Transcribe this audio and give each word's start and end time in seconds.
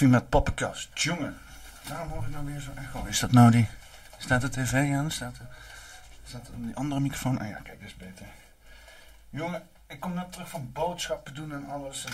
met 0.00 0.28
poppenkast. 0.28 0.88
Jongen, 0.94 1.36
waarom 1.88 2.08
hoor 2.08 2.22
ik 2.22 2.30
nou 2.30 2.44
weer 2.44 2.60
zo 2.60 2.70
echo? 2.74 3.04
Is 3.04 3.20
dat 3.20 3.32
nou 3.32 3.50
die... 3.50 3.68
Staat 4.18 4.40
de 4.40 4.48
tv 4.48 4.92
aan? 4.94 5.10
Staat, 5.10 5.36
er, 5.38 5.46
staat 6.28 6.50
die 6.56 6.76
andere 6.76 7.00
microfoon? 7.00 7.38
Ah 7.40 7.48
ja, 7.48 7.60
kijk, 7.62 7.80
dat 7.80 7.88
is 7.88 7.96
beter. 7.96 8.26
Jongen, 9.30 9.62
ik 9.86 10.00
kom 10.00 10.14
net 10.14 10.32
terug 10.32 10.48
van 10.48 10.70
boodschappen 10.72 11.34
doen 11.34 11.52
en 11.52 11.66
alles. 11.70 12.04
En 12.04 12.12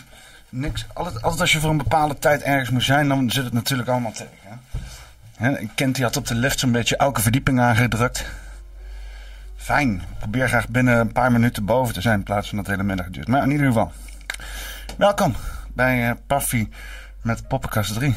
niks. 0.49 0.87
Altijd, 0.93 1.23
als 1.41 1.53
je 1.53 1.61
voor 1.61 1.71
een 1.71 1.77
bepaalde 1.77 2.19
tijd 2.19 2.43
ergens 2.43 2.71
moet 2.71 2.83
zijn, 2.83 3.09
dan 3.09 3.31
zit 3.31 3.45
het 3.45 3.53
natuurlijk 3.53 3.89
allemaal 3.89 4.13
tegen. 4.13 4.61
Hè? 5.37 5.67
Kent 5.75 5.95
die 5.95 6.05
had 6.05 6.17
op 6.17 6.27
de 6.27 6.35
lift 6.35 6.59
zo'n 6.59 6.73
beetje 6.73 6.97
elke 6.97 7.21
verdieping 7.21 7.61
aangedrukt. 7.61 8.25
Fijn. 9.57 9.95
Ik 9.95 10.19
probeer 10.19 10.49
graag 10.49 10.69
binnen 10.69 10.99
een 10.99 11.13
paar 11.13 11.33
minuten 11.33 11.65
boven 11.65 11.95
te 11.95 12.01
zijn 12.01 12.19
in 12.19 12.25
plaats 12.25 12.49
van 12.49 12.57
dat 12.57 12.67
de 12.67 12.73
hele 12.73 12.85
middag 12.85 13.11
duurt. 13.11 13.29
Maar 13.29 13.43
in 13.43 13.51
ieder 13.51 13.67
geval. 13.67 13.93
Welkom 14.97 15.35
bij 15.75 16.09
uh, 16.09 16.11
met 17.23 17.49
Poppenkast 17.49 17.95
3. 17.95 18.11
Ik 18.11 18.17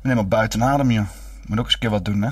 ben 0.00 0.10
helemaal 0.10 0.26
buiten 0.26 0.62
adem, 0.62 0.90
joh. 0.90 1.06
Moet 1.46 1.58
ook 1.58 1.64
eens 1.64 1.74
een 1.74 1.80
keer 1.80 1.90
wat 1.90 2.04
doen, 2.04 2.22
hè. 2.22 2.30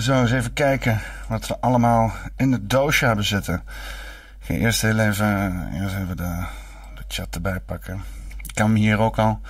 Zo, 0.00 0.20
eens 0.20 0.32
even 0.32 0.52
kijken 0.52 1.00
wat 1.28 1.46
we 1.46 1.60
allemaal 1.60 2.12
in 2.36 2.52
het 2.52 2.70
doosje 2.70 3.06
hebben 3.06 3.24
zitten. 3.24 3.62
Ik 4.38 4.46
ga 4.46 4.54
eerst 4.54 4.82
heel 4.82 4.98
even, 4.98 5.68
eerst 5.72 5.94
even 5.94 6.16
de, 6.16 6.44
de 6.94 7.02
chat 7.08 7.34
erbij 7.34 7.60
pakken. 7.60 8.02
Ik 8.42 8.54
kan 8.54 8.66
hem 8.66 8.76
hier 8.76 8.98
ook 8.98 9.18
al. 9.18 9.40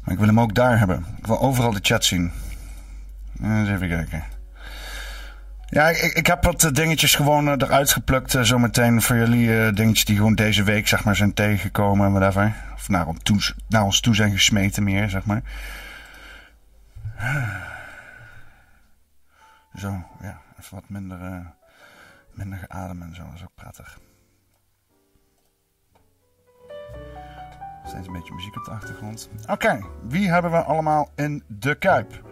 Maar 0.00 0.12
ik 0.12 0.18
wil 0.18 0.28
hem 0.28 0.40
ook 0.40 0.54
daar 0.54 0.78
hebben. 0.78 1.06
Ik 1.16 1.26
wil 1.26 1.40
overal 1.40 1.72
de 1.72 1.78
chat 1.82 2.04
zien. 2.04 2.32
Eens 3.42 3.68
even 3.68 3.88
kijken. 3.88 4.24
Ja, 5.70 5.88
ik, 5.88 6.12
ik 6.12 6.26
heb 6.26 6.44
wat 6.44 6.64
eh, 6.64 6.72
dingetjes 6.72 7.14
gewoon 7.14 7.46
uh, 7.46 7.54
eruit 7.58 7.92
geplukt. 7.92 8.34
Uh, 8.34 8.42
zometeen 8.42 9.02
voor 9.02 9.16
jullie 9.16 9.72
dingetjes 9.72 10.04
die 10.04 10.16
gewoon 10.16 10.34
deze 10.34 10.62
week 10.62 10.88
zeg 10.88 11.04
maar, 11.04 11.16
zijn 11.16 11.34
tegengekomen 11.34 12.06
en 12.06 12.12
whatever. 12.12 12.54
Of 12.74 12.88
naar, 12.88 13.06
naar 13.68 13.84
ons 13.84 14.00
toe 14.00 14.14
zijn 14.14 14.32
gesmeten 14.32 14.82
meer, 14.82 15.08
zeg 15.08 15.24
maar. 15.24 15.42
Zo, 19.74 20.04
ja. 20.20 20.40
Even 20.60 20.74
wat 20.74 20.88
minder, 20.88 21.18
minder 22.32 22.58
geadem 22.58 23.02
en 23.02 23.14
zo. 23.14 23.22
Dat 23.24 23.34
is 23.34 23.42
ook 23.42 23.54
prettig. 23.54 23.98
Steeds 27.86 28.06
een 28.06 28.12
beetje 28.12 28.34
muziek 28.34 28.56
op 28.56 28.64
de 28.64 28.70
achtergrond. 28.70 29.28
Oké, 29.46 29.80
wie 30.02 30.30
hebben 30.30 30.50
we 30.50 30.62
allemaal 30.62 31.10
in 31.14 31.42
de 31.46 31.74
Kuip? 31.74 32.22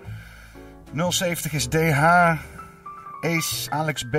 070 1.08 1.52
is 1.52 1.68
DH, 1.68 2.32
Ace, 3.22 3.70
Alex 3.70 4.04
B, 4.10 4.16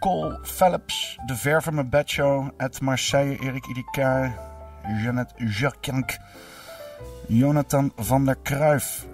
Cole, 0.00 0.38
Philips, 0.42 1.18
De 1.26 1.34
Verve 1.34 1.84
Bad 1.84 2.08
Show, 2.08 2.50
Ed 2.56 2.80
Marseille, 2.80 3.38
Erik 3.40 3.66
Idika, 3.66 4.32
Jeannette 5.02 5.34
Jarkjank, 5.36 6.18
Jonathan 7.28 7.92
van 7.96 8.24
der 8.24 8.36
Kruif, 8.36 9.06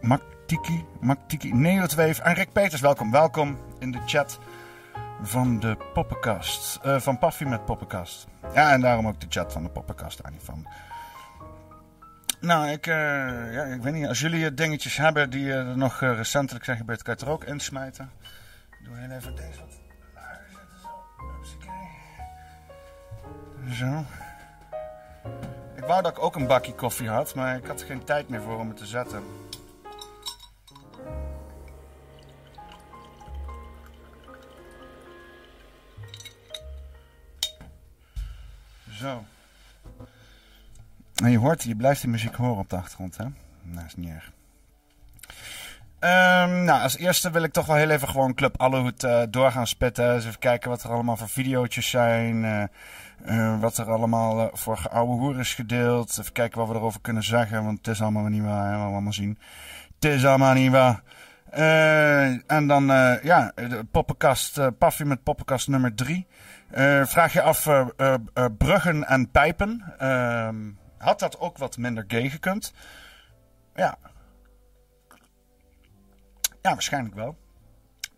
Maktiki, 0.00 0.84
Maktiki, 1.00 1.52
Neotweef 1.52 2.18
en 2.18 2.34
Rick 2.34 2.52
Peters. 2.52 2.80
Welkom, 2.80 3.10
welkom 3.10 3.58
in 3.78 3.92
de 3.92 4.00
chat 4.06 4.38
van 5.22 5.60
de 5.60 5.76
Poppenkast. 5.92 6.80
Uh, 6.86 7.00
van 7.00 7.18
Paffy 7.18 7.44
met 7.44 7.64
Poppenkast. 7.64 8.26
Ja, 8.54 8.72
en 8.72 8.80
daarom 8.80 9.06
ook 9.06 9.20
de 9.20 9.26
chat 9.28 9.52
van 9.52 9.62
de 9.62 9.68
Poppenkast 9.68 10.22
daar 10.22 10.32
niet 10.32 10.42
van. 10.44 10.66
Nou, 12.46 12.68
ik, 12.68 12.86
uh, 12.86 12.94
ja, 13.52 13.64
ik 13.64 13.82
weet 13.82 13.92
niet. 13.92 14.06
Als 14.06 14.20
jullie 14.20 14.54
dingetjes 14.54 14.96
hebben 14.96 15.30
die 15.30 15.52
er 15.52 15.76
nog 15.76 16.00
recentelijk 16.00 16.64
zijn 16.64 16.76
gebeurd, 16.76 17.02
kan 17.02 17.14
je 17.14 17.20
het 17.20 17.28
er 17.28 17.34
ook 17.34 17.44
insmijten. 17.44 18.10
Ik 18.70 18.84
doe 18.84 18.96
heel 18.96 19.10
even 19.10 19.34
deze 19.34 19.60
wat 19.60 19.72
zetten. 19.72 19.94
Zo. 23.70 23.84
Zo. 23.84 24.04
Ik 25.76 25.84
wou 25.84 26.02
dat 26.02 26.16
ik 26.16 26.22
ook 26.22 26.34
een 26.34 26.46
bakje 26.46 26.74
koffie 26.74 27.08
had, 27.08 27.34
maar 27.34 27.56
ik 27.56 27.66
had 27.66 27.80
er 27.80 27.86
geen 27.86 28.04
tijd 28.04 28.28
meer 28.28 28.42
voor 28.42 28.58
om 28.58 28.68
het 28.68 28.76
te 28.76 28.86
zetten. 28.86 29.22
Zo. 38.90 39.24
En 41.22 41.30
je 41.30 41.38
hoort, 41.38 41.62
je 41.62 41.76
blijft 41.76 42.00
die 42.00 42.10
muziek 42.10 42.34
horen 42.34 42.58
op 42.58 42.70
de 42.70 42.76
achtergrond, 42.76 43.16
hè? 43.16 43.24
Nou, 43.62 43.86
is 43.86 43.96
niet 43.96 44.10
erg. 44.10 44.32
Um, 46.00 46.64
nou, 46.64 46.82
als 46.82 46.96
eerste 46.96 47.30
wil 47.30 47.42
ik 47.42 47.52
toch 47.52 47.66
wel 47.66 47.76
heel 47.76 47.90
even 47.90 48.08
gewoon 48.08 48.34
Club 48.34 48.60
Allehoed 48.60 49.04
uh, 49.04 49.22
door 49.30 49.52
spitten. 49.62 50.16
Even 50.16 50.38
kijken 50.38 50.70
wat 50.70 50.82
er 50.82 50.90
allemaal 50.90 51.16
voor 51.16 51.28
video's 51.28 51.90
zijn. 51.90 52.68
Uh, 53.26 53.60
wat 53.60 53.78
er 53.78 53.90
allemaal 53.90 54.50
voor 54.52 54.78
oude 54.90 55.12
hoer 55.12 55.38
is 55.38 55.54
gedeeld. 55.54 56.18
Even 56.18 56.32
kijken 56.32 56.58
wat 56.58 56.68
we 56.68 56.74
erover 56.74 57.00
kunnen 57.00 57.22
zeggen. 57.22 57.64
Want 57.64 57.78
het 57.78 57.86
is 57.86 58.02
allemaal 58.02 58.26
niet 58.26 58.42
waar. 58.42 58.72
Hè? 58.72 58.78
We 58.78 58.84
allemaal 58.84 59.12
zien. 59.12 59.38
Het 59.94 60.04
is 60.04 60.26
allemaal 60.26 60.54
niet 60.54 60.70
waar. 60.70 61.02
en 62.46 62.66
dan, 62.66 62.86
ja, 63.22 63.52
de 63.54 63.86
poppenkast. 63.90 64.78
Paffy 64.78 65.02
met 65.02 65.22
poppenkast 65.22 65.68
nummer 65.68 65.94
3. 65.94 66.26
vraag 67.04 67.32
je 67.32 67.42
af, 67.42 67.68
bruggen 68.58 69.06
en 69.06 69.30
pijpen. 69.30 69.94
Ehm, 69.98 70.56
had 70.98 71.18
dat 71.18 71.40
ook 71.40 71.58
wat 71.58 71.76
minder 71.76 72.04
gay 72.08 72.28
gekund? 72.28 72.72
Ja. 73.74 73.98
Ja, 76.62 76.72
waarschijnlijk 76.72 77.14
wel. 77.14 77.36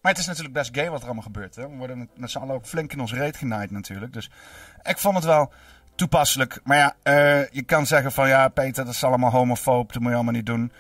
Maar 0.01 0.13
het 0.13 0.21
is 0.21 0.27
natuurlijk 0.27 0.55
best 0.55 0.75
gay 0.75 0.91
wat 0.91 0.99
er 0.99 1.05
allemaal 1.05 1.23
gebeurt. 1.23 1.57
Hè? 1.57 1.69
We 1.69 1.77
worden 1.77 2.11
met 2.15 2.31
z'n 2.31 2.39
allen 2.39 2.55
ook 2.55 2.67
flink 2.67 2.93
in 2.93 3.01
ons 3.01 3.13
reet 3.13 3.37
genaaid 3.37 3.71
natuurlijk. 3.71 4.13
Dus 4.13 4.31
ik 4.83 4.99
vond 4.99 5.15
het 5.15 5.25
wel 5.25 5.53
toepasselijk. 5.95 6.61
Maar 6.65 6.77
ja, 6.77 6.95
uh, 7.05 7.49
je 7.49 7.63
kan 7.63 7.87
zeggen 7.87 8.13
van 8.13 8.29
ja, 8.29 8.49
Peter, 8.49 8.85
dat 8.85 8.95
is 8.95 9.05
allemaal 9.05 9.31
homofoob. 9.31 9.93
Dat 9.93 10.03
moet 10.03 10.11
je 10.11 10.17
allemaal 10.17 10.35
niet 10.35 10.47
doen. 10.47 10.73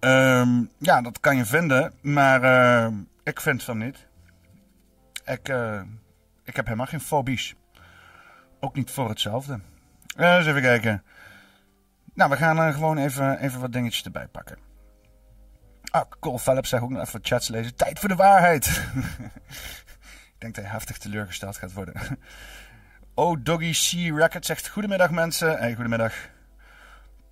Um, 0.00 0.70
ja, 0.78 1.00
dat 1.02 1.20
kan 1.20 1.36
je 1.36 1.44
vinden. 1.44 1.92
Maar 2.00 2.42
uh, 2.42 2.96
ik 3.22 3.40
vind 3.40 3.62
van 3.62 3.78
niet. 3.78 4.06
Ik, 5.24 5.48
uh, 5.48 5.80
ik 6.44 6.56
heb 6.56 6.64
helemaal 6.64 6.86
geen 6.86 7.00
fobies. 7.00 7.54
Ook 8.60 8.74
niet 8.74 8.90
voor 8.90 9.08
hetzelfde. 9.08 9.60
eens 10.16 10.46
even 10.46 10.62
kijken. 10.62 11.02
Nou, 12.14 12.30
we 12.30 12.36
gaan 12.36 12.58
er 12.58 12.72
gewoon 12.72 12.98
even, 12.98 13.38
even 13.38 13.60
wat 13.60 13.72
dingetjes 13.72 14.04
erbij 14.04 14.26
pakken. 14.26 14.58
Ah, 15.90 16.10
Cole 16.20 16.38
Phillips 16.38 16.68
zegt 16.68 16.82
ook 16.82 16.90
nog 16.90 17.02
even 17.02 17.20
chats 17.22 17.48
lezen. 17.48 17.76
Tijd 17.76 17.98
voor 17.98 18.08
de 18.08 18.14
waarheid. 18.14 18.66
Ik 20.34 20.38
denk 20.38 20.54
dat 20.54 20.64
hij 20.64 20.72
heftig 20.72 20.98
teleurgesteld 20.98 21.56
gaat 21.56 21.72
worden. 21.72 21.94
Oh, 23.14 23.36
Doggy 23.40 23.72
C 23.72 24.16
Record 24.16 24.46
zegt 24.46 24.68
goedemiddag 24.68 25.10
mensen. 25.10 25.58
Hey, 25.58 25.74
goedemiddag. 25.74 26.14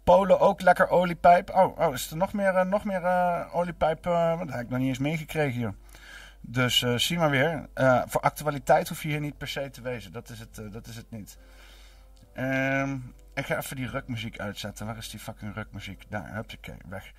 Polen 0.04 0.40
ook 0.40 0.60
lekker 0.60 0.88
oliepijp. 0.88 1.50
Oh, 1.54 1.78
oh 1.78 1.94
is 1.94 2.10
er 2.10 2.16
nog 2.16 2.32
meer, 2.32 2.54
uh, 2.54 2.62
nog 2.62 2.84
meer 2.84 3.02
uh, 3.02 3.54
oliepijp? 3.54 4.06
Uh, 4.06 4.38
dat 4.38 4.50
heb 4.50 4.60
ik 4.60 4.68
nog 4.68 4.78
niet 4.78 4.88
eens 4.88 4.98
meegekregen 4.98 5.58
hier. 5.58 5.74
Dus 6.40 6.84
zie 6.96 7.18
maar 7.18 7.30
weer. 7.30 7.68
voor 8.06 8.20
actualiteit 8.20 8.88
hoef 8.88 9.02
je 9.02 9.08
hier 9.08 9.20
niet 9.20 9.38
per 9.38 9.48
se 9.48 9.70
te 9.70 9.80
wezen. 9.80 10.12
Dat 10.12 10.28
is 10.28 10.38
het, 10.38 10.72
dat 10.72 10.86
is 10.86 10.96
het 10.96 11.10
niet. 11.10 11.38
Ehm 12.34 12.96
ik 13.34 13.46
ga 13.46 13.56
even 13.56 13.76
die 13.76 13.88
rukmuziek 13.88 14.38
uitzetten. 14.38 14.86
Waar 14.86 14.96
is 14.96 15.10
die 15.10 15.20
fucking 15.20 15.54
rukmuziek? 15.54 16.04
Daar, 16.08 16.34
hupsakee, 16.34 16.76
weg. 16.88 17.12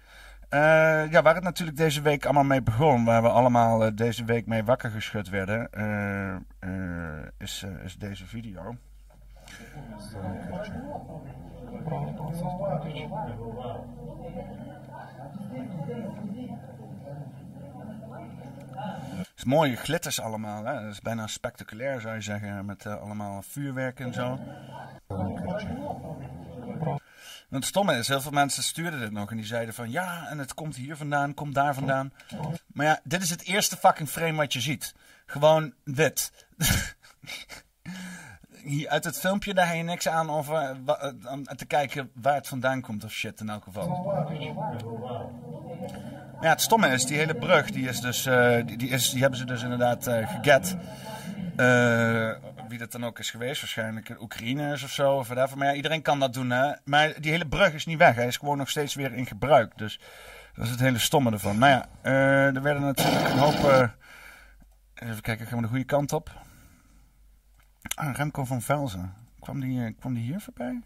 Uh, 0.54 1.12
ja, 1.12 1.22
waar 1.22 1.36
het 1.36 1.44
natuurlijk 1.44 1.78
deze 1.78 2.02
week 2.02 2.24
allemaal 2.26 2.44
mee 2.44 2.62
begon, 2.62 3.06
waar 3.06 3.22
we 3.22 3.30
allemaal 3.30 3.86
uh, 3.86 3.92
deze 3.96 4.24
week 4.24 4.46
mee 4.46 4.64
wakker 4.64 4.90
geschud 4.92 5.30
werden, 5.30 5.70
uh, 6.64 7.26
is, 7.38 7.66
is 7.84 7.98
deze 7.98 8.26
video. 8.26 8.76
Is 19.36 19.44
mooie 19.44 19.76
glitters 19.76 20.20
allemaal, 20.20 20.66
hè? 20.66 20.82
Dat 20.82 20.92
is 20.92 21.02
bijna 21.02 21.28
spectaculair 21.28 22.02
zou 22.02 22.16
je 22.16 22.22
zeggen, 22.22 22.66
met 22.66 22.86
allemaal 22.86 23.42
vuurwerk 23.42 24.00
en 24.00 24.14
zo. 24.14 24.40
Het 27.50 27.66
stomme 27.66 27.98
is, 27.98 28.08
heel 28.08 28.22
veel 28.22 28.32
mensen 28.32 28.64
stuurden 28.64 29.00
dit 29.00 29.12
nog 29.12 29.32
en 29.32 29.38
die 29.38 29.46
zeiden 29.46 29.74
van 29.74 29.92
ja, 29.92 30.28
en 30.28 30.38
het 30.38 30.54
komt 30.54 30.76
hier 30.76 30.98
vandaan, 30.98 31.34
komt 31.34 31.56
daar 31.56 31.74
vandaan. 31.74 32.14
Maar 32.74 32.86
ja, 32.86 33.00
dit 33.04 33.22
is 33.22 33.30
het 33.30 33.44
eerste 33.44 33.78
fucking 33.78 34.10
frame 34.10 34.38
wat 34.38 34.54
je 34.54 34.62
ziet. 34.62 34.96
Gewoon 35.26 35.74
dit. 35.84 36.32
Uit 38.88 39.04
het 39.04 39.20
filmpje 39.20 39.54
daar 39.54 39.68
heb 39.68 39.76
je 39.76 39.84
niks 39.84 40.08
aan 40.08 40.30
over 40.30 40.76
uh, 40.88 41.42
te 41.56 41.66
kijken 41.66 42.12
waar 42.14 42.34
het 42.36 42.48
vandaan 42.48 42.82
komt 42.82 43.04
of 43.04 43.12
shit 43.12 43.40
in 43.40 43.50
elk 43.50 43.64
geval. 43.64 44.14
Ja, 46.42 46.50
het 46.50 46.62
stomme 46.62 46.88
is, 46.88 47.06
die 47.06 47.18
hele 47.18 47.36
brug, 47.36 47.72
die, 47.72 47.88
is 47.88 48.00
dus, 48.00 48.26
uh, 48.26 48.66
die, 48.66 48.90
is, 48.90 49.10
die 49.10 49.22
hebben 49.22 49.40
ze 49.40 49.46
dus 49.46 49.64
inderdaad 49.64 50.08
uh, 50.08 50.28
geget. 50.28 50.76
Wie 52.68 52.80
dat 52.80 52.92
dan 52.92 53.06
ook 53.06 53.20
is 53.20 53.32
geweest. 53.32 53.62
Waarschijnlijk 53.62 54.16
Oekraïners 54.22 54.84
of 54.84 54.90
zo. 54.90 55.16
Of 55.16 55.28
whatever. 55.28 55.58
Maar 55.58 55.68
ja, 55.68 55.74
iedereen 55.74 56.02
kan 56.02 56.20
dat 56.20 56.34
doen. 56.34 56.50
Hè? 56.50 56.72
Maar 56.84 57.14
die 57.20 57.32
hele 57.32 57.48
brug 57.48 57.74
is 57.74 57.86
niet 57.86 57.98
weg. 57.98 58.16
Hij 58.16 58.28
is 58.28 58.38
gewoon 58.38 58.58
nog 58.58 58.70
steeds 58.70 58.96
weer 58.96 59.14
in 59.14 59.26
gebruik. 59.26 59.78
Dus 59.78 60.00
dat 60.56 60.66
is 60.66 60.72
het 60.72 60.80
hele 60.80 61.00
stomme 61.00 61.32
ervan. 61.32 61.58
Maar 61.58 61.70
ja, 61.70 61.86
uh, 62.04 62.56
er 62.56 62.62
werden 62.62 62.84
natuurlijk 62.84 63.30
een 63.30 63.38
hoop... 63.38 63.90
Even 64.96 65.22
kijken, 65.22 65.48
gaan 65.48 65.58
we 65.58 65.64
de 65.64 65.70
goede 65.70 65.84
kant 65.84 66.14
op? 66.14 66.32
Ah, 67.96 68.16
Remco 68.16 68.46
van 68.46 68.62
Velzen. 68.62 69.14
Kwam 69.40 69.60
die, 69.60 69.80
uh, 69.80 69.94
kwam 70.00 70.14
die 70.14 70.24
hier 70.24 70.40
voorbij? 70.40 70.82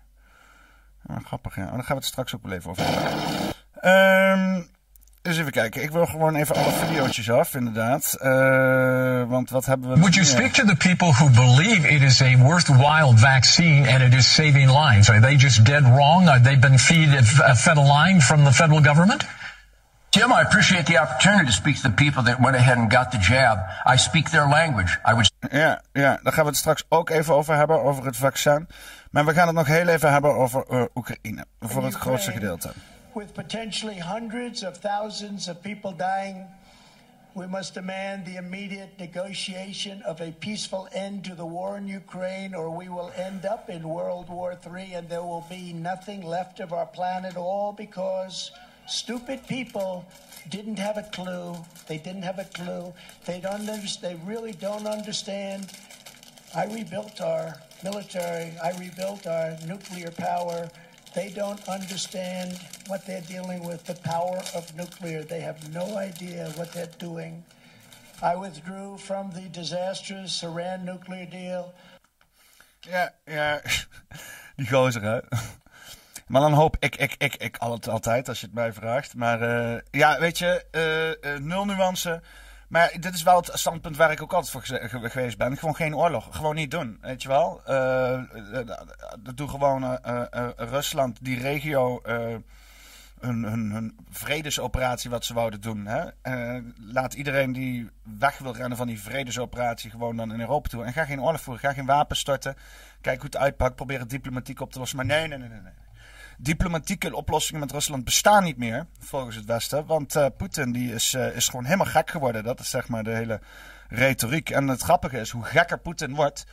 Ah, 1.05 1.25
grappig, 1.25 1.55
ja. 1.55 1.65
Oh, 1.65 1.71
daar 1.71 1.83
gaan 1.83 1.95
we 1.95 2.01
het 2.01 2.05
straks 2.05 2.35
ook 2.35 2.43
wel 2.43 2.51
even 2.51 2.69
over 2.69 2.83
hebben. 2.83 3.53
Um, 3.83 4.67
Dus 5.25 5.37
even 5.37 5.51
kijken. 5.51 5.83
Ik 5.83 5.91
wil 5.91 6.05
gewoon 6.05 6.35
even 6.35 6.55
alle 6.55 6.71
video's 6.71 7.29
af, 7.29 7.55
inderdaad. 7.55 8.17
Uh, 8.21 9.29
want 9.29 9.49
wat 9.49 9.65
hebben 9.65 9.89
we... 9.89 9.95
Would 9.95 10.13
you 10.13 10.25
speak 10.25 10.51
to 10.51 10.65
the 10.65 10.75
people 10.75 11.13
who 11.13 11.29
believe 11.29 11.89
it 11.89 12.01
is 12.01 12.21
a 12.21 12.37
worthwhile 12.37 13.17
vaccine 13.17 13.93
and 13.93 14.01
it 14.01 14.13
is 14.13 14.33
saving 14.33 14.71
lives? 14.71 15.09
Are 15.09 15.19
they 15.19 15.35
just 15.35 15.65
dead 15.65 15.83
wrong? 15.83 16.29
Are 16.29 16.41
they 16.41 16.59
been 16.59 16.79
feed, 16.79 17.13
uh, 17.13 17.55
fed 17.55 17.77
a 17.77 18.03
line 18.03 18.21
from 18.21 18.43
the 18.43 18.51
federal 18.51 18.81
government? 18.81 19.25
Jim, 20.15 20.31
I 20.31 20.43
appreciate 20.43 20.85
the 20.85 20.97
opportunity 20.97 21.45
to 21.45 21.51
speak 21.51 21.75
to 21.75 21.89
the 21.89 21.95
people 22.03 22.23
that 22.23 22.39
went 22.39 22.55
ahead 22.55 22.77
and 22.77 22.89
got 22.89 23.11
the 23.11 23.17
jab. 23.17 23.57
I 23.85 23.97
speak 23.97 24.31
their 24.31 24.47
language. 24.47 24.97
I 25.03 25.13
would... 25.13 25.29
Ja, 25.51 25.81
ja, 25.93 26.19
daar 26.23 26.33
gaan 26.33 26.43
we 26.43 26.49
het 26.49 26.57
straks 26.57 26.83
ook 26.89 27.09
even 27.09 27.33
over 27.33 27.55
hebben, 27.55 27.83
over 27.83 28.05
het 28.05 28.17
vaccin. 28.17 28.67
Maar 29.11 29.25
we 29.25 29.33
gaan 29.33 29.47
het 29.47 29.55
nog 29.55 29.67
heel 29.67 29.87
even 29.87 30.11
hebben 30.11 30.35
over 30.35 30.65
uh, 30.71 30.83
Oekraïne. 30.95 31.45
Voor 31.59 31.83
het 31.83 31.93
grootste 31.93 32.31
gedeelte. 32.31 32.71
with 33.15 33.33
potentially 33.33 33.99
hundreds 33.99 34.63
of 34.63 34.79
thousands 34.79 35.47
of 35.47 35.61
people 35.61 35.93
dying, 35.95 36.45
we 37.33 37.47
must 37.47 37.73
demand 37.73 38.25
the 38.25 38.35
immediate 38.35 38.97
negotiation 38.97 40.03
of 40.05 40.21
a 40.21 40.31
peaceful 40.39 40.87
end 40.91 41.23
to 41.23 41.35
the 41.35 41.45
war 41.45 41.77
in 41.77 41.87
Ukraine, 41.87 42.55
or 42.55 42.69
we 42.77 42.89
will 42.89 43.11
end 43.15 43.45
up 43.45 43.69
in 43.69 43.81
World 43.81 44.29
War 44.29 44.57
III 44.63 44.95
and 44.95 45.09
there 45.09 45.23
will 45.23 45.45
be 45.49 45.73
nothing 45.73 46.23
left 46.23 46.59
of 46.59 46.71
our 46.71 46.87
planet, 46.87 47.35
all 47.35 47.73
because 47.73 48.51
stupid 48.87 49.45
people 49.47 50.05
didn't 50.49 50.77
have 50.77 50.97
a 50.97 51.03
clue. 51.03 51.55
They 51.87 51.97
didn't 51.97 52.23
have 52.23 52.39
a 52.39 52.45
clue. 52.45 52.93
They 53.25 53.39
don't. 53.39 53.65
They 53.65 54.15
really 54.25 54.53
don't 54.53 54.87
understand. 54.87 55.71
I 56.55 56.65
rebuilt 56.65 57.21
our 57.21 57.55
military. 57.83 58.53
I 58.63 58.71
rebuilt 58.79 59.27
our 59.27 59.57
nuclear 59.67 60.11
power. 60.11 60.69
They 61.15 61.29
don't 61.29 61.67
understand 61.69 62.59
what 62.87 63.05
they're 63.05 63.21
dealing 63.21 63.65
with, 63.65 63.85
the 63.85 63.95
power 63.95 64.41
of 64.53 64.75
nuclear. 64.75 65.23
They 65.23 65.39
have 65.39 65.73
no 65.73 65.97
idea 65.97 66.51
what 66.55 66.73
they're 66.73 66.91
doing. 66.99 67.43
I 68.21 68.35
withdrew 68.35 68.97
from 68.97 69.31
the 69.31 69.47
disastrous 69.51 70.43
Iran 70.43 70.85
nuclear 70.85 71.25
deal. 71.25 71.73
Ja, 72.81 73.13
ja. 73.25 73.61
Die 74.57 74.67
gozer, 74.67 75.01
hè. 75.01 75.19
Maar 76.27 76.41
dan 76.41 76.53
hoop 76.53 76.75
ik, 76.79 76.95
ik, 76.95 77.15
ik, 77.17 77.35
ik 77.35 77.57
altijd, 77.57 78.29
als 78.29 78.39
je 78.39 78.45
het 78.45 78.55
mij 78.55 78.73
vraagt. 78.73 79.15
Maar 79.15 79.41
uh, 79.41 79.79
ja, 79.91 80.19
weet 80.19 80.37
je, 80.37 80.65
uh, 80.71 81.31
uh, 81.31 81.39
nul 81.39 81.65
nuance. 81.65 82.21
Maar 82.67 82.93
dit 82.99 83.13
is 83.13 83.23
wel 83.23 83.35
het 83.35 83.49
standpunt 83.53 83.97
waar 83.97 84.11
ik 84.11 84.21
ook 84.21 84.33
altijd 84.33 84.51
voor 84.91 85.09
geweest 85.09 85.37
ben. 85.37 85.57
Gewoon 85.57 85.75
geen 85.75 85.95
oorlog. 85.95 86.27
Gewoon 86.31 86.55
niet 86.55 86.71
doen. 86.71 86.97
Weet 87.01 87.21
je 87.21 87.27
wel? 87.27 87.61
doe 89.35 89.47
gewoon 89.47 89.99
Rusland, 90.55 91.17
die 91.21 91.39
regio. 91.39 92.01
Hun, 93.19 93.43
hun, 93.43 93.97
vredesoperatie 94.09 95.09
wat 95.09 95.25
ze 95.25 95.33
wouden 95.33 95.61
doen. 95.61 95.85
Hè? 95.85 96.09
laat 96.79 97.13
iedereen 97.13 97.51
die 97.51 97.89
weg 98.19 98.37
wil 98.37 98.55
rennen 98.55 98.77
van 98.77 98.87
die 98.87 99.01
vredesoperatie 99.01 99.89
gewoon 99.89 100.17
dan 100.17 100.33
in 100.33 100.39
Europa 100.39 100.69
toe. 100.69 100.83
En 100.83 100.93
ga 100.93 101.05
geen 101.05 101.21
oorlog 101.21 101.41
voeren. 101.41 101.63
Ga 101.63 101.73
geen 101.73 101.85
wapens 101.85 102.19
storten. 102.19 102.55
Kijk 103.01 103.17
hoe 103.17 103.25
het 103.25 103.37
uitpakt. 103.37 103.75
Probeer 103.75 103.99
het 103.99 104.09
diplomatiek 104.09 104.61
op 104.61 104.71
te 104.71 104.79
lossen. 104.79 104.97
Maar 104.97 105.05
nee, 105.05 105.27
nee, 105.27 105.37
nee, 105.37 105.49
nee. 105.49 105.84
Diplomatieke 106.37 107.15
oplossingen 107.15 107.61
met 107.61 107.71
Rusland 107.71 108.03
bestaan 108.03 108.43
niet 108.43 108.57
meer, 108.57 108.87
volgens 108.99 109.35
het 109.35 109.45
Westen. 109.45 109.85
Want 109.85 110.15
uh, 110.15 110.25
Poetin 110.37 110.71
die 110.71 110.93
is, 110.93 111.13
uh, 111.13 111.35
is 111.35 111.47
gewoon 111.47 111.65
helemaal 111.65 111.85
gek 111.85 112.09
geworden. 112.09 112.43
Dat 112.43 112.59
is 112.59 112.69
zeg 112.69 112.87
maar 112.87 113.03
de 113.03 113.11
hele 113.11 113.39
retoriek. 113.89 114.49
En 114.49 114.67
het 114.67 114.81
grappige 114.81 115.19
is, 115.19 115.29
hoe 115.29 115.43
gekker 115.43 115.79
Poetin 115.79 116.15
wordt, 116.15 116.45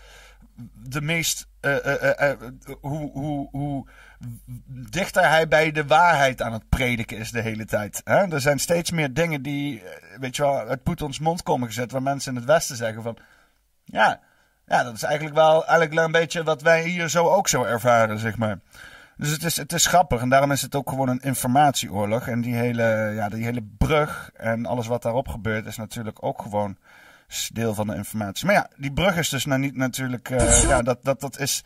de 0.74 1.00
meest. 1.00 1.46
Uh, 1.60 1.76
hoe, 2.80 3.10
hoe, 3.12 3.48
hoe 3.50 3.86
dichter 4.66 5.28
hij 5.28 5.48
bij 5.48 5.72
de 5.72 5.86
waarheid 5.86 6.42
aan 6.42 6.52
het 6.52 6.68
prediken 6.68 7.18
is 7.18 7.30
de 7.30 7.40
hele 7.40 7.64
tijd. 7.64 8.00
Hè? 8.04 8.32
Er 8.32 8.40
zijn 8.40 8.58
steeds 8.58 8.90
meer 8.90 9.14
dingen 9.14 9.42
die, 9.42 9.82
weet 10.18 10.36
je 10.36 10.42
wel, 10.42 10.58
uit 10.58 10.82
Poetins 10.82 11.18
mond 11.18 11.42
komen 11.42 11.68
gezet. 11.68 11.92
Waar 11.92 12.02
mensen 12.02 12.32
in 12.32 12.38
het 12.38 12.48
Westen 12.48 12.76
zeggen 12.76 13.02
van. 13.02 13.16
Ja, 13.84 14.20
ja 14.66 14.82
dat 14.82 14.94
is 14.94 15.02
eigenlijk 15.02 15.34
wel 15.34 15.66
eigenlijk 15.66 16.06
een 16.06 16.12
beetje 16.12 16.42
wat 16.42 16.62
wij 16.62 16.82
hier 16.82 17.08
zo 17.08 17.28
ook 17.28 17.48
zo 17.48 17.64
ervaren, 17.64 18.18
zeg 18.18 18.36
maar. 18.36 18.58
Dus 19.22 19.30
het 19.30 19.44
is, 19.44 19.56
het 19.56 19.72
is 19.72 19.86
grappig 19.86 20.20
en 20.20 20.28
daarom 20.28 20.52
is 20.52 20.62
het 20.62 20.74
ook 20.74 20.88
gewoon 20.88 21.08
een 21.08 21.20
informatieoorlog. 21.20 22.28
En 22.28 22.40
die 22.40 22.54
hele, 22.54 23.12
ja, 23.14 23.28
die 23.28 23.44
hele 23.44 23.62
brug 23.78 24.30
en 24.34 24.66
alles 24.66 24.86
wat 24.86 25.02
daarop 25.02 25.28
gebeurt 25.28 25.66
is 25.66 25.76
natuurlijk 25.76 26.24
ook 26.24 26.42
gewoon 26.42 26.76
deel 27.52 27.74
van 27.74 27.86
de 27.86 27.94
informatie. 27.94 28.46
Maar 28.46 28.54
ja, 28.54 28.68
die 28.76 28.92
brug 28.92 29.16
is 29.16 29.28
dus 29.28 29.44
nou 29.44 29.60
niet 29.60 29.76
natuurlijk, 29.76 30.30
uh, 30.30 30.62
ja, 30.62 30.82
dat, 30.82 31.04
dat, 31.04 31.20
dat 31.20 31.38
is 31.38 31.64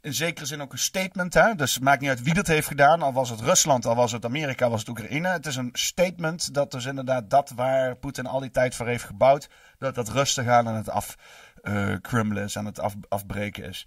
in 0.00 0.14
zekere 0.14 0.46
zin 0.46 0.62
ook 0.62 0.72
een 0.72 0.78
statement. 0.78 1.34
Hè? 1.34 1.54
Dus 1.54 1.74
het 1.74 1.82
maakt 1.82 2.00
niet 2.00 2.10
uit 2.10 2.22
wie 2.22 2.34
dat 2.34 2.46
heeft 2.46 2.68
gedaan. 2.68 3.02
Al 3.02 3.12
was 3.12 3.30
het 3.30 3.40
Rusland, 3.40 3.86
al 3.86 3.96
was 3.96 4.12
het 4.12 4.24
Amerika, 4.24 4.64
al 4.64 4.70
was 4.70 4.80
het 4.80 4.88
Oekraïne. 4.88 5.28
Het 5.28 5.46
is 5.46 5.56
een 5.56 5.70
statement 5.72 6.54
dat 6.54 6.70
dus 6.70 6.84
inderdaad 6.84 7.30
dat 7.30 7.52
waar 7.54 7.96
Poetin 7.96 8.26
al 8.26 8.40
die 8.40 8.50
tijd 8.50 8.74
voor 8.74 8.86
heeft 8.86 9.04
gebouwd, 9.04 9.48
dat 9.78 9.94
dat 9.94 10.08
rustig 10.08 10.46
aan 10.46 10.68
en 10.68 10.74
het 10.74 10.90
afkrummelen 10.90 12.42
uh, 12.42 12.48
is, 12.48 12.58
aan 12.58 12.66
het 12.66 12.80
af, 12.80 12.94
afbreken 13.08 13.64
is. 13.64 13.86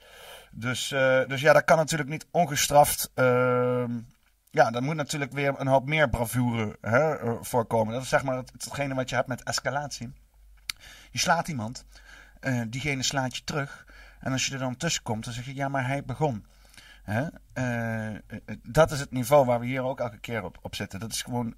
Dus, 0.56 0.92
uh, 0.92 1.28
dus 1.28 1.42
ja, 1.42 1.54
dat 1.54 1.64
kan 1.64 1.78
natuurlijk 1.78 2.10
niet 2.10 2.26
ongestraft. 2.32 3.12
Uh, 3.16 3.86
ja, 4.50 4.72
dan 4.72 4.84
moet 4.84 4.96
natuurlijk 4.96 5.32
weer 5.32 5.60
een 5.60 5.68
hoop 5.68 5.86
meer 5.86 6.10
bravoure 6.10 6.78
hè, 6.82 7.18
eh, 7.18 7.34
voorkomen. 7.42 7.94
Dat 7.94 8.04
is 8.04 8.10
zeg 8.10 8.24
maar 8.24 8.38
het, 8.38 8.52
hetgene 8.52 8.94
wat 8.94 9.10
je 9.10 9.16
hebt 9.16 9.28
met 9.28 9.44
escalatie. 9.44 10.14
Je 11.12 11.20
slaat 11.20 11.48
iemand, 11.48 11.86
uh, 12.42 12.62
diegene 12.68 13.04
slaat 13.04 13.36
je 13.36 13.44
terug. 13.44 13.86
En 14.20 14.32
als 14.32 14.46
je 14.46 14.54
er 14.54 14.60
dan 14.60 14.78
tussen 14.78 15.04
komt, 15.04 15.24
dan 15.24 15.34
zeg 15.34 15.46
je 15.46 15.56
ja, 15.56 15.68
maar 15.68 15.88
hij 15.88 16.04
begon. 16.04 16.46
Hè? 17.04 17.28
dat 18.64 18.92
is 18.92 19.00
het 19.00 19.12
niveau 19.12 19.46
waar 19.46 19.60
we 19.60 19.66
hier 19.66 19.84
ook 19.84 20.00
elke 20.00 20.20
keer 20.20 20.44
op, 20.44 20.58
op 20.62 20.76
zitten. 20.76 21.00
Dat 21.00 21.12
is 21.12 21.22
gewoon 21.22 21.56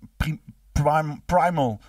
prim, 0.71 1.21
primal 1.25 1.79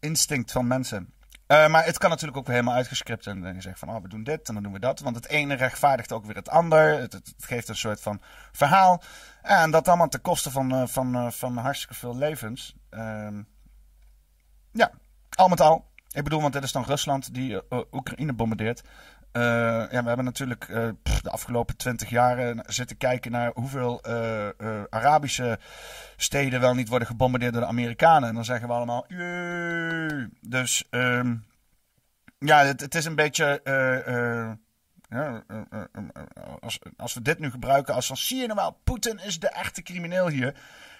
instinct 0.00 0.52
van 0.52 0.66
mensen. 0.66 1.12
Uh, 1.48 1.68
maar 1.68 1.84
het 1.84 1.98
kan 1.98 2.10
natuurlijk 2.10 2.38
ook 2.38 2.46
weer 2.46 2.54
helemaal 2.54 2.76
uitgescript 2.76 3.26
en 3.26 3.40
dan 3.40 3.54
je 3.54 3.60
zegt 3.60 3.78
van 3.78 3.88
oh, 3.88 4.02
we 4.02 4.08
doen 4.08 4.22
dit 4.22 4.48
en 4.48 4.54
dan 4.54 4.62
doen 4.62 4.72
we 4.72 4.78
dat. 4.78 5.00
Want 5.00 5.16
het 5.16 5.28
ene 5.28 5.54
rechtvaardigt 5.54 6.12
ook 6.12 6.24
weer 6.24 6.34
het 6.34 6.48
ander. 6.48 7.00
Het, 7.00 7.12
het, 7.12 7.34
geeft 7.38 7.68
een 7.68 7.76
soort 7.76 8.00
van 8.00 8.20
verhaal. 8.52 9.02
En 9.42 9.70
dat 9.70 9.88
allemaal 9.88 10.08
ten 10.08 10.20
koste 10.20 10.50
van, 10.50 10.74
uh, 10.74 10.86
van, 10.86 11.16
uh, 11.16 11.30
van 11.30 11.56
hartstikke 11.56 11.94
veel 11.94 12.16
levens. 12.16 12.74
Ehm, 12.90 13.42
ja, 14.72 14.90
al 15.30 15.48
met 15.48 15.60
al. 15.60 15.86
Ik 16.10 16.24
bedoel, 16.24 16.40
want 16.40 16.52
dit 16.52 16.62
is 16.62 16.72
dan 16.72 16.84
Rusland 16.84 17.34
die 17.34 17.60
Oekraïne 17.92 18.32
bombardeert. 18.32 18.82
Uh, 19.38 19.44
ja, 19.90 20.02
we 20.02 20.08
hebben 20.08 20.24
natuurlijk 20.24 20.66
pff, 21.02 21.20
de 21.20 21.30
afgelopen 21.30 21.76
twintig 21.76 22.08
jaar 22.08 22.54
zitten 22.66 22.96
kijken 22.96 23.32
naar 23.32 23.50
hoeveel 23.54 24.02
uh, 24.08 24.48
Arabische 24.90 25.58
steden 26.16 26.60
wel 26.60 26.74
niet 26.74 26.88
worden 26.88 27.08
gebombardeerd 27.08 27.52
door 27.52 27.62
de 27.62 27.68
Amerikanen. 27.68 28.28
En 28.28 28.34
dan 28.34 28.44
zeggen 28.44 28.68
we 28.68 28.74
allemaal, 28.74 29.04
Jee! 29.08 30.28
dus 30.40 30.84
um, 30.90 31.44
ja, 32.38 32.64
het, 32.64 32.80
het, 32.80 32.94
is 32.94 33.04
een 33.04 33.14
beetje, 33.14 33.60
ja, 35.08 35.42
als, 36.60 36.78
als 36.96 37.14
we 37.14 37.22
dit 37.22 37.38
nu 37.38 37.50
gebruiken 37.50 37.94
als 37.94 38.06
van, 38.06 38.16
zie 38.16 38.40
je 38.40 38.46
nou 38.46 38.58
wel, 38.58 38.78
Poetin 38.84 39.18
is 39.18 39.40
de 39.40 39.48
echte 39.48 39.82
crimineel 39.82 40.28
hier. 40.28 40.54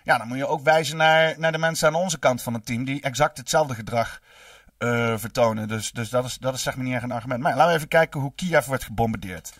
Ja, 0.04 0.18
dan 0.18 0.28
moet 0.28 0.36
je 0.36 0.46
ook 0.46 0.62
wijzen 0.62 0.96
naar, 0.96 1.34
naar 1.38 1.52
de 1.52 1.58
mensen 1.58 1.88
aan 1.88 1.94
onze 1.94 2.18
kant 2.18 2.42
van 2.42 2.54
het 2.54 2.66
team 2.66 2.84
die 2.84 3.00
exact 3.00 3.38
hetzelfde 3.38 3.74
gedrag 3.74 4.20
uh, 4.78 5.14
vertonen. 5.16 5.68
Dus, 5.68 5.90
dus 5.92 6.10
dat, 6.10 6.24
is, 6.24 6.38
dat 6.38 6.54
is 6.54 6.62
zeg 6.62 6.76
maar 6.76 6.84
niet 6.84 6.94
echt 6.94 7.02
een 7.02 7.12
argument. 7.12 7.42
Maar 7.42 7.52
laten 7.52 7.70
we 7.70 7.76
even 7.76 7.88
kijken 7.88 8.20
hoe 8.20 8.32
Kiev 8.34 8.66
wordt 8.66 8.84
gebombardeerd. 8.84 9.52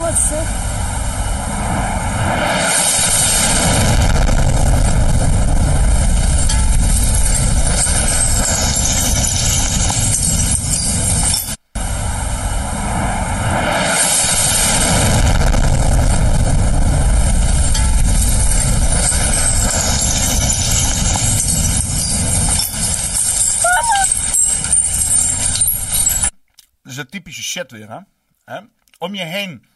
Shit 27.49 27.71
weer, 27.71 28.07
hè? 28.45 28.61
Om 28.99 29.15
je 29.15 29.25
heen 29.25 29.67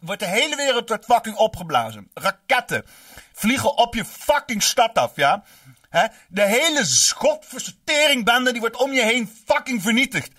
wordt 0.00 0.20
de 0.20 0.26
hele 0.26 0.56
wereld 0.56 0.88
wordt 0.88 1.04
fucking 1.04 1.36
opgeblazen. 1.36 2.10
Raketten 2.14 2.86
vliegen 3.32 3.76
op 3.76 3.94
je 3.94 4.04
fucking 4.04 4.62
stad 4.62 4.98
af, 4.98 5.16
ja? 5.16 5.44
Hè? 5.88 6.06
De 6.28 6.42
hele 6.42 6.84
schotversorteringbende 6.84 8.52
die 8.52 8.60
wordt 8.60 8.76
om 8.76 8.92
je 8.92 9.02
heen 9.02 9.42
fucking 9.46 9.82
vernietigd. 9.82 10.30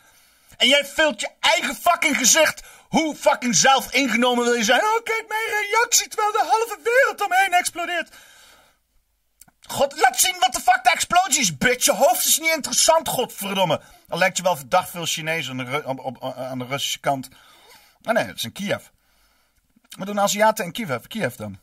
En 0.57 0.67
jij 0.67 0.85
vult 0.85 1.21
je 1.21 1.29
eigen 1.39 1.75
fucking 1.75 2.17
gezicht. 2.17 2.61
Hoe 2.89 3.15
fucking 3.15 3.55
zelf 3.55 3.93
ingenomen 3.93 4.43
wil 4.43 4.53
je 4.53 4.63
zijn? 4.63 4.81
Oh, 4.81 5.03
kijk 5.03 5.25
mijn 5.27 5.69
reactie 5.69 6.07
terwijl 6.07 6.31
de 6.31 6.45
halve 6.49 6.79
wereld 6.83 7.21
omheen 7.21 7.53
explodeert. 7.53 8.15
God, 9.67 9.99
laat 9.99 10.19
zien 10.19 10.35
wat 10.39 10.53
de 10.53 10.59
fuck 10.59 10.83
de 10.83 10.91
explosie 10.91 11.39
is, 11.39 11.57
bitch. 11.57 11.85
Je 11.85 11.93
hoofd 11.93 12.25
is 12.25 12.39
niet 12.39 12.53
interessant, 12.53 13.07
godverdomme. 13.07 13.81
Al 14.09 14.17
lijkt 14.17 14.37
je 14.37 14.43
wel 14.43 14.55
verdacht 14.55 14.89
veel 14.89 15.05
Chinezen 15.05 15.59
aan 15.59 15.65
de, 15.65 15.81
op, 15.85 15.99
op, 15.99 16.33
aan 16.37 16.59
de 16.59 16.65
Russische 16.65 16.99
kant. 16.99 17.29
Maar 18.01 18.13
nee, 18.13 18.25
het 18.25 18.35
is 18.37 18.43
in 18.43 18.51
Kiev. 18.51 18.83
Wat 19.97 20.07
doen 20.07 20.19
Aziaten 20.19 20.65
in 20.65 20.71
Kiev, 20.71 20.95
Kiev 21.07 21.35
dan? 21.35 21.57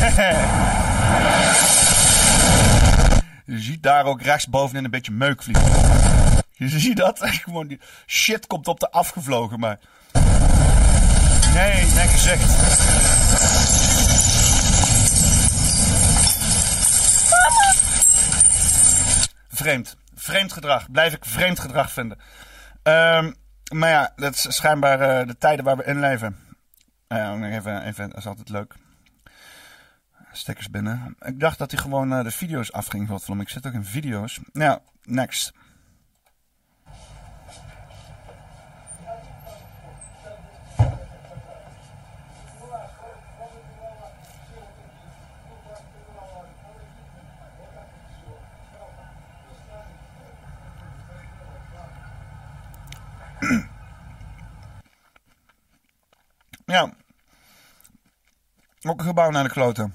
Je 3.44 3.58
ziet 3.58 3.82
daar 3.82 4.04
ook 4.04 4.22
rechts 4.22 4.48
bovenin 4.48 4.84
een 4.84 4.90
beetje 4.90 5.12
meuk 5.12 5.42
vliegen. 5.42 5.70
Je 6.52 6.68
ziet 6.68 6.96
dat? 6.96 7.18
Gewoon 7.20 7.66
die 7.66 7.80
shit 8.06 8.46
komt 8.46 8.68
op 8.68 8.80
de 8.80 8.90
afgevlogen, 8.90 9.60
maar... 9.60 9.78
Nee, 11.54 11.84
nee 11.84 12.08
gezegd. 12.08 12.52
Vreemd. 19.48 19.96
Vreemd 20.14 20.52
gedrag. 20.52 20.90
Blijf 20.90 21.14
ik 21.14 21.24
vreemd 21.24 21.58
gedrag 21.58 21.92
vinden. 21.92 22.18
Um, 22.82 23.34
maar 23.72 23.90
ja, 23.90 24.12
dat 24.16 24.34
is 24.34 24.54
schijnbaar 24.54 25.20
uh, 25.20 25.26
de 25.26 25.38
tijden 25.38 25.64
waar 25.64 25.76
we 25.76 25.84
in 25.84 26.00
leven. 26.00 26.36
Uh, 27.08 27.54
even, 27.54 27.82
even, 27.82 28.08
dat 28.08 28.18
is 28.18 28.26
altijd 28.26 28.48
leuk. 28.48 28.74
Stickers 30.32 30.70
binnen. 30.70 31.16
Ik 31.20 31.40
dacht 31.40 31.58
dat 31.58 31.70
hij 31.70 31.80
gewoon 31.80 32.12
uh, 32.12 32.22
de 32.22 32.30
video's 32.30 32.72
afging. 32.72 33.10
Ik 33.40 33.48
zit 33.48 33.66
ook 33.66 33.72
in 33.72 33.84
video's. 33.84 34.40
Nou, 34.52 34.78
next. 35.02 35.52
ja. 56.70 56.92
Ook 58.82 58.89
een 58.89 58.89
gebouw 59.02 59.30
naar 59.30 59.44
de 59.44 59.50
kloten. 59.50 59.94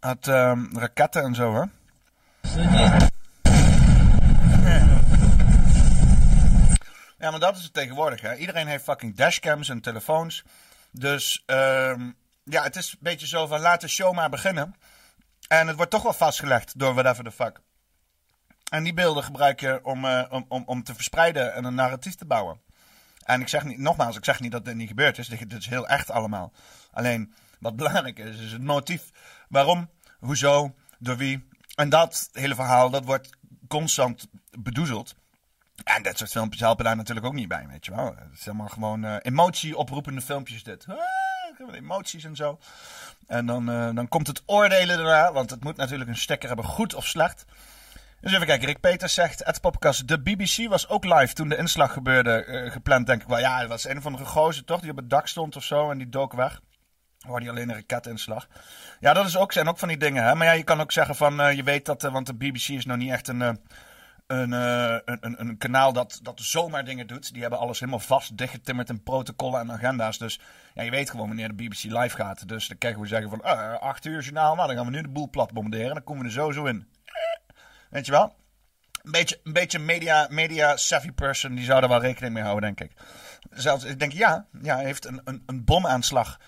Had 0.00 0.28
ehm, 0.28 0.76
raketten 0.76 1.22
en 1.22 1.34
zo, 1.34 1.54
hè? 1.54 1.64
Ja, 7.18 7.30
maar 7.30 7.40
dat 7.40 7.56
is 7.56 7.62
het 7.62 7.72
tegenwoordig, 7.72 8.20
hè. 8.20 8.34
Iedereen 8.34 8.66
heeft 8.66 8.84
fucking 8.84 9.16
dashcams 9.16 9.68
en 9.68 9.80
telefoons. 9.80 10.44
Dus 10.90 11.42
ehm, 11.46 12.10
ja, 12.44 12.62
het 12.62 12.76
is 12.76 12.90
een 12.92 12.98
beetje 13.00 13.26
zo 13.26 13.46
van 13.46 13.60
laat 13.60 13.80
de 13.80 13.88
show 13.88 14.14
maar 14.14 14.30
beginnen. 14.30 14.74
En 15.48 15.66
het 15.66 15.76
wordt 15.76 15.90
toch 15.90 16.02
wel 16.02 16.12
vastgelegd 16.12 16.78
door 16.78 16.94
whatever 16.94 17.24
the 17.24 17.30
fuck. 17.30 17.60
En 18.70 18.82
die 18.82 18.94
beelden 18.94 19.24
gebruik 19.24 19.60
je 19.60 19.80
om, 19.82 20.04
eh, 20.04 20.24
om, 20.30 20.44
om, 20.48 20.62
om 20.66 20.82
te 20.82 20.94
verspreiden 20.94 21.54
en 21.54 21.64
een 21.64 21.74
narratief 21.74 22.14
te 22.14 22.24
bouwen. 22.24 22.60
En 23.24 23.40
ik 23.40 23.48
zeg 23.48 23.64
niet, 23.64 23.78
nogmaals, 23.78 24.16
ik 24.16 24.24
zeg 24.24 24.40
niet 24.40 24.52
dat 24.52 24.64
dit 24.64 24.74
niet 24.74 24.88
gebeurd 24.88 25.18
is. 25.18 25.28
Dit 25.28 25.52
is 25.52 25.66
heel 25.66 25.88
echt 25.88 26.10
allemaal. 26.10 26.52
Alleen, 26.92 27.34
wat 27.60 27.76
belangrijk 27.76 28.18
is, 28.18 28.38
is 28.38 28.52
het 28.52 28.62
motief. 28.62 29.10
Waarom, 29.48 29.90
hoezo, 30.18 30.74
door 30.98 31.16
wie. 31.16 31.48
En 31.74 31.88
dat 31.88 32.28
hele 32.32 32.54
verhaal, 32.54 32.90
dat 32.90 33.04
wordt 33.04 33.30
constant 33.68 34.28
bedoezeld. 34.58 35.14
En 35.84 36.02
dat 36.02 36.18
soort 36.18 36.30
filmpjes 36.30 36.60
helpen 36.60 36.84
daar 36.84 36.96
natuurlijk 36.96 37.26
ook 37.26 37.34
niet 37.34 37.48
bij, 37.48 37.66
weet 37.68 37.84
je 37.84 37.94
wel. 37.94 38.06
Het 38.06 38.38
is 38.38 38.44
helemaal 38.44 38.68
gewoon 38.68 39.04
uh, 39.04 39.16
emotie 39.22 39.76
oproepende 39.76 40.20
filmpjes 40.20 40.62
dit. 40.62 40.86
Ah, 40.88 41.74
emoties 41.74 42.24
en 42.24 42.36
zo. 42.36 42.58
En 43.26 43.46
dan, 43.46 43.70
uh, 43.70 43.94
dan 43.94 44.08
komt 44.08 44.26
het 44.26 44.42
oordelen 44.46 44.96
daarna, 44.96 45.32
want 45.32 45.50
het 45.50 45.64
moet 45.64 45.76
natuurlijk 45.76 46.10
een 46.10 46.16
stekker 46.16 46.48
hebben, 46.48 46.66
goed 46.66 46.94
of 46.94 47.06
slecht. 47.06 47.44
Dus 48.20 48.32
even 48.32 48.46
kijken, 48.46 48.66
Rick 48.66 48.80
Peters 48.80 49.14
zegt, 49.14 49.44
het 49.44 49.60
podcast, 49.60 50.08
de 50.08 50.20
BBC 50.20 50.68
was 50.68 50.88
ook 50.88 51.04
live 51.04 51.32
toen 51.32 51.48
de 51.48 51.56
inslag 51.56 51.92
gebeurde, 51.92 52.46
uh, 52.46 52.72
gepland 52.72 53.06
denk 53.06 53.22
ik 53.22 53.28
wel. 53.28 53.38
Ja, 53.38 53.58
het 53.58 53.68
was 53.68 53.84
een 53.84 53.96
of 53.96 54.06
andere 54.06 54.24
gozer 54.24 54.64
toch, 54.64 54.80
die 54.80 54.90
op 54.90 54.96
het 54.96 55.10
dak 55.10 55.26
stond 55.26 55.56
of 55.56 55.64
zo 55.64 55.90
en 55.90 55.98
die 55.98 56.08
dook 56.08 56.32
weg. 56.32 56.60
Waar 57.26 57.40
die 57.40 57.50
alleen 57.50 57.68
een 57.68 57.74
raketinslag. 57.74 58.48
Ja, 59.00 59.12
dat 59.12 59.26
is 59.26 59.36
ook, 59.36 59.52
zijn 59.52 59.68
ook 59.68 59.78
van 59.78 59.88
die 59.88 59.96
dingen. 59.96 60.24
Hè? 60.24 60.34
Maar 60.34 60.46
ja, 60.46 60.52
je 60.52 60.64
kan 60.64 60.80
ook 60.80 60.92
zeggen 60.92 61.14
van, 61.14 61.40
uh, 61.40 61.52
je 61.52 61.62
weet 61.62 61.86
dat, 61.86 62.04
uh, 62.04 62.12
want 62.12 62.26
de 62.26 62.34
BBC 62.34 62.68
is 62.68 62.86
nou 62.86 62.98
niet 62.98 63.10
echt 63.10 63.28
een, 63.28 63.40
uh, 63.40 63.48
een, 64.26 64.52
een, 64.52 65.40
een, 65.40 65.58
kanaal 65.58 65.92
dat, 65.92 66.18
dat 66.22 66.40
zomaar 66.40 66.84
dingen 66.84 67.06
doet. 67.06 67.32
Die 67.32 67.40
hebben 67.40 67.58
alles 67.58 67.80
helemaal 67.80 68.00
vast 68.00 68.36
dichtgetimmerd 68.36 68.88
in 68.88 69.02
protocollen 69.02 69.60
en 69.60 69.72
agenda's. 69.72 70.18
Dus 70.18 70.40
ja, 70.74 70.82
je 70.82 70.90
weet 70.90 71.10
gewoon 71.10 71.26
wanneer 71.26 71.48
de 71.48 71.54
BBC 71.54 71.82
live 71.82 72.16
gaat. 72.16 72.48
Dus 72.48 72.68
dan 72.68 72.78
krijgen 72.78 73.00
we 73.00 73.06
zeggen 73.06 73.30
van, 73.30 73.42
acht 73.80 74.04
uur 74.04 74.22
journaal, 74.22 74.54
nou 74.54 74.66
dan 74.66 74.76
gaan 74.76 74.86
we 74.86 74.92
nu 74.92 75.02
de 75.02 75.08
boel 75.08 75.30
plat 75.30 75.52
bombarderen. 75.52 75.94
Dan 75.94 76.04
komen 76.04 76.22
we 76.22 76.28
er 76.28 76.34
zo 76.34 76.50
zo 76.50 76.64
in. 76.64 76.88
Weet 77.90 78.06
je 78.06 78.12
wel? 78.12 78.34
Een 79.06 79.12
beetje, 79.12 79.40
een 79.44 79.52
beetje 79.52 79.78
media, 79.78 80.26
media 80.30 80.76
savvy 80.76 81.12
person, 81.12 81.54
die 81.54 81.64
zou 81.64 81.82
er 81.82 81.88
wel 81.88 82.00
rekening 82.00 82.34
mee 82.34 82.42
houden, 82.42 82.74
denk 82.74 82.90
ik. 82.90 82.96
Zelfs, 83.50 83.84
ik 83.84 83.98
denk, 83.98 84.12
ja, 84.12 84.46
ja 84.62 84.78
heeft 84.78 85.04
een, 85.04 85.20
een, 85.24 85.42
een 85.46 85.64
bomaanslag. 85.64 86.40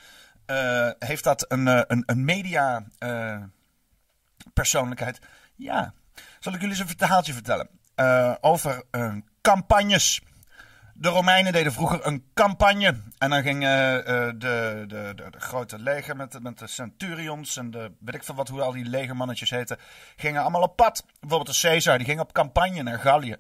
Uh, 0.50 0.90
heeft 0.98 1.24
dat 1.24 1.44
een, 1.48 1.66
een, 1.66 2.02
een 2.06 2.24
media 2.24 2.84
uh, 2.98 3.42
persoonlijkheid? 4.52 5.18
Ja. 5.56 5.92
Zal 6.40 6.52
ik 6.52 6.61
jullie 6.61 6.76
eens 6.78 6.90
een 6.90 6.96
verhaaltje 6.96 7.32
vertellen? 7.32 7.68
Over 8.40 8.82
campagnes. 9.40 10.20
De 10.94 11.08
Romeinen 11.08 11.52
deden 11.52 11.72
vroeger 11.72 12.06
een 12.06 12.24
campagne. 12.34 12.96
En 13.18 13.30
dan 13.30 13.42
gingen 13.42 14.04
de, 14.04 14.34
de, 14.38 14.84
de, 14.87 15.30
de, 15.30 15.40
grote 15.40 15.78
leger 15.78 16.16
met, 16.16 16.42
met 16.42 16.58
de 16.58 16.66
centurions 16.66 17.56
en 17.56 17.70
de 17.70 17.92
weet 18.00 18.14
ik 18.14 18.24
veel 18.24 18.34
wat, 18.34 18.48
hoe 18.48 18.62
al 18.62 18.72
die 18.72 18.84
legermannetjes 18.84 19.50
heten, 19.50 19.78
gingen 20.16 20.42
allemaal 20.42 20.62
op 20.62 20.76
pad. 20.76 21.04
Bijvoorbeeld 21.20 21.61
de 21.61 21.68
Caesar, 21.68 21.98
die 21.98 22.06
ging 22.06 22.20
op 22.20 22.32
campagne 22.32 22.82
naar 22.82 22.98
Gallië. 22.98 23.37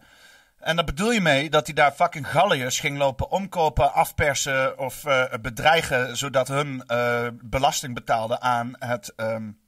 En 0.58 0.76
daar 0.76 0.84
bedoel 0.84 1.10
je 1.10 1.20
mee 1.20 1.50
dat 1.50 1.66
hij 1.66 1.74
daar 1.74 1.92
fucking 1.92 2.28
Galliërs 2.28 2.80
ging 2.80 2.98
lopen 2.98 3.30
omkopen, 3.30 3.92
afpersen 3.92 4.78
of 4.78 5.04
uh, 5.04 5.24
bedreigen, 5.40 6.16
zodat 6.16 6.48
hun 6.48 6.84
uh, 6.86 7.26
belasting 7.42 7.94
betaalden 7.94 8.40
aan 8.40 8.74
het 8.78 9.12
um, 9.16 9.58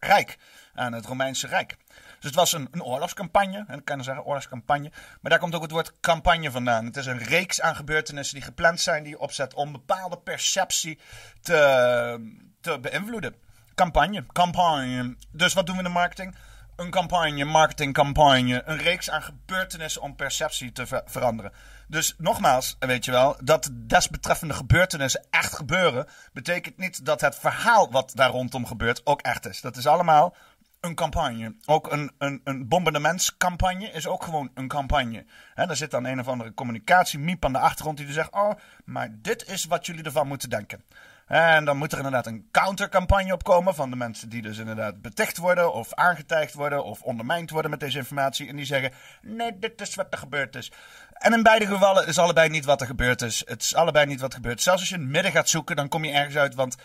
Rijk, 0.00 0.38
aan 0.74 0.92
het 0.92 1.06
Romeinse 1.06 1.46
Rijk. 1.46 1.76
Dus 1.88 2.32
het 2.32 2.34
was 2.34 2.52
een, 2.52 2.68
een 2.70 2.82
oorlogscampagne, 2.82 3.64
en 3.68 3.78
ik 3.78 3.84
kan 3.84 4.04
zeggen 4.04 4.24
oorlogscampagne, 4.24 4.90
maar 5.20 5.30
daar 5.30 5.38
komt 5.38 5.54
ook 5.54 5.62
het 5.62 5.70
woord 5.70 6.00
campagne 6.00 6.50
vandaan. 6.50 6.84
Het 6.84 6.96
is 6.96 7.06
een 7.06 7.18
reeks 7.18 7.60
aan 7.60 7.76
gebeurtenissen 7.76 8.34
die 8.34 8.44
gepland 8.44 8.80
zijn, 8.80 9.02
die 9.02 9.12
je 9.12 9.18
opzet 9.18 9.54
om 9.54 9.72
bepaalde 9.72 10.18
perceptie 10.18 10.98
te, 11.40 12.42
te 12.60 12.78
beïnvloeden. 12.80 13.34
Campagne, 13.74 14.26
campagne. 14.32 15.16
Dus 15.32 15.54
wat 15.54 15.66
doen 15.66 15.76
we 15.76 15.82
in 15.82 15.88
de 15.88 15.94
marketing? 15.94 16.36
Een 16.76 16.90
campagne, 16.90 17.44
marketingcampagne, 17.44 18.62
een 18.64 18.78
reeks 18.78 19.10
aan 19.10 19.22
gebeurtenissen 19.22 20.02
om 20.02 20.16
perceptie 20.16 20.72
te 20.72 20.86
ver 20.86 21.02
veranderen. 21.06 21.52
Dus 21.88 22.14
nogmaals, 22.18 22.76
weet 22.78 23.04
je 23.04 23.10
wel, 23.10 23.36
dat 23.42 23.70
desbetreffende 23.72 24.54
gebeurtenissen 24.54 25.24
echt 25.30 25.56
gebeuren, 25.56 26.06
betekent 26.32 26.78
niet 26.78 27.04
dat 27.04 27.20
het 27.20 27.36
verhaal 27.36 27.90
wat 27.90 28.12
daar 28.14 28.30
rondom 28.30 28.66
gebeurt 28.66 29.06
ook 29.06 29.20
echt 29.20 29.46
is. 29.46 29.60
Dat 29.60 29.76
is 29.76 29.86
allemaal 29.86 30.34
een 30.80 30.94
campagne. 30.94 31.54
Ook 31.64 31.92
een, 31.92 32.12
een, 32.18 32.40
een 32.44 32.68
bombardementscampagne 32.68 33.90
is 33.90 34.06
ook 34.06 34.22
gewoon 34.22 34.50
een 34.54 34.68
campagne. 34.68 35.24
He, 35.54 35.66
daar 35.66 35.76
zit 35.76 35.90
dan 35.90 36.04
een 36.04 36.20
of 36.20 36.28
andere 36.28 36.54
communicatiemiep 36.54 37.44
aan 37.44 37.52
de 37.52 37.58
achtergrond 37.58 37.96
die 37.96 38.12
zegt: 38.12 38.32
Oh, 38.32 38.52
maar 38.84 39.08
dit 39.12 39.48
is 39.48 39.64
wat 39.64 39.86
jullie 39.86 40.04
ervan 40.04 40.28
moeten 40.28 40.50
denken. 40.50 40.84
En 41.26 41.64
dan 41.64 41.76
moet 41.76 41.92
er 41.92 41.96
inderdaad 41.96 42.26
een 42.26 42.48
countercampagne 42.50 43.32
op 43.32 43.44
komen 43.44 43.74
van 43.74 43.90
de 43.90 43.96
mensen 43.96 44.28
die 44.28 44.42
dus 44.42 44.58
inderdaad 44.58 45.02
beticht 45.02 45.36
worden 45.36 45.72
of 45.72 45.94
aangetijgd 45.94 46.54
worden 46.54 46.84
of 46.84 47.02
ondermijnd 47.02 47.50
worden 47.50 47.70
met 47.70 47.80
deze 47.80 47.98
informatie. 47.98 48.48
En 48.48 48.56
die 48.56 48.64
zeggen, 48.64 48.92
nee, 49.22 49.58
dit 49.58 49.80
is 49.80 49.94
wat 49.94 50.06
er 50.10 50.18
gebeurd 50.18 50.56
is. 50.56 50.72
En 51.12 51.32
in 51.32 51.42
beide 51.42 51.66
gevallen 51.66 52.06
is 52.06 52.18
allebei 52.18 52.48
niet 52.48 52.64
wat 52.64 52.80
er 52.80 52.86
gebeurd 52.86 53.22
is. 53.22 53.42
Het 53.46 53.62
is 53.62 53.74
allebei 53.74 54.06
niet 54.06 54.20
wat 54.20 54.30
er 54.30 54.36
gebeurt. 54.36 54.62
Zelfs 54.62 54.80
als 54.80 54.88
je 54.88 54.94
in 54.94 55.00
het 55.00 55.10
midden 55.10 55.32
gaat 55.32 55.48
zoeken, 55.48 55.76
dan 55.76 55.88
kom 55.88 56.04
je 56.04 56.12
ergens 56.12 56.36
uit 56.36 56.54
want, 56.54 56.76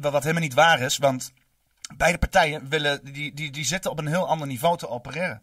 wat 0.00 0.22
helemaal 0.22 0.42
niet 0.42 0.54
waar 0.54 0.80
is. 0.80 0.98
Want 0.98 1.32
beide 1.96 2.18
partijen 2.18 2.68
willen, 2.68 3.12
die, 3.12 3.34
die, 3.34 3.50
die 3.50 3.64
zitten 3.64 3.90
op 3.90 3.98
een 3.98 4.06
heel 4.06 4.28
ander 4.28 4.46
niveau 4.46 4.76
te 4.78 4.88
opereren. 4.88 5.42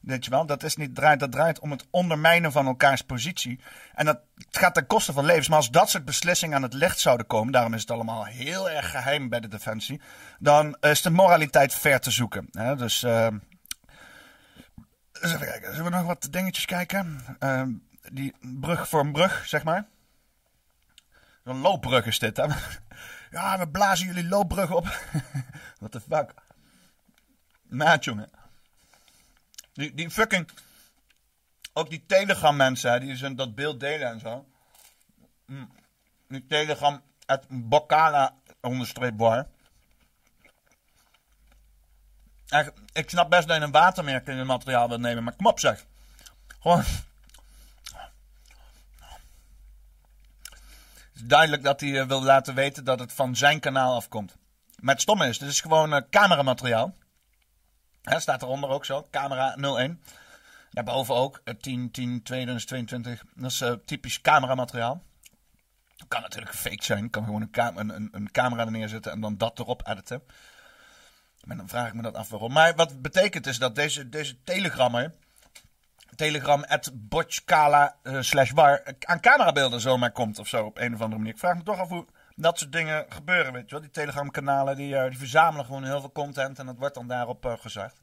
Weet 0.00 0.24
je 0.24 0.30
wel, 0.30 0.46
dat, 0.46 0.62
is 0.62 0.76
niet, 0.76 0.94
draait, 0.94 1.20
dat 1.20 1.32
draait 1.32 1.58
om 1.58 1.70
het 1.70 1.86
ondermijnen 1.90 2.52
van 2.52 2.66
elkaars 2.66 3.02
positie. 3.02 3.60
En 3.94 4.04
dat 4.04 4.20
gaat 4.50 4.74
ten 4.74 4.86
koste 4.86 5.12
van 5.12 5.24
levens. 5.24 5.48
Maar 5.48 5.56
als 5.56 5.70
dat 5.70 5.90
soort 5.90 6.04
beslissingen 6.04 6.56
aan 6.56 6.62
het 6.62 6.72
licht 6.72 6.98
zouden 6.98 7.26
komen, 7.26 7.52
daarom 7.52 7.74
is 7.74 7.80
het 7.80 7.90
allemaal 7.90 8.24
heel 8.24 8.70
erg 8.70 8.90
geheim 8.90 9.28
bij 9.28 9.40
de 9.40 9.48
defensie, 9.48 10.00
dan 10.38 10.76
is 10.80 11.02
de 11.02 11.10
moraliteit 11.10 11.74
ver 11.74 12.00
te 12.00 12.10
zoeken. 12.10 12.48
Hè? 12.50 12.76
Dus, 12.76 13.02
uh, 13.02 13.26
even 15.20 15.38
kijken. 15.38 15.74
Zullen 15.74 15.90
we 15.90 15.96
nog 15.96 16.06
wat 16.06 16.28
dingetjes 16.30 16.64
kijken? 16.64 17.20
Uh, 17.40 17.62
die 18.12 18.34
brug 18.40 18.88
voor 18.88 19.00
een 19.00 19.12
brug, 19.12 19.42
zeg 19.46 19.64
maar. 19.64 19.86
Een 21.44 21.58
loopbrug 21.60 22.06
is 22.06 22.18
dit? 22.18 22.42
Ja, 23.30 23.58
we 23.58 23.68
blazen 23.68 24.06
jullie 24.06 24.28
loopbrug 24.28 24.70
op. 24.70 24.84
What 25.80 25.92
the 25.92 26.00
fuck? 26.00 26.34
Maat, 27.62 28.04
jongen. 28.04 28.30
Die, 29.78 30.10
fucking. 30.10 30.48
Ook 31.72 31.90
die 31.90 32.04
Telegram 32.06 32.56
mensen, 32.56 33.00
die 33.00 33.16
zijn 33.16 33.36
dat 33.36 33.54
beeld 33.54 33.80
delen 33.80 34.08
en 34.08 34.20
zo. 34.20 34.46
Mm. 35.46 35.70
Die 36.28 36.46
Telegram, 36.46 37.02
het 37.26 37.44
Bokala 37.48 38.34
onderstreep 38.60 39.16
bar. 39.16 39.46
Ik 42.92 43.10
snap 43.10 43.30
best 43.30 43.48
dat 43.48 43.56
je 43.56 43.62
een 43.62 43.70
watermerk 43.70 44.26
in 44.26 44.36
het 44.36 44.46
materiaal 44.46 44.88
wilt 44.88 45.00
nemen, 45.00 45.24
maar 45.24 45.36
kom 45.36 45.46
op 45.46 45.60
zeg. 45.60 45.86
Gewoon. 46.60 46.84
Het 51.12 51.14
is 51.14 51.22
duidelijk 51.22 51.62
dat 51.62 51.80
hij 51.80 52.06
wil 52.06 52.22
laten 52.22 52.54
weten 52.54 52.84
dat 52.84 52.98
het 52.98 53.12
van 53.12 53.36
zijn 53.36 53.60
kanaal 53.60 53.94
afkomt. 53.94 54.36
Maar 54.80 54.94
het 54.94 55.02
stomme 55.02 55.28
is, 55.28 55.38
dit 55.38 55.48
is 55.48 55.60
gewoon 55.60 55.94
uh, 55.94 56.00
cameramateriaal. 56.10 56.94
Hè, 58.02 58.20
staat 58.20 58.42
eronder 58.42 58.70
ook 58.70 58.84
zo, 58.84 59.06
camera 59.10 59.56
01. 59.56 60.02
Daarboven 60.70 61.14
ook, 61.14 61.42
10, 61.60 61.90
10, 61.90 62.22
2022. 62.22 63.22
Dat 63.34 63.50
is 63.50 63.60
uh, 63.60 63.72
typisch 63.84 64.20
cameramateriaal. 64.20 65.02
Kan 66.08 66.20
natuurlijk 66.22 66.54
fake 66.54 66.84
zijn. 66.84 67.10
Kan 67.10 67.24
gewoon 67.24 67.48
een, 67.52 67.94
een, 67.94 68.08
een, 68.12 68.30
camera 68.30 68.64
er 68.64 68.70
neerzetten 68.70 69.12
en 69.12 69.20
dan 69.20 69.36
dat 69.36 69.58
erop 69.58 69.86
editen. 69.86 70.22
Maar 71.44 71.56
dan 71.56 71.68
vraag 71.68 71.88
ik 71.88 71.94
me 71.94 72.02
dat 72.02 72.14
af 72.14 72.28
waarom. 72.28 72.52
Maar 72.52 72.74
wat 72.74 73.02
betekent 73.02 73.46
is 73.46 73.58
dat 73.58 73.74
deze, 73.74 74.08
deze 74.08 74.42
telegrammer... 74.42 75.14
Telegram 76.14 76.64
at 76.64 76.90
botchkala 76.94 77.96
uh, 78.02 78.20
slash 78.20 78.50
bar 78.50 78.94
aan 79.04 79.20
camerabeelden 79.20 79.80
zomaar 79.80 80.12
komt 80.12 80.38
of 80.38 80.48
zo 80.48 80.64
op 80.64 80.78
een 80.78 80.94
of 80.94 81.00
andere 81.00 81.18
manier. 81.18 81.32
Ik 81.32 81.38
vraag 81.38 81.56
me 81.56 81.62
toch 81.62 81.78
af 81.78 81.88
hoe 81.88 82.06
dat 82.40 82.58
soort 82.58 82.72
dingen 82.72 83.06
gebeuren, 83.08 83.52
weet 83.52 83.64
je 83.64 83.70
wel. 83.70 83.80
Die 83.80 83.90
Telegram-kanalen, 83.90 84.76
die, 84.76 84.94
uh, 84.94 85.08
die 85.08 85.18
verzamelen 85.18 85.64
gewoon 85.66 85.84
heel 85.84 86.00
veel 86.00 86.12
content 86.12 86.58
en 86.58 86.66
dat 86.66 86.78
wordt 86.78 86.94
dan 86.94 87.06
daarop 87.06 87.46
uh, 87.46 87.52
gezegd. 87.58 88.00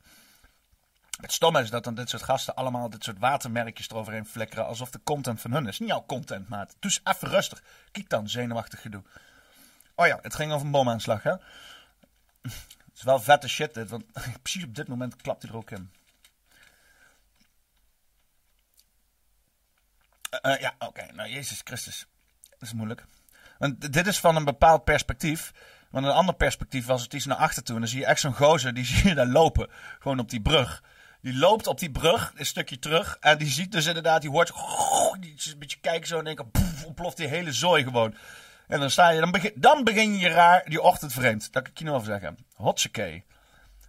Het 1.21 1.31
stomme 1.31 1.61
is 1.61 1.69
dat 1.69 1.83
dan 1.83 1.95
dit 1.95 2.09
soort 2.09 2.23
gasten 2.23 2.55
allemaal 2.55 2.89
dit 2.89 3.03
soort 3.03 3.19
watermerkjes 3.19 3.89
eroverheen 3.89 4.25
flikkeren 4.25 4.65
alsof 4.65 4.89
de 4.89 4.99
content 5.03 5.41
van 5.41 5.51
hun 5.51 5.67
is. 5.67 5.79
Niet 5.79 5.89
jouw 5.89 6.05
content, 6.05 6.49
maat. 6.49 6.75
Dus 6.79 7.01
even 7.03 7.29
rustig. 7.29 7.63
Kijk 7.91 8.09
dan, 8.09 8.29
zenuwachtig 8.29 8.81
gedoe. 8.81 9.03
Oh 9.95 10.07
ja, 10.07 10.19
het 10.21 10.35
ging 10.35 10.51
over 10.51 10.65
een 10.65 10.71
bomaanslag, 10.71 11.23
hè. 11.23 11.31
Het 12.41 13.03
is 13.03 13.03
wel 13.03 13.19
vette 13.19 13.47
shit 13.47 13.73
dit, 13.73 13.89
want 13.89 14.03
precies 14.41 14.63
op 14.63 14.75
dit 14.75 14.87
moment 14.87 15.15
klapt 15.15 15.41
hij 15.41 15.51
er 15.51 15.57
ook 15.57 15.71
in. 15.71 15.91
Uh, 20.41 20.59
ja, 20.59 20.75
oké. 20.79 21.11
Nou, 21.11 21.29
Jezus 21.29 21.61
Christus. 21.63 22.07
Dat 22.49 22.61
is 22.61 22.73
moeilijk. 22.73 23.05
Want 23.57 23.93
dit 23.93 24.07
is 24.07 24.19
van 24.19 24.35
een 24.35 24.45
bepaald 24.45 24.83
perspectief. 24.83 25.51
Want 25.89 26.05
een 26.05 26.11
ander 26.11 26.35
perspectief 26.35 26.85
was 26.85 27.01
het 27.01 27.13
iets 27.13 27.25
naar 27.25 27.37
achter 27.37 27.63
toe. 27.63 27.75
En 27.75 27.81
dan 27.81 27.89
zie 27.89 27.99
je 27.99 28.05
echt 28.05 28.19
zo'n 28.19 28.33
gozer, 28.33 28.73
die 28.73 28.85
zie 28.95 29.07
je 29.07 29.15
daar 29.15 29.27
lopen. 29.27 29.69
Gewoon 29.99 30.19
op 30.19 30.29
die 30.29 30.41
brug. 30.41 30.83
Die 31.21 31.37
loopt 31.37 31.67
op 31.67 31.79
die 31.79 31.91
brug, 31.91 32.33
een 32.35 32.45
stukje 32.45 32.79
terug. 32.79 33.17
En 33.19 33.37
die 33.37 33.49
ziet 33.49 33.71
dus 33.71 33.85
inderdaad, 33.85 34.21
die 34.21 34.29
hoort 34.29 34.51
die 35.19 35.35
een 35.51 35.59
beetje 35.59 35.79
kijken 35.81 36.07
zo 36.07 36.17
en 36.17 36.23
denken, 36.23 36.51
poef, 36.51 36.85
ontploft 36.85 37.17
die 37.17 37.27
hele 37.27 37.53
zooi 37.53 37.83
gewoon. 37.83 38.15
En 38.67 38.79
dan 38.79 38.89
sta 38.89 39.09
je, 39.09 39.19
dan 39.19 39.31
begin, 39.31 39.51
dan 39.55 39.83
begin 39.83 40.17
je 40.17 40.29
raar 40.29 40.63
die 40.65 40.81
ochtend 40.81 41.13
vreemd. 41.13 41.53
Dat 41.53 41.63
kan 41.63 41.71
ik 41.71 41.77
je 41.77 41.83
nu 41.83 41.91
over 41.91 42.05
zeggen. 42.05 42.37
Hotsekee. 42.55 43.25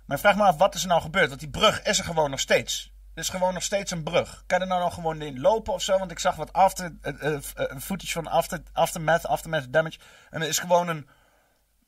Maar 0.06 0.18
vraag 0.18 0.36
me 0.36 0.42
af, 0.42 0.56
wat 0.56 0.74
is 0.74 0.82
er 0.82 0.88
nou 0.88 1.00
gebeurd? 1.00 1.28
Want 1.28 1.40
die 1.40 1.50
brug 1.50 1.82
is 1.82 1.98
er 1.98 2.04
gewoon 2.04 2.30
nog 2.30 2.40
steeds. 2.40 2.92
Is 3.16 3.28
gewoon 3.28 3.54
nog 3.54 3.62
steeds 3.62 3.90
een 3.90 4.02
brug. 4.02 4.44
Kan 4.46 4.60
er 4.60 4.66
nou 4.66 4.80
nog 4.80 4.94
gewoon 4.94 5.22
in 5.22 5.40
lopen 5.40 5.72
of 5.72 5.82
zo? 5.82 5.98
Want 5.98 6.10
ik 6.10 6.18
zag 6.18 6.36
wat 6.36 6.52
after, 6.52 6.92
uh, 7.22 7.38
footage 7.78 8.12
van 8.12 8.26
after, 8.26 8.62
aftermath, 8.72 9.26
aftermath 9.26 9.72
damage. 9.72 9.98
En 10.30 10.42
er 10.42 10.48
is 10.48 10.58
gewoon 10.58 10.88
een, 10.88 11.08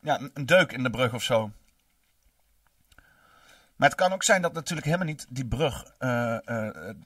ja, 0.00 0.20
een 0.34 0.46
deuk 0.46 0.72
in 0.72 0.82
de 0.82 0.90
brug 0.90 1.14
of 1.14 1.22
zo. 1.22 1.50
Maar 3.76 3.88
het 3.88 3.98
kan 3.98 4.12
ook 4.12 4.22
zijn 4.22 4.42
dat 4.42 4.52
natuurlijk 4.52 4.86
helemaal 4.86 5.06
niet 5.06 5.26
die 5.28 5.46
brug 5.46 5.94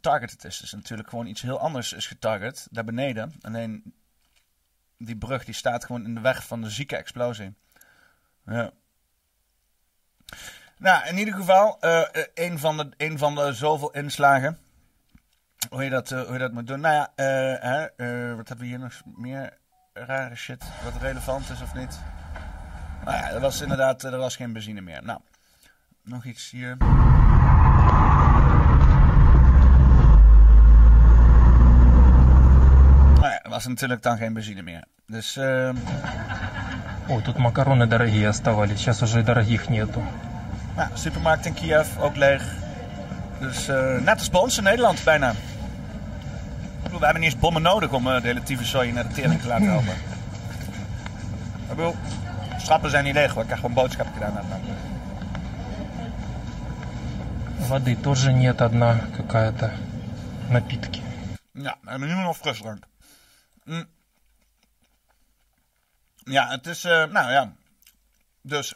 targeted 0.00 0.44
is. 0.44 0.58
Dus 0.58 0.72
natuurlijk 0.72 1.08
gewoon 1.08 1.26
iets 1.26 1.42
heel 1.42 1.58
anders 1.58 1.92
is 1.92 2.06
getarget, 2.06 2.68
daar 2.70 2.85
beneden. 2.85 3.35
Alleen 3.40 3.94
die 4.98 5.16
brug 5.16 5.44
die 5.44 5.54
staat 5.54 5.85
gewoon 5.85 6.04
in 6.04 6.14
de 6.14 6.20
weg 6.20 6.46
van 6.46 6.61
de 6.61 6.70
zieke 6.70 6.96
explosie. 6.96 7.54
Ja. 8.46 8.70
Nou, 10.82 11.08
in 11.08 11.17
ieder 11.17 11.34
geval, 11.34 11.77
uh, 11.82 12.01
een, 12.34 12.60
van 12.60 12.77
de, 12.77 12.89
een 12.97 13.17
van 13.17 13.36
de 13.36 13.53
zoveel 13.53 13.91
inslagen. 13.91 14.58
Hoe 15.69 15.84
je 15.84 15.89
dat, 15.89 16.10
hoe 16.10 16.34
je 16.34 16.39
dat 16.39 16.51
moet 16.51 16.67
doen. 16.67 16.80
Nou 16.80 16.95
ja, 16.95 17.12
hè, 17.15 17.80
wat 18.36 18.47
hebben 18.47 18.65
we 18.65 18.65
hier 18.65 18.80
nog 18.80 18.93
meer 19.15 19.58
rare 19.93 20.36
shit 20.36 20.63
wat 20.84 21.01
relevant 21.01 21.49
is 21.49 21.62
of 21.62 21.73
niet? 21.73 21.99
Nou 23.06 23.17
ja, 23.17 23.30
er 23.30 23.39
was 23.39 23.62
inderdaad 23.62 24.03
er 24.03 24.17
was 24.17 24.36
geen 24.36 24.53
benzine 24.53 24.82
meer. 24.82 25.03
Nou, 25.03 25.19
nog 26.03 26.25
iets 26.25 26.49
hier. 26.51 26.77
Nou 33.15 33.30
ja, 33.30 33.41
er 33.43 33.49
was 33.49 33.67
natuurlijk 33.67 34.01
dan 34.01 34.17
geen 34.17 34.34
benzine 34.34 34.62
meer. 34.62 34.84
Dus... 35.06 35.38
Uh... 35.38 35.69
Ой, 37.10 37.21
тут 37.21 37.38
макароны 37.38 37.88
дорогие 37.88 38.27
оставались. 38.27 38.80
Сейчас 38.80 39.01
уже 39.01 39.23
дорогих 39.23 39.69
нету. 39.69 40.03
Nou, 40.75 40.89
supermarkt 40.93 41.45
in 41.45 41.53
Kiev 41.53 41.97
ook 41.99 42.15
leeg. 42.15 42.43
Dus 43.39 43.69
uh, 43.69 43.99
net 43.99 44.17
als 44.17 44.30
bij 44.30 44.39
ons 44.39 44.58
in 44.58 44.63
Nederland 44.63 45.03
bijna. 45.03 45.34
we 46.82 47.06
hebben 47.06 47.21
niet 47.21 47.32
eens 47.32 47.39
bommen 47.39 47.62
nodig 47.62 47.91
om 47.91 48.08
uh, 48.08 48.21
de 48.21 48.27
hele 48.27 48.43
tyfuszooi 48.43 48.91
naar 48.91 49.08
de 49.08 49.13
tering 49.13 49.41
te 49.41 49.47
laten 49.47 49.69
helpen. 49.69 49.93
Ik 51.69 51.75
bedoel, 51.75 51.95
schappen 52.58 52.89
zijn 52.89 53.03
niet 53.03 53.13
leeg 53.13 53.32
hoor. 53.32 53.41
Ik 53.41 53.47
krijg 53.47 53.60
gewoon 53.62 53.75
boodschappen 53.75 54.13
gedaan. 54.13 54.45
Воды 57.67 57.97
тоже 57.97 58.32
нет, 58.32 58.62
одна 58.62 58.97
какая-то. 59.17 59.73
Напитки. 60.49 61.01
Ja, 61.51 61.77
we 61.82 61.89
hebben 61.89 62.08
nu 62.08 62.15
nog 62.15 62.38
frisdrank. 62.38 62.84
Mm. 63.63 63.86
Ja, 66.17 66.49
het 66.49 66.67
is, 66.67 66.86
uh, 66.86 67.03
nou 67.06 67.32
ja. 67.32 67.53
Dus. 68.41 68.73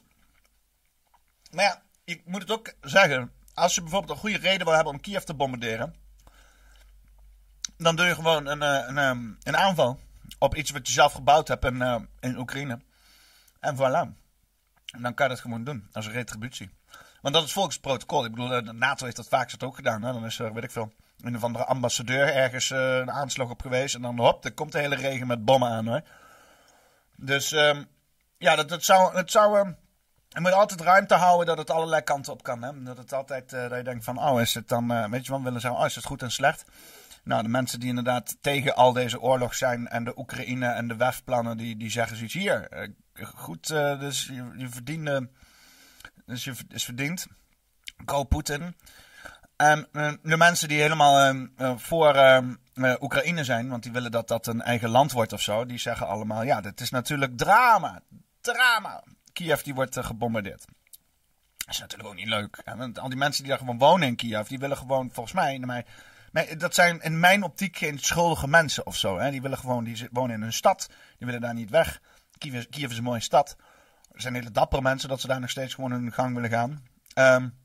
Maar 1.52 1.64
ja, 1.64 1.82
ik 2.07 2.23
moet 2.25 2.41
het 2.41 2.51
ook 2.51 2.73
zeggen. 2.81 3.33
Als 3.55 3.75
je 3.75 3.81
bijvoorbeeld 3.81 4.13
een 4.13 4.19
goede 4.19 4.39
reden 4.39 4.67
wil 4.67 4.75
hebben 4.75 4.93
om 4.93 5.01
Kiev 5.01 5.23
te 5.23 5.35
bombarderen. 5.35 5.95
Dan 7.77 7.97
doe 7.97 8.07
je 8.07 8.15
gewoon 8.15 8.47
een, 8.47 8.61
een, 8.61 8.97
een, 8.97 9.39
een 9.43 9.57
aanval 9.57 9.99
op 10.39 10.55
iets 10.55 10.71
wat 10.71 10.87
je 10.87 10.93
zelf 10.93 11.13
gebouwd 11.13 11.49
hebt 11.49 11.65
in, 11.65 11.75
uh, 11.75 11.97
in 12.21 12.39
Oekraïne. 12.39 12.81
En 13.61 13.77
voilà. 13.77 14.25
En 14.93 15.03
dan 15.03 15.15
kan 15.15 15.27
je 15.29 15.33
dat 15.33 15.41
gewoon 15.41 15.65
doen 15.65 15.89
als 15.93 16.09
retributie. 16.09 16.71
Want 17.21 17.35
dat 17.35 17.45
is 17.45 17.53
volgens 17.53 17.75
het 17.75 17.85
protocol. 17.85 18.25
Ik 18.25 18.31
bedoel, 18.31 18.49
de 18.49 18.73
NATO 18.73 19.05
heeft 19.05 19.17
dat 19.17 19.29
vaak 19.29 19.53
ook 19.59 19.75
gedaan. 19.75 20.03
Hè? 20.03 20.13
Dan 20.13 20.25
is 20.25 20.39
er, 20.39 20.53
weet 20.53 20.65
ik 20.65 20.71
veel, 20.71 20.93
een 21.21 21.37
of 21.37 21.45
andere 21.45 21.65
ambassadeur 21.65 22.35
ergens 22.35 22.71
een 22.71 23.11
aanslag 23.11 23.51
op 23.51 23.61
geweest. 23.63 23.95
En 23.95 24.03
dan 24.03 24.19
hop, 24.19 24.45
er 24.45 24.53
komt 24.53 24.73
de 24.73 24.79
hele 24.79 24.97
regen 24.97 25.27
met 25.27 25.45
bommen 25.45 25.69
aan 25.69 25.87
hoor. 25.87 26.03
Dus 27.17 27.53
um, 27.53 27.87
ja, 28.39 28.57
dat, 28.57 28.85
zou. 28.85 29.17
Het 29.17 29.31
zou 29.31 29.59
um, 29.59 29.77
je 30.37 30.43
moet 30.43 30.53
altijd 30.53 30.81
ruimte 30.81 31.15
houden 31.15 31.47
dat 31.47 31.59
het 31.59 31.71
allerlei 31.71 32.03
kanten 32.03 32.33
op 32.33 32.43
kan. 32.43 32.63
Hè? 32.63 32.83
Dat 32.83 32.97
het 32.97 33.13
altijd, 33.13 33.53
uh, 33.53 33.69
dat 33.69 33.79
je 33.79 33.85
denkt 33.85 34.05
van, 34.05 34.19
oh, 34.19 34.41
is 34.41 34.55
het 34.55 34.69
dan, 34.69 34.93
uh, 34.93 35.09
weet 35.09 35.27
je 35.27 35.33
wat 35.33 35.41
willen 35.41 35.61
zeggen, 35.61 35.81
oh, 35.81 35.87
is 35.87 35.95
het 35.95 36.05
goed 36.05 36.23
en 36.23 36.31
slecht? 36.31 36.65
Nou, 37.25 37.43
de 37.43 37.49
mensen 37.49 37.81
die 37.81 37.89
inderdaad 37.89 38.37
tegen 38.41 38.75
al 38.75 38.93
deze 38.93 39.21
oorlog 39.21 39.55
zijn 39.55 39.89
en 39.89 40.05
de 40.05 40.19
Oekraïne 40.19 40.67
en 40.67 40.89
de 40.89 40.97
WEF-plannen, 40.97 41.57
die, 41.57 41.77
die 41.77 41.91
zeggen 41.91 42.17
zoiets 42.17 42.35
hier. 42.35 42.89
goed, 43.35 43.67
dus 43.69 44.27
je, 44.27 44.53
je 44.57 44.69
verdient 44.69 45.29
dus 46.27 46.45
je 46.45 46.55
is 46.69 46.85
verdiend. 46.85 47.27
Go 48.05 48.25
Poetin. 48.25 48.77
En 49.57 49.89
de 50.23 50.37
mensen 50.37 50.69
die 50.69 50.81
helemaal 50.81 51.35
uh, 51.35 51.73
voor 51.77 52.17
uh, 52.17 52.95
Oekraïne 53.01 53.45
zijn, 53.45 53.69
want 53.69 53.83
die 53.83 53.93
willen 53.93 54.11
dat 54.11 54.29
dat 54.29 54.47
een 54.47 54.63
eigen 54.63 54.89
land 54.89 55.13
wordt 55.13 55.33
of 55.33 55.41
zo, 55.41 55.67
die 55.67 55.79
zeggen 55.79 56.07
allemaal: 56.07 56.43
ja, 56.43 56.61
dit 56.61 56.81
is 56.81 56.91
natuurlijk 56.91 57.37
drama. 57.37 58.01
Drama. 58.41 59.03
Kiev 59.37 59.61
die 59.63 59.75
wordt 59.75 59.97
uh, 59.97 60.05
gebombardeerd. 60.05 60.65
Dat 61.57 61.75
is 61.75 61.79
natuurlijk 61.79 62.09
ook 62.09 62.15
niet 62.15 62.29
leuk. 62.29 62.63
Want 62.77 62.99
al 62.99 63.09
die 63.09 63.19
mensen 63.19 63.43
die 63.43 63.51
daar 63.51 63.61
gewoon 63.61 63.79
wonen 63.79 64.09
in 64.09 64.17
Kiev, 64.17 64.47
die 64.47 64.59
willen 64.59 64.77
gewoon, 64.77 65.11
volgens 65.13 65.35
mij, 65.35 65.59
mij, 65.59 65.85
mij 66.33 66.57
dat 66.57 66.75
zijn 66.75 67.01
in 67.01 67.21
mijn 67.21 67.43
optiek 67.43 67.77
geen 67.77 67.99
schuldige 67.99 68.49
mensen 68.49 68.87
of 68.87 68.97
zo. 68.97 69.19
Hè? 69.19 69.31
Die 69.31 69.43
willen 69.43 69.59
gewoon, 69.59 69.85
die 69.85 70.09
wonen 70.11 70.37
in 70.37 70.43
een 70.43 70.53
stad, 70.53 70.87
die 71.19 71.27
willen 71.27 71.41
daar 71.41 71.55
niet 71.55 71.71
weg. 71.71 72.01
Kiev, 72.39 72.91
is 72.91 72.97
een 72.97 73.03
mooie 73.03 73.21
stad. 73.21 73.57
Er 74.13 74.21
zijn 74.21 74.35
hele 74.35 74.51
dappere 74.51 74.83
mensen 74.83 75.09
dat 75.09 75.21
ze 75.21 75.27
daar 75.27 75.41
nog 75.41 75.51
steeds 75.51 75.75
gewoon 75.75 75.91
hun 75.91 76.13
gang 76.13 76.35
willen 76.35 76.51
gaan. 76.51 76.71
Um, 77.15 77.59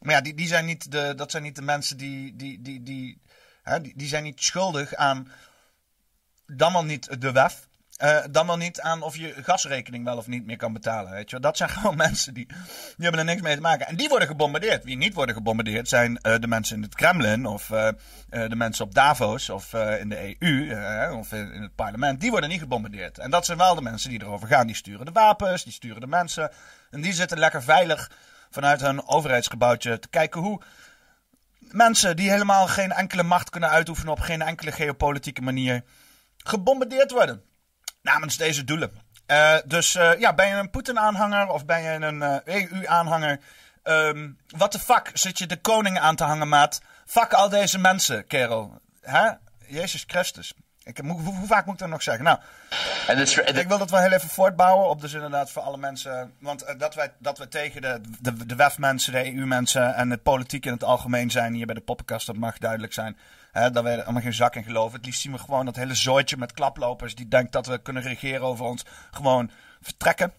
maar 0.00 0.14
ja, 0.14 0.20
die, 0.20 0.34
die 0.34 0.46
zijn 0.46 0.64
niet 0.64 0.92
de, 0.92 1.12
dat 1.16 1.30
zijn 1.30 1.42
niet 1.42 1.56
de 1.56 1.62
mensen 1.62 1.96
die, 1.96 2.36
die, 2.36 2.62
die, 2.62 2.82
die, 2.82 3.22
hè, 3.62 3.80
die, 3.80 3.96
die 3.96 4.08
zijn 4.08 4.22
niet 4.22 4.42
schuldig 4.42 4.94
aan 4.94 5.32
dan 6.46 6.72
wel 6.72 6.84
niet 6.84 7.20
de 7.20 7.32
WEF. 7.32 7.68
Uh, 8.02 8.18
dan 8.30 8.46
wel 8.46 8.56
niet 8.56 8.80
aan 8.80 9.02
of 9.02 9.16
je 9.16 9.34
gasrekening 9.42 10.04
wel 10.04 10.16
of 10.16 10.26
niet 10.26 10.46
meer 10.46 10.56
kan 10.56 10.72
betalen. 10.72 11.12
Weet 11.12 11.30
je? 11.30 11.40
Dat 11.40 11.56
zijn 11.56 11.68
gewoon 11.78 11.96
mensen 11.96 12.34
die, 12.34 12.46
die 12.46 12.56
hebben 12.96 13.18
er 13.18 13.26
niks 13.26 13.42
mee 13.42 13.54
te 13.54 13.60
maken. 13.60 13.86
En 13.86 13.96
die 13.96 14.08
worden 14.08 14.28
gebombardeerd. 14.28 14.84
Wie 14.84 14.96
niet 14.96 15.14
worden 15.14 15.34
gebombardeerd 15.34 15.88
zijn 15.88 16.18
uh, 16.22 16.34
de 16.38 16.46
mensen 16.46 16.76
in 16.76 16.82
het 16.82 16.94
Kremlin 16.94 17.46
of 17.46 17.70
uh, 17.70 17.88
de 18.28 18.56
mensen 18.56 18.84
op 18.84 18.94
Davos 18.94 19.50
of 19.50 19.74
in 19.74 20.08
de 20.08 20.36
EU 20.38 21.16
of 21.18 21.32
in, 21.32 21.52
in, 21.52 21.62
het 21.62 21.74
parlement. 21.74 22.20
Die 22.20 22.30
worden 22.30 22.48
niet 22.48 22.60
gebombardeerd. 22.60 23.18
En 23.18 23.30
dat 23.30 23.44
zijn 23.44 23.58
wel 23.58 23.74
de 23.74 23.82
mensen 23.82 24.10
die 24.10 24.22
erover 24.22 24.48
gaan. 24.48 24.66
Die 24.66 24.76
sturen 24.76 25.06
de 25.06 25.12
wapens, 25.12 25.64
die 25.64 25.72
sturen 25.72 26.00
de 26.00 26.06
mensen. 26.06 26.50
En 26.90 27.00
die 27.00 27.12
zitten 27.12 27.38
lekker 27.38 27.62
veilig 27.62 28.10
vanuit 28.50 28.80
hun 28.80 29.06
overheidsgebouwtje 29.08 29.98
te 29.98 30.08
kijken 30.08 30.40
hoe 30.40 30.60
mensen 31.58 32.16
die 32.16 32.30
helemaal 32.30 32.66
geen 32.66 32.92
enkele 32.92 33.22
macht 33.22 33.50
kunnen 33.50 33.70
uitoefenen 33.70 34.12
op 34.12 34.20
geen 34.20 34.42
enkele 34.42 34.72
geopolitieke 34.72 35.42
manier 35.42 35.84
gebombardeerd 36.36 37.10
worden 37.10 37.50
namens 38.02 38.36
deze 38.36 38.64
doelen. 38.64 38.90
Uh, 39.26 39.56
dus 39.64 39.94
uh, 39.94 40.18
ja, 40.18 40.34
ben 40.34 40.48
je 40.48 40.54
een 40.54 40.70
Poetin-aanhanger 40.70 41.48
of 41.48 41.64
ben 41.64 41.82
je 41.82 41.88
een 41.88 42.22
uh, 42.22 42.36
EU-aanhanger? 42.44 43.40
Um, 43.84 44.38
wat 44.48 44.72
de 44.72 44.78
fuck 44.78 45.10
zit 45.14 45.38
je 45.38 45.46
de 45.46 45.60
koning 45.60 45.98
aan 45.98 46.16
te 46.16 46.24
hangen, 46.24 46.48
maat? 46.48 46.80
Fuck 47.06 47.32
al 47.32 47.48
deze 47.48 47.78
mensen, 47.78 48.26
kerel. 48.26 48.80
Hè? 49.00 49.30
Jezus 49.66 50.04
Christus. 50.06 50.54
Ik, 50.84 50.98
hoe, 50.98 51.20
hoe, 51.20 51.46
vaak 51.46 51.64
moet 51.64 51.74
ik 51.74 51.80
dat 51.80 51.88
nog 51.88 52.02
zeggen? 52.02 52.24
Nou, 52.24 52.38
ik 53.58 53.68
wil 53.68 53.78
dat 53.78 53.90
wel 53.90 54.00
heel 54.00 54.12
even 54.12 54.28
voortbouwen 54.28 54.88
op 54.88 55.00
dus 55.00 55.12
inderdaad 55.12 55.50
voor 55.50 55.62
alle 55.62 55.76
mensen. 55.76 56.34
Want 56.38 56.74
dat, 56.78 56.94
wij, 56.94 57.12
dat 57.18 57.38
we 57.38 57.48
tegen 57.48 57.82
de, 57.82 58.00
de, 58.20 58.46
de 58.46 58.56
WEF-mensen, 58.56 59.12
de 59.12 59.34
EU-mensen 59.34 59.94
en 59.94 60.10
het 60.10 60.22
politiek 60.22 60.66
in 60.66 60.72
het 60.72 60.84
algemeen 60.84 61.30
zijn 61.30 61.54
hier 61.54 61.66
bij 61.66 61.74
de 61.74 61.80
poppenkast, 61.80 62.26
dat 62.26 62.36
mag 62.36 62.58
duidelijk 62.58 62.92
zijn. 62.92 63.16
Hè, 63.52 63.70
dat 63.70 63.84
we 63.84 64.04
allemaal 64.04 64.22
geen 64.22 64.34
zak 64.34 64.56
in 64.56 64.64
geloven. 64.64 64.96
Het 64.96 65.06
liefst 65.06 65.20
zien 65.20 65.32
we 65.32 65.38
gewoon 65.38 65.64
dat 65.64 65.76
hele 65.76 65.94
zooitje 65.94 66.36
met 66.36 66.52
klaplopers 66.52 67.14
die 67.14 67.28
denkt 67.28 67.52
dat 67.52 67.66
we 67.66 67.82
kunnen 67.82 68.02
regeren 68.02 68.42
over 68.42 68.64
ons 68.64 68.84
gewoon 69.10 69.50
vertrekken. 69.80 70.32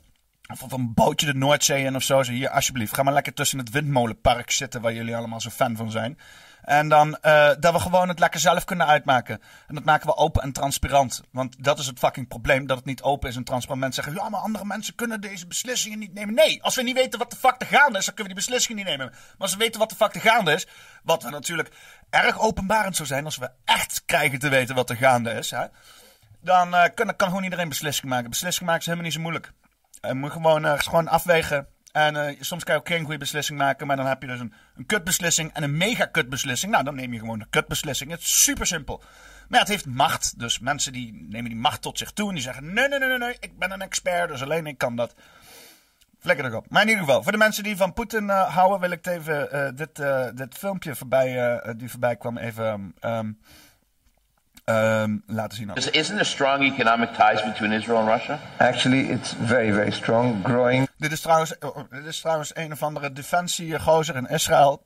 Of 0.51 0.63
op 0.63 0.71
een 0.71 0.93
bootje 0.93 1.25
de 1.25 1.33
Noordzee 1.33 1.83
in 1.83 1.95
of 1.95 2.03
zo. 2.03 2.23
Zo 2.23 2.31
hier, 2.31 2.49
alsjeblieft, 2.49 2.93
ga 2.93 3.03
maar 3.03 3.13
lekker 3.13 3.33
tussen 3.33 3.59
het 3.59 3.69
windmolenpark 3.69 4.51
zitten 4.51 4.81
waar 4.81 4.93
jullie 4.93 5.15
allemaal 5.15 5.41
zo 5.41 5.49
fan 5.49 5.75
van 5.75 5.91
zijn. 5.91 6.17
En 6.63 6.89
dan 6.89 7.17
uh, 7.21 7.49
dat 7.59 7.73
we 7.73 7.79
gewoon 7.79 8.07
het 8.07 8.19
lekker 8.19 8.39
zelf 8.39 8.63
kunnen 8.63 8.87
uitmaken. 8.87 9.41
En 9.67 9.75
dat 9.75 9.83
maken 9.83 10.07
we 10.07 10.15
open 10.15 10.41
en 10.41 10.51
transparant. 10.51 11.21
Want 11.31 11.63
dat 11.63 11.79
is 11.79 11.85
het 11.85 11.99
fucking 11.99 12.27
probleem, 12.27 12.67
dat 12.67 12.77
het 12.77 12.85
niet 12.85 13.01
open 13.01 13.29
is 13.29 13.35
en 13.35 13.43
transparant. 13.43 13.81
Mensen 13.81 14.03
zeggen, 14.03 14.23
ja, 14.23 14.29
maar 14.29 14.39
andere 14.39 14.65
mensen 14.65 14.95
kunnen 14.95 15.21
deze 15.21 15.47
beslissingen 15.47 15.99
niet 15.99 16.13
nemen. 16.13 16.33
Nee, 16.33 16.63
als 16.63 16.75
we 16.75 16.81
niet 16.81 16.95
weten 16.95 17.19
wat 17.19 17.31
de 17.31 17.37
fuck 17.37 17.55
er 17.57 17.67
gaande 17.67 17.97
is, 17.97 18.05
dan 18.05 18.13
kunnen 18.13 18.33
we 18.33 18.39
die 18.39 18.49
beslissingen 18.49 18.77
niet 18.77 18.97
nemen. 18.97 19.11
Maar 19.11 19.35
als 19.37 19.51
we 19.51 19.57
weten 19.57 19.79
wat 19.79 19.89
de 19.89 19.95
fuck 19.95 20.15
er 20.15 20.21
gaande 20.21 20.53
is, 20.53 20.67
wat 21.03 21.23
we 21.23 21.29
natuurlijk 21.29 21.71
erg 22.09 22.39
openbarend 22.39 22.95
zou 22.95 23.07
zijn 23.07 23.25
als 23.25 23.37
we 23.37 23.51
echt 23.65 24.03
krijgen 24.05 24.39
te 24.39 24.49
weten 24.49 24.75
wat 24.75 24.89
er 24.89 24.95
gaande 24.95 25.31
is, 25.31 25.51
hè, 25.51 25.65
dan 26.41 26.73
uh, 26.73 26.83
kan, 26.95 27.15
kan 27.15 27.27
gewoon 27.27 27.43
iedereen 27.43 27.69
beslissingen 27.69 28.09
maken. 28.13 28.29
Beslissingen 28.29 28.65
maken 28.65 28.81
is 28.81 28.87
helemaal 28.87 29.07
niet 29.07 29.15
zo 29.15 29.21
moeilijk. 29.21 29.51
Je 30.01 30.13
moet 30.13 30.31
gewoon, 30.31 30.79
gewoon 30.79 31.07
afwegen 31.07 31.67
En 31.93 32.15
eh, 32.15 32.35
soms 32.39 32.63
kan 32.63 32.73
je 32.73 32.79
ook 32.79 32.87
geen 32.87 33.03
goede 33.03 33.17
beslissing 33.17 33.59
maken, 33.59 33.87
maar 33.87 33.95
dan 33.95 34.05
heb 34.05 34.21
je 34.21 34.27
dus 34.27 34.39
een, 34.39 34.53
een 34.75 34.85
kutbeslissing 34.85 35.53
en 35.53 35.63
een 35.63 35.77
mega 35.77 36.05
kutbeslissing. 36.05 36.71
Nou, 36.71 36.83
dan 36.83 36.95
neem 36.95 37.13
je 37.13 37.19
gewoon 37.19 37.39
een 37.39 37.49
kutbeslissing. 37.49 38.11
Het 38.11 38.19
is 38.19 38.43
super 38.43 38.65
simpel. 38.65 39.03
Maar 39.47 39.59
het 39.59 39.69
heeft 39.69 39.85
macht. 39.85 40.39
Dus 40.39 40.59
mensen 40.59 40.93
die 40.93 41.25
nemen 41.29 41.49
die 41.49 41.59
macht 41.59 41.81
tot 41.81 41.97
zich 41.97 42.11
toe 42.11 42.27
en 42.27 42.33
die 42.33 42.43
zeggen: 42.43 42.73
nee, 42.73 42.87
nee, 42.87 42.99
nee, 42.99 43.07
nee, 43.07 43.17
nee 43.17 43.37
ik 43.39 43.57
ben 43.57 43.71
een 43.71 43.81
expert, 43.81 44.29
dus 44.29 44.41
alleen 44.41 44.67
ik 44.67 44.77
kan 44.77 44.95
dat. 44.95 45.15
Flikker 46.19 46.45
erop. 46.45 46.65
Maar 46.69 46.81
in 46.81 46.87
ieder 46.87 47.03
geval, 47.03 47.23
voor 47.23 47.31
de 47.31 47.37
mensen 47.37 47.63
die 47.63 47.77
van 47.77 47.93
Poetin 47.93 48.29
eh, 48.29 48.53
houden, 48.55 48.79
wil 48.79 48.91
ik 48.91 49.05
even 49.05 49.51
eh, 49.51 49.69
dit, 49.75 50.03
dit 50.37 50.57
filmpje 50.57 50.95
voorbij, 50.95 51.61
die 51.77 51.89
voorbij 51.89 52.15
kwam 52.15 52.37
even 52.37 52.93
ehm, 52.99 53.31
ehm, 54.65 55.17
laten 55.25 55.57
zien. 55.57 55.71
Is- 55.73 55.89
Isn't 55.89 56.15
there 56.15 56.23
strong 56.29 56.63
economic 56.63 57.09
ties 57.13 57.43
between 57.43 57.71
Israel 57.71 57.97
and 57.99 58.07
Russia? 58.07 58.39
Actually, 58.57 58.99
it's 59.11 59.33
very, 59.41 59.73
very 59.73 59.91
strong, 59.91 60.43
growing. 60.43 60.87
Dit 60.97 61.11
is 61.11 61.21
trouwens, 61.21 61.57
oh, 61.59 61.77
oh, 61.77 61.83
dit 61.91 62.05
is 62.05 62.19
trouwens 62.19 62.55
een 62.55 62.71
of 62.71 62.83
andere 62.83 63.11
defensiegozer 63.13 64.15
in 64.15 64.27
Israël. 64.27 64.83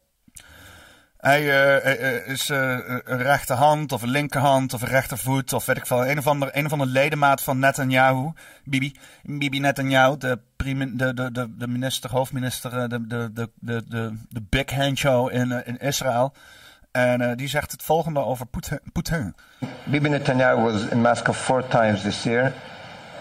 Hij 1.18 1.40
eh, 1.50 1.76
eh, 1.76 2.16
eh, 2.18 2.28
is 2.28 2.50
eh, 2.50 2.60
een 3.04 3.18
rechterhand 3.22 3.92
of 3.92 4.02
een 4.02 4.10
linkerhand 4.10 4.74
of 4.74 4.82
een 4.82 4.88
rechtervoet 4.88 5.54
of 5.54 5.66
weet 5.66 5.78
ik 5.78 5.86
veel. 5.86 6.06
Een 6.08 6.18
of 6.18 6.28
ander, 6.28 6.50
een 6.52 6.66
of 6.66 6.72
ander 6.72 6.88
ledemaat 6.88 7.42
van 7.42 7.60
Netanyahu. 7.60 8.32
Bibi, 8.64 8.96
Bibi 9.24 9.60
Netanyahu, 9.60 10.18
de, 10.18 10.40
prime- 10.56 10.96
de, 10.96 11.14
de, 11.14 11.32
de, 11.32 11.56
de 11.58 11.68
minister, 11.68 12.10
hoofdminister, 12.12 12.78
eh, 12.78 12.90
de, 12.90 13.08
de, 13.08 13.32
de, 13.34 13.52
de, 13.60 13.84
de, 14.30 14.42
big 14.50 14.70
handshow 14.72 15.34
in, 15.34 15.52
eh, 15.52 15.68
in 15.68 15.78
Israël. 15.78 16.34
En 16.98 17.22
eh, 17.22 17.36
die 17.36 17.48
zegt 17.48 17.72
het 17.72 17.84
volgende 17.84 18.20
over. 18.20 18.46
Bibi 19.84 20.10
Netanyahu 20.10 20.62
was 20.62 20.88
in 20.88 21.02
Moscow 21.02 21.36
four 21.36 21.68
times 21.68 22.02
this 22.02 22.24
year, 22.24 22.54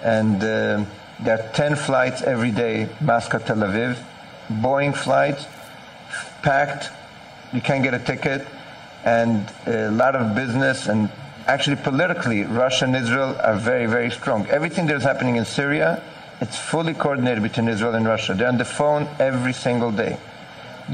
and 0.03 0.43
uh, 0.43 0.81
there 1.23 1.39
are 1.39 1.51
10 1.53 1.77
flights 1.77 2.23
every 2.23 2.53
day, 2.53 2.89
Moscow 2.99 3.41
Tel 3.45 3.57
Aviv, 3.57 3.97
Boeing 4.47 4.97
flights, 4.97 5.47
packed. 6.41 6.91
You 7.53 7.61
can't 7.61 7.83
get 7.83 7.95
a 7.95 7.99
ticket, 7.99 8.47
and 9.05 9.45
a 9.67 9.91
lot 9.91 10.15
of 10.15 10.35
business. 10.35 10.89
And 10.89 11.11
actually, 11.47 11.77
politically, 11.77 12.45
Russia 12.45 12.85
and 12.85 12.97
Israel 12.97 13.37
are 13.43 13.57
very, 13.57 13.87
very 13.87 14.11
strong. 14.11 14.47
Everything 14.47 14.87
that's 14.87 15.05
happening 15.05 15.37
in 15.37 15.45
Syria, 15.45 16.03
it's 16.41 16.57
fully 16.57 16.95
coordinated 16.95 17.43
between 17.43 17.69
Israel 17.69 17.95
and 17.95 18.07
Russia. 18.07 18.33
They're 18.35 18.49
on 18.49 18.57
the 18.57 18.65
phone 18.65 19.07
every 19.19 19.53
single 19.53 19.93
day. 19.93 20.17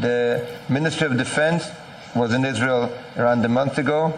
The 0.00 0.44
Ministry 0.68 1.06
of 1.06 1.16
Defense 1.16 1.70
was 2.14 2.32
in 2.32 2.44
Israel 2.44 2.90
around 3.16 3.44
a 3.44 3.48
month 3.48 3.78
ago. 3.78 4.12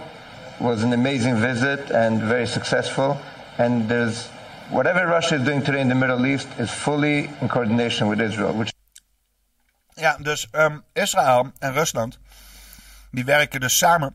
Was 0.59 0.83
an 0.83 0.93
amazing 0.93 1.37
visit 1.37 1.91
and 1.91 2.21
very 2.21 2.47
successful. 2.47 3.19
And 3.59 3.89
there's 3.89 4.29
whatever 4.71 5.07
Russia 5.07 5.37
is 5.37 5.45
doing 5.45 5.63
today 5.63 5.81
in 5.81 5.89
the 5.89 5.95
Middle 5.95 6.27
East 6.27 6.49
is 6.59 6.71
fully 6.71 7.31
in 7.41 7.49
coordination 7.49 8.09
with 8.09 8.21
Israel, 8.21 8.65
Ja, 9.97 10.17
dus 10.17 10.49
ehm, 10.51 10.79
Israël 10.93 11.53
en 11.59 11.73
Rusland, 11.73 12.19
die 13.11 13.25
werken 13.25 13.61
dus 13.61 13.79
samen 13.79 14.15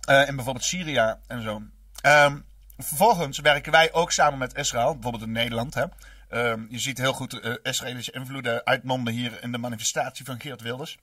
eh, 0.00 0.28
in 0.28 0.34
bijvoorbeeld 0.36 0.64
Syrië 0.64 1.14
en 1.26 1.42
zo. 1.42 1.62
Ehm, 2.00 2.38
vervolgens 2.76 3.38
werken 3.38 3.72
wij 3.72 3.92
ook 3.92 4.12
samen 4.12 4.38
met 4.38 4.56
Israël, 4.56 4.92
bijvoorbeeld 4.92 5.22
in 5.24 5.32
Nederland. 5.32 5.74
Hè. 5.74 5.84
Ehm, 6.28 6.64
je 6.68 6.78
ziet 6.78 6.98
heel 6.98 7.12
goed 7.12 7.40
eh, 7.40 7.54
Israëlische 7.62 8.12
invloeden 8.12 8.66
uitmonden 8.66 9.14
hier 9.14 9.42
in 9.42 9.52
de 9.52 9.58
manifestatie 9.58 10.24
van 10.24 10.40
Geert 10.40 10.62
Wilders. 10.62 10.98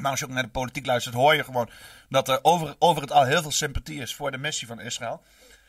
Maar 0.00 0.10
als 0.10 0.20
je 0.20 0.26
ook 0.26 0.32
naar 0.32 0.42
de 0.42 0.48
politiek 0.48 0.86
luistert, 0.86 1.14
hoor 1.14 1.34
je 1.34 1.44
gewoon 1.44 1.70
dat 2.08 2.28
er 2.28 2.38
over, 2.42 2.76
over 2.78 3.02
het 3.02 3.12
al 3.12 3.24
heel 3.24 3.42
veel 3.42 3.50
sympathie 3.50 4.00
is 4.00 4.14
voor 4.14 4.30
de 4.30 4.38
missie 4.38 4.66
van 4.66 4.80
Israël. 4.80 5.22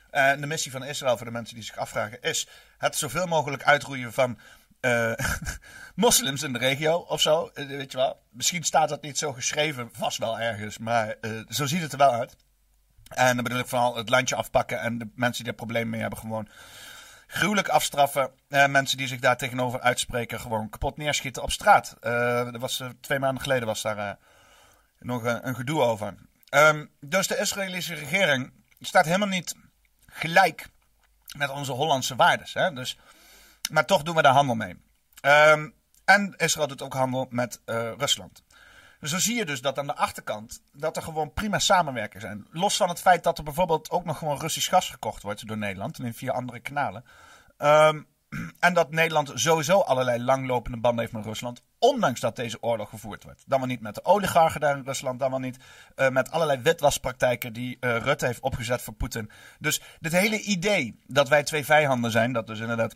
En 0.09 0.41
de 0.41 0.47
missie 0.47 0.71
van 0.71 0.83
Israël, 0.83 1.17
voor 1.17 1.25
de 1.25 1.31
mensen 1.31 1.55
die 1.55 1.63
zich 1.63 1.77
afvragen, 1.77 2.21
is 2.21 2.47
het 2.77 2.95
zoveel 2.95 3.25
mogelijk 3.25 3.63
uitroeien 3.63 4.13
van 4.13 4.39
eh, 4.79 5.13
moslims 5.95 6.43
in 6.43 6.53
de 6.53 6.59
regio 6.59 6.97
of 6.97 7.21
zo. 7.21 7.51
Eh, 7.53 7.67
weet 7.67 7.91
je 7.91 7.97
wel. 7.97 8.21
Misschien 8.29 8.63
staat 8.63 8.89
dat 8.89 9.01
niet 9.01 9.17
zo 9.17 9.33
geschreven, 9.33 9.89
vast 9.91 10.17
wel 10.17 10.39
ergens, 10.39 10.77
maar 10.77 11.15
eh, 11.21 11.31
zo 11.49 11.65
ziet 11.65 11.81
het 11.81 11.91
er 11.91 11.97
wel 11.97 12.11
uit. 12.11 12.35
En 13.09 13.35
dan 13.35 13.43
bedoel 13.43 13.59
ik 13.59 13.67
vooral 13.67 13.95
het 13.95 14.09
landje 14.09 14.35
afpakken 14.35 14.79
en 14.79 14.97
de 14.97 15.09
mensen 15.15 15.43
die 15.43 15.51
er 15.51 15.57
problemen 15.57 15.89
mee 15.89 16.01
hebben 16.01 16.19
gewoon 16.19 16.47
gruwelijk 17.31 17.67
afstraffen. 17.67 18.31
Eh, 18.47 18.67
mensen 18.67 18.97
die 18.97 19.07
zich 19.07 19.19
daar 19.19 19.37
tegenover 19.37 19.79
uitspreken 19.79 20.39
gewoon 20.39 20.69
kapot 20.69 20.97
neerschieten 20.97 21.43
op 21.43 21.51
straat. 21.51 21.97
Eh, 21.99 22.53
er 22.53 22.59
was, 22.59 22.79
eh, 22.79 22.89
twee 23.01 23.19
maanden 23.19 23.41
geleden 23.41 23.67
was 23.67 23.81
daar 23.81 23.97
eh, 23.97 24.11
nog 24.99 25.23
een, 25.23 25.47
een 25.47 25.55
gedoe 25.55 25.81
over. 25.81 26.15
Ehm, 26.49 26.85
dus 26.99 27.27
de 27.27 27.37
Israëlische 27.37 27.93
regering 27.93 28.51
staat 28.79 29.05
helemaal 29.05 29.27
niet 29.27 29.55
gelijk 30.05 30.67
met 31.37 31.49
onze 31.49 31.71
Hollandse 31.71 32.15
waardes. 32.15 32.53
Hè? 32.53 32.73
Dus, 32.73 32.97
maar 33.71 33.85
toch 33.85 34.03
doen 34.03 34.15
we 34.15 34.21
daar 34.21 34.33
handel 34.33 34.55
mee. 34.55 34.81
Ehm, 35.21 35.69
en 36.05 36.33
Israël 36.37 36.67
doet 36.67 36.81
ook 36.81 36.93
handel 36.93 37.27
met 37.29 37.61
eh, 37.65 37.91
Rusland. 37.97 38.43
Dus 38.99 39.09
zo 39.09 39.19
zie 39.19 39.35
je 39.35 39.45
dus 39.45 39.61
dat 39.61 39.77
aan 39.77 39.87
de 39.87 39.95
achterkant 39.95 40.61
dat 40.71 40.95
er 40.95 41.01
gewoon 41.03 41.33
prima 41.33 41.59
samenwerken 41.59 42.21
zijn. 42.21 42.47
Los 42.51 42.77
van 42.77 42.89
het 42.89 42.99
feit 42.99 43.23
dat 43.23 43.37
er 43.37 43.43
bijvoorbeeld 43.43 43.89
ook 43.89 44.05
nog 44.05 44.17
gewoon 44.17 44.39
Russisch 44.39 44.69
gas 44.69 44.89
gekocht 44.89 45.23
wordt 45.23 45.47
door 45.47 45.57
Nederland 45.57 45.99
en 45.99 46.05
in 46.05 46.13
via 46.13 46.31
andere 46.31 46.59
kanalen. 46.59 47.03
Ehm, 47.57 48.01
en 48.59 48.73
dat 48.73 48.91
Nederland 48.91 49.31
sowieso 49.33 49.79
allerlei 49.79 50.23
langlopende 50.23 50.77
banden 50.77 50.99
heeft 50.99 51.13
met 51.13 51.25
Rusland. 51.25 51.61
Ondanks 51.79 52.19
dat 52.19 52.35
deze 52.35 52.63
oorlog 52.63 52.89
gevoerd 52.89 53.23
wordt. 53.23 53.43
Dan 53.47 53.59
wel 53.59 53.67
niet 53.67 53.81
met 53.81 53.95
de 53.95 54.05
oligarchen 54.05 54.61
daar 54.61 54.77
in 54.77 54.83
Rusland. 54.85 55.19
Dan 55.19 55.29
wel 55.29 55.39
niet 55.39 55.57
eh, 55.95 56.09
met 56.09 56.31
allerlei 56.31 56.61
witwaspraktijken 56.61 57.53
die 57.53 57.77
eh, 57.79 57.97
Rutte 57.97 58.25
heeft 58.25 58.39
opgezet 58.39 58.81
voor 58.81 58.93
Poetin. 58.93 59.31
Dus 59.59 59.81
dit 59.99 60.11
hele 60.11 60.39
idee 60.39 60.99
dat 61.07 61.29
wij 61.29 61.43
twee 61.43 61.65
vijanden 61.65 62.11
zijn. 62.11 62.33
Dat 62.33 62.47
dus 62.47 62.59
inderdaad 62.59 62.95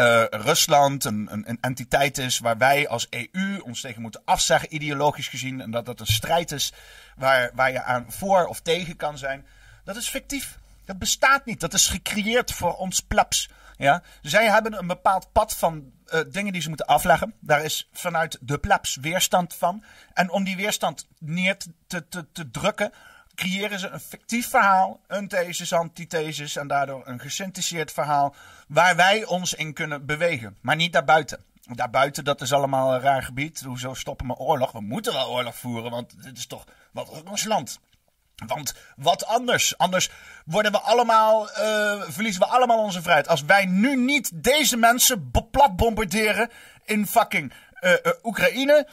eh, 0.00 0.24
Rusland 0.40 1.04
een, 1.04 1.28
een, 1.30 1.48
een 1.48 1.58
entiteit 1.60 2.18
is 2.18 2.38
waar 2.38 2.58
wij 2.58 2.88
als 2.88 3.06
EU 3.10 3.58
ons 3.58 3.80
tegen 3.80 4.02
moeten 4.02 4.22
afzeggen, 4.24 4.74
ideologisch 4.74 5.28
gezien. 5.28 5.60
En 5.60 5.70
dat 5.70 5.86
dat 5.86 6.00
een 6.00 6.06
strijd 6.06 6.52
is 6.52 6.72
waar, 7.16 7.50
waar 7.54 7.72
je 7.72 7.82
aan 7.82 8.06
voor 8.08 8.46
of 8.46 8.60
tegen 8.60 8.96
kan 8.96 9.18
zijn. 9.18 9.46
Dat 9.84 9.96
is 9.96 10.08
fictief. 10.08 10.58
Dat 10.84 10.98
bestaat 10.98 11.44
niet. 11.44 11.60
Dat 11.60 11.74
is 11.74 11.88
gecreëerd 11.88 12.52
voor 12.52 12.76
ons 12.76 13.00
plebs. 13.00 13.50
Ja? 13.76 14.02
Zij 14.22 14.50
hebben 14.50 14.78
een 14.78 14.86
bepaald 14.86 15.32
pad 15.32 15.56
van 15.56 15.92
eh, 16.06 16.20
dingen 16.28 16.52
die 16.52 16.62
ze 16.62 16.68
moeten 16.68 16.86
afleggen. 16.86 17.34
Daar 17.40 17.64
is 17.64 17.88
vanuit 17.92 18.38
de 18.40 18.58
plebs 18.58 18.96
weerstand 18.96 19.54
van. 19.54 19.84
En 20.12 20.30
om 20.30 20.44
die 20.44 20.56
weerstand 20.56 21.06
neer 21.18 21.56
te, 21.86 22.08
te, 22.08 22.32
te 22.32 22.50
drukken, 22.50 22.92
creëren 23.40 23.78
ze 23.78 23.88
een 23.88 24.00
fictief 24.00 24.48
verhaal, 24.48 25.00
een 25.06 25.28
thesis, 25.28 25.72
antithesis 25.72 26.56
en 26.56 26.66
daardoor 26.66 27.02
een 27.06 27.20
gesynthetiseerd 27.20 27.92
verhaal 27.92 28.34
waar 28.68 28.96
wij 28.96 29.24
ons 29.24 29.54
in 29.54 29.72
kunnen 29.72 30.06
bewegen, 30.06 30.56
maar 30.60 30.76
niet 30.76 30.92
daarbuiten. 30.92 31.44
Daarbuiten, 31.62 32.24
dat 32.24 32.40
is 32.40 32.52
allemaal 32.52 32.94
een 32.94 33.00
raar 33.00 33.22
gebied. 33.22 33.60
Hoezo 33.60 33.94
stoppen 33.94 34.26
we 34.26 34.36
oorlog? 34.36 34.72
We 34.72 34.80
moeten 34.80 35.12
wel 35.12 35.28
oorlog 35.28 35.56
voeren, 35.56 35.90
want 35.90 36.22
dit 36.22 36.36
is 36.36 36.46
toch 36.46 36.64
wat 36.92 37.22
ons 37.30 37.44
land. 37.44 37.80
Want 38.46 38.74
wat 38.96 39.26
anders? 39.26 39.78
Anders 39.78 40.10
worden 40.44 40.72
we 40.72 40.80
allemaal, 40.80 41.50
eh, 41.50 42.02
verliezen 42.08 42.40
we 42.40 42.46
allemaal 42.46 42.78
onze 42.78 43.02
vrijheid. 43.02 43.28
Als 43.28 43.42
wij 43.42 43.64
nu 43.64 43.96
niet 43.96 44.30
deze 44.34 44.76
mensen 44.76 45.30
plat 45.50 45.76
bombarderen 45.76 46.50
in 46.84 47.06
fucking 47.06 47.52
eh, 47.72 47.92
eh, 47.92 48.12
Oekraïne, 48.22 48.88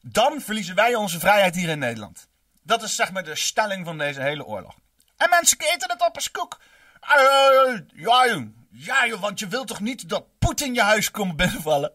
dan 0.00 0.40
verliezen 0.40 0.74
wij 0.74 0.94
onze 0.94 1.18
vrijheid 1.18 1.54
hier 1.54 1.68
in 1.68 1.78
Nederland. 1.78 2.30
Dat 2.62 2.82
is 2.82 2.96
zeg 2.96 3.12
maar 3.12 3.24
de 3.24 3.36
stelling 3.36 3.86
van 3.86 3.98
deze 3.98 4.22
hele 4.22 4.44
oorlog. 4.44 4.74
En 5.16 5.30
mensen 5.30 5.58
eten 5.58 5.90
het 5.90 6.06
op 6.06 6.14
als 6.14 6.30
koek. 6.30 6.60
Eh, 7.00 7.78
ja. 7.94 8.44
Ja, 8.70 9.18
want 9.18 9.38
je 9.38 9.48
wilt 9.48 9.66
toch 9.66 9.80
niet 9.80 10.08
dat 10.08 10.38
Poetin 10.38 10.74
je 10.74 10.82
huis 10.82 11.10
komt 11.10 11.36
binnenvallen? 11.36 11.92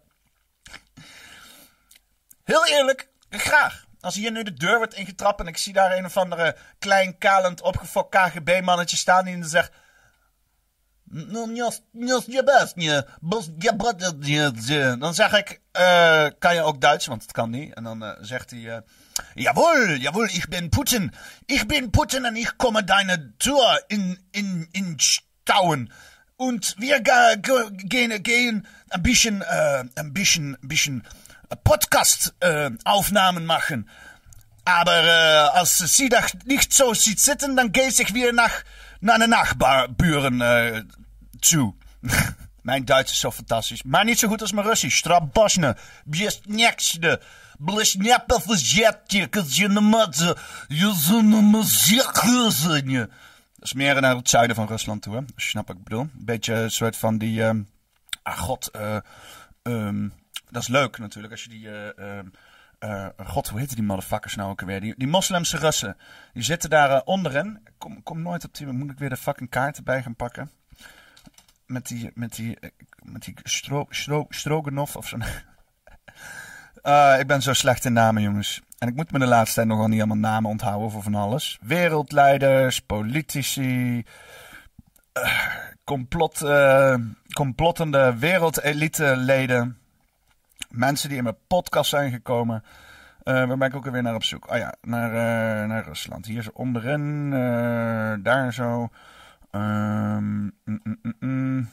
Heel 2.43 2.65
eerlijk, 2.65 3.09
graag. 3.29 3.85
Als 3.99 4.15
hier 4.15 4.31
nu 4.31 4.43
de 4.43 4.53
deur 4.53 4.77
wordt 4.77 4.93
ingetrapt 4.93 5.39
en 5.39 5.47
ik 5.47 5.57
zie 5.57 5.73
daar 5.73 5.97
een 5.97 6.05
of 6.05 6.17
andere 6.17 6.55
klein, 6.79 7.17
kalend, 7.17 7.61
opgefokt 7.61 8.15
KGB-mannetje 8.15 8.97
staan 8.97 9.25
die 9.25 9.39
dan 9.39 9.49
zegt... 9.49 9.71
Dan 14.99 15.13
zeg 15.13 15.33
ik, 15.33 15.61
eh, 15.71 16.25
kan 16.39 16.53
je 16.53 16.61
ook 16.61 16.81
Duits? 16.81 17.05
Want 17.05 17.21
het 17.21 17.31
kan 17.31 17.49
niet. 17.49 17.73
En 17.73 17.83
dan 17.83 18.03
eh, 18.03 18.17
zegt 18.21 18.49
hij... 18.49 18.83
jawohl, 19.35 19.97
jawohl, 20.01 20.27
ich 20.33 20.49
bin 20.49 20.69
Putin. 20.69 21.11
Ich 21.47 21.67
bin 21.67 21.91
Putin 21.91 22.25
en 22.25 22.35
ich 22.35 22.57
komme 22.57 22.83
deine 22.83 23.37
Tür 23.37 23.79
in, 23.89 24.19
in, 24.31 24.67
in 24.73 24.97
Stauen. 24.99 25.91
Und 26.35 26.75
wir 26.77 27.01
gehen, 27.01 28.23
gehen 28.23 28.67
ein 28.89 29.03
bisschen, 29.03 29.41
äh, 29.41 29.83
ein 29.95 30.13
bisschen, 30.13 30.57
bisschen 30.61 31.03
Podcast-Aufnahmen 31.63 33.45
machen. 33.45 33.89
Aber 34.65 35.03
äh, 35.03 35.57
als 35.57 35.77
sie 35.77 36.09
da 36.09 36.23
nicht 36.45 36.73
so 36.73 36.93
sieht 36.93 37.19
sitzen, 37.19 37.55
dann 37.55 37.71
gehe 37.71 37.87
ich 37.87 38.13
wieder 38.13 38.33
nach, 38.33 38.63
naar 38.99 39.17
de 39.17 39.27
Nachbarburen 39.27 40.41
äh, 40.41 40.83
zu. 41.41 41.77
Mijn 42.61 42.85
Duits 42.85 43.11
is 43.11 43.19
zo 43.19 43.31
fantastisch. 43.31 43.83
Maar 43.83 44.05
niet 44.05 44.19
zo 44.19 44.27
goed 44.27 44.41
als 44.41 44.51
mijn 44.51 44.67
Russisch. 44.67 44.97
Strabosne, 44.97 45.77
bjesnjekste, 46.05 47.21
blesnjepe 47.57 48.39
verzetje, 48.41 49.27
kazjenemate, 49.27 50.37
jezenemazekazanje. 50.67 53.09
Dat 53.55 53.65
is 53.65 53.73
meer 53.73 54.01
naar 54.01 54.15
het 54.15 54.29
zuiden 54.29 54.55
van 54.55 54.67
Rusland 54.67 55.01
toe, 55.01 55.15
hè? 55.15 55.21
Wat 55.53 55.69
ik 55.69 55.83
bedoel. 55.83 56.01
Een 56.01 56.11
beetje 56.13 56.53
een 56.53 56.71
soort 56.71 56.97
van 56.97 57.17
die, 57.17 57.43
ehm 57.43 57.61
ah 58.23 58.37
god, 58.37 58.71
ehm, 58.71 60.09
Dat 60.49 60.61
is 60.61 60.67
leuk 60.67 60.97
natuurlijk 60.97 61.33
als 61.33 61.43
je 61.43 61.49
die. 61.49 61.69
eh, 62.79 63.07
God, 63.25 63.47
hoe 63.47 63.59
heet 63.59 63.75
die 63.75 63.83
motherfuckers 63.83 64.35
nou 64.35 64.49
ook 64.51 64.61
alweer? 64.61 64.81
Die, 64.81 65.07
moslimse 65.07 65.57
Russen. 65.57 65.97
Die 66.33 66.43
zitten 66.43 66.69
daar 66.69 67.01
onderin. 67.03 67.59
Kom, 67.77 68.03
kom 68.03 68.21
nooit 68.21 68.45
op 68.45 68.55
die. 68.55 68.67
Moet 68.67 68.91
ik 68.91 68.97
weer 68.99 69.09
de 69.09 69.17
fucking 69.17 69.49
kaarten 69.49 69.83
bij 69.83 70.01
gaan 70.03 70.15
pakken? 70.15 70.51
Met 71.65 71.87
die. 71.87 72.11
Met 72.13 72.35
die. 72.35 72.57
Met 73.03 73.23
die 73.23 73.35
stro, 73.43 73.85
stro, 73.89 74.25
Stroganov 74.29 74.95
of 74.95 75.07
zo. 75.07 75.17
Eh, 76.81 77.19
ik 77.19 77.27
ben 77.27 77.41
zo 77.41 77.53
slecht 77.53 77.85
in 77.85 77.93
namen, 77.93 78.21
jongens. 78.21 78.61
En 78.77 78.87
ik 78.87 78.95
moet 78.95 79.11
me 79.11 79.19
de 79.19 79.25
laatste 79.25 79.55
tijd 79.55 79.67
nogal 79.67 79.87
niet 79.87 79.99
allemaal 79.99 80.31
namen 80.31 80.49
onthouden 80.49 80.91
voor 80.91 81.03
van 81.03 81.15
alles. 81.15 81.57
Wereldleiders, 81.61 82.79
politici, 82.79 84.03
eh, 85.13 85.31
complot, 85.83 86.41
eh, 86.41 86.95
complottende 87.33 88.17
wereldelite-leden. 88.17 89.77
Mensen 90.69 91.09
die 91.09 91.17
in 91.17 91.23
mijn 91.23 91.37
podcast 91.47 91.89
zijn 91.89 92.11
gekomen. 92.11 92.63
Waar 93.23 93.57
ben 93.57 93.67
ik 93.67 93.75
ook 93.75 93.89
weer 93.89 94.01
naar 94.01 94.15
op 94.15 94.23
zoek? 94.23 94.51
Oh 94.51 94.57
ja, 94.57 94.75
naar, 94.81 95.11
naar 95.67 95.83
Rusland. 95.83 96.25
Hier 96.25 96.43
zo 96.43 96.49
onderin, 96.53 97.29
daar 98.23 98.53
zo. 98.53 98.89
Ehm, 99.51 100.41
mm, 100.41 100.51
mm, 100.63 101.13
mm, 101.19 101.69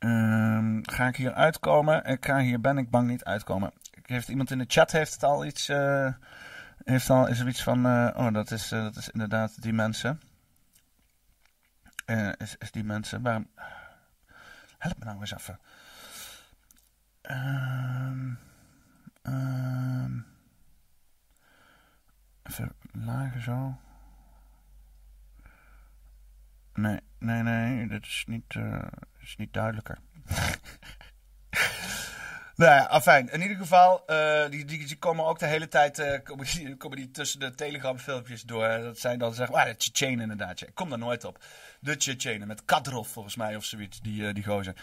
Ehm, 0.00 0.80
ga 0.82 1.08
ik 1.08 1.16
hier 1.16 1.32
uitkomen? 1.32 2.04
Ik 2.04 2.24
ga 2.24 2.38
hier, 2.38 2.60
ben 2.60 2.78
ik 2.78 2.90
bang, 2.90 3.08
niet 3.08 3.24
uitkomen. 3.24 3.72
Heeft 4.02 4.28
iemand 4.28 4.50
in 4.50 4.58
de 4.58 4.64
chat 4.68 4.92
heeft 4.92 5.12
het 5.12 5.22
al 5.24 5.44
iets, 5.44 5.68
eh, 5.68 6.12
heeft 6.84 7.10
al, 7.10 7.26
is 7.26 7.40
er 7.40 7.48
iets 7.48 7.62
van, 7.62 7.86
eh, 7.86 8.10
oh 8.16 8.32
dat 8.32 8.50
is, 8.50 8.72
eh, 8.72 8.82
dat 8.82 8.96
is 8.96 9.08
inderdaad 9.08 9.62
die 9.62 9.72
mensen. 9.72 10.20
Is, 12.36 12.56
is 12.58 12.70
die 12.70 12.84
mensen, 12.84 13.22
waarom, 13.22 13.48
help 14.78 14.98
me 14.98 15.04
nou 15.04 15.20
eens 15.20 15.34
even. 15.34 15.58
Ehm, 17.22 18.34
even 22.42 22.72
lager 22.92 23.42
zo. 23.42 23.78
Nee, 26.74 27.00
nee, 27.18 27.42
nee, 27.42 27.88
dit 27.88 28.06
is 28.06 28.24
niet, 28.26 28.54
is 29.22 29.34
niet 29.36 29.52
duidelijker. 29.52 29.98
Nou 32.56 32.72
ja, 32.72 32.84
afijn. 32.84 33.28
In 33.32 33.42
ieder 33.42 33.56
geval, 33.56 34.02
eh, 34.06 34.50
die, 34.50 34.64
die, 34.64 34.86
die 34.86 34.96
komen 34.98 35.24
ook 35.24 35.38
de 35.38 35.46
hele 35.46 35.68
tijd 35.68 35.98
eh, 35.98 36.18
komen 36.24 36.46
die, 36.46 36.76
komen 36.76 36.96
die 36.96 37.10
tussen 37.10 37.40
de 37.40 37.54
Telegram-filmpjes 37.54 38.42
door. 38.42 38.68
Dat 38.68 38.98
zijn 38.98 39.18
dan 39.18 39.34
zeggen, 39.34 39.56
ah, 39.56 39.64
de 39.64 39.76
Tsjetsjenen 39.76 40.20
inderdaad. 40.20 40.60
Ik 40.60 40.74
kom 40.74 40.88
daar 40.88 40.98
nooit 40.98 41.24
op. 41.24 41.38
De 41.80 41.96
Tsjetsjenen, 41.96 42.48
met 42.48 42.64
Kadyrov 42.64 43.08
volgens 43.08 43.36
mij 43.36 43.56
of 43.56 43.64
zoiets, 43.64 44.00
die, 44.00 44.26
eh, 44.26 44.34
die 44.34 44.44
gozer. 44.44 44.74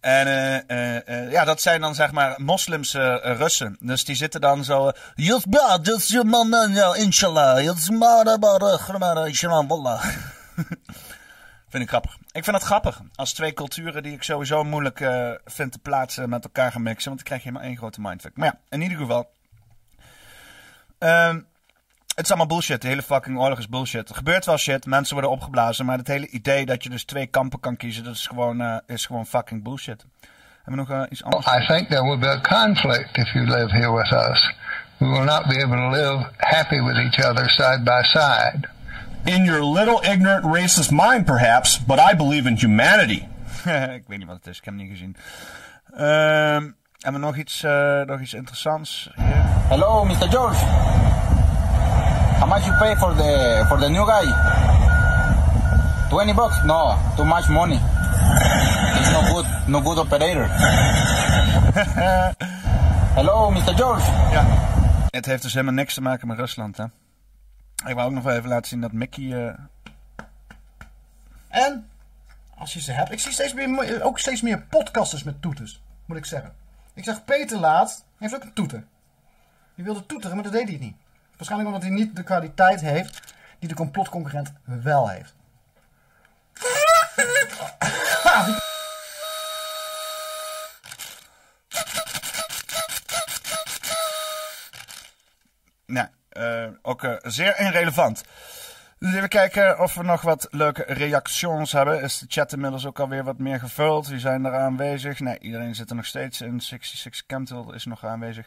En 0.00 0.26
eh, 0.26 0.56
eh, 0.70 1.08
eh, 1.08 1.30
ja, 1.30 1.44
dat 1.44 1.60
zijn 1.60 1.80
dan 1.80 1.94
zeg 1.94 2.12
maar 2.12 2.34
moslimse 2.42 3.20
eh, 3.20 3.36
Russen. 3.36 3.76
Dus 3.80 4.04
die 4.04 4.16
zitten 4.16 4.40
dan 4.40 4.64
zo... 4.64 4.90
"Yes, 5.14 5.44
ja, 5.50 5.78
dat 5.78 5.98
is 5.98 6.08
je 6.08 6.24
man, 6.24 6.54
eh, 6.54 6.74
ja, 6.74 6.94
inshallah. 6.94 7.54
Maar, 7.90 8.26
eh, 8.26 8.36
maar, 8.38 8.60
eh, 8.60 8.98
maar, 8.98 9.16
eh, 9.16 9.26
inshallah, 9.26 9.68
wallah." 9.68 10.04
Vind 11.68 11.82
ik 11.82 11.88
grappig. 11.88 12.16
Ik 12.32 12.44
vind 12.44 12.56
het 12.56 12.64
grappig 12.64 13.00
als 13.14 13.32
twee 13.32 13.52
culturen 13.52 14.02
die 14.02 14.12
ik 14.12 14.22
sowieso 14.22 14.64
moeilijk 14.64 15.00
eh, 15.00 15.30
vind 15.44 15.72
te 15.72 15.78
plaatsen 15.78 16.28
met 16.28 16.44
elkaar 16.44 16.72
gaan 16.72 16.82
mixen. 16.82 17.04
Want 17.08 17.16
dan 17.16 17.26
krijg 17.28 17.42
je 17.42 17.52
maar 17.52 17.62
één 17.62 17.76
grote 17.76 18.00
mindfuck. 18.00 18.36
Maar 18.36 18.46
ja, 18.46 18.58
in 18.68 18.80
ieder 18.82 18.98
geval. 18.98 19.30
ehm, 20.98 21.40
het 22.14 22.24
is 22.26 22.28
allemaal 22.28 22.46
bullshit. 22.46 22.82
De 22.82 22.88
hele 22.88 23.02
fucking 23.02 23.38
oorlog 23.38 23.58
is 23.58 23.68
bullshit. 23.68 24.08
Er 24.08 24.14
gebeurt 24.14 24.44
wel 24.44 24.56
shit. 24.56 24.86
Mensen 24.86 25.12
worden 25.14 25.30
opgeblazen. 25.30 25.86
Maar 25.86 25.98
het 25.98 26.06
hele 26.06 26.28
idee 26.28 26.66
dat 26.66 26.82
je 26.82 26.90
dus 26.90 27.04
twee 27.04 27.26
kampen 27.26 27.60
kan 27.60 27.76
kiezen. 27.76 28.04
Dat 28.04 28.14
is 28.14 28.26
gewoon, 28.26 28.60
eh, 28.60 28.76
is 28.86 29.06
gewoon 29.06 29.26
fucking 29.26 29.62
bullshit. 29.62 30.04
Hebben 30.64 30.86
we 30.86 30.92
nog 30.92 31.04
eh, 31.04 31.10
iets 31.10 31.24
anders? 31.24 31.46
I 31.46 31.66
think 31.66 31.88
there 31.88 32.02
will 32.02 32.18
be 32.18 32.28
a 32.28 32.40
conflict 32.40 33.16
if 33.16 33.32
you 33.32 33.46
live 33.46 33.70
here 33.70 33.92
with 33.92 34.12
us. 34.12 34.54
We 34.98 35.06
will 35.06 35.24
not 35.24 35.46
be 35.46 35.62
able 35.64 35.76
to 35.76 35.88
live 35.88 36.30
happy 36.36 36.80
with 36.80 36.96
each 36.96 37.24
other 37.26 37.50
side 37.50 37.82
by 37.82 38.02
side. 38.02 38.68
In 39.24 39.44
your 39.44 39.64
little 39.64 40.00
ignorant 40.02 40.44
racist 40.44 40.90
mind, 40.90 41.26
perhaps, 41.26 41.78
but 41.78 41.98
I 41.98 42.14
believe 42.16 42.46
in 42.48 42.56
humanity. 42.56 43.22
ik 43.98 44.04
weet 44.06 44.18
niet 44.18 44.26
wat 44.26 44.36
het 44.36 44.46
is. 44.46 44.58
Ik 44.58 44.64
heb 44.64 44.74
hem 44.74 44.82
niet 44.82 44.90
gezien. 44.90 45.16
Ehm, 45.92 46.70
hebben 47.00 47.20
we 47.20 47.26
nog 47.26 47.36
iets, 47.36 47.62
eh, 47.62 48.00
nog 48.00 48.20
iets 48.20 48.34
interessants? 48.34 49.10
hier? 49.16 49.44
Hello, 49.68 50.04
Mr. 50.04 50.28
George. 50.30 50.64
How 52.38 52.48
much 52.48 52.64
you 52.64 52.78
pay 52.78 52.96
for 52.96 53.16
the 53.16 53.64
for 53.68 53.78
the 53.78 53.88
new 53.88 54.04
guy? 54.04 54.34
20 56.08 56.34
bucks? 56.34 56.62
No, 56.62 56.96
too 57.16 57.24
much 57.24 57.48
money. 57.48 57.78
He's 58.94 59.10
no 59.10 59.20
good, 59.20 59.46
no 59.66 59.80
good 59.80 59.98
operator. 59.98 60.48
Hello, 63.18 63.50
Mr. 63.50 63.74
George. 63.76 64.10
Ja. 64.32 64.44
Het 65.10 65.26
heeft 65.26 65.42
dus 65.42 65.52
helemaal 65.52 65.74
niks 65.74 65.94
te 65.94 66.00
maken 66.00 66.28
met 66.28 66.38
Rusland, 66.38 66.76
hè? 66.76 66.84
Ik 67.86 67.94
wou 67.94 68.06
ook 68.08 68.12
nog 68.12 68.24
wel 68.24 68.36
even 68.36 68.48
laten 68.48 68.68
zien 68.68 68.80
dat 68.80 68.92
Mickey... 68.92 69.46
eh, 69.46 69.54
En, 71.48 71.88
als 72.54 72.72
je 72.72 72.80
ze 72.80 72.92
hebt, 72.92 73.12
ik 73.12 73.20
zie 73.20 73.32
steeds 73.32 73.52
meer, 73.54 74.02
ook 74.02 74.18
steeds 74.18 74.42
meer 74.42 74.62
podcasters 74.62 75.22
met 75.22 75.42
toeters, 75.42 75.82
moet 76.04 76.16
ik 76.16 76.24
zeggen. 76.24 76.54
Ik 76.94 77.04
zag 77.04 77.24
Peter 77.24 77.58
laat, 77.58 78.04
heeft 78.18 78.34
ook 78.34 78.42
een 78.42 78.52
toeter. 78.52 78.84
Die 79.74 79.84
wilde 79.84 80.06
toeteren, 80.06 80.34
maar 80.34 80.44
dat 80.44 80.52
deed 80.52 80.68
hij 80.68 80.78
niet. 80.78 80.96
Waarschijnlijk 81.36 81.70
omdat 81.74 81.88
hij 81.88 81.96
niet 81.96 82.16
de 82.16 82.22
kwaliteit 82.22 82.80
heeft 82.80 83.34
die 83.58 83.68
de 83.68 83.74
complotconcurrent 83.74 84.52
wel 84.64 85.08
heeft. 85.08 85.34
Nou, 95.86 96.08
ook 96.82 97.02
eh, 97.02 97.14
zeer 97.22 97.60
irrelevant. 97.60 98.24
Dus 98.98 99.14
even 99.14 99.28
kijken 99.28 99.80
of 99.80 99.94
we 99.94 100.02
nog 100.02 100.22
wat 100.22 100.48
leuke 100.50 100.84
reacties 100.86 101.72
hebben. 101.72 102.02
Is 102.02 102.18
de 102.18 102.26
chat 102.28 102.52
inmiddels 102.52 102.86
ook 102.86 103.00
alweer 103.00 103.24
wat 103.24 103.38
meer 103.38 103.58
gevuld? 103.58 104.08
Wie 104.08 104.18
zijn 104.18 104.44
er 104.44 104.54
aanwezig? 104.54 105.20
Nee, 105.20 105.38
iedereen 105.38 105.74
zit 105.74 105.90
er 105.90 105.96
nog 105.96 106.06
steeds 106.06 106.40
in. 106.40 106.60
66 106.60 107.26
Kentil 107.26 107.72
is 107.72 107.84
nog 107.84 108.04
aanwezig. 108.04 108.46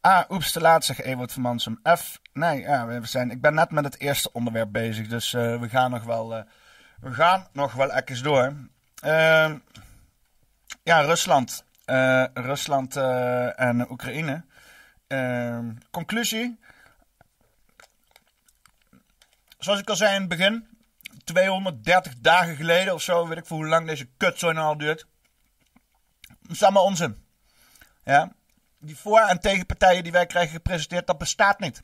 Ah, 0.00 0.30
oeps, 0.30 0.52
te 0.52 0.60
laat, 0.60 0.84
zegt 0.84 1.00
Ewart 1.00 1.32
van 1.32 1.42
Mansum. 1.42 1.80
F, 1.98 2.20
nee, 2.32 2.60
ja, 2.60 2.86
we 2.86 3.06
zijn, 3.06 3.30
ik 3.30 3.40
ben 3.40 3.54
net 3.54 3.70
met 3.70 3.84
het 3.84 4.00
eerste 4.00 4.32
onderwerp 4.32 4.72
bezig. 4.72 5.06
Dus 5.06 5.34
eh, 5.34 5.60
we 5.60 5.68
gaan 5.68 5.90
nog 5.90 6.04
wel, 6.04 6.34
eh, 6.34 6.42
we 7.00 7.12
gaan 7.12 7.46
nog 7.52 7.72
wel 7.72 7.92
even 7.92 8.22
door. 8.22 8.52
Ehm, 9.00 9.58
ja, 10.82 11.00
Rusland. 11.00 11.64
Eh, 11.84 12.24
Rusland 12.34 12.96
eh, 12.96 13.60
en 13.60 13.90
Oekraïne. 13.90 14.44
Ehm, 15.06 15.70
conclusie. 15.90 16.58
Zoals 19.58 19.80
ik 19.80 19.88
al 19.90 19.96
zei 19.96 20.14
in 20.14 20.20
het 20.20 20.28
begin. 20.28 20.68
230 21.24 22.14
dagen 22.18 22.56
geleden 22.56 22.94
of 22.94 23.02
zo. 23.02 23.28
Weet 23.28 23.38
ik 23.38 23.46
voor 23.46 23.56
hoe 23.56 23.66
lang 23.66 23.86
deze 23.86 24.08
kutzooi 24.16 24.54
nou 24.54 24.66
al 24.66 24.76
duurt. 24.78 25.06
Dat 26.40 26.50
is 26.50 26.62
allemaal 26.62 26.84
onzin. 26.84 27.24
Ja. 28.04 28.32
Die 28.78 28.96
voor- 28.96 29.20
en 29.20 29.40
tegenpartijen 29.40 30.02
die 30.02 30.12
wij 30.12 30.26
krijgen 30.26 30.52
gepresenteerd. 30.52 31.06
Dat 31.06 31.18
bestaat 31.18 31.58
niet. 31.58 31.82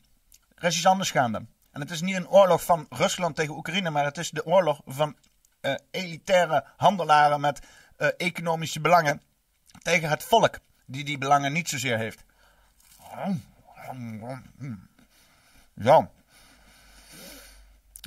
Er 0.55 0.63
is 0.63 0.75
iets 0.75 0.85
anders 0.85 1.11
gaande. 1.11 1.45
En 1.71 1.81
het 1.81 1.91
is 1.91 2.01
niet 2.01 2.15
een 2.15 2.27
oorlog 2.29 2.63
van 2.65 2.85
Rusland 2.89 3.35
tegen 3.35 3.55
Oekraïne. 3.55 3.89
Maar 3.89 4.05
het 4.05 4.17
is 4.17 4.29
de 4.29 4.45
oorlog 4.45 4.81
van 4.85 5.17
eh, 5.61 5.73
elitaire 5.91 6.65
handelaren 6.77 7.41
met 7.41 7.65
eh, 7.97 8.07
economische 8.17 8.79
belangen. 8.81 9.21
Tegen 9.81 10.09
het 10.09 10.23
volk. 10.23 10.59
Die 10.85 11.03
die 11.03 11.17
belangen 11.17 11.53
niet 11.53 11.69
zozeer 11.69 11.97
heeft. 11.97 12.23
Ja. 15.75 16.09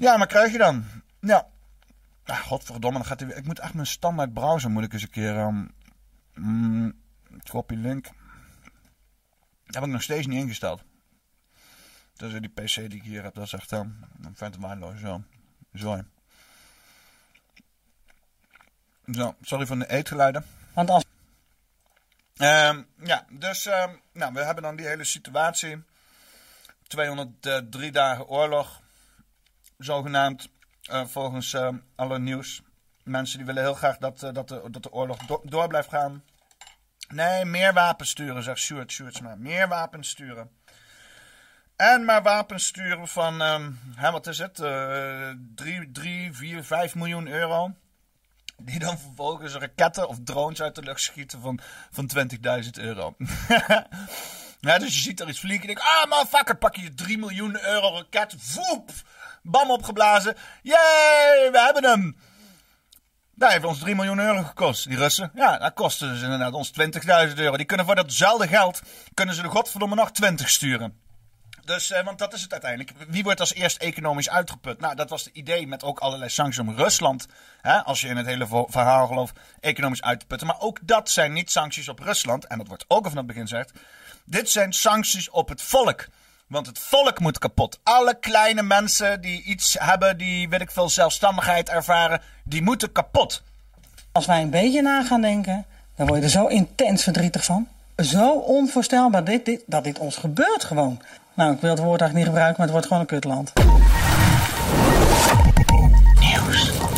Ja, 0.03 0.16
maar 0.16 0.26
krijg 0.26 0.53
je 0.53 0.59
dan? 0.59 0.84
Ja. 1.20 1.47
Ah, 2.24 2.38
godverdomme, 2.38 2.99
dan 2.99 3.07
gaat 3.07 3.20
hij 3.20 3.28
weer. 3.28 3.36
Ik 3.36 3.47
moet 3.47 3.59
echt 3.59 3.74
mijn 3.74 3.86
standaard 3.86 4.32
browser 4.32 4.70
moet 4.70 4.84
ik 4.84 4.92
eens 4.92 5.03
een 5.03 5.11
keer. 5.11 5.36
Um, 5.36 5.70
mm, 6.34 7.01
copy 7.49 7.74
link. 7.74 8.05
Dat 9.64 9.74
heb 9.74 9.84
ik 9.84 9.90
nog 9.90 10.03
steeds 10.03 10.26
niet 10.26 10.42
ingesteld. 10.42 10.82
Dus 12.16 12.32
die 12.32 12.49
PC 12.49 12.74
die 12.74 12.94
ik 12.94 13.03
hier 13.03 13.22
heb, 13.22 13.34
dat 13.34 13.44
is 13.44 13.53
echt 13.53 13.72
um, 13.72 14.05
een 14.22 14.36
vette 14.36 14.61
waardeloos. 14.61 15.01
Zo. 15.01 15.22
Zo. 15.74 16.03
Zo, 19.12 19.36
sorry 19.40 19.66
voor 19.66 19.78
de 19.78 19.90
eetgeluiden. 19.90 20.44
Want 20.72 20.90
als... 20.90 21.05
Ehm, 22.36 22.82
ja, 23.05 23.24
dus 23.30 23.64
nou, 24.12 24.32
we 24.32 24.44
hebben 24.44 24.62
dan 24.62 24.76
die 24.76 24.86
hele 24.86 25.05
situatie. 25.05 25.84
203 26.86 27.92
dagen 27.92 28.26
oorlog, 28.26 28.82
zogenaamd, 29.79 30.49
eh, 30.83 31.07
volgens 31.07 31.55
eh, 31.55 31.68
alle 31.97 32.18
nieuws. 32.18 32.62
Mensen 33.05 33.37
die 33.37 33.47
willen 33.47 33.62
heel 33.62 33.74
graag 33.74 33.99
dat, 33.99 34.22
eh, 34.22 34.33
dat, 34.33 34.49
de, 34.49 34.62
dat 34.70 34.83
de 34.83 34.93
oorlog 34.93 35.18
do- 35.18 35.43
door 35.45 35.68
blijft 35.68 35.89
gaan. 35.89 36.24
Nee, 37.09 37.45
meer 37.45 37.72
wapens 37.72 38.11
sturen, 38.11 38.43
zegt 38.43 38.61
Stuart 38.61 38.93
Stuartsma. 38.93 39.35
Meer 39.35 39.68
wapens 39.68 40.09
sturen. 40.09 40.51
En 41.77 42.05
maar 42.05 42.22
wapens 42.22 42.66
sturen 42.66 43.09
van, 43.09 43.41
hè, 43.95 44.11
wat 44.11 44.27
is 44.27 44.39
het, 44.39 44.55
3, 45.55 45.93
3, 45.93 46.33
4, 46.33 46.64
5 46.64 46.95
miljoen 46.95 47.27
euro. 47.29 47.74
Die 48.57 48.79
dan 48.79 48.99
vervolgens 48.99 49.55
raketten 49.55 50.09
of 50.09 50.18
drones 50.24 50.62
uit 50.62 50.74
de 50.74 50.83
lucht 50.83 51.01
schieten 51.01 51.41
van, 51.41 51.61
van 51.91 52.11
20.000 52.64 52.70
euro. 52.81 53.14
ja, 54.61 54.79
dus 54.79 54.95
je 54.95 55.01
ziet 55.01 55.20
er 55.20 55.29
iets 55.29 55.41
vliegen 55.41 55.68
en 55.68 55.74
denk 55.74 55.87
ah 55.87 56.11
motherfucker, 56.11 56.57
pak 56.57 56.77
je 56.77 56.95
3 56.95 57.18
miljoen 57.18 57.64
euro 57.64 57.95
raket, 57.95 58.35
voep, 58.39 58.91
bam 59.51 59.70
opgeblazen. 59.70 60.36
Yay, 60.62 61.49
we 61.53 61.61
hebben 61.64 61.84
hem. 61.84 62.16
Dat 63.34 63.53
heeft 63.53 63.64
ons 63.64 63.78
3 63.78 63.94
miljoen 63.94 64.18
euro 64.18 64.42
gekost, 64.42 64.88
die 64.88 64.97
Russen. 64.97 65.30
Ja, 65.34 65.59
dat 65.59 65.74
kostte 65.74 66.09
dus 66.09 66.22
inderdaad 66.22 66.53
ons 66.53 66.72
20.000 67.28 67.38
euro. 67.38 67.57
Die 67.57 67.66
kunnen 67.66 67.86
voor 67.86 67.94
datzelfde 67.94 68.49
geld, 68.49 68.82
kunnen 69.14 69.34
ze 69.34 69.42
de 69.42 69.49
godverdomme 69.49 69.94
nog 69.94 70.12
20 70.12 70.51
sturen. 70.51 71.01
Dus, 71.66 71.90
eh, 71.90 72.05
want 72.05 72.18
dat 72.18 72.32
is 72.32 72.42
het 72.42 72.53
uiteindelijk. 72.53 72.92
Wie 73.09 73.22
wordt 73.22 73.40
als 73.40 73.55
eerst 73.55 73.76
economisch 73.76 74.30
uitgeput? 74.30 74.80
Nou, 74.80 74.94
dat 74.94 75.11
was 75.11 75.24
het 75.24 75.34
idee 75.34 75.66
met 75.66 75.84
ook 75.84 75.99
allerlei 75.99 76.30
sancties 76.30 76.59
om 76.59 76.74
Rusland, 76.74 77.26
hè, 77.61 77.84
als 77.84 78.01
je 78.01 78.09
in 78.09 78.16
het 78.16 78.26
hele 78.26 78.66
verhaal 78.68 79.07
gelooft, 79.07 79.38
economisch 79.61 80.03
uit 80.03 80.20
te 80.20 80.26
putten. 80.26 80.47
Maar 80.47 80.61
ook 80.61 80.78
dat 80.82 81.11
zijn 81.11 81.32
niet 81.32 81.51
sancties 81.51 81.88
op 81.88 81.99
Rusland. 81.99 82.47
En 82.47 82.59
dat 82.59 82.68
wordt 82.68 82.84
ook 82.88 83.05
al 83.05 83.11
van 83.11 83.18
het 83.18 83.26
begin 83.26 83.42
gezegd. 83.42 83.72
Dit 84.24 84.51
zijn 84.51 84.72
sancties 84.72 85.30
op 85.30 85.49
het 85.49 85.62
volk. 85.62 86.07
Want 86.47 86.66
het 86.66 86.78
volk 86.78 87.20
moet 87.20 87.38
kapot. 87.38 87.78
Alle 87.82 88.14
kleine 88.18 88.62
mensen 88.62 89.20
die 89.20 89.42
iets 89.42 89.76
hebben, 89.78 90.18
die 90.18 90.49
weet 90.49 90.61
ik 90.61 90.70
veel 90.70 90.88
zelfstandigheid 90.88 91.68
ervaren, 91.68 92.20
die 92.44 92.62
moeten 92.62 92.92
kapot. 92.92 93.42
Als 94.12 94.26
wij 94.26 94.40
een 94.42 94.51
beetje 94.51 94.82
na 94.82 95.05
gaan 95.05 95.20
denken, 95.20 95.64
dan 95.97 96.07
word 96.07 96.18
je 96.18 96.24
er 96.24 96.30
zo 96.30 96.47
intens 96.47 97.03
verdrietig 97.03 97.44
van. 97.44 97.68
Zo 97.97 98.32
onvoorstelbaar 98.32 99.24
dit, 99.24 99.44
dit, 99.44 99.62
dat 99.66 99.84
dit 99.84 99.99
ons 99.99 100.16
gebeurt 100.16 100.64
gewoon. 100.64 101.01
Nou, 101.34 101.53
ik 101.55 101.61
wil 101.61 101.70
het 101.70 101.78
woord 101.78 102.01
eigenlijk 102.01 102.14
niet 102.14 102.24
gebruiken, 102.26 102.55
maar 102.57 102.66
het 102.66 102.70
wordt 102.70 102.86
gewoon 102.86 103.03
een 103.03 103.09
kutland. 103.09 103.53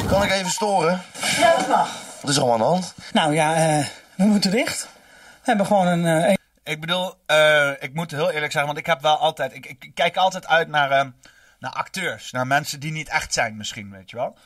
Kan 0.09 0.22
ik 0.22 0.30
even 0.30 0.51
storen? 0.51 1.03
Ja, 1.38 1.57
dat 1.57 1.68
mag. 1.68 1.90
Wat 2.20 2.30
is 2.30 2.36
er 2.36 2.42
allemaal 2.42 2.59
aan 2.59 2.64
de 2.64 2.80
hand? 2.80 2.94
Nou 3.12 3.34
ja, 3.34 3.55
eh, 3.55 3.86
we 4.14 4.24
moeten 4.24 4.51
dicht. 4.51 4.88
We 5.14 5.42
hebben 5.42 5.66
gewoon 5.66 5.86
een... 5.86 6.24
eh, 6.24 6.36
Ik 6.69 6.81
bedoel, 6.81 7.14
eh, 7.27 7.71
ik 7.79 7.95
moet 7.95 8.11
heel 8.11 8.31
eerlijk 8.31 8.53
zeggen, 8.53 8.66
want 8.66 8.79
ik 8.79 8.87
heb 8.87 9.01
wel 9.01 9.16
altijd. 9.16 9.55
Ik, 9.55 9.91
kijk 9.95 10.16
altijd 10.16 10.47
uit 10.47 10.69
naar, 10.69 10.91
eh, 10.91 11.07
naar 11.59 11.73
acteurs. 11.73 12.31
Naar 12.31 12.47
mensen 12.47 12.81
die 12.81 12.93
niet 12.93 13.09
echt 13.09 13.33
zijn, 13.33 13.57
misschien, 13.57 13.91
weet 13.91 14.11
je 14.11 14.16
wel. 14.16 14.39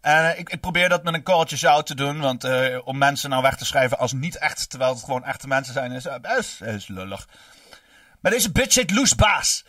En 0.00 0.32
eh, 0.32 0.38
ik, 0.38 0.50
ik 0.50 0.60
probeer 0.60 0.88
dat 0.88 1.02
met 1.02 1.14
een 1.14 1.22
korreltje 1.22 1.56
zout 1.56 1.86
te 1.86 1.94
doen. 1.94 2.20
Want 2.20 2.44
eh, 2.44 2.78
om 2.84 2.98
mensen 2.98 3.30
nou 3.30 3.42
weg 3.42 3.56
te 3.56 3.64
schrijven 3.64 3.98
als 3.98 4.12
niet 4.12 4.36
echt, 4.36 4.70
terwijl 4.70 4.92
het 4.92 5.04
gewoon 5.04 5.24
echte 5.24 5.48
mensen 5.48 5.72
zijn, 5.72 5.92
is, 5.92 6.06
is, 6.36 6.60
is 6.60 6.88
lullig. 6.88 7.28
Maar 8.20 8.32
deze 8.32 8.52
bitch 8.52 8.74
heet 8.74 9.16
Baas. 9.16 9.64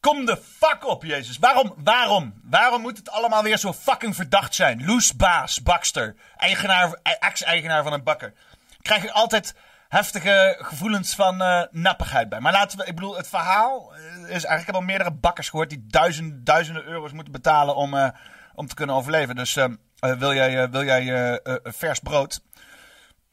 Kom 0.00 0.24
de 0.24 0.38
fuck 0.56 0.86
op, 0.86 1.04
Jezus. 1.04 1.38
Waarom, 1.38 1.74
waarom, 1.76 2.34
waarom 2.42 2.80
moet 2.80 2.96
het 2.96 3.10
allemaal 3.10 3.42
weer 3.42 3.58
zo 3.58 3.72
fucking 3.72 4.14
verdacht 4.14 4.54
zijn? 4.54 4.84
Loes 4.84 5.16
Baas, 5.16 5.62
Bakster, 5.62 6.14
eigenaar, 6.36 6.98
ex-eigenaar 7.02 7.82
van 7.82 7.92
een 7.92 8.02
bakker. 8.02 8.32
Krijg 8.82 9.04
ik 9.04 9.10
altijd 9.10 9.54
heftige 9.94 10.56
gevoelens 10.58 11.14
van 11.14 11.42
eh, 11.42 11.62
nappigheid 11.70 12.28
bij. 12.28 12.40
Maar 12.40 12.52
laten 12.52 12.78
we, 12.78 12.84
ik 12.84 12.94
bedoel, 12.94 13.16
het 13.16 13.28
verhaal 13.28 13.94
eh, 13.94 14.22
is 14.22 14.28
eigenlijk, 14.28 14.60
ik 14.60 14.66
heb 14.66 14.74
al 14.74 14.80
meerdere 14.80 15.10
bakkers 15.12 15.48
gehoord 15.48 15.70
die 15.70 15.84
duizenden, 15.86 16.44
duizenden 16.44 16.84
euro's 16.84 17.12
moeten 17.12 17.32
betalen 17.32 17.76
om, 17.76 17.94
eh, 17.94 18.08
om 18.54 18.66
te 18.66 18.74
kunnen 18.74 18.96
overleven. 18.96 19.36
Dus 19.36 19.56
eh, 19.56 19.64
eh, 19.98 20.12
wil 20.18 20.34
jij, 20.34 20.70
wil 20.70 20.84
jij 20.84 21.40
vers 21.62 21.98
brood, 21.98 22.42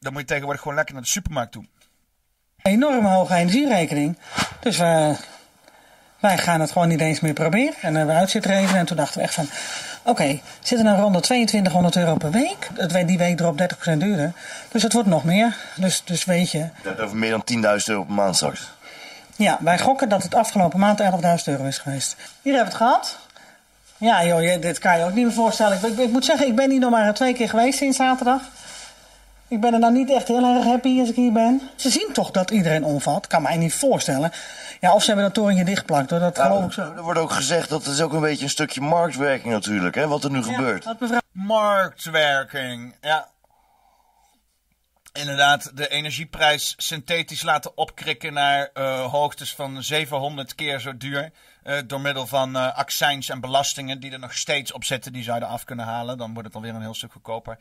dan 0.00 0.12
moet 0.12 0.20
je 0.20 0.26
tegenwoordig 0.26 0.62
gewoon 0.62 0.76
lekker 0.76 0.94
naar 0.94 1.02
de 1.04 1.08
supermarkt 1.08 1.52
toe. 1.52 1.64
enorme 2.62 3.08
hoge 3.08 3.34
energierekening. 3.34 4.18
Dus 4.60 4.76
wij 6.20 6.38
gaan 6.38 6.60
het 6.60 6.72
gewoon 6.72 6.88
niet 6.88 7.00
eens 7.00 7.20
meer 7.20 7.32
proberen. 7.32 7.74
En 7.80 8.06
we 8.06 8.12
uit 8.12 8.30
zitten 8.30 8.50
rekenen. 8.50 8.76
En 8.76 8.86
toen 8.86 8.96
dachten 8.96 9.18
we 9.18 9.24
echt 9.24 9.34
van... 9.34 9.48
Oké, 10.04 10.26
we 10.26 10.40
zitten 10.62 10.86
nou 10.86 11.00
rond 11.00 11.14
de 11.14 11.20
2200 11.20 11.96
euro 11.96 12.14
per 12.16 12.30
week. 12.30 12.68
Het 12.74 12.92
werd 12.92 13.08
die 13.08 13.18
week 13.18 13.40
erop 13.40 13.60
30% 13.62 13.92
duurder. 13.98 14.32
Dus 14.68 14.82
het 14.82 14.92
wordt 14.92 15.08
nog 15.08 15.24
meer. 15.24 15.56
Dus, 15.76 16.02
dus 16.04 16.24
weet 16.24 16.50
je... 16.50 16.66
Over 17.00 17.16
meer 17.16 17.30
dan 17.30 17.78
10.000 17.80 17.84
euro 17.86 18.02
per 18.04 18.14
maand 18.14 18.36
straks. 18.36 18.70
Ja, 19.36 19.58
wij 19.60 19.78
gokken 19.78 20.08
dat 20.08 20.22
het 20.22 20.34
afgelopen 20.34 20.78
maand 20.78 21.02
11.000 21.02 21.08
euro 21.44 21.64
is 21.64 21.78
geweest. 21.78 22.16
Hier 22.42 22.54
hebben 22.54 22.72
we 22.72 22.78
het 22.78 22.88
gehad. 22.88 23.18
Ja 23.96 24.24
joh, 24.24 24.42
je- 24.42 24.58
dit 24.58 24.78
kan 24.78 24.98
je 24.98 25.04
ook 25.04 25.12
niet 25.14 25.24
meer 25.24 25.34
voorstellen. 25.34 25.76
Ik, 25.76 25.82
ik, 25.82 25.98
ik 25.98 26.10
moet 26.10 26.24
zeggen, 26.24 26.46
ik 26.46 26.56
ben 26.56 26.70
hier 26.70 26.80
nog 26.80 26.90
maar 26.90 27.14
twee 27.14 27.34
keer 27.34 27.48
geweest 27.48 27.78
sinds 27.78 27.96
zaterdag. 27.96 28.40
Ik 29.48 29.60
ben 29.60 29.72
er 29.72 29.78
nou 29.78 29.92
niet 29.92 30.10
echt 30.10 30.28
heel 30.28 30.54
erg 30.56 30.64
happy 30.64 31.00
als 31.00 31.08
ik 31.08 31.14
hier 31.16 31.32
ben. 31.32 31.60
Ze 31.76 31.90
zien 31.90 32.08
toch 32.12 32.30
dat 32.30 32.50
iedereen 32.50 32.84
omvalt. 32.84 33.26
Kan 33.26 33.42
mij 33.42 33.56
niet 33.56 33.74
voorstellen. 33.74 34.32
Ja, 34.82 34.94
of 34.94 35.00
ze 35.00 35.06
hebben 35.06 35.24
dat 35.24 35.34
torentje 35.34 35.64
dichtgeplakt 35.64 36.10
hoor. 36.10 36.18
Dat 36.18 36.38
geloof 36.38 36.64
ik 36.64 36.72
zo. 36.72 36.92
Er 36.96 37.02
wordt 37.02 37.20
ook 37.20 37.32
gezegd 37.32 37.68
dat 37.68 37.84
het 37.84 37.94
is 37.94 38.00
ook 38.00 38.12
een 38.12 38.20
beetje 38.20 38.44
een 38.44 38.50
stukje 38.50 38.80
marktwerking 38.80 39.52
natuurlijk, 39.52 39.94
hè, 39.94 40.08
wat 40.08 40.24
er 40.24 40.30
nu 40.30 40.42
gebeurt. 40.42 40.84
Dat 40.84 41.00
mevrouw... 41.00 41.20
Marktwerking, 41.32 42.96
ja. 43.00 43.28
Inderdaad, 45.12 45.76
de 45.76 45.88
energieprijs 45.88 46.74
synthetisch 46.76 47.42
laten 47.42 47.76
opkrikken 47.76 48.32
naar 48.32 48.70
eh, 48.74 49.10
hoogtes 49.10 49.54
van 49.54 49.82
700 49.82 50.54
keer 50.54 50.80
zo 50.80 50.96
duur. 50.96 51.30
eh, 51.62 51.78
door 51.86 52.00
middel 52.00 52.26
van 52.26 52.56
eh, 52.56 52.76
accijns 52.76 53.28
en 53.28 53.40
belastingen 53.40 54.00
die 54.00 54.12
er 54.12 54.18
nog 54.18 54.34
steeds 54.34 54.72
op 54.72 54.84
zitten, 54.84 55.12
die 55.12 55.22
zouden 55.22 55.48
af 55.48 55.64
kunnen 55.64 55.84
halen. 55.84 56.18
Dan 56.18 56.32
wordt 56.32 56.46
het 56.48 56.56
alweer 56.56 56.74
een 56.74 56.80
heel 56.80 56.94
stuk 56.94 57.12
goedkoper. 57.12 57.58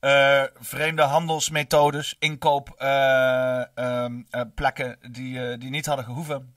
Eh, 0.00 0.42
vreemde 0.60 1.02
handelsmethodes, 1.02 2.16
inkoopplekken 2.18 4.98
die, 5.10 5.48
eh, 5.50 5.58
die 5.58 5.70
niet 5.70 5.86
hadden 5.86 6.04
gehoeven. 6.04 6.53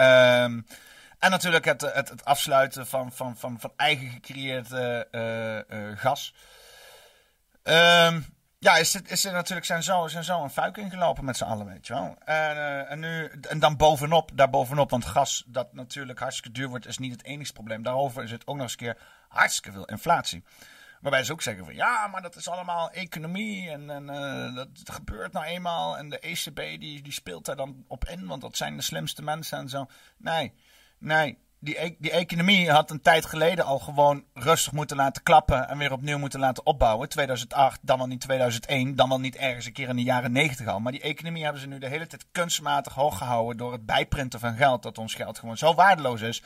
Ehm, 0.00 0.60
en 1.18 1.30
natuurlijk 1.30 1.64
het, 1.64 1.80
het, 1.80 2.08
het 2.08 2.24
afsluiten 2.24 2.86
van, 2.86 3.12
van, 3.12 3.36
van, 3.36 3.60
van 3.60 3.72
eigen 3.76 4.08
gecreëerd 4.08 4.72
eh, 4.72 5.14
eh, 5.14 5.58
eh, 5.58 5.98
gas. 5.98 6.34
Ehm, 7.62 8.20
ja, 8.58 8.76
is, 8.76 8.92
het, 8.92 9.10
is 9.10 9.24
er 9.24 9.32
natuurlijk 9.32 9.66
zijn 9.66 9.82
zo, 9.82 10.08
zijn 10.08 10.24
zo 10.24 10.42
een 10.42 10.50
fuik 10.50 10.76
ingelopen 10.76 11.24
met 11.24 11.36
z'n 11.36 11.44
allen, 11.44 11.66
weet 11.66 11.86
je 11.86 11.92
wel. 11.92 12.16
En, 12.24 12.88
en, 12.88 12.98
nu, 12.98 13.30
en 13.48 13.58
dan 13.58 13.76
bovenop, 13.76 14.30
daar 14.34 14.50
bovenop, 14.50 14.90
want 14.90 15.04
gas 15.04 15.44
dat 15.46 15.72
natuurlijk 15.72 16.18
hartstikke 16.18 16.58
duur 16.58 16.68
wordt, 16.68 16.86
is 16.86 16.98
niet 16.98 17.12
het 17.12 17.24
enige 17.24 17.52
probleem. 17.52 17.82
Daarover 17.82 18.30
het 18.30 18.46
ook 18.46 18.54
nog 18.56 18.62
eens 18.62 18.72
een 18.72 18.78
keer 18.78 18.96
hartstikke 19.28 19.72
veel 19.72 19.84
inflatie. 19.84 20.44
Waarbij 21.00 21.24
ze 21.24 21.32
ook 21.32 21.42
zeggen 21.42 21.64
van 21.64 21.74
ja, 21.74 22.06
maar 22.06 22.22
dat 22.22 22.36
is 22.36 22.48
allemaal 22.48 22.90
economie 22.90 23.70
en, 23.70 23.90
en 23.90 24.10
eh, 24.10 24.54
dat 24.54 24.68
gebeurt 24.84 25.32
nou 25.32 25.46
eenmaal. 25.46 25.96
En 25.96 26.08
de 26.08 26.18
ECB 26.18 26.56
die, 26.56 27.02
die 27.02 27.12
speelt 27.12 27.44
daar 27.44 27.56
dan 27.56 27.84
op 27.88 28.04
in, 28.04 28.26
want 28.26 28.40
dat 28.40 28.56
zijn 28.56 28.76
de 28.76 28.82
slimste 28.82 29.22
mensen 29.22 29.58
en 29.58 29.68
zo. 29.68 29.86
Nee, 30.16 30.52
nee. 30.98 31.38
Die, 31.62 31.84
e- 31.84 31.96
die 31.98 32.10
economie 32.10 32.70
had 32.70 32.90
een 32.90 33.00
tijd 33.00 33.26
geleden 33.26 33.64
al 33.64 33.78
gewoon 33.78 34.24
rustig 34.34 34.72
moeten 34.72 34.96
laten 34.96 35.22
klappen 35.22 35.68
en 35.68 35.78
weer 35.78 35.92
opnieuw 35.92 36.18
moeten 36.18 36.40
laten 36.40 36.66
opbouwen. 36.66 37.08
2008, 37.08 37.78
dan 37.82 37.98
wel 37.98 38.06
niet 38.06 38.20
2001, 38.20 38.96
dan 38.96 39.08
wel 39.08 39.20
niet 39.20 39.36
ergens 39.36 39.66
een 39.66 39.72
keer 39.72 39.88
in 39.88 39.96
de 39.96 40.02
jaren 40.02 40.32
90 40.32 40.66
al. 40.66 40.80
Maar 40.80 40.92
die 40.92 41.00
economie 41.00 41.42
hebben 41.42 41.60
ze 41.60 41.68
nu 41.68 41.78
de 41.78 41.88
hele 41.88 42.06
tijd 42.06 42.26
kunstmatig 42.32 42.94
hoog 42.94 43.18
gehouden 43.18 43.56
door 43.56 43.72
het 43.72 43.86
bijprinten 43.86 44.40
van 44.40 44.56
geld. 44.56 44.82
Dat 44.82 44.98
ons 44.98 45.14
geld 45.14 45.38
gewoon 45.38 45.56
zo 45.56 45.74
waardeloos 45.74 46.20
is. 46.20 46.42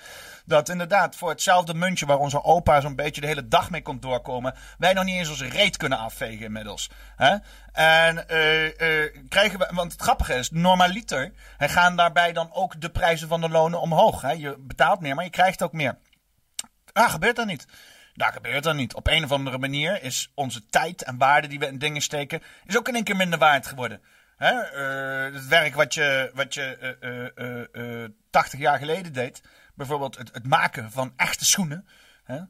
Dat 0.47 0.69
inderdaad 0.69 1.17
voor 1.17 1.29
hetzelfde 1.29 1.75
muntje 1.75 2.07
waar 2.07 2.19
onze 2.19 2.45
opa 2.45 2.81
zo'n 2.81 2.97
beetje 2.97 3.21
de 3.21 3.27
hele 3.27 3.49
dag 3.49 3.71
mee 3.71 3.83
komt 3.83 4.03
doorkomen. 4.03 4.55
Wij 4.79 4.93
nog 4.93 5.05
niet 5.05 5.19
eens 5.19 5.31
onze 5.31 5.49
reet 5.49 5.77
kunnen 5.77 5.99
afvegen 5.99 6.45
inmiddels. 6.45 6.91
Hè? 7.17 7.37
En 7.75 8.29
eh, 8.29 9.05
eh, 9.05 9.15
krijgen 9.29 9.59
we, 9.59 9.71
want 9.73 9.93
het 9.93 10.01
grappige 10.01 10.35
is, 10.35 10.51
normaliter 10.51 11.33
hè, 11.57 11.69
gaan 11.69 11.97
daarbij 11.97 12.33
dan 12.33 12.53
ook 12.53 12.81
de 12.81 12.91
prijzen 12.91 13.29
van 13.29 13.41
de 13.41 13.49
lonen 13.49 13.81
omhoog. 13.81 14.21
Hè? 14.21 14.31
Je 14.31 14.57
betaalt 14.59 15.01
meer, 15.01 15.15
maar 15.15 15.25
je 15.25 15.31
krijgt 15.31 15.63
ook 15.63 15.73
meer. 15.73 15.99
Ah, 16.93 17.11
gebeurt 17.11 17.37
dat 17.37 17.47
niet? 17.47 17.67
Dat 18.13 18.33
gebeurt 18.33 18.63
dat 18.63 18.75
niet. 18.75 18.95
Op 18.95 19.07
een 19.07 19.25
of 19.25 19.33
andere 19.33 19.59
manier 19.59 20.03
is 20.03 20.33
onze 20.35 20.67
tijd 20.67 21.03
en 21.03 21.19
waarde 21.19 21.49
die 21.49 21.59
we 21.59 21.67
in 21.67 21.79
dingen 21.79 22.03
steken, 22.03 22.43
is 22.67 22.79
ook 22.79 22.89
in 22.89 22.95
één 22.95 23.05
keer 23.05 23.17
minder 23.17 23.39
waard 23.39 23.67
geworden. 23.67 24.01
Hè? 24.37 24.61
Eh, 24.61 25.35
het 25.35 25.47
werk 25.47 25.75
wat 25.75 25.95
je, 25.95 26.31
wat 26.35 26.55
je 26.55 26.77
eh, 26.77 27.25
eh, 27.25 27.65
eh, 27.73 28.03
eh, 28.05 28.11
80 28.31 28.61
jaar 28.61 28.79
geleden 28.79 29.13
deed, 29.13 29.43
bijvoorbeeld 29.75 30.17
het, 30.17 30.31
het 30.33 30.47
maken 30.47 30.91
van 30.91 31.13
echte 31.17 31.45
schoenen, 31.45 31.89
hè? 32.25 32.41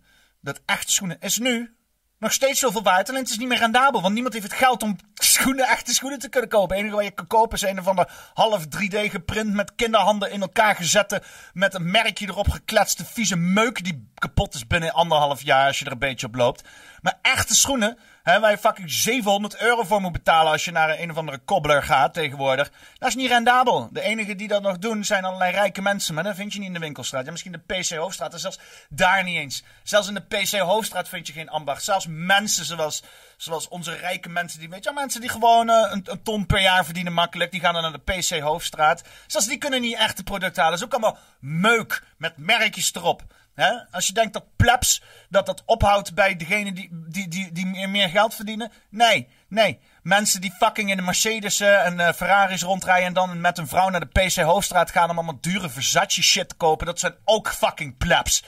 dat 0.40 0.60
echte 0.66 0.92
schoenen 0.92 1.20
is 1.20 1.38
nu 1.38 1.76
nog 2.24 2.32
steeds 2.32 2.60
zoveel 2.60 2.82
waard. 2.82 3.08
Alleen 3.08 3.20
het 3.20 3.30
is 3.30 3.38
niet 3.38 3.48
meer 3.48 3.58
rendabel. 3.58 4.02
Want 4.02 4.14
niemand 4.14 4.34
heeft 4.34 4.46
het 4.46 4.56
geld 4.56 4.82
om 4.82 4.96
schoenen, 5.14 5.68
echte 5.68 5.94
schoenen 5.94 6.18
te 6.18 6.28
kunnen 6.28 6.50
kopen. 6.50 6.76
Het 6.76 6.84
enige 6.84 6.96
wat 6.96 7.04
je 7.04 7.10
kan 7.10 7.26
kopen 7.26 7.56
is 7.56 7.62
een 7.62 7.78
of 7.78 7.88
ander 7.88 8.10
half 8.34 8.64
3D 8.64 8.98
geprint 9.10 9.54
met 9.54 9.74
kinderhanden 9.74 10.30
in 10.30 10.40
elkaar 10.40 10.76
gezette. 10.76 11.22
Met 11.52 11.74
een 11.74 11.90
merkje 11.90 12.26
erop 12.26 12.50
gekletste 12.50 13.04
vieze 13.04 13.36
meuk 13.36 13.84
die 13.84 14.08
kapot 14.14 14.54
is 14.54 14.66
binnen 14.66 14.92
anderhalf 14.92 15.42
jaar 15.42 15.66
als 15.66 15.78
je 15.78 15.84
er 15.84 15.92
een 15.92 15.98
beetje 15.98 16.26
op 16.26 16.34
loopt. 16.34 16.68
Maar 17.00 17.18
echte 17.22 17.54
schoenen, 17.54 17.98
hè, 18.24 18.40
waar 18.40 18.50
je 18.50 18.58
fucking 18.58 18.90
700 18.90 19.60
euro 19.60 19.82
voor 19.82 20.00
moet 20.00 20.12
betalen 20.12 20.52
als 20.52 20.64
je 20.64 20.70
naar 20.70 20.98
een, 20.98 21.10
of 21.10 21.16
andere 21.16 21.40
cobbler 21.44 21.82
gaat 21.82 22.14
tegenwoordig. 22.14 22.70
Dat 22.98 23.08
is 23.08 23.14
niet 23.14 23.28
rendabel. 23.28 23.88
De 23.92 24.00
enigen 24.00 24.36
die 24.36 24.48
dat 24.48 24.62
nog 24.62 24.78
doen 24.78 25.04
zijn 25.04 25.24
allerlei 25.24 25.52
rijke 25.52 25.82
mensen. 25.82 26.14
Maar 26.14 26.24
dat 26.24 26.36
vind 26.36 26.52
je 26.52 26.58
niet 26.58 26.68
in 26.68 26.74
de 26.74 26.80
winkelstraat. 26.80 27.24
Ja, 27.24 27.30
misschien 27.30 27.52
de 27.52 27.74
PC 27.74 27.90
Hoofdstraat. 27.90 28.32
En 28.32 28.38
zelfs 28.38 28.58
daar 28.88 29.24
niet 29.24 29.36
eens. 29.36 29.64
Zelfs 29.82 30.08
in 30.08 30.14
de 30.14 30.20
PC 30.20 30.58
Hoofdstraat 30.58 31.08
vind 31.08 31.26
je 31.26 31.32
geen 31.32 31.48
ambacht. 31.48 31.84
Zelfs 31.84 32.06
mensen 32.08 32.64
zoals, 32.64 33.02
zoals 33.36 33.68
onze 33.68 33.94
rijke 33.96 34.28
mensen. 34.28 34.60
Die, 34.60 34.68
weet 34.68 34.84
je, 34.84 34.92
mensen 34.92 35.20
die 35.20 35.30
gewoon 35.30 35.70
eh, 35.70 35.90
een, 35.92 36.02
een 36.04 36.22
ton 36.22 36.46
per 36.46 36.60
jaar 36.60 36.84
verdienen 36.84 37.12
makkelijk. 37.12 37.50
Die 37.50 37.60
gaan 37.60 37.74
dan 37.74 37.82
naar 37.82 38.00
de 38.04 38.12
PC 38.12 38.40
Hoofdstraat. 38.40 39.02
Zelfs 39.26 39.46
die 39.46 39.58
kunnen 39.58 39.80
niet 39.80 39.96
echte 39.96 40.22
producten 40.22 40.62
halen. 40.62 40.78
Dat 40.78 40.88
is 40.88 40.94
ook 40.94 41.02
allemaal 41.02 41.22
meuk 41.40 42.02
met 42.16 42.36
merkjes 42.36 42.94
erop. 42.94 43.22
Hè? 43.54 43.70
Als 43.90 44.06
je 44.06 44.12
denkt 44.12 44.32
dat 44.32 44.44
plebs, 44.56 45.02
dat 45.28 45.46
dat 45.46 45.62
ophoudt 45.66 46.14
bij 46.14 46.36
degene 46.36 46.72
die, 46.72 46.88
die, 46.92 47.28
die, 47.28 47.52
die 47.52 47.66
meer, 47.66 47.88
meer 47.90 48.08
geld 48.08 48.34
verdienen. 48.34 48.72
Nee, 48.88 49.28
nee. 49.48 49.80
Mensen 50.02 50.40
die 50.40 50.52
fucking 50.58 50.90
in 50.90 50.96
de 50.96 51.02
Mercedes 51.02 51.60
en 51.60 52.00
eh, 52.00 52.12
Ferraris 52.12 52.62
rondrijden 52.62 53.06
en 53.06 53.12
dan 53.12 53.40
met 53.40 53.58
een 53.58 53.68
vrouw 53.68 53.88
naar 53.88 54.00
de 54.10 54.20
PC 54.26 54.34
Hoofdstraat 54.36 54.90
gaan 54.90 55.10
om 55.10 55.16
allemaal 55.16 55.38
dure 55.40 55.68
Versace 55.68 56.22
shit 56.22 56.48
te 56.48 56.54
kopen. 56.54 56.86
Dat 56.86 56.98
zijn 56.98 57.14
ook 57.24 57.48
fucking 57.48 57.96
plebs. 57.96 58.44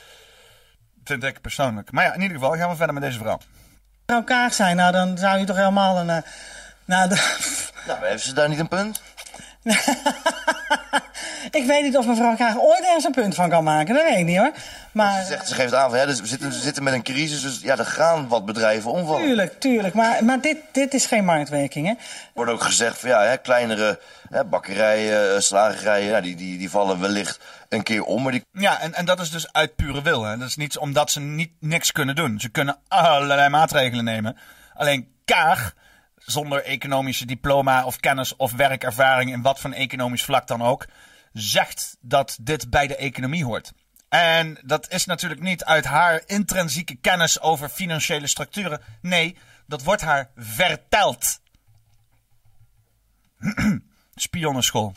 Vind 1.05 1.25
ik 1.25 1.41
persoonlijk. 1.41 1.91
Maar 1.93 2.05
ja, 2.05 2.13
in 2.15 2.21
ieder 2.21 2.37
geval 2.39 2.57
gaan 2.57 2.71
we 2.71 2.77
verder 2.77 2.95
met 2.95 3.03
deze 3.03 3.19
vrouw. 3.19 3.39
Bij 4.07 4.17
elkaar 4.17 4.53
zijn, 4.53 4.77
nou 4.77 4.93
dan 4.93 5.19
zou 5.19 5.39
je 5.39 5.45
toch 5.45 5.57
helemaal 5.57 5.97
een... 5.97 6.11
eh, 6.11 6.23
nou, 6.85 7.09
de- 7.09 7.55
Nou, 7.87 8.07
heeft 8.07 8.23
ze 8.25 8.33
daar 8.35 8.49
niet 8.49 8.59
een 8.59 8.69
punt? 8.69 9.03
ik 11.61 11.65
weet 11.67 11.83
niet 11.83 11.97
of 11.97 12.07
mevrouw 12.07 12.37
Kaag 12.37 12.59
ooit 12.59 12.85
ergens 12.85 13.05
een 13.05 13.13
punt 13.13 13.35
van 13.35 13.49
kan 13.49 13.65
maken. 13.65 13.95
Dat 13.95 14.05
weet 14.05 14.19
ik 14.19 14.25
niet 14.25 14.39
hoor. 14.39 14.53
Maar 14.93 15.21
Ze, 15.21 15.27
zegt, 15.27 15.49
ze 15.49 15.55
geeft 15.55 15.75
aan 15.75 15.91
van, 15.91 15.99
ja, 15.99 16.07
dus 16.07 16.21
we, 16.21 16.27
zitten, 16.27 16.49
we 16.49 16.55
zitten 16.55 16.83
met 16.83 16.95
een 16.95 17.03
crisis, 17.03 17.43
dus 17.43 17.61
ja, 17.63 17.79
er 17.79 17.87
gaan 17.87 18.29
wat 18.29 18.45
bedrijven 18.45 18.91
omvallen. 18.91 19.27
tuurlijk, 19.27 19.61
tuurlijk. 19.61 19.95
Maar, 19.95 20.25
maar 20.25 20.41
dit, 20.41 20.57
dit 20.73 20.95
is 20.95 21.07
geen 21.07 21.25
marktwerking 21.25 21.87
hè. 21.87 21.93
Er 21.93 21.99
wordt 22.35 22.51
ook 22.51 22.63
gezegd 22.63 22.99
van, 22.99 23.09
ja, 23.11 23.23
hè, 23.23 23.37
kleinere 23.37 24.01
hè, 24.29 24.45
bakkerijen, 24.45 25.35
eh, 25.35 25.41
slagerijen, 25.41 26.09
ja, 26.09 26.21
die, 26.21 26.37
die, 26.37 26.59
die 26.59 26.71
vallen 26.71 27.01
wellicht 27.01 27.41
een 27.69 27.83
keer 27.83 28.03
om, 28.03 28.23
maar 28.23 28.33
die 28.33 28.45
Ja, 28.53 28.81
en, 28.81 28.95
en 28.95 29.05
dat 29.05 29.21
is 29.21 29.31
dus 29.31 29.53
uit 29.53 29.77
pure 29.77 30.03
wil. 30.03 30.25
Hè. 30.25 30.37
Dat 30.37 30.49
is 30.49 30.57
niet 30.57 30.79
omdat 30.79 31.11
ze 31.11 31.21
niet, 31.21 31.51
niks 31.61 31.93
kunnen 31.93 32.15
doen. 32.15 32.41
Ze 32.41 32.49
kunnen 32.49 32.79
allerlei 32.89 33.49
maatregelen 33.49 34.05
nemen. 34.05 34.37
Alleen 34.75 35.09
Kaag, 35.25 35.75
zonder 36.27 36.65
economische 36.65 37.27
diploma 37.27 37.85
of 37.85 38.01
kennis 38.01 38.37
of 38.37 38.53
werkervaring 38.53 39.33
in 39.33 39.43
wat 39.43 39.61
voor 39.61 39.71
economisch 39.71 40.25
vlak 40.25 40.47
dan 40.47 40.63
ook, 40.63 40.87
zegt 41.33 41.97
dat 42.01 42.39
dit 42.41 42.71
bij 42.71 42.87
de 42.87 42.97
economie 42.97 43.45
hoort. 43.45 43.73
En 44.09 44.59
dat 44.65 44.91
is 44.91 45.05
natuurlijk 45.05 45.41
niet 45.41 45.65
uit 45.65 45.85
haar 45.85 46.23
intrinsieke 46.27 46.97
kennis 46.97 47.41
over 47.41 47.69
financiële 47.69 48.27
structuren. 48.27 48.81
Nee, 49.01 49.37
dat 49.67 49.83
wordt 49.83 50.03
haar 50.03 50.31
verteld. 50.37 51.41
Spionnenschool. 54.15 54.95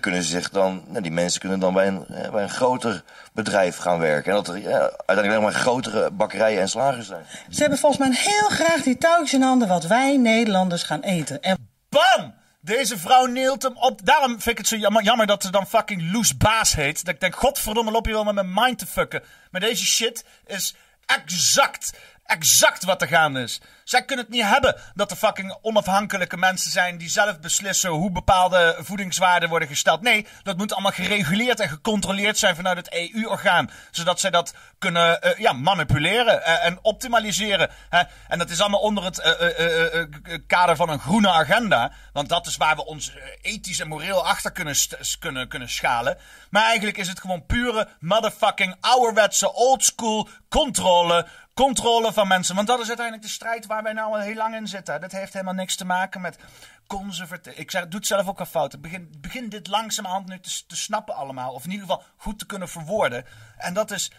Kunnen 0.00 0.22
zich 0.22 0.50
dan, 0.50 0.84
nou, 0.88 1.02
die 1.02 1.12
mensen 1.12 1.40
kunnen 1.40 1.60
dan 1.60 1.74
bij 1.74 1.86
een, 1.86 2.04
hè, 2.12 2.30
bij 2.30 2.42
een 2.42 2.50
groter 2.50 3.04
bedrijf 3.32 3.76
gaan 3.76 3.98
werken. 3.98 4.30
En 4.30 4.36
dat 4.36 4.48
er 4.48 4.58
ja, 4.58 4.92
uiteindelijk 5.06 5.40
maar 5.40 5.60
grotere 5.60 6.10
bakkerijen 6.10 6.60
en 6.60 6.68
slagers 6.68 7.06
zijn. 7.06 7.24
Ze 7.50 7.60
hebben 7.60 7.78
volgens 7.78 8.08
mij 8.08 8.18
heel 8.22 8.48
graag 8.48 8.82
die 8.82 8.98
touwtjes 8.98 9.32
in 9.32 9.42
handen 9.42 9.68
wat 9.68 9.84
wij 9.86 10.16
Nederlanders 10.16 10.82
gaan 10.82 11.00
eten. 11.00 11.42
En 11.42 11.70
Bam! 11.88 12.34
Deze 12.60 12.98
vrouw 12.98 13.26
neelt 13.26 13.62
hem 13.62 13.76
op. 13.76 14.06
Daarom 14.06 14.30
vind 14.30 14.46
ik 14.46 14.58
het 14.58 14.66
zo 14.66 14.76
jammer, 14.76 15.02
jammer 15.02 15.26
dat 15.26 15.42
ze 15.42 15.50
dan 15.50 15.66
fucking 15.66 16.12
Loes 16.12 16.36
Baas 16.36 16.74
heet. 16.74 17.04
Dat 17.04 17.14
ik 17.14 17.20
denk, 17.20 17.36
godverdomme, 17.36 17.90
loop 17.90 18.06
je 18.06 18.12
wel 18.12 18.24
met 18.24 18.34
mijn 18.34 18.52
mind 18.54 18.78
te 18.78 18.86
fucken. 18.86 19.22
Maar 19.50 19.60
deze 19.60 19.84
shit 19.84 20.24
is 20.46 20.74
exact, 21.06 21.92
exact 22.32 22.84
wat 22.84 23.02
er 23.02 23.08
gaande 23.08 23.42
is. 23.42 23.60
Zij 23.84 24.04
kunnen 24.04 24.24
het 24.24 24.34
niet 24.34 24.44
hebben 24.44 24.76
dat 24.94 25.10
er 25.10 25.16
fucking 25.16 25.56
onafhankelijke 25.62 26.36
mensen 26.36 26.70
zijn 26.70 26.98
die 26.98 27.08
zelf 27.08 27.40
beslissen 27.40 27.90
hoe 27.90 28.10
bepaalde 28.10 28.76
voedingswaarden 28.78 29.48
worden 29.48 29.68
gesteld. 29.68 30.02
Nee, 30.02 30.26
dat 30.42 30.56
moet 30.56 30.72
allemaal 30.72 30.92
gereguleerd 30.92 31.60
en 31.60 31.68
gecontroleerd 31.68 32.38
zijn 32.38 32.56
vanuit 32.56 32.76
het 32.76 32.92
EU-orgaan. 32.92 33.70
Zodat 33.90 34.20
zij 34.20 34.30
dat 34.30 34.54
kunnen 34.78 35.22
eh, 35.22 35.38
ja, 35.38 35.52
manipuleren 35.52 36.44
eh, 36.44 36.64
en 36.64 36.78
optimaliseren. 36.82 37.70
Hè? 37.88 38.02
En 38.28 38.38
dat 38.38 38.50
is 38.50 38.60
allemaal 38.60 38.80
onder 38.80 39.04
het 39.04 39.18
eh, 39.18 40.38
kader 40.46 40.76
van 40.76 40.88
een 40.88 41.00
groene 41.00 41.30
agenda. 41.30 41.92
Want 42.12 42.28
dat 42.28 42.46
is 42.46 42.56
waar 42.56 42.76
we 42.76 42.84
ons 42.84 43.12
ethisch 43.42 43.80
en 43.80 43.88
moreel 43.88 44.26
achter 44.26 44.52
kunnen, 44.52 44.76
kunnen, 45.18 45.48
kunnen 45.48 45.68
schalen. 45.68 46.18
Maar 46.50 46.64
eigenlijk 46.64 46.98
is 46.98 47.08
het 47.08 47.20
gewoon 47.20 47.46
pure 47.46 47.88
motherfucking 48.00 48.76
ouderwetse 48.80 49.52
oldschool 49.52 50.28
controle. 50.48 51.26
Controle 51.54 52.12
van 52.12 52.28
mensen. 52.28 52.54
Want 52.54 52.66
dat 52.66 52.80
is 52.80 52.86
uiteindelijk 52.86 53.26
de 53.26 53.32
strijd 53.32 53.66
waar 53.66 53.82
wij 53.82 53.92
nou 53.92 54.12
al 54.12 54.20
heel 54.20 54.34
lang 54.34 54.54
in 54.54 54.66
zitten. 54.66 55.00
Dat 55.00 55.12
heeft 55.12 55.32
helemaal 55.32 55.54
niks 55.54 55.76
te 55.76 55.84
maken 55.84 56.20
met 56.20 56.38
conservatief. 56.86 57.54
Ik 57.54 57.70
zeg, 57.70 57.82
doe 57.88 57.98
het 57.98 58.06
zelf 58.06 58.28
ook 58.28 58.38
al 58.38 58.46
fout. 58.46 58.80
Begin, 58.80 59.14
begin 59.18 59.48
dit 59.48 59.68
langzamerhand 59.68 60.28
nu 60.28 60.40
te, 60.40 60.62
te 60.66 60.76
snappen 60.76 61.14
allemaal. 61.14 61.52
Of 61.52 61.64
in 61.64 61.70
ieder 61.70 61.86
geval 61.86 62.04
goed 62.16 62.38
te 62.38 62.46
kunnen 62.46 62.68
verwoorden. 62.68 63.24
En 63.56 63.74
dat 63.74 63.90
is. 63.90 64.10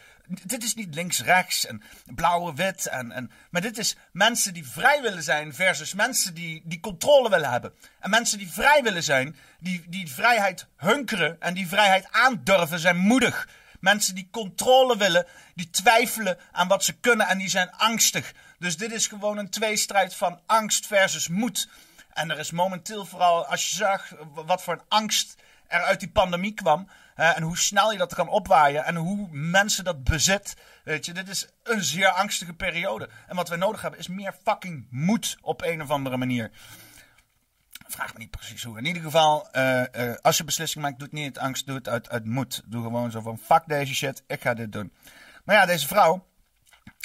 Dit 0.43 0.63
is 0.63 0.73
niet 0.73 0.95
links-rechts 0.95 1.65
en 1.65 1.83
blauwe-wit. 2.05 2.87
En, 2.87 3.11
en, 3.11 3.31
maar 3.49 3.61
dit 3.61 3.77
is 3.77 3.97
mensen 4.11 4.53
die 4.53 4.67
vrij 4.67 5.01
willen 5.01 5.23
zijn 5.23 5.53
versus 5.53 5.93
mensen 5.93 6.33
die, 6.33 6.61
die 6.65 6.79
controle 6.79 7.29
willen 7.29 7.51
hebben. 7.51 7.73
En 7.99 8.09
mensen 8.09 8.37
die 8.37 8.51
vrij 8.51 8.83
willen 8.83 9.03
zijn, 9.03 9.35
die, 9.59 9.83
die 9.87 10.11
vrijheid 10.11 10.67
hunkeren 10.77 11.41
en 11.41 11.53
die 11.53 11.67
vrijheid 11.67 12.07
aandurven, 12.11 12.79
zijn 12.79 12.97
moedig. 12.97 13.47
Mensen 13.83 14.15
die 14.15 14.27
controle 14.31 14.97
willen, 14.97 15.25
die 15.55 15.69
twijfelen 15.69 16.37
aan 16.51 16.67
wat 16.67 16.83
ze 16.83 16.93
kunnen 16.93 17.27
en 17.27 17.37
die 17.37 17.49
zijn 17.49 17.71
angstig. 17.71 18.33
Dus 18.59 18.77
dit 18.77 18.91
is 18.91 19.07
gewoon 19.07 19.37
een 19.37 19.49
tweestrijd 19.49 20.15
van 20.15 20.39
angst 20.45 20.87
versus 20.87 21.27
moed. 21.27 21.69
En 22.13 22.31
er 22.31 22.39
is 22.39 22.51
momenteel 22.51 23.05
vooral, 23.05 23.45
als 23.45 23.69
je 23.69 23.75
zag 23.75 24.13
wat 24.33 24.63
voor 24.63 24.73
een 24.73 24.85
angst 24.87 25.35
er 25.67 25.81
uit 25.81 25.99
die 25.99 26.09
pandemie 26.09 26.53
kwam. 26.53 26.87
en 27.15 27.43
hoe 27.43 27.57
snel 27.57 27.91
je 27.91 27.97
dat 27.97 28.13
kan 28.13 28.29
opwaaien. 28.29 28.85
En 28.85 28.95
hoe 28.95 29.27
mensen 29.31 29.83
dat 29.83 30.03
bezit. 30.03 30.55
Weet 30.83 31.05
je, 31.05 31.13
dit 31.13 31.29
is 31.29 31.47
een 31.63 31.83
zeer 31.83 32.09
angstige 32.09 32.53
periode. 32.53 33.09
En 33.27 33.35
wat 33.35 33.49
wij 33.49 33.57
nodig 33.57 33.81
hebben 33.81 33.99
is 33.99 34.07
meer 34.07 34.35
fucking 34.43 34.87
moed 34.89 35.37
op 35.41 35.61
een 35.61 35.81
of 35.81 35.89
andere 35.89 36.17
manier. 36.17 36.51
Vraag 37.93 38.13
me 38.13 38.19
niet 38.19 38.31
precies 38.31 38.63
hoe. 38.63 38.77
In 38.77 38.85
ieder 38.85 39.01
geval, 39.01 39.51
eh, 39.51 40.09
eh, 40.09 40.17
als 40.21 40.37
je 40.37 40.43
beslissing 40.43 40.83
maakt, 40.83 40.99
doe 40.99 41.07
het 41.07 41.17
niet 41.17 41.25
uit 41.25 41.37
angst, 41.37 41.65
doe 41.65 41.75
het 41.75 41.89
uit, 41.89 42.09
uit 42.09 42.25
moed. 42.25 42.61
Doe 42.65 42.83
gewoon 42.83 43.11
zo 43.11 43.21
van, 43.21 43.37
fuck 43.37 43.63
deze 43.67 43.95
shit, 43.95 44.23
ik 44.27 44.41
ga 44.41 44.53
dit 44.53 44.71
doen. 44.71 44.93
Maar 45.43 45.55
ja, 45.55 45.65
deze 45.65 45.87
vrouw, 45.87 46.27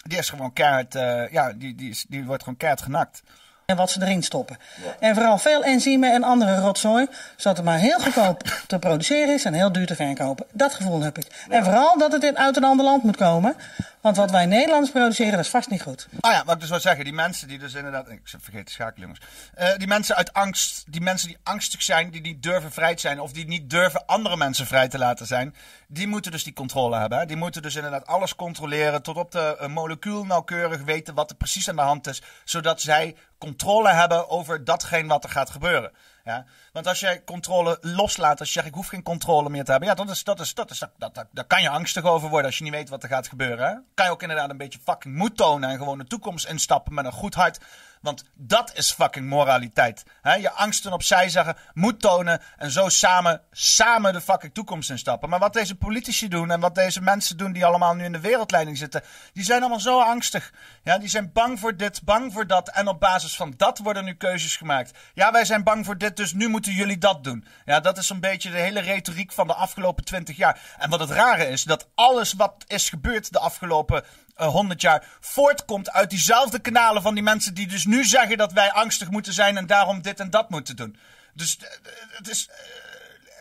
die 0.03 0.19
is 0.19 0.29
gewoon 0.29 0.53
keihard, 0.53 0.95
eh, 0.95 1.33
ja, 1.33 1.53
die, 1.53 1.75
die, 1.75 1.91
is, 1.91 2.07
die 2.09 2.25
wordt 2.25 2.43
gewoon 2.43 2.59
keihard 2.59 2.83
genakt. 2.83 3.23
En 3.69 3.77
wat 3.77 3.91
ze 3.91 4.03
erin 4.03 4.23
stoppen. 4.23 4.59
En 4.99 5.15
vooral 5.15 5.39
veel 5.39 5.65
enzymen 5.65 6.13
en 6.13 6.23
andere 6.23 6.59
rotzooi, 6.59 7.07
zodat 7.37 7.57
het 7.57 7.67
maar 7.67 7.79
heel 7.79 7.99
goedkoop 7.99 8.63
te 8.67 8.79
produceren 8.79 9.35
is 9.35 9.45
en 9.45 9.53
heel 9.53 9.73
duur 9.73 9.87
te 9.87 9.95
verkopen. 9.95 10.47
Dat 10.53 10.75
gevoel 10.75 11.01
heb 11.01 11.19
ik. 11.19 11.27
En 11.49 11.65
vooral 11.65 11.99
dat 11.99 12.13
het 12.13 12.25
in, 12.25 12.39
uit 12.39 12.57
een 12.57 12.65
ander 12.65 12.85
land 12.85 13.03
moet 13.03 13.17
komen. 13.17 13.57
Want 14.01 14.17
wat 14.17 14.31
wij 14.31 14.47
Nederlanders 14.47 14.93
produceren, 14.93 15.33
dat 15.33 15.45
is 15.45 15.51
vast 15.51 15.71
niet 15.71 15.83
goed. 15.83 16.09
Ah 16.21 16.33
ja, 16.33 16.45
wat 16.45 16.55
ik 16.55 16.61
dus 16.61 16.71
wil 16.71 16.81
zeggen, 16.81 17.05
die 17.05 17.13
mensen 17.13 17.49
die 17.49 17.59
dus 17.59 17.75
inderdaad. 17.75 18.11
Ik 18.11 18.21
vergeet 18.25 18.67
de 18.67 18.73
schakel, 18.73 19.01
jongens. 19.01 19.21
Eh, 19.55 19.77
die 19.77 19.87
mensen 19.87 20.17
uit 20.17 20.33
angst, 20.33 20.85
die 20.93 21.01
mensen 21.01 21.29
die 21.29 21.37
angstig 21.43 21.83
zijn, 21.83 22.11
die 22.11 22.21
niet 22.21 22.43
durven 22.43 22.73
vrij 22.73 22.95
te 22.95 23.01
zijn, 23.01 23.21
of 23.21 23.33
die 23.33 23.47
niet 23.47 23.71
durven 23.71 24.07
andere 24.07 24.37
mensen 24.37 24.67
vrij 24.67 24.89
te 24.89 24.99
laten 24.99 25.27
zijn, 25.27 25.55
die 25.87 26.07
moeten 26.07 26.33
dus 26.33 26.45
die 26.45 26.53
controle 26.53 26.99
hebben. 26.99 27.19
Hè? 27.19 27.27
Die 27.27 27.37
moeten 27.37 27.63
dus 27.63 27.75
inderdaad 27.75 28.07
alles 28.07 28.35
controleren, 28.35 29.03
tot 29.03 29.17
op 29.17 29.33
de 29.33 29.57
uh, 29.61 29.69
molecuul 29.69 30.25
nauwkeurig 30.25 30.83
weten 30.83 31.15
wat 31.15 31.31
er 31.31 31.37
precies 31.37 31.69
aan 31.69 31.77
de 31.77 31.83
hand 31.83 32.07
is, 32.07 32.23
zodat 32.45 32.81
zij 32.81 33.17
controle 33.39 33.89
hebben 33.89 34.29
over 34.29 34.65
datgene 34.65 35.09
wat 35.09 35.25
er 35.25 35.31
gaat 35.31 35.51
gebeuren. 35.51 35.93
Ja? 36.25 36.45
Want 36.73 36.87
als 36.87 37.01
jij 37.01 37.25
controle 37.25 37.79
loslaat, 37.81 38.39
als 38.39 38.49
je 38.49 38.55
zegt 38.55 38.67
ik 38.67 38.75
hoef 38.75 38.87
geen 38.87 39.03
controle 39.03 39.51
meer 39.51 39.65
te 39.65 39.71
hebben, 39.71 39.89
ja, 39.89 39.95
dat 39.95 40.11
is, 40.11 40.25
dat 40.25 40.41
is, 40.41 40.55
dat 40.55 40.71
is, 40.71 40.79
dat, 40.79 41.15
dat, 41.15 41.27
daar 41.33 41.45
kan 41.45 41.63
je 41.63 41.69
angstig 41.69 42.05
over 42.05 42.29
worden 42.29 42.47
als 42.47 42.59
je 42.59 42.65
niet 42.65 42.73
weet 42.73 42.89
wat 42.89 43.03
er 43.03 43.09
gaat 43.09 43.29
gebeuren. 43.29 43.87
Kan 43.95 44.07
je 44.07 44.13
ook 44.13 44.23
inderdaad 44.23 44.51
een 44.51 44.57
beetje 44.57 44.79
fucking 44.85 45.15
moed 45.15 45.37
tonen 45.37 45.71
en 45.71 45.79
gewoon 45.79 45.99
de 45.99 46.07
toekomst 46.07 46.47
instappen 46.47 46.95
met 46.95 47.05
een 47.05 47.13
goed 47.13 47.35
hart. 47.35 47.59
Want 48.01 48.25
dat 48.35 48.73
is 48.75 48.93
fucking 48.93 49.29
moraliteit. 49.29 50.05
Je 50.41 50.51
angsten 50.51 50.93
opzij 50.93 51.29
zeggen, 51.29 51.57
moed 51.75 52.01
tonen 52.01 52.41
en 52.57 52.71
zo 52.71 52.89
samen, 52.89 53.41
samen 53.51 54.13
de 54.13 54.21
fucking 54.21 54.55
toekomst 54.55 54.91
instappen. 54.91 55.29
Maar 55.29 55.39
wat 55.39 55.53
deze 55.53 55.75
politici 55.75 56.29
doen 56.29 56.51
en 56.51 56.61
wat 56.61 56.75
deze 56.75 57.01
mensen 57.01 57.37
doen 57.37 57.53
die 57.53 57.65
allemaal 57.65 57.95
nu 57.95 58.05
in 58.05 58.13
de 58.13 58.21
wereldleiding 58.21 58.79
zitten, 58.79 59.03
die 59.33 59.45
zijn 59.45 59.61
allemaal 59.61 59.81
zo 59.81 60.01
angstig. 60.01 60.53
Ja, 60.83 60.99
die 60.99 61.09
zijn 61.09 61.33
bang 61.33 61.61
voor 61.61 61.77
dit, 61.77 62.03
bang 62.03 62.33
voor 62.33 62.47
dat. 62.47 62.69
En 62.69 62.89
op 62.89 63.01
basis 63.01 63.37
van 63.37 63.55
dat 63.57 63.79
worden 63.79 64.05
nu 64.05 64.15
keuzes 64.15 64.57
gemaakt. 64.57 64.99
Ja, 65.15 65.33
wij 65.33 65.45
zijn 65.45 65.65
bang 65.65 65.85
voor 65.85 65.99
dit, 65.99 66.17
dus 66.17 66.33
nu 66.33 66.49
moeten 66.49 66.73
jullie 66.73 66.99
dat 66.99 67.25
doen. 67.25 67.47
Ja, 67.65 67.81
dat 67.81 67.99
is 67.99 68.07
zo'n 68.07 68.21
beetje 68.21 68.51
de 68.51 68.59
hele 68.59 68.81
retoriek 68.81 69.33
van 69.33 69.47
de 69.47 69.55
afgelopen 69.55 70.05
twintig 70.05 70.37
jaar. 70.37 70.61
En 70.79 70.91
wat 70.91 71.01
het 71.01 71.11
rare 71.11 71.49
is, 71.49 71.63
dat 71.63 71.89
alles 71.95 72.33
wat 72.33 72.65
is 72.67 72.89
gebeurd 72.89 73.33
de 73.33 73.39
afgelopen 73.39 74.05
uh, 74.41 74.47
100 74.47 74.81
jaar 74.81 75.07
voortkomt 75.21 75.91
uit 75.91 76.11
diezelfde 76.11 76.59
kanalen 76.59 77.03
van 77.03 77.15
die 77.15 77.23
mensen 77.23 77.55
die 77.55 77.67
dus 77.67 77.85
nu 77.85 78.05
zeggen 78.05 78.39
dat 78.39 78.53
wij 78.53 78.73
angstig 78.73 79.11
moeten 79.11 79.33
zijn 79.33 79.57
en 79.57 79.67
daarom 79.67 80.03
dit 80.03 80.21
en 80.21 80.31
dat 80.31 80.51
moeten 80.51 80.77
doen. 80.77 80.99
Dus 81.35 81.59
uh, 81.63 81.69
het 82.11 82.29
is. 82.29 82.51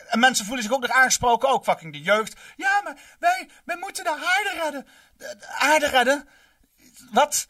En 0.08 0.18
mensen 0.18 0.44
voelen 0.44 0.64
zich 0.64 0.72
ook 0.72 0.80
nog 0.80 0.90
aangesproken, 0.90 1.48
ook 1.48 1.64
fucking 1.64 1.92
de 1.92 2.00
jeugd. 2.00 2.40
Ja, 2.56 2.80
maar 2.84 2.96
wij, 3.18 3.48
wij 3.64 3.76
moeten 3.76 4.04
de 4.04 4.10
aarde 4.10 4.62
redden. 4.62 4.86
De, 5.16 5.36
de 5.38 5.46
aarde 5.46 5.88
redden? 5.88 6.28
Wat? 7.10 7.46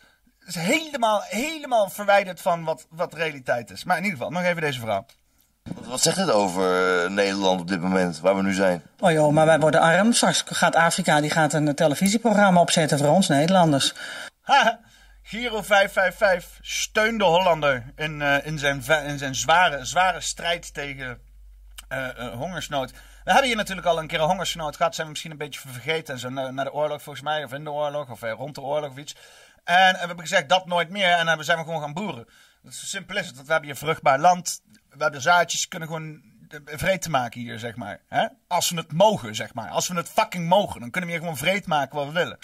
Is 0.47 0.55
helemaal, 0.55 1.23
helemaal 1.23 1.91
verwijderd 1.91 2.41
van 2.41 2.65
wat, 2.65 2.87
wat 2.91 3.15
realiteit 3.15 3.71
is. 3.71 3.85
Maar 3.85 3.97
in 3.97 4.05
ieder 4.05 4.19
geval, 4.19 4.33
nog 4.33 4.43
even 4.43 4.63
deze 4.63 4.81
vrouw. 4.81 5.07
Wat, 5.87 6.01
zegt 6.01 6.17
het 6.17 6.31
over 6.31 7.03
uh, 7.05 7.11
Nederland 7.11 7.61
op 7.61 7.69
dit 7.69 7.81
moment, 7.81 8.21
waar 8.21 8.37
we 8.37 8.43
nu 8.43 8.53
zijn? 8.53 8.83
Oh 8.99 9.11
joh, 9.11 9.33
maar 9.33 9.47
wij 9.47 9.61
worden 9.61 9.81
arm. 9.81 10.13
Straks 10.13 10.45
gaat 10.47 10.75
Afrika 10.75 11.21
die 11.21 11.31
gaat 11.31 11.53
een 11.53 11.75
televisieprogramma 11.75 12.61
opzetten 12.61 12.99
voor 12.99 13.09
ons 13.09 13.29
Nederlanders. 13.29 13.95
Ha, 14.41 14.81
Giro 15.23 15.63
555 15.63 16.59
steun 16.61 17.19
de 17.19 17.25
Hollander 17.25 17.85
in, 17.97 18.21
uh, 18.21 18.47
in, 18.47 18.59
zijn, 18.59 18.83
in 19.07 19.19
zijn 19.19 19.35
zware, 19.35 19.85
zware 19.85 20.21
strijd 20.21 20.75
tegen 20.75 21.19
uh, 21.93 22.09
hongersnood. 22.35 22.93
We 23.29 23.35
hebben 23.35 23.53
hier 23.53 23.57
natuurlijk 23.57 23.87
al 23.87 23.99
een 23.99 24.07
keer 24.07 24.21
een 24.21 24.29
hongersnood 24.29 24.77
gehad. 24.77 24.95
Zijn 24.95 25.07
we 25.07 25.13
misschien 25.13 25.33
een 25.33 25.39
beetje 25.39 25.61
vergeten. 25.61 26.15
En 26.15 26.21
zo 26.21 26.29
na, 26.29 26.51
na 26.51 26.65
de 26.65 26.73
oorlog 26.73 27.03
volgens 27.03 27.25
mij. 27.25 27.45
Of 27.45 27.53
in 27.53 27.65
de 27.65 27.71
oorlog. 27.71 28.11
Of 28.11 28.23
eh, 28.23 28.33
rond 28.33 28.55
de 28.55 28.61
oorlog 28.61 28.91
of 28.91 28.97
iets. 28.97 29.17
En, 29.65 29.93
we 29.93 29.99
hebben 29.99 30.21
gezegd 30.21 30.49
dat 30.49 30.67
nooit 30.67 30.91
meer. 30.91 31.13
En 31.13 31.27
dan 31.27 31.45
zijn 31.45 31.59
we 31.59 31.65
gewoon 31.65 31.81
gaan 31.81 31.93
boeren. 31.93 32.29
Dat 32.63 32.73
is 32.73 32.81
zo 32.81 32.87
simpel 32.87 33.17
is 33.17 33.27
het. 33.27 33.35
Want 33.35 33.47
we 33.47 33.53
hebben 33.53 33.71
hier 33.71 33.79
vruchtbaar 33.79 34.19
land. 34.19 34.63
We 34.91 35.03
hebben 35.03 35.23
zaadjes. 35.23 35.69
kunnen 35.69 35.89
gewoon 35.89 36.21
vreed 36.65 37.03
te 37.03 37.11
maken 37.11 37.41
hier, 37.41 37.59
zeg 37.59 37.77
maar. 37.77 38.01
Hè? 38.09 38.27
Als 38.47 38.71
we 38.71 38.77
het 38.77 38.93
mogen, 38.93 39.35
zeg 39.35 39.55
maar. 39.55 39.69
Als 39.69 39.89
we 39.89 39.95
het 39.95 40.09
fucking 40.09 40.49
mogen. 40.49 40.81
Dan 40.81 40.91
kunnen 40.91 41.11
we 41.11 41.17
hier 41.17 41.25
gewoon 41.25 41.39
vreed 41.39 41.67
maken 41.67 41.97
wat 41.97 42.07
we 42.07 42.13
willen. 42.13 42.39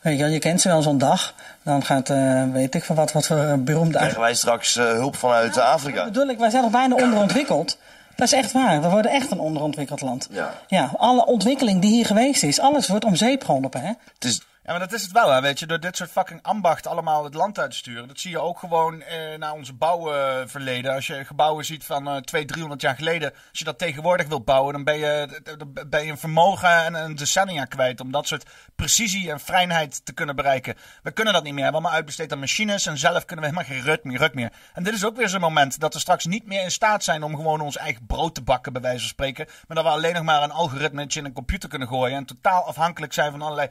Weet 0.00 0.18
je, 0.18 0.24
je 0.24 0.38
kent 0.38 0.60
ze 0.60 0.68
wel 0.68 0.82
zo'n 0.82 0.98
dag. 0.98 1.34
Dan 1.62 1.84
gaat, 1.84 2.10
eh, 2.10 2.50
weet 2.50 2.74
ik 2.74 2.84
van 2.84 2.96
wat, 2.96 3.12
wat 3.12 3.26
voor 3.26 3.38
eh, 3.38 3.54
beroemde... 3.54 3.96
Krijgen 3.98 4.20
wij 4.20 4.34
straks 4.34 4.76
eh, 4.76 4.84
hulp 4.84 5.16
vanuit 5.16 5.56
eh, 5.56 5.64
Afrika? 5.64 6.04
bedoel 6.04 6.28
ik, 6.28 6.38
wij 6.38 6.50
zijn 6.50 6.62
nog 6.62 6.72
bijna 6.72 6.94
onderontwikkeld. 6.94 7.78
Dat 8.16 8.26
is 8.26 8.32
echt 8.32 8.52
waar. 8.52 8.82
We 8.82 8.88
worden 8.88 9.10
echt 9.10 9.30
een 9.30 9.38
onderontwikkeld 9.38 10.00
land. 10.00 10.28
Ja. 10.30 10.54
Ja, 10.66 10.90
alle 10.96 11.26
ontwikkeling 11.26 11.80
die 11.80 11.90
hier 11.90 12.06
geweest 12.06 12.42
is, 12.42 12.60
alles 12.60 12.88
wordt 12.88 13.04
om 13.04 13.16
zeep 13.16 13.44
geholpen, 13.44 13.80
hè? 13.80 13.92
Het 14.14 14.24
is, 14.24 14.40
Ja, 14.68 14.74
maar 14.74 14.88
dat 14.88 14.92
is 14.92 15.02
het 15.02 15.12
wel, 15.12 15.32
hè, 15.32 15.40
weet 15.40 15.58
je. 15.58 15.66
Door 15.66 15.80
dit 15.80 15.96
soort 15.96 16.10
fucking 16.10 16.42
ambacht 16.42 16.86
allemaal 16.86 17.24
het 17.24 17.34
land 17.34 17.58
uit 17.58 17.70
te 17.70 17.76
sturen. 17.76 18.08
Dat 18.08 18.20
zie 18.20 18.30
je 18.30 18.38
ook 18.38 18.58
gewoon 18.58 19.02
eh, 19.02 19.38
naar 19.38 19.52
onze 19.52 19.72
bouwverleden. 19.72 20.94
Als 20.94 21.06
je 21.06 21.24
gebouwen 21.24 21.64
ziet 21.64 21.84
van 21.84 22.08
eh 22.08 22.16
200, 22.16 22.48
300 22.48 22.80
jaar 22.80 22.94
geleden. 22.94 23.32
Als 23.32 23.58
je 23.58 23.64
dat 23.64 23.78
tegenwoordig 23.78 24.26
wilt 24.26 24.44
bouwen, 24.44 24.72
dan 24.72 24.84
ben 24.84 24.98
je, 24.98 25.40
ben 25.86 26.04
je 26.04 26.10
een 26.10 26.18
vermogen 26.18 26.84
en 26.84 26.94
een 26.94 27.14
decennia 27.14 27.64
kwijt. 27.64 28.00
Om 28.00 28.10
dat 28.10 28.26
soort 28.26 28.50
precisie 28.76 29.30
en 29.30 29.40
fijnheid 29.40 30.04
te 30.04 30.12
kunnen 30.12 30.36
bereiken. 30.36 30.74
We 31.02 31.10
kunnen 31.10 31.32
dat 31.32 31.42
niet 31.42 31.52
meer. 31.52 31.64
We 31.64 31.70
hebben 31.70 31.80
allemaal 31.80 31.98
uitbesteed 31.98 32.32
aan 32.32 32.38
machines. 32.38 32.86
En 32.86 32.98
zelf 32.98 33.24
kunnen 33.24 33.44
we 33.44 33.50
helemaal 33.50 33.76
geen 33.76 33.92
ruk 33.92 34.04
meer, 34.04 34.30
meer. 34.32 34.52
En 34.74 34.82
dit 34.82 34.94
is 34.94 35.04
ook 35.04 35.16
weer 35.16 35.28
zo'n 35.28 35.40
moment 35.40 35.80
dat 35.80 35.94
we 35.94 36.00
straks 36.00 36.24
niet 36.24 36.46
meer 36.46 36.62
in 36.62 36.70
staat 36.70 37.04
zijn 37.04 37.22
om 37.22 37.36
gewoon 37.36 37.60
ons 37.60 37.76
eigen 37.76 38.06
brood 38.06 38.34
te 38.34 38.42
bakken, 38.42 38.72
bij 38.72 38.82
wijze 38.82 38.98
van 38.98 39.08
spreken. 39.08 39.46
Maar 39.66 39.76
dat 39.76 39.86
we 39.86 39.90
alleen 39.90 40.14
nog 40.14 40.22
maar 40.22 40.42
een 40.42 40.52
algoritmetje 40.52 41.20
in 41.20 41.26
een 41.26 41.32
computer 41.32 41.68
kunnen 41.68 41.88
gooien. 41.88 42.16
En 42.16 42.24
totaal 42.24 42.64
afhankelijk 42.64 43.12
zijn 43.12 43.30
van 43.30 43.42
allerlei 43.42 43.68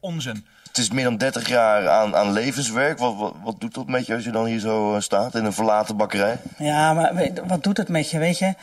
onzin. 0.00 0.46
het 0.68 0.78
is 0.78 0.90
meer 0.90 1.04
dan 1.04 1.16
30 1.16 1.48
jaar 1.48 1.88
aan, 1.88 2.16
aan 2.16 2.32
levenswerk. 2.32 2.98
Wat, 2.98 3.16
wat, 3.16 3.34
wat 3.42 3.60
doet 3.60 3.74
dat 3.74 3.86
met 3.86 4.06
je 4.06 4.14
als 4.14 4.24
je 4.24 4.30
dan 4.30 4.44
hier 4.44 4.58
zo 4.60 4.94
eh, 4.94 5.00
staat 5.00 5.34
in 5.34 5.44
een 5.44 5.52
verlaten 5.52 5.96
bakkerij? 5.96 6.38
Ja, 6.58 6.92
maar 6.92 7.14
weet- 7.14 7.40
wat 7.46 7.62
doet 7.64 7.76
het 7.76 7.88
met 7.88 8.10
je, 8.10 8.18
weet 8.18 8.38
je? 8.38 8.54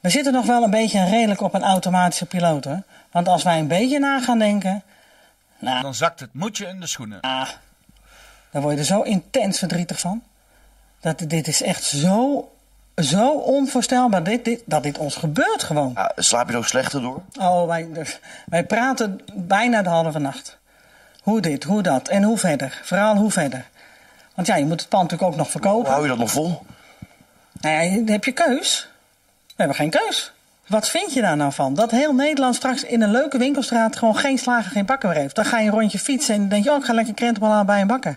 We 0.00 0.10
zitten 0.10 0.32
nog 0.32 0.46
wel 0.46 0.62
een 0.62 0.70
beetje 0.70 1.04
redelijk 1.04 1.40
op 1.40 1.54
een 1.54 1.62
automatische 1.62 2.26
piloot, 2.26 2.64
hoor. 2.64 2.82
Want 3.10 3.28
als 3.28 3.42
wij 3.42 3.58
een 3.58 3.68
beetje 3.68 3.98
na 3.98 4.20
gaan 4.20 4.38
denken... 4.38 4.82
Nou, 5.58 5.82
Dan 5.82 5.94
zakt 5.94 6.20
het 6.20 6.34
moedje 6.34 6.66
in 6.66 6.80
de 6.80 6.86
schoenen. 6.86 7.18
dan 8.50 8.62
word 8.62 8.74
je 8.74 8.80
er 8.80 8.86
zo 8.86 9.00
intens 9.02 9.58
verdrietig 9.58 10.00
van. 10.00 10.22
Dat, 11.00 11.18
dit 11.26 11.48
is 11.48 11.62
echt 11.62 11.82
zo, 11.84 12.48
zo 12.96 13.30
onvoorstelbaar 13.30 14.22
dit, 14.22 14.44
dit, 14.44 14.62
dat 14.64 14.82
dit 14.82 14.98
ons 14.98 15.16
gebeurt 15.16 15.62
gewoon. 15.62 15.92
Ja, 15.94 16.12
slaap 16.16 16.50
je 16.50 16.56
ook 16.56 16.66
slechter 16.66 17.00
door? 17.00 17.22
Oh, 17.38 17.66
wij, 17.66 17.88
dus- 17.92 18.18
wij 18.46 18.64
praten 18.64 19.20
bijna 19.34 19.82
de 19.82 19.88
halve 19.88 20.18
nacht. 20.18 20.58
Hoe 21.22 21.40
dit, 21.40 21.64
hoe 21.64 21.82
dat 21.82 22.08
en 22.08 22.22
hoe 22.22 22.38
verder. 22.38 22.80
Vooral 22.82 23.16
hoe 23.16 23.30
verder. 23.30 23.64
Want 24.34 24.46
ja, 24.46 24.56
je 24.56 24.64
moet 24.64 24.80
het 24.80 24.88
pand 24.88 25.02
natuurlijk 25.02 25.30
ook 25.32 25.38
nog 25.38 25.50
verkopen. 25.50 25.84
Hoe 25.84 25.90
hou 25.90 26.02
je 26.02 26.08
dat 26.08 26.18
nog 26.18 26.30
vol? 26.30 26.62
Nou 27.60 27.84
ja, 27.84 27.96
dan 27.96 28.08
heb 28.08 28.24
je 28.24 28.32
keus. 28.32 28.88
We 29.46 29.54
hebben 29.56 29.76
geen 29.76 29.90
keus. 29.90 30.32
Wat 30.66 30.88
vind 30.88 31.12
je 31.12 31.20
daar 31.20 31.36
nou 31.36 31.52
van? 31.52 31.74
Dat 31.74 31.90
heel 31.90 32.14
Nederland 32.14 32.54
straks 32.54 32.84
in 32.84 33.02
een 33.02 33.10
leuke 33.10 33.38
winkelstraat 33.38 33.96
gewoon 33.96 34.16
geen 34.16 34.38
slager, 34.38 34.70
geen 34.70 34.86
bakker 34.86 35.08
meer 35.08 35.18
heeft. 35.18 35.34
Dan 35.34 35.44
ga 35.44 35.58
je 35.58 35.66
een 35.66 35.72
rondje 35.72 35.98
fietsen 35.98 36.34
en 36.34 36.40
dan 36.40 36.48
denk 36.48 36.64
je, 36.64 36.70
oh, 36.70 36.76
ik 36.76 36.84
ga 36.84 36.92
lekker 36.92 37.14
krentenbal 37.14 37.50
halen 37.50 37.66
bij 37.66 37.80
een 37.80 37.86
bakker. 37.86 38.16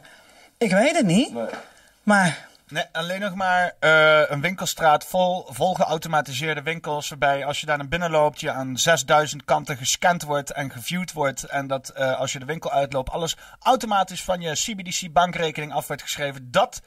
Ik 0.57 0.71
weet 0.71 0.97
het 0.97 1.05
niet. 1.05 1.31
Maar 2.03 2.46
Nee, 2.69 2.83
alleen 2.91 3.19
nog 3.19 3.35
maar 3.35 3.75
eh, 3.79 4.29
een 4.29 4.41
winkelstraat 4.41 5.05
vol, 5.05 5.45
vol 5.49 5.73
geautomatiseerde 5.73 6.61
winkels. 6.61 7.09
Waarbij 7.09 7.45
als 7.45 7.59
je 7.59 7.65
daar 7.65 7.77
naar 7.77 7.87
binnen 7.87 8.11
loopt, 8.11 8.39
je 8.39 8.51
aan 8.51 8.77
6000 8.77 9.43
kanten 9.43 9.77
gescand 9.77 10.23
wordt 10.23 10.51
en 10.51 10.71
geviewd 10.71 11.13
wordt. 11.13 11.43
En 11.43 11.67
dat 11.67 11.89
eh, 11.89 12.19
als 12.19 12.33
je 12.33 12.39
de 12.39 12.45
winkel 12.45 12.71
uitloopt, 12.71 13.09
alles 13.09 13.37
automatisch 13.59 14.23
van 14.23 14.41
je 14.41 14.51
CBDC 14.51 15.13
bankrekening 15.13 15.73
af 15.73 15.87
wordt 15.87 16.01
geschreven. 16.01 16.51
Dat 16.51 16.81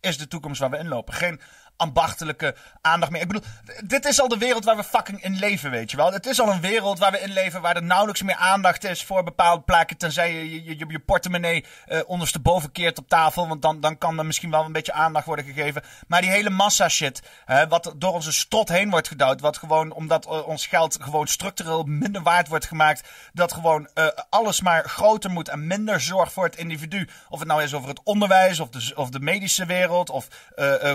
is 0.00 0.18
de 0.18 0.28
toekomst 0.28 0.60
waar 0.60 0.70
we 0.70 0.78
in 0.78 0.88
lopen. 0.88 1.14
Geen 1.14 1.40
ambachtelijke 1.76 2.54
aandacht 2.80 3.12
meer. 3.12 3.20
Ik 3.20 3.26
bedoel, 3.26 3.48
dit 3.84 4.04
is 4.04 4.20
al 4.20 4.28
de 4.28 4.38
wereld 4.38 4.64
waar 4.64 4.76
we 4.76 4.84
fucking 4.84 5.22
in 5.22 5.38
leven, 5.38 5.70
weet 5.70 5.90
je 5.90 5.96
wel. 5.96 6.12
Het 6.12 6.26
is 6.26 6.40
al 6.40 6.52
een 6.52 6.60
wereld 6.60 6.98
waar 6.98 7.12
we 7.12 7.20
in 7.20 7.32
leven 7.32 7.60
waar 7.60 7.76
er 7.76 7.82
nauwelijks 7.82 8.22
meer 8.22 8.34
aandacht 8.34 8.84
is 8.84 9.04
voor 9.04 9.24
bepaalde 9.24 9.62
plaatjes. 9.62 9.98
Tenzij 9.98 10.32
je 10.32 10.64
je, 10.64 10.84
je, 10.88 10.98
portemonnee 10.98 11.64
eh, 11.86 12.00
ondersteboven 12.06 12.72
keert 12.72 12.98
op 12.98 13.08
tafel. 13.08 13.48
Want 13.48 13.62
dan, 13.62 13.80
dan 13.80 13.98
kan 13.98 14.18
er 14.18 14.26
misschien 14.26 14.50
wel 14.50 14.64
een 14.64 14.72
beetje 14.72 14.92
aandacht 14.92 15.26
worden 15.26 15.44
gegeven. 15.44 15.82
Maar 16.06 16.20
die 16.20 16.30
hele 16.30 16.50
massa 16.50 16.88
shit, 16.88 17.22
hè, 17.44 17.68
wat 17.68 17.94
door 17.96 18.12
onze 18.12 18.32
strot 18.32 18.68
heen 18.68 18.90
wordt 18.90 19.08
gedouwd. 19.08 19.40
Wat 19.40 19.58
gewoon, 19.58 19.92
omdat 19.92 20.26
eh, 20.26 20.48
ons 20.48 20.66
geld 20.66 20.98
gewoon 21.00 21.26
structureel 21.26 21.82
minder 21.82 22.22
waard 22.22 22.48
wordt 22.48 22.66
gemaakt. 22.66 23.08
Dat 23.32 23.52
gewoon 23.52 23.88
eh, 23.94 24.06
alles 24.28 24.60
maar 24.60 24.88
groter 24.88 25.30
moet 25.30 25.48
en 25.48 25.66
minder 25.66 26.00
zorg 26.00 26.32
voor 26.32 26.44
het 26.44 26.56
individu. 26.56 27.08
Of 27.28 27.38
het 27.38 27.48
nou 27.48 27.62
is 27.62 27.74
over 27.74 27.88
het 27.88 28.00
onderwijs 28.02 28.60
of 28.60 28.68
de, 28.68 28.92
of 28.94 29.10
de 29.10 29.20
medische 29.20 29.66
wereld 29.66 30.10
of 30.10 30.28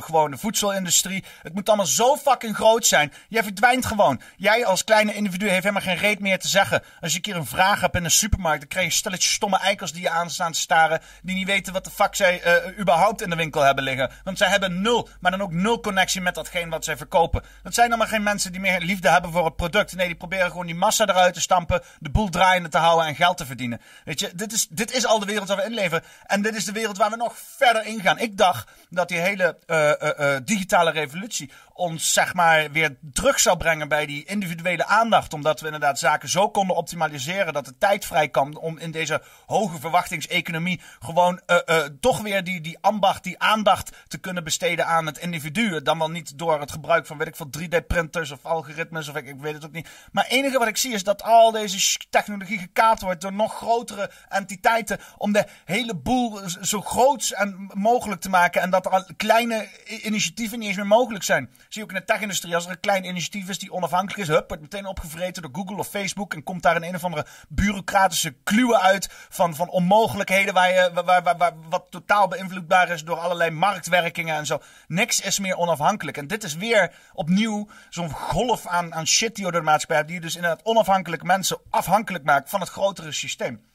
gewoon 0.01 0.31
de 0.31 0.37
voedselindustrie. 0.71 1.23
Het 1.41 1.53
moet 1.53 1.67
allemaal 1.67 1.85
zo 1.85 2.15
fucking 2.15 2.55
groot 2.55 2.85
zijn. 2.85 3.13
Jij 3.27 3.43
verdwijnt 3.43 3.85
gewoon. 3.85 4.21
Jij 4.37 4.65
als 4.65 4.83
kleine 4.83 5.13
individu 5.13 5.49
heeft 5.49 5.63
helemaal 5.63 5.81
geen 5.81 5.97
reet 5.97 6.19
meer 6.19 6.39
te 6.39 6.47
zeggen. 6.47 6.83
Als 7.01 7.11
je 7.11 7.17
een 7.17 7.23
keer 7.23 7.35
een 7.35 7.45
vraag 7.45 7.81
hebt 7.81 7.95
in 7.95 8.03
een 8.03 8.11
supermarkt, 8.11 8.59
dan 8.59 8.67
krijg 8.67 8.85
je 8.85 8.91
een 8.91 8.97
stelletje 8.97 9.29
stomme 9.29 9.57
eikels 9.57 9.91
die 9.91 10.01
je 10.01 10.09
aanstaan 10.09 10.51
te 10.51 10.59
staren. 10.59 11.01
Die 11.21 11.35
niet 11.35 11.47
weten 11.47 11.73
wat 11.73 11.83
de 11.83 11.91
fuck 11.91 12.15
zij 12.15 12.41
eh, 12.41 12.79
überhaupt 12.79 13.21
in 13.21 13.29
de 13.29 13.35
winkel 13.35 13.61
hebben 13.61 13.83
liggen. 13.83 14.11
Want 14.23 14.37
zij 14.37 14.47
hebben 14.47 14.81
nul, 14.81 15.09
maar 15.19 15.31
dan 15.31 15.41
ook 15.41 15.51
nul 15.51 15.79
connectie 15.79 16.21
met 16.21 16.35
datgene 16.35 16.69
wat 16.69 16.83
zij 16.83 16.97
verkopen. 16.97 17.43
Dat 17.63 17.73
zijn 17.73 17.87
allemaal 17.87 18.07
geen 18.07 18.23
mensen 18.23 18.51
die 18.51 18.61
meer 18.61 18.79
liefde 18.79 19.09
hebben 19.09 19.31
voor 19.31 19.45
het 19.45 19.55
product. 19.55 19.95
Nee, 19.95 20.07
die 20.07 20.15
proberen 20.15 20.49
gewoon 20.49 20.65
die 20.65 20.75
massa 20.75 21.07
eruit 21.07 21.33
te 21.33 21.41
stampen, 21.41 21.81
de 21.99 22.09
boel 22.09 22.29
draaiende 22.29 22.69
te 22.69 22.77
houden 22.77 23.07
en 23.07 23.15
geld 23.15 23.37
te 23.37 23.45
verdienen. 23.45 23.81
Weet 24.05 24.19
je, 24.19 24.31
dit 24.35 24.53
is, 24.53 24.67
dit 24.69 24.93
is 24.93 25.05
al 25.05 25.19
de 25.19 25.25
wereld 25.25 25.47
waar 25.47 25.57
we 25.57 25.63
in 25.63 25.73
leven. 25.73 26.03
En 26.25 26.41
dit 26.41 26.55
is 26.55 26.65
de 26.65 26.71
wereld 26.71 26.97
waar 26.97 27.09
we 27.09 27.15
nog 27.15 27.33
verder 27.57 27.85
in 27.85 28.01
gaan. 28.01 28.19
Ik 28.19 28.37
dacht 28.37 28.69
dat 28.89 29.07
die 29.07 29.19
hele 29.19 29.57
eh, 29.65 30.01
eh, 30.01 30.35
eh, 30.35 30.41
digitale 30.61 30.91
revolutie 30.91 31.49
ons 31.73 32.13
zeg 32.13 32.33
maar 32.33 32.71
weer 32.71 32.97
terug 33.13 33.39
zou 33.39 33.57
brengen 33.57 33.87
bij 33.87 34.05
die 34.05 34.25
individuele 34.25 34.85
aandacht. 34.85 35.33
Omdat 35.33 35.59
we 35.59 35.65
inderdaad 35.65 35.99
zaken 35.99 36.29
zo 36.29 36.49
konden 36.49 36.75
optimaliseren 36.75 37.53
dat 37.53 37.65
de 37.65 37.77
tijd 37.77 38.05
vrij 38.05 38.29
kwam 38.29 38.55
om 38.55 38.77
in 38.77 38.91
deze 38.91 39.21
hoge 39.45 39.79
verwachtingseconomie 39.79 40.81
gewoon 40.99 41.41
eh, 41.45 41.57
eh, 41.65 41.89
toch 41.99 42.21
weer 42.21 42.43
die, 42.43 42.61
die 42.61 42.77
ambacht, 42.81 43.23
die 43.23 43.39
aandacht 43.39 43.91
te 44.07 44.17
kunnen 44.17 44.43
besteden 44.43 44.87
aan 44.87 45.05
het 45.05 45.17
individu. 45.17 45.81
Dan 45.81 45.97
wel 45.97 46.09
niet 46.09 46.37
door 46.37 46.59
het 46.59 46.71
gebruik 46.71 47.05
van 47.05 47.17
weet 47.17 47.27
ik 47.27 47.35
veel 47.35 47.49
3D-printers 47.59 48.31
of 48.31 48.45
algoritmes 48.45 49.07
of 49.07 49.15
ik, 49.15 49.27
ik 49.27 49.39
weet 49.39 49.53
het 49.53 49.65
ook 49.65 49.71
niet. 49.71 49.87
Maar 50.11 50.23
het 50.23 50.33
enige 50.33 50.57
wat 50.57 50.67
ik 50.67 50.77
zie 50.77 50.93
is 50.93 51.03
dat 51.03 51.23
al 51.23 51.51
deze 51.51 51.97
technologie 52.09 52.59
gekaapt 52.59 53.01
wordt 53.01 53.21
door 53.21 53.33
nog 53.33 53.55
grotere 53.55 54.11
entiteiten 54.29 54.99
om 55.17 55.31
de 55.31 55.45
hele 55.65 55.95
boel 55.95 56.39
zo 56.61 56.81
groot 56.81 57.29
en 57.29 57.69
mogelijk 57.73 58.21
te 58.21 58.29
maken. 58.29 58.61
En 58.61 58.69
dat 58.69 58.87
al 58.87 59.03
kleine 59.17 59.67
initiatieven 60.01 60.59
niet 60.59 60.67
eens 60.67 60.77
meer 60.77 60.87
mogelijk 60.87 61.23
zijn. 61.23 61.49
Zie 61.71 61.81
je 61.81 61.87
ook 61.87 61.95
in 61.95 62.01
de 62.05 62.13
tech-industrie, 62.13 62.55
als 62.55 62.65
er 62.65 62.71
een 62.71 62.79
klein 62.79 63.05
initiatief 63.05 63.49
is 63.49 63.59
die 63.59 63.71
onafhankelijk 63.71 64.17
is, 64.19 64.27
hup, 64.27 64.57
meteen 64.59 64.85
opgevreten 64.85 65.41
door 65.41 65.51
Google 65.53 65.77
of 65.77 65.87
Facebook 65.87 66.33
en 66.33 66.43
komt 66.43 66.63
daar 66.63 66.75
een 66.75 66.95
of 66.95 67.03
andere 67.03 67.25
bureaucratische 67.49 68.35
kluwe 68.43 68.79
uit 68.79 69.09
van, 69.29 69.55
van 69.55 69.69
onmogelijkheden 69.69 70.53
waar 70.53 70.73
je, 70.73 70.91
waar, 70.93 71.23
waar, 71.23 71.37
waar- 71.37 71.53
wat 71.69 71.85
totaal 71.89 72.27
beïnvloedbaar 72.27 72.89
is 72.89 73.03
door 73.03 73.17
allerlei 73.17 73.49
marktwerkingen 73.49 74.35
en 74.35 74.45
zo. 74.45 74.61
Niks 74.87 75.19
is 75.19 75.39
meer 75.39 75.57
onafhankelijk. 75.57 76.17
En 76.17 76.27
dit 76.27 76.43
is 76.43 76.55
weer 76.55 76.93
opnieuw 77.13 77.67
zo'n 77.89 78.11
golf 78.11 78.67
aan, 78.67 78.93
aan 78.93 79.07
shit 79.07 79.35
die 79.35 79.45
je 79.45 79.51
door 79.51 79.61
de 79.61 79.67
maatschappij 79.67 80.05
die 80.05 80.19
dus 80.19 80.35
inderdaad 80.35 80.63
onafhankelijke 80.63 81.25
mensen 81.25 81.59
afhankelijk 81.69 82.23
maakt 82.23 82.49
van 82.49 82.59
het 82.59 82.69
grotere 82.69 83.11
systeem. 83.11 83.70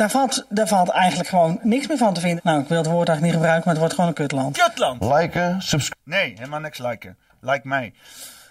Daar 0.00 0.10
valt, 0.10 0.46
daar 0.48 0.68
valt 0.68 0.88
eigenlijk 0.88 1.28
gewoon 1.28 1.58
niks 1.62 1.86
meer 1.86 1.96
van 1.96 2.14
te 2.14 2.20
vinden. 2.20 2.40
Nou, 2.44 2.60
ik 2.60 2.68
wil 2.68 2.78
het 2.78 2.86
woord 2.86 3.08
eigenlijk 3.08 3.22
niet 3.22 3.32
gebruiken, 3.32 3.62
maar 3.64 3.74
het 3.74 3.78
wordt 3.78 3.94
gewoon 3.94 4.08
een 4.08 4.16
kutland. 4.16 4.58
Kutland! 4.58 5.02
Liken, 5.02 5.62
subscribe. 5.62 6.00
Nee, 6.04 6.34
helemaal 6.36 6.60
niks 6.60 6.78
liken. 6.78 7.18
Like 7.40 7.68
mij. 7.68 7.94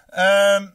Ehm, 0.08 0.66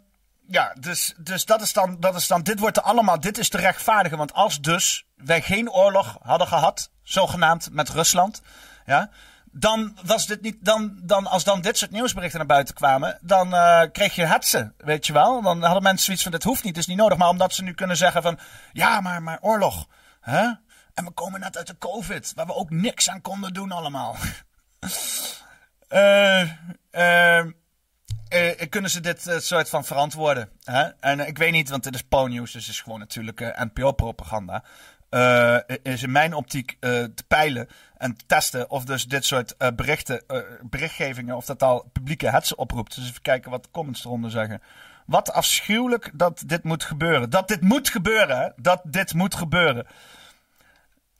ja, 0.47 0.73
dus, 0.80 1.13
dus 1.17 1.45
dat, 1.45 1.61
is 1.61 1.73
dan, 1.73 1.97
dat 1.99 2.15
is 2.15 2.28
dan. 2.28 2.43
Dit 2.43 2.59
wordt 2.59 2.78
er 2.78 2.84
allemaal. 2.84 3.19
Dit 3.19 3.38
is 3.38 3.49
te 3.49 3.57
rechtvaardigen. 3.57 4.17
Want 4.17 4.34
als 4.34 4.61
dus 4.61 5.05
wij 5.15 5.41
geen 5.41 5.71
oorlog 5.71 6.17
hadden 6.21 6.47
gehad, 6.47 6.89
zogenaamd 7.03 7.69
met 7.71 7.89
Rusland. 7.89 8.41
Ja. 8.86 9.09
Dan 9.51 9.97
was 10.05 10.28
dit 10.28 10.41
niet. 10.41 10.57
Dan, 10.59 10.99
dan, 11.03 11.28
als 11.28 11.43
dan 11.43 11.61
dit 11.61 11.78
soort 11.78 11.91
nieuwsberichten 11.91 12.38
naar 12.38 12.47
buiten 12.47 12.76
kwamen. 12.76 13.17
Dan 13.21 13.53
eh, 13.53 13.82
kreeg 13.91 14.15
je 14.15 14.26
hetsen. 14.26 14.73
Weet 14.78 15.07
je 15.07 15.13
wel. 15.13 15.41
Dan 15.41 15.63
hadden 15.63 15.84
mensen 15.84 16.05
zoiets 16.05 16.23
van: 16.23 16.32
dit 16.32 16.43
hoeft 16.43 16.63
niet, 16.63 16.73
dit 16.73 16.84
is 16.84 16.89
niet 16.89 16.97
nodig. 16.97 17.17
Maar 17.17 17.30
omdat 17.30 17.53
ze 17.53 17.63
nu 17.63 17.73
kunnen 17.73 17.97
zeggen: 17.97 18.21
van 18.21 18.39
ja, 18.71 19.01
maar, 19.01 19.23
maar 19.23 19.38
oorlog. 19.41 19.88
Hè? 20.26 20.49
En 20.95 21.05
we 21.05 21.11
komen 21.11 21.39
net 21.39 21.57
uit 21.57 21.67
de 21.67 21.77
COVID. 21.77 22.31
Waar 22.35 22.45
we 22.45 22.53
ook 22.53 22.69
niks 22.69 23.09
aan 23.09 23.21
konden 23.21 23.53
doen, 23.53 23.71
allemaal. 23.71 24.15
Eh, 25.87 26.41
eh, 26.91 27.39
eh, 28.27 28.69
kunnen 28.69 28.91
ze 28.91 28.99
dit 28.99 29.35
soort 29.37 29.69
van 29.69 29.85
verantwoorden? 29.85 30.49
Hè? 30.63 30.83
En 30.83 31.19
ik 31.19 31.37
weet 31.37 31.51
niet, 31.51 31.69
want 31.69 31.83
dit 31.83 31.95
is 31.95 32.01
Po-nieuws, 32.01 32.51
dus 32.51 32.69
is 32.69 32.81
gewoon 32.81 32.99
natuurlijk 32.99 33.39
NPO-propaganda. 33.39 34.63
is 35.83 36.03
in 36.03 36.11
mijn 36.11 36.33
optiek 36.33 36.77
te 36.79 37.23
peilen 37.27 37.67
en 37.97 38.15
te 38.17 38.25
testen 38.25 38.69
of 38.69 38.85
dus 38.85 39.05
dit 39.05 39.25
soort 39.25 39.55
berichten, 39.75 40.23
berichtgevingen, 40.61 41.35
of 41.35 41.45
dat 41.45 41.63
al 41.63 41.89
publieke 41.93 42.29
hetze 42.29 42.55
oproept. 42.55 42.95
Dus 42.95 43.09
even 43.09 43.21
kijken 43.21 43.51
wat 43.51 43.63
de 43.63 43.71
comments 43.71 44.05
eronder 44.05 44.31
zeggen. 44.31 44.61
Wat 45.05 45.31
afschuwelijk 45.31 46.11
dat 46.13 46.43
dit 46.45 46.63
moet 46.63 46.83
gebeuren. 46.83 47.29
Dat 47.29 47.47
dit 47.47 47.61
moet 47.61 47.89
gebeuren, 47.89 48.37
hè? 48.37 48.49
Dat 48.55 48.81
dit 48.85 49.13
moet 49.13 49.35
gebeuren. 49.35 49.87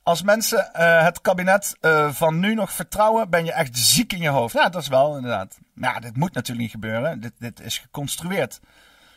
Als 0.06 0.22
mensen 0.22 0.74
eh, 0.74 1.02
het 1.02 1.20
kabinet 1.20 1.76
eh, 1.80 2.10
van 2.12 2.38
nu 2.38 2.54
nog 2.54 2.72
vertrouwen, 2.72 3.30
ben 3.30 3.44
je 3.44 3.52
echt 3.52 3.78
ziek 3.78 4.12
in 4.12 4.20
je 4.20 4.28
hoofd. 4.28 4.54
Ja, 4.54 4.68
dat 4.68 4.82
is 4.82 4.88
wel 4.88 5.16
inderdaad. 5.16 5.58
Maar 5.74 5.94
ja, 5.94 6.00
dit 6.00 6.16
moet 6.16 6.32
natuurlijk 6.32 6.60
niet 6.60 6.70
gebeuren. 6.70 7.20
Dit, 7.20 7.32
dit 7.38 7.60
is 7.60 7.78
geconstrueerd. 7.78 8.60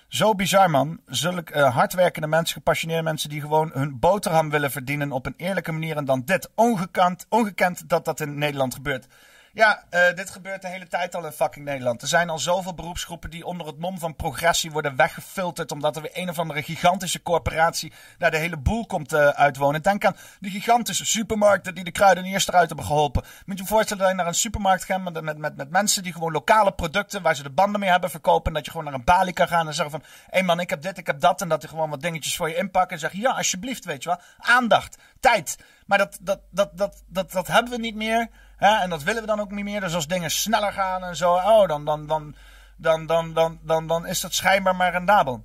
Zo 0.08 0.36
bizar, 0.36 0.70
man. 0.70 1.00
Zulke 1.06 1.54
eh, 1.54 1.76
hardwerkende 1.76 2.28
mensen, 2.28 2.56
gepassioneerde 2.56 3.04
mensen 3.04 3.30
die 3.30 3.42
gewoon 3.42 3.72
hun 3.74 4.00
boterham 4.00 4.50
willen 4.50 4.72
verdienen 4.72 5.12
op 5.12 5.26
een 5.26 5.34
eerlijke 5.38 5.72
manier. 5.72 5.98
En 5.98 6.06
dan 6.06 6.22
dit. 6.26 6.50
Ongekend, 6.56 7.26
ongekend 7.30 7.90
dat 7.90 8.06
dat 8.06 8.20
in 8.20 8.38
Nederland 8.38 8.74
gebeurt. 8.74 9.08
Ja, 9.60 9.84
eh, 9.90 10.16
dit 10.16 10.30
gebeurt 10.30 10.62
de 10.62 10.68
hele 10.68 10.88
tijd 10.88 11.16
al 11.16 11.26
in 11.26 11.32
fucking 11.32 11.66
Nederland. 11.66 12.02
Er 12.02 12.08
zijn 12.08 12.30
al 12.30 12.40
zoveel 12.40 12.74
beroepsgroepen 12.74 13.30
die 13.30 13.46
onder 13.46 13.68
het 13.68 13.80
mom 13.80 14.00
van 14.00 14.16
progressie 14.16 14.72
worden 14.72 14.96
weggefilterd. 14.96 15.72
Omdat 15.72 15.96
er 15.96 16.02
weer 16.02 16.12
een 16.14 16.30
of 16.30 16.40
andere 16.40 16.64
gigantische 16.64 17.22
corporatie 17.22 17.94
daar 18.18 18.32
de 18.32 18.38
hele 18.38 18.58
boel 18.58 18.86
komt 18.86 19.14
eh, 19.14 19.28
uitwonen. 19.28 19.82
Denk 19.82 20.06
aan 20.06 20.16
die 20.40 20.52
gigantische 20.52 21.06
supermarkten 21.06 21.76
die 21.76 21.84
de 21.84 21.92
kruideniers 21.92 22.48
eruit 22.48 22.68
hebben 22.68 22.86
geholpen. 22.86 23.24
Moet 23.46 23.58
je 23.58 23.64
je 23.64 23.70
voorstellen 23.70 24.04
dat 24.04 24.12
je 24.12 24.18
naar 24.18 24.28
een 24.28 24.34
supermarkt 24.34 24.84
gaat 24.84 25.04
met, 25.04 25.22
met, 25.22 25.38
met, 25.38 25.56
met 25.56 25.70
mensen 25.70 26.04
die 26.04 26.14
gewoon 26.14 26.32
lokale 26.32 26.72
producten 26.72 27.22
waar 27.22 27.36
ze 27.36 27.44
de 27.44 27.50
banden 27.50 27.80
mee 27.80 27.90
hebben 27.90 28.10
verkopen. 28.10 28.48
En 28.48 28.54
dat 28.54 28.66
je 28.66 28.72
gewoon 28.72 28.86
naar 28.86 28.96
een 28.96 29.04
balie 29.04 29.34
kan 29.34 29.48
gaan 29.48 29.68
en 29.68 29.74
zeggen 29.74 29.92
van... 29.92 30.04
Hé 30.30 30.42
man, 30.42 30.60
ik 30.60 30.70
heb 30.70 30.82
dit, 30.82 30.98
ik 30.98 31.08
heb 31.08 31.20
dat. 31.20 31.42
En 31.42 31.50
dat 31.50 31.60
die 31.60 31.70
gewoon 31.70 31.90
wat 31.90 32.02
dingetjes 32.02 32.36
voor 32.36 32.50
je 32.50 32.56
inpakken. 32.56 32.92
En 32.92 33.00
zeggen, 33.00 33.20
ja, 33.20 33.32
alsjeblieft, 33.32 33.86
weet 33.86 34.04
je 34.04 34.10
wel. 34.10 34.20
Aandacht, 34.38 34.98
tijd. 35.20 35.58
Maar 35.90 35.98
dat, 35.98 36.18
dat, 36.22 36.40
dat, 36.52 36.78
dat, 36.78 37.04
dat, 37.08 37.32
dat 37.32 37.48
hebben 37.48 37.72
we 37.72 37.78
niet 37.78 37.96
meer. 37.96 38.28
Hè? 38.58 38.78
En 38.82 38.90
dat 38.90 39.04
willen 39.04 39.22
we 39.22 39.28
dan 39.28 39.40
ook 39.40 39.52
niet 39.52 39.64
meer. 39.64 39.80
Dus 39.80 39.94
als 39.94 40.08
dingen 40.08 40.32
sneller 40.32 40.74
gaan 40.74 41.04
en 41.04 41.16
zo, 41.16 41.34
oh, 41.34 41.68
dan, 41.68 41.86
dan, 41.86 42.08
dan, 42.08 42.36
dan, 42.78 43.06
dan, 43.06 43.34
dan, 43.34 43.60
dan, 43.62 43.88
dan 43.88 44.08
is 44.08 44.22
dat 44.22 44.34
schijnbaar 44.34 44.76
maar 44.76 44.92
rendabel. 44.92 45.44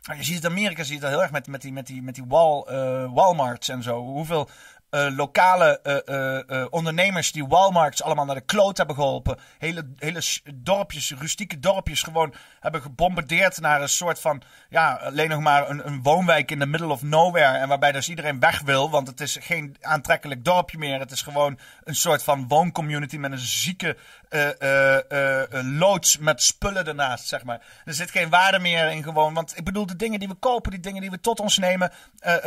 Je 0.00 0.24
ziet 0.24 0.44
in 0.44 0.50
Amerika 0.50 0.82
zie 0.82 0.94
je 0.94 1.00
dat 1.00 1.10
heel 1.10 1.22
erg 1.22 1.30
met, 1.30 1.46
met 1.46 1.60
die, 1.60 1.72
met 1.72 1.86
die, 1.86 2.02
met 2.02 2.14
die 2.14 2.24
wall, 2.28 2.62
eh, 2.62 3.12
Walmarts 3.12 3.68
en 3.68 3.82
zo. 3.82 4.02
Hoeveel 4.02 4.48
eh, 4.94 5.16
lokale 5.16 5.80
eh, 5.82 6.60
eh, 6.60 6.66
ondernemers 6.70 7.32
die 7.32 7.46
Walmarts 7.46 8.02
allemaal 8.02 8.24
naar 8.24 8.34
de 8.34 8.40
kloot 8.40 8.76
hebben 8.76 8.96
geholpen. 8.96 9.38
Hele, 9.58 9.86
hele 9.98 10.22
dorpjes, 10.54 11.14
rustieke 11.18 11.60
dorpjes 11.60 12.02
gewoon 12.02 12.34
hebben 12.60 12.82
gebombardeerd 12.82 13.60
naar 13.60 13.82
een 13.82 13.88
soort 13.88 14.20
van, 14.20 14.42
ja, 14.68 14.92
alleen 14.92 15.28
nog 15.28 15.40
maar 15.40 15.70
een, 15.70 15.86
een 15.86 16.02
woonwijk 16.02 16.50
in 16.50 16.58
the 16.58 16.66
middle 16.66 16.88
of 16.88 17.02
nowhere. 17.02 17.58
En 17.58 17.68
waarbij 17.68 17.92
dus 17.92 18.08
iedereen 18.08 18.40
weg 18.40 18.60
wil, 18.60 18.90
want 18.90 19.06
het 19.06 19.20
is 19.20 19.36
geen 19.40 19.76
aantrekkelijk 19.80 20.44
dorpje 20.44 20.78
meer. 20.78 20.98
Het 20.98 21.10
is 21.10 21.22
gewoon 21.22 21.58
een 21.84 21.94
soort 21.94 22.22
van 22.22 22.48
wooncommunity 22.48 23.16
met 23.16 23.32
een 23.32 23.38
zieke 23.38 23.96
eh, 24.34 25.42
eh, 25.42 25.64
loods 25.78 26.18
met 26.18 26.42
spullen 26.42 26.86
ernaast, 26.86 27.26
zeg 27.26 27.44
maar. 27.44 27.60
Er 27.84 27.94
zit 27.94 28.10
geen 28.10 28.30
waarde 28.30 28.58
meer 28.58 28.90
in 28.90 29.02
gewoon, 29.02 29.34
want 29.34 29.56
ik 29.56 29.64
bedoel, 29.64 29.86
de 29.86 29.96
dingen 29.96 30.18
die 30.18 30.28
we 30.28 30.34
kopen, 30.34 30.70
die 30.70 30.80
dingen 30.80 31.00
die 31.00 31.10
we 31.10 31.20
tot 31.20 31.40
ons 31.40 31.58
nemen, 31.58 31.92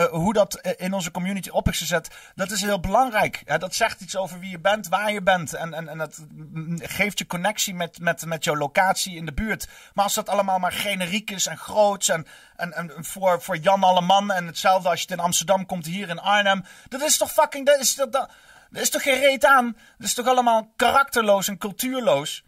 hoe 0.10 0.34
dat 0.34 0.56
in 0.78 0.94
onze 0.94 1.12
community 1.12 1.50
op 1.50 1.70
is 1.70 1.78
gezet, 1.78 2.10
dat 2.36 2.52
is 2.52 2.62
heel 2.62 2.80
belangrijk. 2.80 3.42
Ja, 3.46 3.58
dat 3.58 3.76
zegt 3.76 4.02
iets 4.02 4.16
over 4.16 4.40
wie 4.40 4.50
je 4.50 4.60
bent, 4.60 4.88
waar 4.88 5.12
je 5.12 5.22
bent. 5.22 5.54
En, 5.54 5.74
en, 5.74 5.88
en 5.88 5.98
dat 5.98 6.18
mm, 6.30 6.80
geeft 6.82 7.20
je 7.20 7.28
connectie 7.28 7.76
met, 7.76 8.00
met, 8.00 8.26
met 8.26 8.44
jouw 8.44 8.56
locatie 8.56 9.16
in 9.16 9.26
de 9.26 9.34
buurt. 9.34 9.68
Maar 9.94 10.04
als 10.04 10.14
dat 10.14 10.30
allemaal 10.30 10.60
maar 10.60 10.72
generiek 10.72 11.32
is 11.32 11.46
en 11.46 11.58
groots 11.58 12.10
en, 12.10 12.26
en, 12.56 12.92
voor, 12.98 13.42
voor 13.42 13.58
Jan 13.58 13.84
Alleman 13.84 14.32
en 14.32 14.46
hetzelfde 14.46 14.90
als 14.90 15.00
je 15.00 15.06
het 15.10 15.18
in 15.18 15.24
Amsterdam 15.24 15.66
komt, 15.66 15.86
hier 15.86 16.10
in 16.10 16.20
Arnhem. 16.20 16.66
Dat 16.90 17.02
is 17.02 17.18
toch 17.18 17.32
fucking, 17.32 17.66
dat 17.66 17.80
is, 17.80 17.96
dat, 17.96 18.30
dat 18.70 18.82
is 18.82 18.90
toch 18.90 19.04
geen 19.04 19.46
aan? 19.46 19.78
Dat 19.98 20.08
is 20.08 20.14
toch 20.14 20.28
allemaal 20.28 20.72
karakterloos 20.76 21.48
en 21.48 21.58
cultuurloos? 21.58 22.44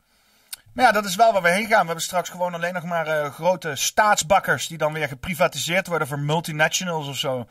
Maar 0.74 0.86
ja, 0.86 0.92
dat 0.92 1.06
is 1.06 1.16
wel 1.16 1.34
waar 1.34 1.42
we 1.42 1.50
heen 1.50 1.68
gaan. 1.68 1.80
We 1.80 1.86
hebben 1.86 2.04
straks 2.04 2.30
gewoon 2.30 2.54
alleen 2.54 2.74
nog 2.74 2.84
maar 2.84 3.08
eh, 3.08 3.32
grote 3.32 3.76
staatsbakkers 3.76 4.68
die 4.68 4.78
dan 4.78 4.94
weer 4.94 5.08
geprivatiseerd 5.08 5.88
worden 5.88 6.08
voor 6.08 6.20
multinationals 6.20 7.08
of 7.08 7.18
zo. 7.18 7.48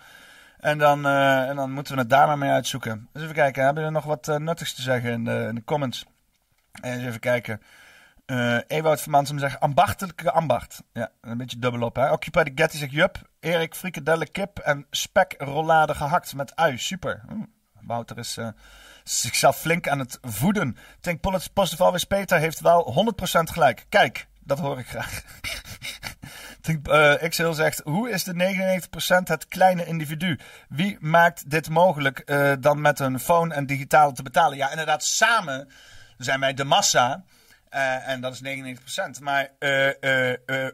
En 0.61 0.79
dan, 0.79 1.07
eh, 1.07 1.49
en 1.49 1.57
dan 1.57 1.73
moeten 1.73 1.95
we 1.95 2.01
het 2.01 2.11
daar 2.11 2.27
maar 2.27 2.39
mee 2.39 2.51
uitzoeken. 2.51 3.09
Dus 3.13 3.23
even 3.23 3.35
kijken, 3.35 3.65
hebben 3.65 3.85
we 3.85 3.91
nog 3.91 4.05
wat 4.05 4.29
eh, 4.29 4.37
nuttigs 4.37 4.75
te 4.75 4.83
zeggen 4.83 5.11
in 5.11 5.25
de, 5.25 5.47
in 5.49 5.55
de 5.55 5.65
comments? 5.65 6.05
Eens 6.83 7.05
even 7.05 7.21
kijken. 7.21 7.63
Eh 8.27 8.59
Ewout 8.67 9.01
van 9.01 9.13
Mansum 9.13 9.39
zegt 9.39 9.61
ambachtelijke 9.61 10.33
ambacht. 10.33 10.83
Ja, 10.93 11.11
een 11.21 11.37
beetje 11.37 11.59
dubbel 11.59 11.83
op 11.83 11.97
hè. 11.97 12.13
Occupy 12.13 12.43
the 12.43 12.53
Getty 12.55 12.77
zegt 12.77 12.93
jup. 12.93 13.29
Erik 13.41 13.75
frikadelle 13.75 14.27
kip 14.27 14.59
en 14.59 14.87
spekrollade 14.91 15.95
gehakt 15.95 16.35
met 16.35 16.57
ui. 16.57 16.79
Super. 16.79 17.25
Wouter 17.89 18.19
is 18.19 18.37
eh, 18.37 18.49
zichzelf 19.05 19.59
flink 19.59 19.89
aan 19.89 19.99
het 19.99 20.19
voeden. 20.23 20.69
Ik 20.69 21.03
denk 21.03 21.21
Positive 21.53 21.85
Always 21.85 22.05
Peter 22.05 22.39
heeft 22.39 22.61
wel 22.61 23.15
100% 23.21 23.53
gelijk. 23.53 23.87
Kijk, 23.89 24.27
dat 24.45 24.59
hoor 24.59 24.79
ik 24.79 24.87
graag. 24.87 25.21
Ik 26.63 26.85
denk, 26.85 26.89
eh, 26.89 27.29
XL 27.29 27.53
zegt, 27.53 27.81
hoe 27.85 28.11
is 28.11 28.25
de 28.25 28.35
99% 28.35 29.29
het 29.29 29.49
kleine 29.49 29.87
individu? 29.87 30.39
Wie 30.69 30.97
maakt 31.01 31.51
dit 31.51 31.69
mogelijk 31.69 32.19
eh, 32.19 32.53
dan 32.61 32.81
met 32.81 33.01
een 33.01 33.21
phone 33.21 33.55
en 33.55 33.67
digitaal 33.67 34.13
te 34.13 34.23
betalen? 34.23 34.57
Ja, 34.57 34.71
inderdaad, 34.71 35.05
samen 35.05 35.69
zijn 36.19 36.41
wij 36.41 36.55
de 36.55 36.65
massa. 36.65 37.25
Eh, 37.71 38.09
en 38.09 38.21
dat 38.21 38.33
is 38.33 38.41
99%. 38.41 39.21
Maar 39.21 39.51
eh, 39.59 40.29
eh, 40.29 40.73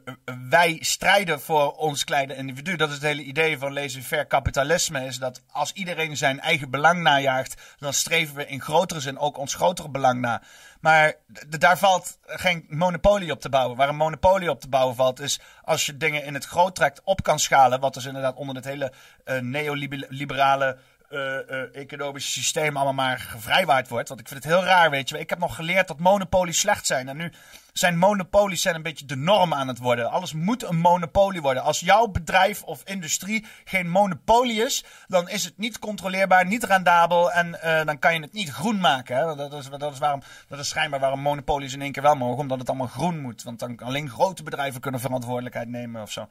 wij 0.49 0.79
strijden 0.81 1.41
voor 1.41 1.73
ons 1.73 2.05
kleine 2.05 2.37
individu. 2.37 2.77
Dat 2.77 2.89
is 2.89 2.95
het 2.95 3.05
hele 3.05 3.23
idee 3.23 3.59
van 3.59 3.73
laissez-faire 3.73 4.27
kapitalisme. 4.27 5.07
Is 5.07 5.19
dat 5.19 5.43
als 5.51 5.73
iedereen 5.73 6.17
zijn 6.17 6.41
eigen 6.41 6.71
belang 6.71 7.03
najaagt, 7.03 7.63
dan 7.79 7.93
streven 7.93 8.35
we 8.37 8.47
in 8.47 8.61
grotere 8.61 9.01
zin 9.01 9.19
ook 9.19 9.39
ons 9.39 9.55
grotere 9.55 9.89
belang 9.89 10.21
na. 10.21 10.43
Maar 10.81 11.15
daar 11.59 11.79
valt 11.79 12.19
geen 12.25 12.65
monopolie 12.69 13.33
op 13.33 13.41
te 13.41 13.49
bouwen. 13.49 13.77
Waar 13.77 13.89
een 13.89 13.97
monopolie 13.97 14.51
op 14.51 14.61
te 14.61 14.69
bouwen 14.69 14.97
valt, 14.97 15.21
is 15.21 15.41
als 15.63 15.87
je 15.87 15.97
dingen 15.97 16.25
in 16.25 16.35
het 16.35 16.45
groot 16.45 16.75
trekt 16.75 17.01
op 17.05 17.23
kan 17.23 17.39
schalen. 17.39 17.81
Wat 17.81 17.95
dus 17.95 18.05
inderdaad 18.05 18.37
onder 18.37 18.57
het 18.57 18.65
hele 18.65 18.93
neoliberale 19.41 20.79
eh, 21.15 21.62
eh, 21.62 21.69
economische 21.73 22.31
systeem 22.31 22.77
allemaal 22.77 23.07
maar 23.07 23.19
gevrijwaard 23.19 23.89
wordt. 23.89 24.09
Want 24.09 24.21
ik 24.21 24.29
vind 24.29 24.45
het 24.45 24.53
heel 24.53 24.65
raar, 24.65 24.91
weet 24.91 25.09
je. 25.09 25.19
Ik 25.19 25.31
heb 25.31 25.39
nog 25.39 25.55
geleerd 25.55 25.89
dat 25.89 25.99
monopolies 25.99 26.59
slecht 26.59 26.87
zijn. 26.87 27.09
En 27.09 27.17
nu 27.17 27.33
zijn 27.73 27.99
monopolies 27.99 28.62
zijn 28.62 28.75
een 28.75 28.83
beetje 28.83 29.07
de 29.07 29.17
norm 29.17 29.55
aan 29.55 29.69
het 29.69 29.79
worden. 29.79 30.11
Alles 30.11 30.33
moet 30.33 30.62
een 30.62 30.77
monopolie 30.77 31.43
worden. 31.43 31.62
Als 31.62 31.81
jouw 31.81 32.07
bedrijf 32.07 32.62
of 32.62 32.83
industrie 32.85 33.47
geen 33.65 33.89
monopolie 33.89 34.62
is, 34.62 34.85
dan 35.09 35.29
is 35.29 35.45
het 35.45 35.59
niet 35.59 35.79
controleerbaar, 35.79 36.47
niet 36.47 36.65
rendabel 36.65 37.33
en 37.33 37.62
eh, 37.62 37.85
dan 37.85 37.99
kan 37.99 38.15
je 38.15 38.21
het 38.21 38.33
niet 38.33 38.51
groen 38.51 38.81
maken. 38.81 39.17
Hè? 39.17 39.35
Dat, 39.37 39.53
is, 39.53 39.69
dat, 39.79 39.93
is 39.93 39.99
waarom, 39.99 40.23
dat 40.49 40.59
is 40.59 40.69
schijnbaar 40.69 41.01
waarom 41.01 41.21
monopolies 41.21 41.73
in 41.73 41.83
één 41.83 41.93
keer 41.93 42.03
wel 42.03 42.15
mogen, 42.15 42.39
omdat 42.39 42.59
het 42.59 42.69
allemaal 42.69 42.87
groen 42.87 43.21
moet. 43.21 43.43
Want 43.43 43.59
dan 43.59 43.79
alleen 43.79 44.11
grote 44.11 44.43
bedrijven 44.43 44.81
kunnen 44.81 45.01
verantwoordelijkheid 45.01 45.69
nemen 45.69 46.03
of 46.03 46.11
zo. 46.11 46.29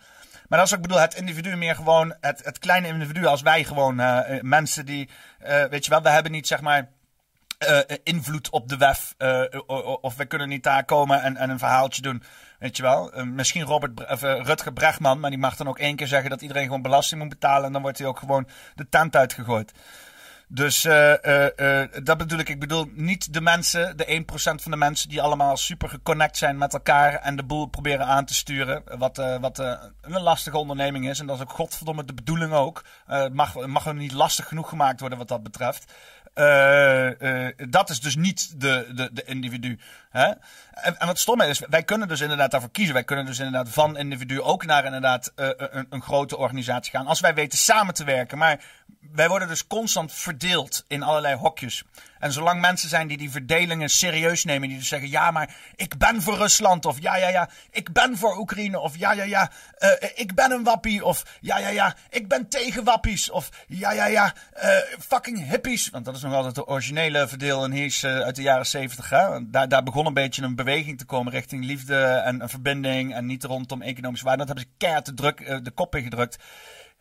Maar 0.53 0.61
wat 0.61 0.71
ik 0.71 0.81
bedoel, 0.81 0.99
het 0.99 1.15
individu 1.15 1.55
meer 1.55 1.75
gewoon, 1.75 2.15
het, 2.21 2.45
het 2.45 2.59
kleine 2.59 2.87
individu 2.87 3.25
als 3.25 3.41
wij 3.41 3.63
gewoon, 3.63 3.99
eh, 3.99 4.35
eh, 4.35 4.41
mensen 4.41 4.85
die, 4.85 5.09
eh, 5.39 5.63
weet 5.63 5.85
je 5.85 5.89
wel, 5.89 6.01
we 6.01 6.09
hebben 6.09 6.31
niet 6.31 6.47
zeg 6.47 6.61
maar 6.61 6.89
invloed 8.03 8.49
op 8.49 8.69
de 8.69 8.77
WEF. 8.77 9.15
of 10.01 10.15
we 10.15 10.25
kunnen 10.25 10.49
niet 10.49 10.63
daar 10.63 10.85
komen 10.85 11.21
en, 11.21 11.37
en 11.37 11.49
een 11.49 11.59
verhaaltje 11.59 12.01
doen. 12.01 12.23
Weet 12.59 12.77
je 12.77 12.83
wel? 12.83 13.11
Misschien 13.25 13.63
Robert, 13.63 14.09
of, 14.09 14.21
Rutger 14.21 14.73
Bregman, 14.73 15.19
maar 15.19 15.29
die 15.29 15.39
mag 15.39 15.55
dan 15.55 15.67
ook 15.67 15.79
één 15.79 15.95
keer 15.95 16.07
zeggen 16.07 16.29
dat 16.29 16.41
iedereen 16.41 16.63
gewoon 16.63 16.81
belasting 16.81 17.21
moet 17.21 17.29
betalen. 17.29 17.65
En 17.65 17.71
dan 17.71 17.81
wordt 17.81 17.97
hij 17.97 18.07
ook 18.07 18.19
gewoon 18.19 18.47
de 18.75 18.89
tent 18.89 19.15
uitgegooid. 19.15 19.71
Dus 20.53 20.85
eh, 20.85 21.87
dat 22.03 22.17
bedoel 22.17 22.39
ik. 22.39 22.49
Ik 22.49 22.59
bedoel 22.59 22.89
niet 22.93 23.33
de 23.33 23.41
mensen, 23.41 23.97
de 23.97 24.25
1% 24.31 24.33
van 24.33 24.71
de 24.71 24.77
mensen 24.77 25.09
die 25.09 25.21
allemaal 25.21 25.57
super 25.57 25.89
geconnect 25.89 26.37
zijn 26.37 26.57
met 26.57 26.73
elkaar 26.73 27.13
en 27.13 27.35
de 27.35 27.43
boel 27.43 27.65
proberen 27.65 28.05
aan 28.05 28.25
te 28.25 28.33
sturen. 28.33 28.83
Wat, 28.97 29.17
wat 29.41 29.57
een 30.01 30.21
lastige 30.21 30.57
onderneming 30.57 31.09
is. 31.09 31.19
En 31.19 31.25
dat 31.25 31.35
is 31.35 31.41
ook 31.41 31.51
godverdomme 31.51 32.05
de 32.05 32.13
bedoeling 32.13 32.53
ook. 32.53 32.83
Mag, 33.31 33.67
mag 33.67 33.85
er 33.85 33.95
niet 33.95 34.11
lastig 34.11 34.47
genoeg 34.47 34.69
gemaakt 34.69 34.99
worden 34.99 35.17
wat 35.17 35.27
dat 35.27 35.43
betreft. 35.43 35.93
Eh, 36.33 37.47
eh, 37.47 37.53
dat 37.69 37.89
is 37.89 37.99
dus 37.99 38.15
niet 38.15 38.61
de, 38.61 38.91
de, 38.95 39.09
de 39.13 39.23
individu. 39.23 39.79
Hè? 40.09 40.31
En, 40.71 40.95
wat 40.99 41.19
stomme 41.19 41.47
is, 41.47 41.59
wij 41.69 41.83
kunnen 41.83 42.07
dus 42.07 42.21
inderdaad 42.21 42.51
daarvoor 42.51 42.71
kiezen. 42.71 42.93
Wij 42.93 43.03
kunnen 43.03 43.25
dus 43.25 43.39
inderdaad 43.39 43.69
van 43.69 43.97
individu 43.97 44.41
ook 44.41 44.65
naar 44.65 44.85
inderdaad 44.85 45.31
eh, 45.35 45.49
een, 45.55 45.87
een 45.89 46.01
grote 46.01 46.37
organisatie 46.37 46.91
gaan. 46.91 47.07
Als 47.07 47.19
wij 47.19 47.33
weten 47.33 47.57
samen 47.57 47.93
te 47.93 48.03
werken. 48.03 48.37
Maar 48.37 48.63
wij 49.11 49.29
worden 49.29 49.47
dus 49.47 49.67
constant 49.67 50.13
verdeeld 50.13 50.85
in 50.87 51.03
allerlei 51.03 51.35
hokjes. 51.35 51.83
En 52.23 52.31
zolang 52.31 52.61
mensen 52.61 52.89
zijn 52.89 53.07
die 53.07 53.17
die 53.17 53.29
verdelingen 53.29 53.89
serieus 53.89 54.43
nemen, 54.43 54.67
die 54.67 54.77
dus 54.77 54.87
zeggen: 54.87 55.09
ja, 55.09 55.31
maar 55.31 55.55
ik 55.75 55.97
ben 55.97 56.21
voor 56.21 56.37
Rusland, 56.37 56.85
of 56.85 57.01
ja, 57.01 57.15
ja, 57.17 57.27
ja, 57.27 57.49
ik 57.71 57.93
ben 57.93 58.17
voor 58.17 58.37
Oekraïne, 58.37 58.79
of 58.79 58.97
ja, 58.97 59.11
ja, 59.11 59.23
ja, 59.23 59.51
eh, 59.77 60.09
ik 60.15 60.35
ben 60.35 60.51
een 60.51 60.63
wappie, 60.63 61.05
of 61.05 61.23
ja, 61.41 61.57
ja, 61.57 61.67
ja, 61.67 61.95
ik 62.09 62.27
ben 62.27 62.47
tegen 62.47 62.83
wappies, 62.83 63.29
of 63.29 63.49
ja, 63.67 63.91
ja, 63.91 64.05
ja, 64.05 64.33
eh, 64.53 64.77
fucking 64.99 65.49
hippies. 65.49 65.89
Want 65.89 66.05
dat 66.05 66.15
is 66.15 66.21
nog 66.21 66.33
altijd 66.33 66.55
de 66.55 66.67
originele 66.67 67.27
verdeel 67.27 67.63
en 67.63 67.73
eh, 67.73 68.19
uit 68.19 68.35
de 68.35 68.41
jaren 68.41 68.65
zeventig. 68.65 69.09
Daar, 69.43 69.67
daar 69.67 69.83
begon 69.83 70.05
een 70.05 70.13
beetje 70.13 70.41
een 70.41 70.55
beweging 70.55 70.97
te 70.97 71.05
komen 71.05 71.31
richting 71.31 71.65
liefde 71.65 72.05
en 72.05 72.41
een 72.41 72.49
verbinding 72.49 73.13
en 73.13 73.25
niet 73.25 73.43
rondom 73.43 73.81
economische 73.81 74.25
waarde. 74.25 74.45
Dat 74.45 74.55
hebben 74.55 74.65
ze 74.65 74.77
keihard 74.77 75.17
druk, 75.17 75.63
de 75.63 75.71
kop 75.71 75.95
ingedrukt. 75.95 76.37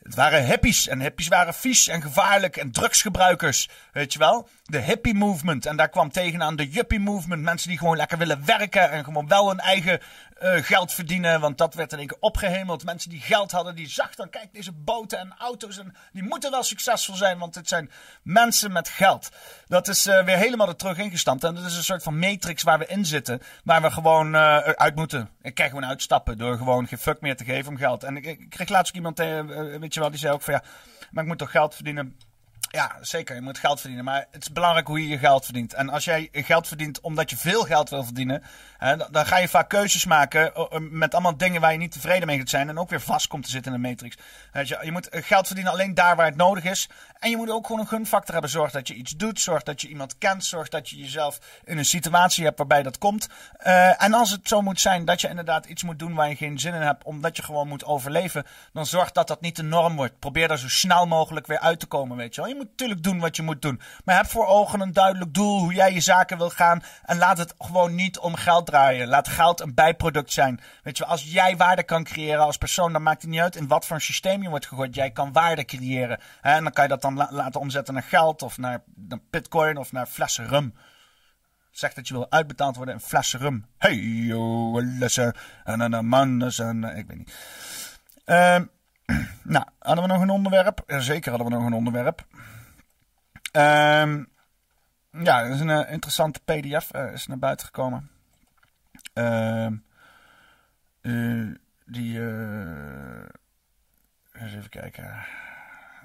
Het 0.02 0.14
waren 0.14 0.44
hippies 0.44 0.88
en 0.88 1.00
hippies 1.00 1.28
waren 1.28 1.54
vies 1.54 1.88
en 1.88 2.02
gevaarlijk 2.02 2.56
en 2.56 2.72
drugsgebruikers. 2.72 3.68
Weet 3.92 4.12
je 4.12 4.18
wel? 4.18 4.48
De 4.72 4.80
hippie 4.80 5.14
movement. 5.14 5.66
En 5.66 5.76
daar 5.76 5.88
kwam 5.88 6.10
tegenaan 6.10 6.56
de 6.56 6.68
yuppie 6.70 7.00
movement. 7.00 7.42
Mensen 7.42 7.68
die 7.68 7.78
gewoon 7.78 7.96
lekker 7.96 8.18
willen 8.18 8.44
werken 8.44 8.90
en 8.90 9.04
gewoon 9.04 9.28
wel 9.28 9.48
hun 9.48 9.60
eigen 9.60 10.00
eh, 10.38 10.62
geld 10.62 10.92
verdienen. 10.92 11.40
Want 11.40 11.58
dat 11.58 11.74
werd 11.74 11.92
in 11.92 11.98
één 11.98 12.06
keer 12.06 12.16
opgehemeld. 12.20 12.84
Mensen 12.84 13.10
die 13.10 13.20
geld 13.20 13.50
hadden, 13.50 13.74
die 13.74 13.88
zag 13.88 14.14
dan, 14.14 14.30
kijk, 14.30 14.52
deze 14.52 14.72
boten 14.72 15.18
en 15.18 15.34
auto's. 15.38 15.78
En 15.78 15.94
die 16.12 16.22
moeten 16.22 16.50
wel 16.50 16.62
succesvol 16.62 17.14
zijn, 17.14 17.38
want 17.38 17.54
het 17.54 17.68
zijn 17.68 17.90
mensen 18.22 18.72
met 18.72 18.88
geld. 18.88 19.28
Dat 19.66 19.88
is 19.88 20.06
eh, 20.06 20.24
weer 20.24 20.36
helemaal 20.36 20.68
er 20.68 20.76
terug 20.76 20.98
ingestampt. 20.98 21.44
En 21.44 21.54
dat 21.54 21.64
is 21.64 21.76
een 21.76 21.84
soort 21.84 22.02
van 22.02 22.18
matrix 22.18 22.62
waar 22.62 22.78
we 22.78 22.86
in 22.86 23.06
zitten. 23.06 23.40
Waar 23.64 23.82
we 23.82 23.90
gewoon 23.90 24.34
eh, 24.34 24.56
uit 24.56 24.94
moeten. 24.94 25.28
Ik 25.42 25.54
kan 25.54 25.66
gewoon 25.66 25.86
uitstappen 25.86 26.38
door 26.38 26.56
gewoon 26.56 26.86
geen 26.86 26.98
fuck 26.98 27.20
meer 27.20 27.36
te 27.36 27.44
geven 27.44 27.70
om 27.70 27.78
geld. 27.78 28.04
En 28.04 28.16
ik, 28.16 28.24
ik 28.24 28.50
kreeg 28.50 28.68
laatst 28.68 28.92
ook 28.92 28.96
iemand, 28.96 29.18
weet 29.78 29.94
je 29.94 30.00
wel, 30.00 30.10
die 30.10 30.18
zei 30.18 30.32
ook 30.32 30.42
van 30.42 30.54
ja, 30.54 30.62
maar 31.10 31.22
ik 31.22 31.28
moet 31.28 31.38
toch 31.38 31.50
geld 31.50 31.74
verdienen. 31.74 32.16
Ja, 32.72 32.98
zeker. 33.00 33.34
Je 33.34 33.40
moet 33.40 33.58
geld 33.58 33.80
verdienen. 33.80 34.04
Maar 34.04 34.26
het 34.30 34.42
is 34.42 34.52
belangrijk 34.52 34.86
hoe 34.86 35.02
je 35.02 35.08
je 35.08 35.18
geld 35.18 35.44
verdient. 35.44 35.74
En 35.74 35.88
als 35.88 36.04
jij 36.04 36.28
geld 36.32 36.68
verdient 36.68 37.00
omdat 37.00 37.30
je 37.30 37.36
veel 37.36 37.62
geld 37.62 37.90
wil 37.90 38.04
verdienen. 38.04 38.42
Dan, 39.10 39.26
ga 39.26 39.38
je 39.38 39.48
vaak 39.48 39.68
keuzes 39.68 40.04
maken. 40.04 40.54
eh, 40.54 40.78
met 40.78 41.12
allemaal 41.12 41.36
dingen 41.36 41.60
waar 41.60 41.72
je 41.72 41.78
niet 41.78 41.92
tevreden 41.92 42.26
mee 42.26 42.38
gaat 42.38 42.48
zijn. 42.48 42.68
En 42.68 42.78
ook 42.78 42.90
weer 42.90 43.00
vast 43.00 43.26
komt 43.26 43.44
te 43.44 43.50
zitten 43.50 43.74
in 43.74 43.82
de 43.82 43.88
matrix. 43.88 44.16
Je, 44.52 44.78
je 44.82 44.92
moet 44.92 45.08
eh, 45.08 45.22
geld 45.22 45.46
verdienen 45.46 45.72
alleen 45.72 45.94
daar 45.94 46.16
waar 46.16 46.26
het 46.26 46.36
nodig 46.36 46.64
is. 46.64 46.88
En 47.18 47.30
je 47.30 47.36
moet 47.36 47.50
ook 47.50 47.66
gewoon 47.66 47.80
een 47.80 47.88
gunfactor 47.88 48.32
hebben. 48.32 48.50
Zorg 48.50 48.70
dat 48.70 48.88
je 48.88 48.94
iets 48.94 49.16
doet. 49.16 49.40
Zorg 49.40 49.62
dat 49.62 49.80
je 49.80 49.88
iemand 49.88 50.18
kent. 50.18 50.44
Zorg 50.44 50.68
dat 50.68 50.88
je 50.88 50.96
jezelf 50.96 51.38
in 51.64 51.78
een 51.78 51.84
situatie 51.84 52.44
hebt 52.44 52.58
waarbij 52.58 52.82
dat 52.82 52.98
komt. 52.98 53.28
Eh, 53.56 54.02
en 54.02 54.14
als 54.14 54.30
het 54.30 54.48
zo 54.48 54.62
moet 54.62 54.80
zijn 54.80 55.04
dat 55.04 55.20
je 55.20 55.28
inderdaad 55.28 55.66
iets 55.66 55.82
moet 55.82 55.98
doen 55.98 56.14
waar 56.14 56.28
je 56.28 56.36
geen 56.36 56.58
zin 56.58 56.74
in 56.74 56.80
hebt. 56.80 57.04
Omdat 57.04 57.36
je 57.36 57.42
gewoon 57.42 57.68
moet 57.68 57.84
overleven. 57.84 58.44
Dan 58.72 58.86
zorg 58.86 59.12
dat 59.12 59.28
dat 59.28 59.40
niet 59.40 59.56
de 59.56 59.62
norm 59.62 59.96
wordt. 59.96 60.18
Probeer 60.18 60.48
daar 60.48 60.58
zo 60.58 60.68
snel 60.68 61.06
mogelijk 61.06 61.46
weer 61.46 61.60
uit 61.60 61.80
te 61.80 61.86
komen. 61.86 62.16
Weet 62.16 62.34
je 62.34 62.40
wel. 62.40 62.50
Je 62.50 62.56
moet 62.56 62.70
natuurlijk 62.70 63.02
doen 63.02 63.18
wat 63.18 63.36
je 63.36 63.42
moet 63.42 63.62
doen. 63.62 63.80
Maar 64.04 64.16
heb 64.16 64.30
voor 64.30 64.46
ogen 64.46 64.80
een 64.80 64.92
duidelijk 64.92 65.34
doel. 65.34 65.58
Hoe 65.58 65.74
jij 65.74 65.92
je 65.92 66.00
zaken 66.00 66.38
wil 66.38 66.50
gaan. 66.50 66.82
En 67.04 67.18
laat 67.18 67.38
het 67.38 67.54
gewoon 67.58 67.94
niet 67.94 68.18
om 68.18 68.34
geld 68.34 68.70
Laat 69.06 69.28
geld 69.28 69.60
een 69.60 69.74
bijproduct 69.74 70.32
zijn. 70.32 70.60
Weet 70.82 70.98
je. 70.98 71.04
Als 71.04 71.32
jij 71.32 71.56
waarde 71.56 71.82
kan 71.82 72.04
creëren 72.04 72.40
als 72.44 72.56
persoon. 72.56 72.92
Dan 72.92 73.02
maakt 73.02 73.22
het 73.22 73.30
niet 73.30 73.40
uit 73.40 73.56
in 73.56 73.68
wat 73.68 73.86
voor 73.86 73.96
een 73.96 74.02
systeem 74.02 74.42
je 74.42 74.48
wordt 74.48 74.66
gegooid. 74.66 74.94
Jij 74.94 75.10
kan 75.10 75.32
waarde 75.32 75.64
creëren. 75.64 76.20
En 76.40 76.62
dan 76.62 76.72
kan 76.72 76.84
je 76.84 76.90
dat 76.90 77.02
dan 77.02 77.16
la- 77.16 77.28
laten 77.30 77.60
omzetten 77.60 77.94
naar 77.94 78.02
geld. 78.02 78.42
Of 78.42 78.58
naar, 78.58 78.82
bitcoin. 79.30 79.76
Of 79.76 79.92
naar 79.92 80.06
flessen 80.06 80.48
rum. 80.48 80.74
Zeg 81.70 81.94
dat 81.94 82.08
je 82.08 82.14
wil 82.14 82.30
uitbetaald 82.30 82.76
worden 82.76 82.94
in 82.94 83.00
flessen 83.00 83.40
rum. 83.40 83.66
Hey, 83.78 83.96
yo, 83.96 84.82
lessen. 84.82 85.34
En 85.64 85.80
een 85.80 86.06
man. 86.06 86.50
En 86.56 86.84
ik 86.84 87.06
weet 87.06 87.18
niet. 87.18 87.34
Ehm, 88.24 88.64
nou, 89.42 89.64
hadden 89.78 90.04
we 90.04 90.12
nog 90.12 90.20
een 90.22 90.30
onderwerp? 90.30 90.82
Zeker 90.86 91.30
hadden 91.30 91.48
we 91.48 91.54
nog 91.54 91.66
een 91.66 91.72
onderwerp. 91.72 92.26
Ehm, 93.52 94.24
ja, 95.10 95.42
er 95.42 95.50
is 95.50 95.60
een 95.60 95.70
eh, 95.70 95.92
interessante 95.92 96.40
PDF 96.40 96.90
eh, 96.90 97.12
is 97.12 97.26
naar 97.26 97.38
buiten 97.38 97.66
gekomen. 97.66 98.10
Ehm, 99.12 99.76
eh, 101.00 101.48
die. 101.86 102.18
eh, 102.20 103.24
eens 104.32 104.54
even 104.54 104.68
kijken. 104.68 105.24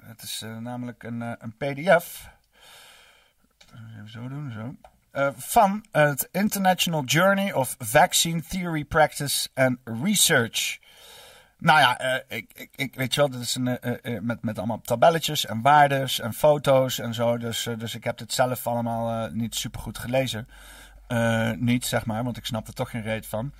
Het 0.02 0.22
is 0.22 0.42
eh, 0.42 0.56
namelijk 0.56 1.02
een, 1.02 1.20
een 1.20 1.56
PDF. 1.56 2.30
Even 3.94 4.10
zo 4.10 4.28
doen, 4.28 4.50
zo. 4.50 4.74
Van 5.36 5.84
het 5.90 6.28
International 6.32 7.04
Journey 7.04 7.52
of 7.52 7.74
Vaccine 7.78 8.42
Theory 8.42 8.84
Practice 8.84 9.48
and 9.54 9.78
Research. 9.84 10.78
Nou 11.58 11.78
ja, 11.78 12.22
ik, 12.28 12.52
ik, 12.54 12.70
ik 12.76 12.94
weet 12.94 13.14
wel, 13.14 13.30
dit 13.30 13.40
is 13.40 13.54
een, 13.54 13.78
met, 14.22 14.42
met 14.42 14.58
allemaal 14.58 14.80
tabelletjes 14.80 15.46
en 15.46 15.62
waardes 15.62 16.20
en 16.20 16.32
foto's 16.32 16.98
en 16.98 17.14
zo. 17.14 17.38
Dus, 17.38 17.68
dus 17.78 17.94
ik 17.94 18.04
heb 18.04 18.18
dit 18.18 18.32
zelf 18.32 18.66
allemaal 18.66 19.30
niet 19.30 19.54
super 19.54 19.80
goed 19.80 19.98
gelezen. 19.98 20.48
Eh, 21.08 21.50
niet, 21.56 21.84
zeg 21.84 22.06
maar, 22.06 22.24
want 22.24 22.36
ik 22.36 22.44
snap 22.44 22.66
er 22.66 22.74
toch 22.74 22.90
geen 22.90 23.02
reet 23.02 23.26
van. 23.26 23.52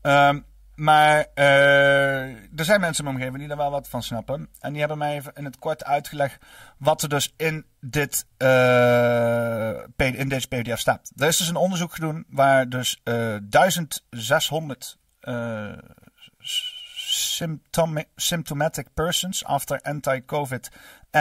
Ehm, 0.00 0.40
maar 0.74 1.26
eh, 1.34 2.24
er 2.32 2.64
zijn 2.64 2.80
mensen 2.80 3.04
in 3.04 3.12
mijn 3.12 3.16
omgeving 3.16 3.42
die 3.42 3.50
er 3.50 3.62
wel 3.62 3.70
wat 3.70 3.88
van 3.88 4.02
snappen. 4.02 4.48
En 4.60 4.70
die 4.70 4.80
hebben 4.80 4.98
mij 4.98 5.14
even 5.14 5.32
in 5.34 5.44
het 5.44 5.58
kort 5.58 5.84
uitgelegd 5.84 6.44
wat 6.78 7.02
er 7.02 7.08
dus 7.08 7.34
in, 7.36 7.64
dit, 7.80 8.26
eh, 8.36 9.82
in 9.96 10.28
deze 10.28 10.48
PDF 10.48 10.78
staat. 10.78 11.12
Er 11.16 11.28
is 11.28 11.36
dus 11.36 11.48
een 11.48 11.56
onderzoek 11.56 11.94
gedaan 11.94 12.24
waar 12.28 12.68
dus 12.68 13.00
eh 13.02 13.36
1600 13.42 14.98
eh, 15.20 15.72
symptom- 17.32 18.04
symptomatic 18.16 18.86
persons 18.94 19.44
after 19.44 19.80
anti-COVID 19.82 20.70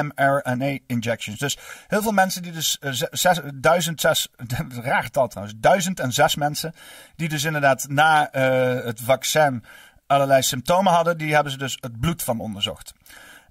mRNA 0.01 0.77
injections. 0.87 1.39
Dus 1.39 1.57
heel 1.87 2.01
veel 2.01 2.11
mensen 2.11 2.41
die 2.41 2.51
dus 2.51 2.79
eh, 2.79 3.37
duizend 3.53 4.01
zes, 4.01 4.27
raar 4.83 5.03
getal 5.03 5.27
trouwens, 5.27 5.59
duizend 5.59 5.99
en 5.99 6.13
zes 6.13 6.35
mensen 6.35 6.73
die 7.15 7.29
dus 7.29 7.43
inderdaad 7.43 7.87
na 7.89 8.31
eh, 8.31 8.85
het 8.85 9.01
vaccin 9.01 9.63
allerlei 10.07 10.41
symptomen 10.41 10.93
hadden, 10.93 11.17
die 11.17 11.33
hebben 11.33 11.51
ze 11.51 11.57
dus 11.57 11.77
het 11.79 11.99
bloed 11.99 12.23
van 12.23 12.39
onderzocht. 12.39 12.93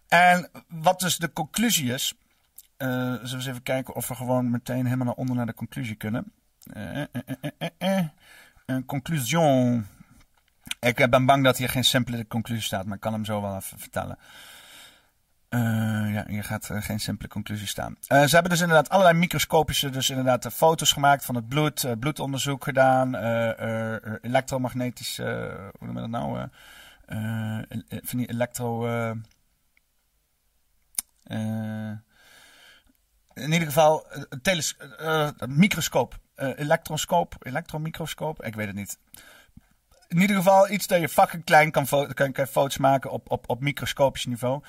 En 0.09 0.51
wat 0.69 1.01
dus 1.01 1.17
de 1.17 1.33
conclusie 1.33 1.93
is, 1.93 2.15
eh, 2.77 2.89
zullen 2.89 3.29
we 3.29 3.35
eens 3.35 3.47
even 3.47 3.63
kijken 3.63 3.95
of 3.95 4.09
we 4.09 4.15
gewoon 4.15 4.51
meteen 4.51 4.85
helemaal 4.85 5.07
naar 5.07 5.15
onder 5.15 5.37
naar 5.37 5.47
de 5.47 5.55
conclusie 5.55 5.95
kunnen. 5.95 6.33
Een 8.67 8.85
conclusion. 8.85 9.87
Ik 10.83 11.01
eh, 11.01 11.09
ben 11.09 11.27
bang 11.27 11.45
dat 11.45 11.57
hier 11.57 11.69
geen 11.69 11.85
simpele 11.85 12.27
conclusie 12.27 12.65
staat, 12.65 12.85
maar 12.85 12.95
ik 12.95 13.01
kan 13.01 13.13
hem 13.13 13.25
zo 13.25 13.41
wel 13.41 13.57
even 13.57 13.79
vertellen. 13.79 14.19
Eh, 15.49 15.61
ja, 16.13 16.25
hier 16.29 16.45
gaat 16.45 16.71
eh, 16.71 16.83
geen 16.83 17.01
simpele 17.01 17.29
conclusie 17.29 17.67
staan. 17.67 17.97
Ze 18.01 18.15
hebben 18.15 18.51
dus 18.51 18.61
inderdaad 18.61 18.89
allerlei 18.89 19.19
microscopische, 19.19 19.91
dus 19.91 20.11
inderdaad 20.11 20.53
foto's 20.53 20.93
gemaakt 20.93 21.25
van 21.25 21.35
het 21.35 21.49
bloed, 21.49 21.87
bloedonderzoek 21.99 22.65
gedaan, 22.65 23.15
elektromagnetisch, 24.21 25.19
eh, 25.19 25.27
hoe 25.79 25.87
noemen 25.87 26.03
we 26.03 26.11
dat 26.11 26.21
nou? 26.21 26.49
van 28.03 28.19
die 28.19 28.29
elektro. 28.29 28.87
in 33.35 33.53
ieder 33.53 33.67
geval, 33.67 34.07
teles- 34.43 34.77
microscoop, 35.47 36.19
elektroscoop, 36.35 37.35
elektromicroscoop, 37.39 38.45
ik 38.45 38.55
weet 38.55 38.67
het 38.67 38.77
niet 38.77 38.99
in 40.13 40.21
ieder 40.21 40.37
geval 40.37 40.71
iets 40.71 40.87
dat 40.87 41.01
je 41.01 41.09
fucking 41.09 41.45
klein 41.45 41.71
kan, 41.71 41.87
kan, 42.15 42.33
kan 42.33 42.47
foto's 42.47 42.79
maken 42.79 43.11
op, 43.11 43.31
op, 43.31 43.45
op 43.49 43.61
microscopisch 43.61 44.27
niveau. 44.27 44.63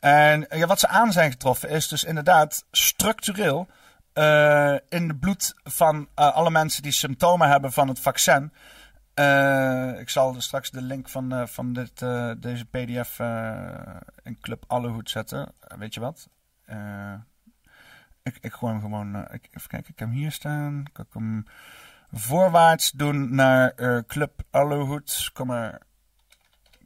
En 0.00 0.46
ja, 0.50 0.66
wat 0.66 0.80
ze 0.80 0.88
aan 0.88 1.12
zijn 1.12 1.30
getroffen 1.30 1.68
is 1.68 1.88
dus 1.88 2.04
inderdaad 2.04 2.64
structureel 2.70 3.68
eh, 4.12 4.74
in 4.88 5.08
het 5.08 5.20
bloed 5.20 5.54
van 5.64 6.08
eh, 6.14 6.34
alle 6.34 6.50
mensen 6.50 6.82
die 6.82 6.92
symptomen 6.92 7.48
hebben 7.48 7.72
van 7.72 7.88
het 7.88 8.00
vaccin. 8.00 8.52
Eh, 9.14 10.00
ik 10.00 10.08
zal 10.08 10.40
straks 10.40 10.70
de 10.70 10.82
link 10.82 11.08
van, 11.08 11.48
van 11.48 11.72
dit, 11.72 11.98
deze 12.38 12.64
PDF 12.70 13.18
in 14.22 14.38
Club 14.40 14.64
Allehoed 14.66 15.10
zetten. 15.10 15.52
Weet 15.78 15.94
je 15.94 16.00
wat? 16.00 16.28
Ik, 18.22 18.38
ik 18.40 18.52
gooi 18.52 18.72
hem 18.72 18.82
gewoon. 18.82 19.16
ik, 19.16 19.48
even 19.50 19.68
kijken, 19.68 19.90
ik 19.92 19.98
heb 19.98 20.08
hem 20.08 20.16
hier 20.16 20.32
staan. 20.32 20.84
Ik 20.94 21.04
hem 21.12 21.44
voorwaarts 22.12 22.90
doen 22.90 23.34
naar 23.34 23.70
eh, 23.70 23.98
Club 24.06 24.42
Allehoed. 24.50 25.30
Kom 25.32 25.46
maar. 25.46 25.80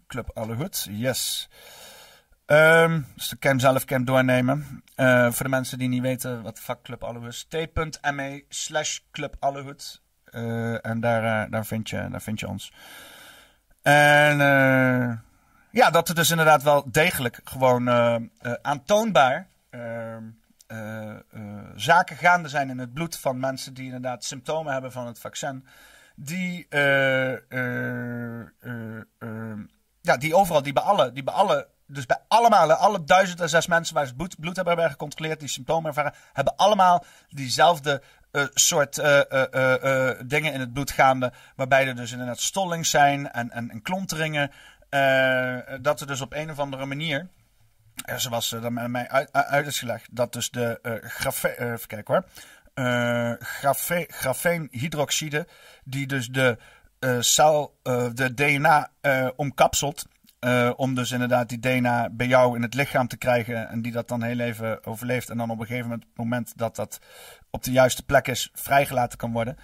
Club 0.06 0.30
Allehoed, 0.34 0.86
yes. 0.90 1.48
Ehm, 2.46 3.00
dus 3.14 3.28
kan 3.38 3.50
hem 3.50 3.60
zelf 3.60 3.84
kan 3.84 4.04
doornemen. 4.04 4.82
Eh, 4.94 5.30
voor 5.30 5.44
de 5.44 5.50
mensen 5.50 5.78
die 5.78 5.88
niet 5.88 6.02
weten 6.02 6.42
wat 6.42 6.56
de 6.56 6.62
vak 6.62 6.82
Club 6.82 7.04
Allehoed 7.04 7.28
is. 7.28 7.46
t.me 7.48 8.44
slash 8.48 8.98
Club. 9.10 9.36
Eh, 10.24 10.86
en 10.86 11.00
daar, 11.00 11.50
daar, 11.50 11.66
vind 11.66 11.90
je, 11.90 12.08
daar 12.10 12.22
vind 12.22 12.40
je 12.40 12.48
ons. 12.48 12.72
En 13.82 14.38
ja, 15.70 15.90
dat 15.90 16.08
er 16.08 16.14
dus 16.14 16.30
inderdaad 16.30 16.62
wel 16.62 16.84
degelijk 16.90 17.40
gewoon 17.44 17.90
aantoonbaar 18.62 19.48
eh, 20.72 21.10
eh, 21.10 21.18
zaken 21.74 22.16
gaande 22.16 22.48
zijn 22.48 22.70
in 22.70 22.78
het 22.78 22.92
bloed 22.92 23.18
van 23.18 23.40
mensen 23.40 23.74
die 23.74 23.84
inderdaad 23.84 24.24
symptomen 24.24 24.72
hebben 24.72 24.92
van 24.92 25.06
het 25.06 25.18
vaccin. 25.18 25.66
Die, 26.16 26.66
eh, 26.68 27.32
ja, 30.00 30.16
die 30.18 30.34
overal, 30.34 30.62
die 30.62 30.72
bij 30.72 30.82
alle, 30.82 31.12
die 31.12 31.22
bij 31.22 31.34
alle, 31.34 31.68
dus 31.86 32.06
bij 32.06 32.18
allemaal, 32.28 32.72
alle 32.72 33.04
duizend 33.04 33.40
en 33.40 33.48
zes 33.48 33.66
mensen 33.66 33.94
waar 33.94 34.06
ze 34.06 34.14
bloed, 34.14 34.56
hebben 34.56 34.90
gecontroleerd, 34.90 35.40
die 35.40 35.48
symptomen 35.48 35.88
ervaren, 35.88 36.14
hebben 36.32 36.56
allemaal 36.56 37.04
diezelfde 37.28 38.02
soort 38.54 38.94
dingen 40.26 40.52
in 40.52 40.60
het 40.60 40.72
bloed 40.72 40.90
gaande. 40.90 41.32
Waarbij 41.56 41.86
er 41.86 41.96
dus 41.96 42.12
inderdaad 42.12 42.40
stollings 42.40 42.90
zijn 42.90 43.30
en, 43.30 43.50
en, 43.50 43.70
en 43.70 43.82
klonteringen. 43.82 44.50
dat 45.80 46.00
er 46.00 46.06
dus 46.06 46.20
op 46.20 46.32
een 46.32 46.50
of 46.50 46.58
andere 46.58 46.86
manier. 46.86 47.28
Eh, 48.04 48.16
zoals 48.16 48.52
er 48.52 48.60
dan 48.60 48.90
mij 48.90 49.08
uit, 49.08 49.32
uit 49.32 49.66
is 49.66 49.78
gelegd. 49.78 50.08
Dat 50.10 50.32
dus 50.32 50.50
de 50.50 50.78
eh 50.82 50.92
grafe, 51.10 51.48
eh, 51.48 51.72
even 51.72 51.86
kijken 51.88 52.14
hoor. 52.14 52.24
eh 52.74 53.32
grafe, 53.38 54.06
grafeenhydroxide. 54.08 55.46
Die 55.84 56.06
dus 56.06 56.28
de, 56.28 56.58
eh, 56.98 57.16
cel, 57.20 57.78
eh, 57.82 58.06
de 58.14 58.34
DNA 58.34 58.90
eh, 59.00 59.28
omkapselt. 59.36 60.04
eh, 60.38 60.70
om 60.76 60.94
dus 60.94 61.10
inderdaad 61.10 61.48
die 61.48 61.58
DNA 61.60 62.08
bij 62.10 62.26
jou 62.26 62.56
in 62.56 62.62
het 62.62 62.74
lichaam 62.74 63.08
te 63.08 63.16
krijgen. 63.16 63.68
En 63.68 63.82
die 63.82 63.92
dat 63.92 64.08
dan 64.08 64.22
heel 64.22 64.38
even 64.40 64.84
overleeft. 64.86 65.30
En 65.30 65.36
dan 65.36 65.50
op 65.50 65.60
een 65.60 65.66
gegeven 65.66 65.88
moment, 65.88 66.06
moment 66.14 66.52
dat 66.58 66.76
dat 66.76 66.98
op 67.50 67.62
de 67.64 67.70
juiste 67.72 68.02
plek 68.02 68.28
is, 68.28 68.50
vrijgelaten 68.54 69.18
kan 69.18 69.32
worden. 69.32 69.56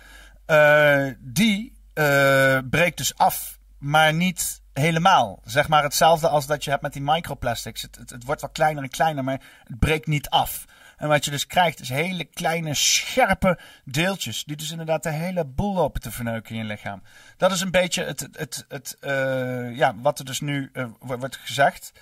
Eh, 0.47 1.07
die 1.18 1.72
eh, 1.95 2.59
breekt 2.70 2.97
dus 2.97 3.16
af, 3.16 3.59
maar 3.79 4.14
niet 4.14 4.62
helemaal. 4.79 5.41
Zeg 5.45 5.68
maar 5.68 5.83
hetzelfde 5.83 6.29
als 6.29 6.47
dat 6.47 6.64
je 6.64 6.70
hebt 6.70 6.83
met 6.83 6.93
die 6.93 7.03
microplastics. 7.03 7.83
Het, 7.83 7.97
het, 7.97 8.24
wordt 8.24 8.41
wel 8.41 8.51
kleiner 8.51 8.83
en 8.83 8.89
kleiner, 8.89 9.24
maar 9.24 9.41
het 9.64 9.79
breekt 9.79 10.07
niet 10.07 10.29
af. 10.29 10.64
En 10.97 11.09
wat 11.09 11.24
je 11.24 11.31
dus 11.31 11.47
krijgt 11.47 11.81
is 11.81 11.89
hele 11.89 12.24
kleine, 12.24 12.74
scherpe 12.74 13.59
deeltjes. 13.85 14.45
Die 14.45 14.57
dus 14.57 14.70
inderdaad 14.70 15.03
de 15.03 15.11
hele 15.11 15.45
boel 15.45 15.74
lopen 15.74 16.01
te 16.01 16.11
verneuken 16.11 16.55
in 16.55 16.61
je 16.61 16.66
lichaam. 16.66 17.03
Dat 17.37 17.53
is 17.53 17.61
een 17.61 17.70
beetje 17.70 18.05
het, 18.05 18.29
het, 18.33 18.64
het, 18.68 18.97
eh, 19.01 19.76
ja, 19.76 19.95
wat 19.97 20.18
er 20.18 20.24
dus 20.24 20.41
nu 20.41 20.70
eh, 20.72 20.87
wo- 21.01 21.18
wordt 21.18 21.37
gezegd. 21.37 21.93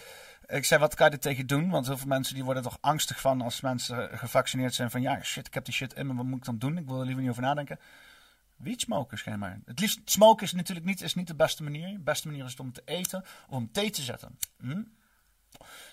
Ik 0.47 0.65
zei, 0.65 0.81
wat 0.81 0.95
kan 0.95 1.07
je 1.07 1.13
er 1.13 1.21
tegen 1.21 1.47
doen? 1.47 1.71
Want 1.71 1.87
heel 1.87 1.97
veel 1.97 2.07
mensen 2.07 2.35
die 2.35 2.45
worden 2.45 2.63
toch 2.63 2.79
angstig 2.81 3.21
van 3.21 3.41
als 3.43 3.61
mensen 3.61 4.09
gevaccineerd 4.19 4.75
zijn. 4.75 4.91
Van 4.91 5.03
ja, 5.03 5.23
shit, 5.23 5.47
ik 5.47 5.55
heb 5.55 5.65
die 5.65 5.75
shit 5.75 5.95
in 5.95 6.07
me, 6.07 6.15
wat 6.15 6.25
moet 6.25 6.39
ik 6.39 6.45
dan 6.45 6.59
doen? 6.59 6.79
Ik 6.79 6.87
wil 6.87 6.99
er 6.99 7.05
liever 7.05 7.23
niet 7.23 7.31
over 7.31 7.43
nadenken. 7.43 7.79
Wiet 8.57 8.81
smoken, 8.81 9.19
schijnbaar. 9.19 9.61
Het 9.65 9.81
liefst 9.81 10.01
smoken 10.05 10.47
is 10.47 10.53
natuurlijk 10.53 10.87
niet, 10.87 11.03
is 11.03 11.15
niet 11.15 11.27
de 11.27 11.35
beste 11.35 11.63
manier. 11.63 11.89
De 11.89 11.99
beste 11.99 12.27
manier 12.27 12.45
is 12.45 12.51
het 12.51 12.61
om 12.61 12.73
te 12.73 12.83
eten 12.85 13.23
of 13.23 13.57
om 13.57 13.73
thee 13.73 13.91
te 13.91 14.03
zetten. 14.03 14.39
Hm? 14.59 14.83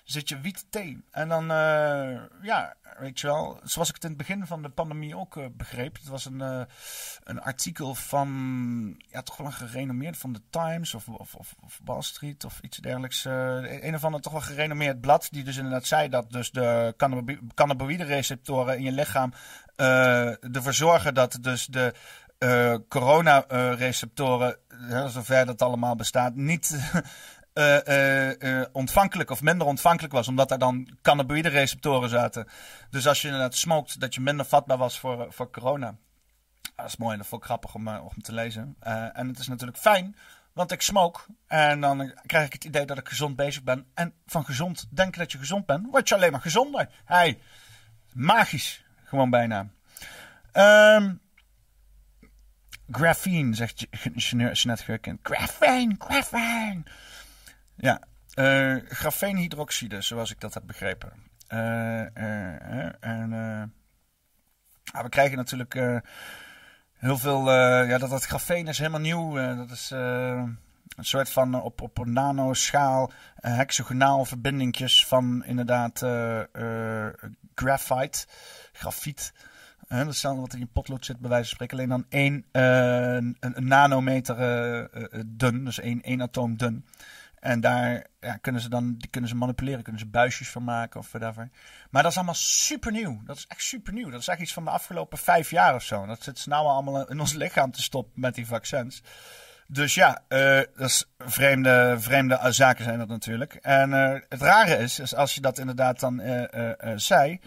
Zit 0.04 0.30
je 0.30 0.40
wiet 0.40 0.66
thee. 0.70 1.04
En 1.12 1.30
dan, 1.30 1.52
eh, 1.52 2.22
ja, 2.42 2.76
weet 3.00 3.20
je 3.20 3.28
wel, 3.28 3.60
zoals 3.64 3.90
ik 3.90 3.96
het 3.96 4.04
in 4.04 4.10
het 4.10 4.18
begin 4.18 4.48
van 4.48 4.62
de 4.62 4.70
pandemie 4.70 5.18
ook 5.18 5.38
eh, 5.38 5.46
begreep. 5.52 5.96
Het 5.96 6.08
was 6.08 6.26
een, 6.26 6.42
eh, 6.42 6.62
een 7.24 7.42
artikel 7.42 7.96
van, 7.96 9.04
ja, 9.08 9.22
toch 9.22 9.38
wel 9.38 9.48
een 9.48 9.54
gerenommeerd 9.54 10.18
van 10.18 10.34
The 10.34 10.42
Times 10.50 10.94
of, 10.94 11.08
of, 11.08 11.36
of, 11.36 11.80
Wall 11.84 12.02
Street 12.02 12.44
of 12.44 12.60
iets 12.62 12.78
dergelijks. 12.78 13.26
een 13.26 13.96
of 13.96 14.04
ander 14.04 14.22
toch 14.22 14.32
wel 14.32 14.42
gerenommeerd 14.42 15.02
blad 15.02 15.28
die 15.32 15.44
dus 15.44 15.58
inderdaad 15.58 15.86
zei 15.86 16.10
dat 16.10 16.32
dus 16.32 16.52
de 16.52 16.94
cannabi- 16.98 17.40
cannabinoïde 17.54 18.04
receptoren 18.04 18.78
in 18.78 18.84
je 18.84 18.92
lichaam 18.92 19.34
ervoor 19.76 20.74
zorgen 20.74 21.14
dat 21.14 21.38
dus 21.42 21.66
de 21.66 21.94
eh 22.38 22.76
corona-receptoren, 22.88 24.58
zover 25.08 25.46
dat 25.46 25.62
allemaal 25.62 25.96
bestaat, 25.96 26.36
niet 26.36 26.80
eh, 27.54 28.62
ontvankelijk 28.72 29.30
of 29.30 29.42
minder 29.42 29.68
ontvankelijk 29.68 30.14
was, 30.14 30.28
omdat 30.28 30.52
er 30.52 30.60
dan 30.60 30.98
cannabinoïde 31.02 31.50
receptoren 31.50 32.10
zaten. 32.10 32.48
Dus 32.90 33.08
als 33.08 33.22
je 33.22 33.28
inderdaad 33.28 33.56
smoked, 33.56 34.00
dat 34.00 34.14
je 34.14 34.22
minder 34.22 34.46
vatbaar 34.46 34.78
was 34.78 35.00
voor, 35.00 35.28
voor 35.30 35.50
corona. 35.52 35.96
Dat 36.76 36.86
is 36.86 36.98
mooi, 36.98 37.18
dat 37.18 37.28
vond 37.28 37.42
ik 37.42 37.48
grappig 37.48 37.76
om, 37.76 37.88
om 37.88 38.22
te 38.22 38.34
lezen. 38.34 38.76
En 39.14 39.28
het 39.28 39.40
is 39.40 39.48
natuurlijk 39.48 39.78
fijn, 39.78 40.16
want 40.54 40.72
ik 40.72 40.82
smoke. 40.82 41.20
En 41.48 41.82
dan 41.82 42.14
krijg 42.26 42.46
ik 42.46 42.54
het 42.54 42.64
idee 42.64 42.86
dat 42.86 42.98
ik 42.98 43.08
gezond 43.10 43.36
bezig 43.36 43.64
ben. 43.64 43.86
En 43.94 44.14
van 44.26 44.46
gezond, 44.46 44.86
denken 44.90 45.20
dat 45.20 45.32
je 45.32 45.38
gezond 45.38 45.66
bent, 45.66 45.88
word 45.92 46.10
je 46.10 46.16
alleen 46.16 46.32
maar 46.32 46.42
gezonder. 46.42 46.90
Hey, 47.06 47.40
magisch, 48.14 48.84
gewoon 49.04 49.30
bijna. 49.30 49.68
Ehm 50.52 51.12
graphene, 52.92 53.56
zegt 53.56 53.80
Je- 53.80 53.88
Je- 54.14 54.52
Jeanette. 54.52 55.18
Graphene, 55.24 55.96
graphene. 56.00 56.84
Ja, 57.76 58.02
eh 58.34 58.76
grafeenhydroxide, 58.90 60.02
zoals 60.02 60.32
ik 60.32 60.40
dat 60.40 60.54
heb 60.54 60.64
begrepen. 60.66 61.14
Eh, 61.48 62.18
eh, 62.18 62.94
en 63.00 63.34
ah, 64.92 65.04
we 65.04 65.10
krijgen 65.10 65.38
natuurlijk 65.38 65.74
heel 66.94 67.18
veel. 67.18 67.52
ja, 67.84 67.98
dat, 67.98 68.10
dat 68.10 68.26
grafeen 68.26 68.68
is 68.68 68.78
helemaal 68.78 69.00
nieuw. 69.00 69.56
dat 69.56 69.72
is 69.72 69.90
een 69.90 70.58
soort 71.00 71.30
van 71.30 71.62
op, 71.62 71.82
op 71.82 71.98
een 71.98 72.14
nanoschaal 72.14 73.12
hexagonaal 73.36 74.26
verbindingjes 74.26 75.06
van 75.08 75.44
inderdaad 75.46 75.98
graphite, 77.56 78.26
grafiet. 78.72 79.34
Hetzelfde 79.98 80.42
wat 80.42 80.54
in 80.54 80.60
je 80.60 80.66
potlood 80.66 81.06
zit, 81.06 81.20
bij 81.20 81.30
wijze 81.30 81.46
van 81.46 81.54
spreken. 81.54 81.78
Alleen 81.78 81.90
dan 81.90 82.06
één 82.10 82.46
eh, 82.52 83.14
een, 83.40 83.68
nanometer 83.68 84.38
eh, 84.38 84.80
eh, 84.80 85.24
dun, 85.26 85.66
dus 85.66 85.80
één, 85.80 86.02
één 86.02 86.22
atoom 86.22 86.58
dun. 86.58 86.86
En 87.40 87.62
daar 87.62 88.06
ja, 88.20 88.36
kunnen 88.36 88.62
ze 88.62 88.70
dan 88.70 88.96
die 88.98 89.10
kunnen 89.10 89.30
ze 89.30 89.36
manipuleren, 89.36 89.84
kunnen 89.84 90.02
ze 90.02 90.08
buisjes 90.08 90.50
van 90.50 90.64
maken 90.64 91.00
of 91.00 91.12
whatever. 91.12 91.50
Maar 91.90 92.02
dat 92.02 92.12
is 92.12 92.18
allemaal 92.18 92.36
super 92.36 92.92
nieuw. 92.92 93.22
Dat 93.26 93.38
is 93.38 93.46
echt 93.48 93.62
super 93.62 93.94
nieuw. 93.94 94.10
Dat 94.10 94.20
is 94.20 94.28
echt 94.28 94.42
iets 94.42 94.54
van 94.54 94.64
de 94.64 94.70
afgelopen 94.70 95.18
vijf 95.18 95.50
jaar 95.50 95.76
of 95.76 95.84
zo. 95.84 96.06
Dat 96.06 96.24
zit 96.24 96.40
ze 96.40 96.50
nou 96.50 96.66
allemaal 96.66 97.10
in 97.10 97.20
ons 97.20 97.34
lichaam 97.34 97.72
te 97.72 97.82
stoppen 97.82 98.22
met 98.22 98.36
die 98.36 98.48
vaccins. 98.48 99.04
Dus 99.68 99.94
ja, 99.94 100.22
dat 100.28 100.90
is 100.90 101.06
vreemde, 101.18 101.96
vreemde 102.00 102.40
zaken 102.50 102.84
zijn 102.84 103.00
dat 103.00 103.08
natuurlijk. 103.08 103.54
En 103.54 103.92
het 104.30 104.42
rare 104.42 104.78
is, 104.78 105.16
als 105.16 105.36
je 105.36 105.42
dat 105.42 105.58
inderdaad 105.58 106.00
dan 106.00 106.22
zei. 106.96 107.40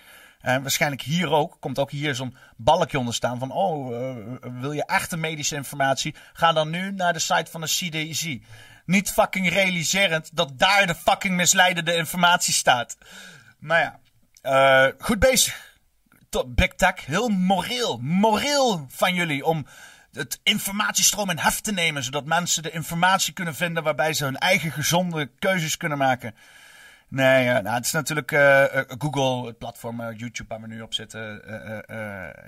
En 0.47 0.62
waarschijnlijk 0.62 1.03
hier 1.03 1.30
ook, 1.30 1.57
komt 1.61 1.78
ook 1.78 1.90
hier 1.90 2.14
zo'n 2.14 2.36
balkje 2.57 2.99
onder 2.99 3.14
staan 3.14 3.38
van, 3.38 3.51
oh, 3.51 3.94
eh, 3.94 4.16
wil 4.61 4.72
je 4.72 4.84
echte 4.84 5.16
medische 5.16 5.55
informatie? 5.55 6.14
Ga 6.32 6.53
dan 6.53 6.70
nu 6.70 6.92
naar 6.92 7.12
de 7.12 7.18
site 7.18 7.51
van 7.51 7.61
de 7.61 7.66
CDC. 7.66 8.42
Niet 8.84 9.11
fucking 9.11 9.49
realiserend 9.49 10.36
dat 10.36 10.59
daar 10.59 10.86
de 10.86 10.94
fucking 10.94 11.34
misleidende 11.34 11.94
informatie 11.94 12.55
staat. 12.55 12.97
Maar 13.59 13.80
ja, 13.80 14.01
eh, 14.42 14.92
goed 14.99 15.18
bezig. 15.18 15.74
Big 16.47 16.74
Tech, 16.74 17.07
heel 17.07 17.28
moreel, 17.28 17.99
moreel 18.03 18.86
van 18.88 19.14
jullie 19.14 19.44
om 19.44 19.66
het 20.12 20.40
informatiestroom 20.42 21.30
in 21.30 21.38
heft 21.38 21.64
te 21.64 21.72
nemen, 21.72 22.05
zodat 22.05 22.24
mensen 22.24 22.62
de 22.62 22.70
informatie 22.70 23.32
kunnen 23.32 23.55
vinden 23.55 23.82
waarbij 23.82 24.14
ze 24.14 24.24
hun 24.24 24.38
eigen 24.38 24.72
gezonde 24.72 25.30
keuzes 25.38 25.76
kunnen 25.76 25.99
maken. 25.99 26.34
Nee, 27.09 27.48
eh, 27.48 27.62
nou, 27.62 27.74
het 27.74 27.84
is 27.84 27.92
natuurlijk 27.92 28.32
eh, 28.32 28.78
eh, 28.78 28.84
Google, 28.98 29.46
het 29.46 29.59
platform 29.59 30.12
YouTube 30.12 30.48
waar 30.48 30.61
we 30.61 30.66
nu 30.66 30.80
op 30.80 30.94
zitten. 30.94 31.42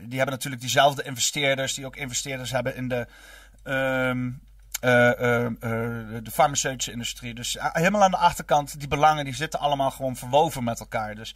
die 0.01 0.17
hebben 0.17 0.35
natuurlijk 0.35 0.63
diezelfde 0.63 1.03
investeerders 1.03 1.75
die 1.75 1.87
ook 1.87 1.97
investeerders 1.97 2.51
hebben 2.51 2.77
in 2.77 2.89
de, 2.89 3.07
ehm, 3.63 4.31
eh, 4.81 5.21
eh, 5.21 5.47
eh, 5.47 5.53
de 6.23 6.31
farmaceutische 6.33 6.93
industrie. 6.93 7.35
Dus 7.35 7.57
helemaal 7.61 8.03
aan 8.03 8.11
de 8.11 8.17
achterkant, 8.17 8.79
die 8.79 8.89
belangen 8.89 9.25
die 9.25 9.35
zitten 9.35 9.61
allemaal 9.61 9.91
gewoon 9.91 10.17
verwoven 10.17 10.65
met 10.65 10.81
elkaar. 10.81 11.15
Dus 11.15 11.35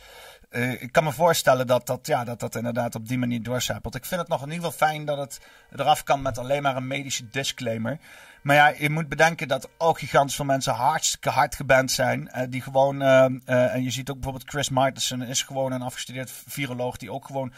ik 0.78 0.92
kan 0.92 1.04
me 1.04 1.12
voorstellen 1.12 1.66
dat 1.66 1.86
dat, 1.86 2.06
ja, 2.06 2.24
dat 2.24 2.40
dat 2.40 2.54
inderdaad 2.54 2.94
op 2.94 3.08
die 3.08 3.18
manier 3.18 3.42
doorcijpelt. 3.42 3.94
Ik 3.94 4.04
vind 4.04 4.20
het 4.20 4.28
nog 4.28 4.42
in 4.42 4.50
ieder 4.50 4.64
geval 4.64 4.88
fijn 4.88 5.04
dat 5.04 5.18
het 5.18 5.40
eraf 5.76 6.02
kan 6.02 6.22
met 6.22 6.38
alleen 6.38 6.62
maar 6.62 6.76
een 6.76 6.86
medische 6.86 7.28
disclaimer. 7.30 7.98
Maar 8.42 8.56
ja, 8.56 8.74
je 8.78 8.90
moet 8.90 9.08
bedenken 9.08 9.48
dat 9.48 9.68
ook 9.78 9.98
gigantisch 9.98 10.36
veel 10.36 10.44
mensen 10.44 10.72
hartstikke 10.72 11.30
hard 11.30 11.54
geband 11.54 11.90
zijn. 11.90 12.28
eh, 12.28 12.46
die 12.48 12.62
gewoon, 12.62 13.02
eh, 13.02 13.24
eh, 13.24 13.74
en 13.74 13.82
je 13.82 13.90
ziet 13.90 14.10
ook 14.10 14.14
bijvoorbeeld 14.14 14.50
Chris 14.50 14.68
Martensen 14.68 15.22
is 15.22 15.42
gewoon 15.42 15.72
een 15.72 15.82
afgestudeerd 15.82 16.30
viroloog. 16.46 16.96
Die 16.96 17.12
ook 17.12 17.26
gewoon 17.26 17.52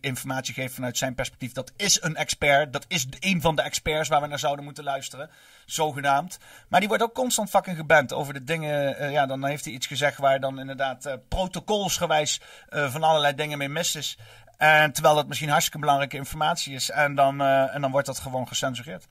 informatie 0.00 0.54
geeft 0.54 0.74
vanuit 0.74 0.98
zijn 0.98 1.14
perspectief. 1.14 1.52
Dat 1.52 1.72
is 1.76 2.02
een 2.02 2.16
expert. 2.16 2.72
Dat 2.72 2.84
is 2.88 3.06
een 3.20 3.40
van 3.40 3.56
de 3.56 3.62
experts 3.62 4.08
waar 4.08 4.20
we 4.20 4.26
naar 4.26 4.38
zouden 4.38 4.64
moeten 4.64 4.84
luisteren. 4.84 5.30
Zogenaamd. 5.66 6.38
Maar 6.68 6.80
die 6.80 6.88
wordt 6.88 7.02
ook 7.02 7.14
constant 7.14 7.50
fucking 7.50 7.76
geband 7.76 8.12
over 8.12 8.34
de 8.34 8.44
dingen. 8.44 9.10
ja, 9.10 9.26
dan 9.26 9.44
heeft 9.44 9.64
hij 9.64 9.74
iets 9.74 9.86
gezegd 9.86 10.18
waar 10.18 10.40
dan 10.40 10.60
inderdaad 10.60 11.18
protocolsgewijs 11.28 12.40
van 12.68 13.02
allerlei 13.02 13.34
dingen 13.34 13.58
mee 13.58 13.68
mis 13.68 13.94
is. 13.94 14.18
En 14.56 14.92
terwijl 14.92 15.14
dat 15.14 15.28
misschien 15.28 15.48
hartstikke 15.48 15.78
belangrijke 15.78 16.16
informatie 16.16 16.74
is. 16.74 16.90
En 16.90 17.14
dan, 17.14 17.40
en 17.42 17.80
dan 17.80 17.90
wordt 17.90 18.06
dat 18.06 18.18
gewoon 18.18 18.48
gecensureerd. 18.48 19.06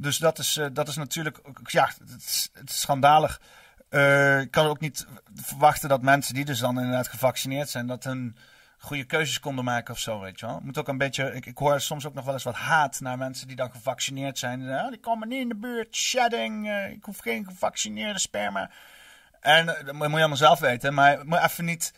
Dus 0.00 0.18
dat 0.18 0.38
is, 0.38 0.56
eh, 0.56 0.66
dat 0.72 0.88
is 0.88 0.96
natuurlijk, 0.96 1.40
ja, 1.64 1.90
het 1.98 2.22
is, 2.22 2.50
het 2.52 2.70
is 2.70 2.80
schandalig. 2.80 3.40
Eh, 3.88 4.40
ik 4.40 4.50
kan 4.50 4.66
ook 4.66 4.80
niet 4.80 5.06
verwachten 5.34 5.88
dat 5.88 6.02
mensen 6.02 6.34
die 6.34 6.44
dus 6.44 6.58
dan 6.58 6.78
inderdaad 6.78 7.08
gevaccineerd 7.08 7.68
zijn, 7.68 7.86
dat 7.86 8.04
hun 8.04 8.36
goede 8.78 9.04
keuzes 9.04 9.40
konden 9.40 9.64
maken 9.64 9.94
of 9.94 10.00
zo, 10.00 10.20
weet 10.20 10.40
je 10.40 10.46
wel. 10.46 10.60
Moet 10.62 10.78
ook 10.78 10.88
een 10.88 10.98
beetje, 10.98 11.34
ik, 11.34 11.46
ik 11.46 11.58
hoor 11.58 11.80
soms 11.80 12.06
ook 12.06 12.14
nog 12.14 12.24
wel 12.24 12.34
eens 12.34 12.42
wat 12.42 12.54
haat 12.54 13.00
naar 13.00 13.18
mensen 13.18 13.46
die 13.46 13.56
dan 13.56 13.70
gevaccineerd 13.70 14.38
zijn. 14.38 14.88
Die 14.90 15.00
komen 15.00 15.28
niet 15.28 15.40
in 15.40 15.48
de 15.48 15.56
buurt, 15.56 15.96
shedding, 15.96 16.68
eh, 16.68 16.90
ik 16.90 17.04
hoef 17.04 17.18
geen 17.18 17.44
gevaccineerde 17.44 18.18
sperma. 18.18 18.70
En 19.40 19.66
dat 19.66 19.92
moet 19.92 20.06
je 20.10 20.16
allemaal 20.16 20.36
zelf 20.36 20.58
weten, 20.58 20.94
maar 20.94 21.26
moet 21.26 21.38
even 21.38 21.64
niet, 21.64 21.92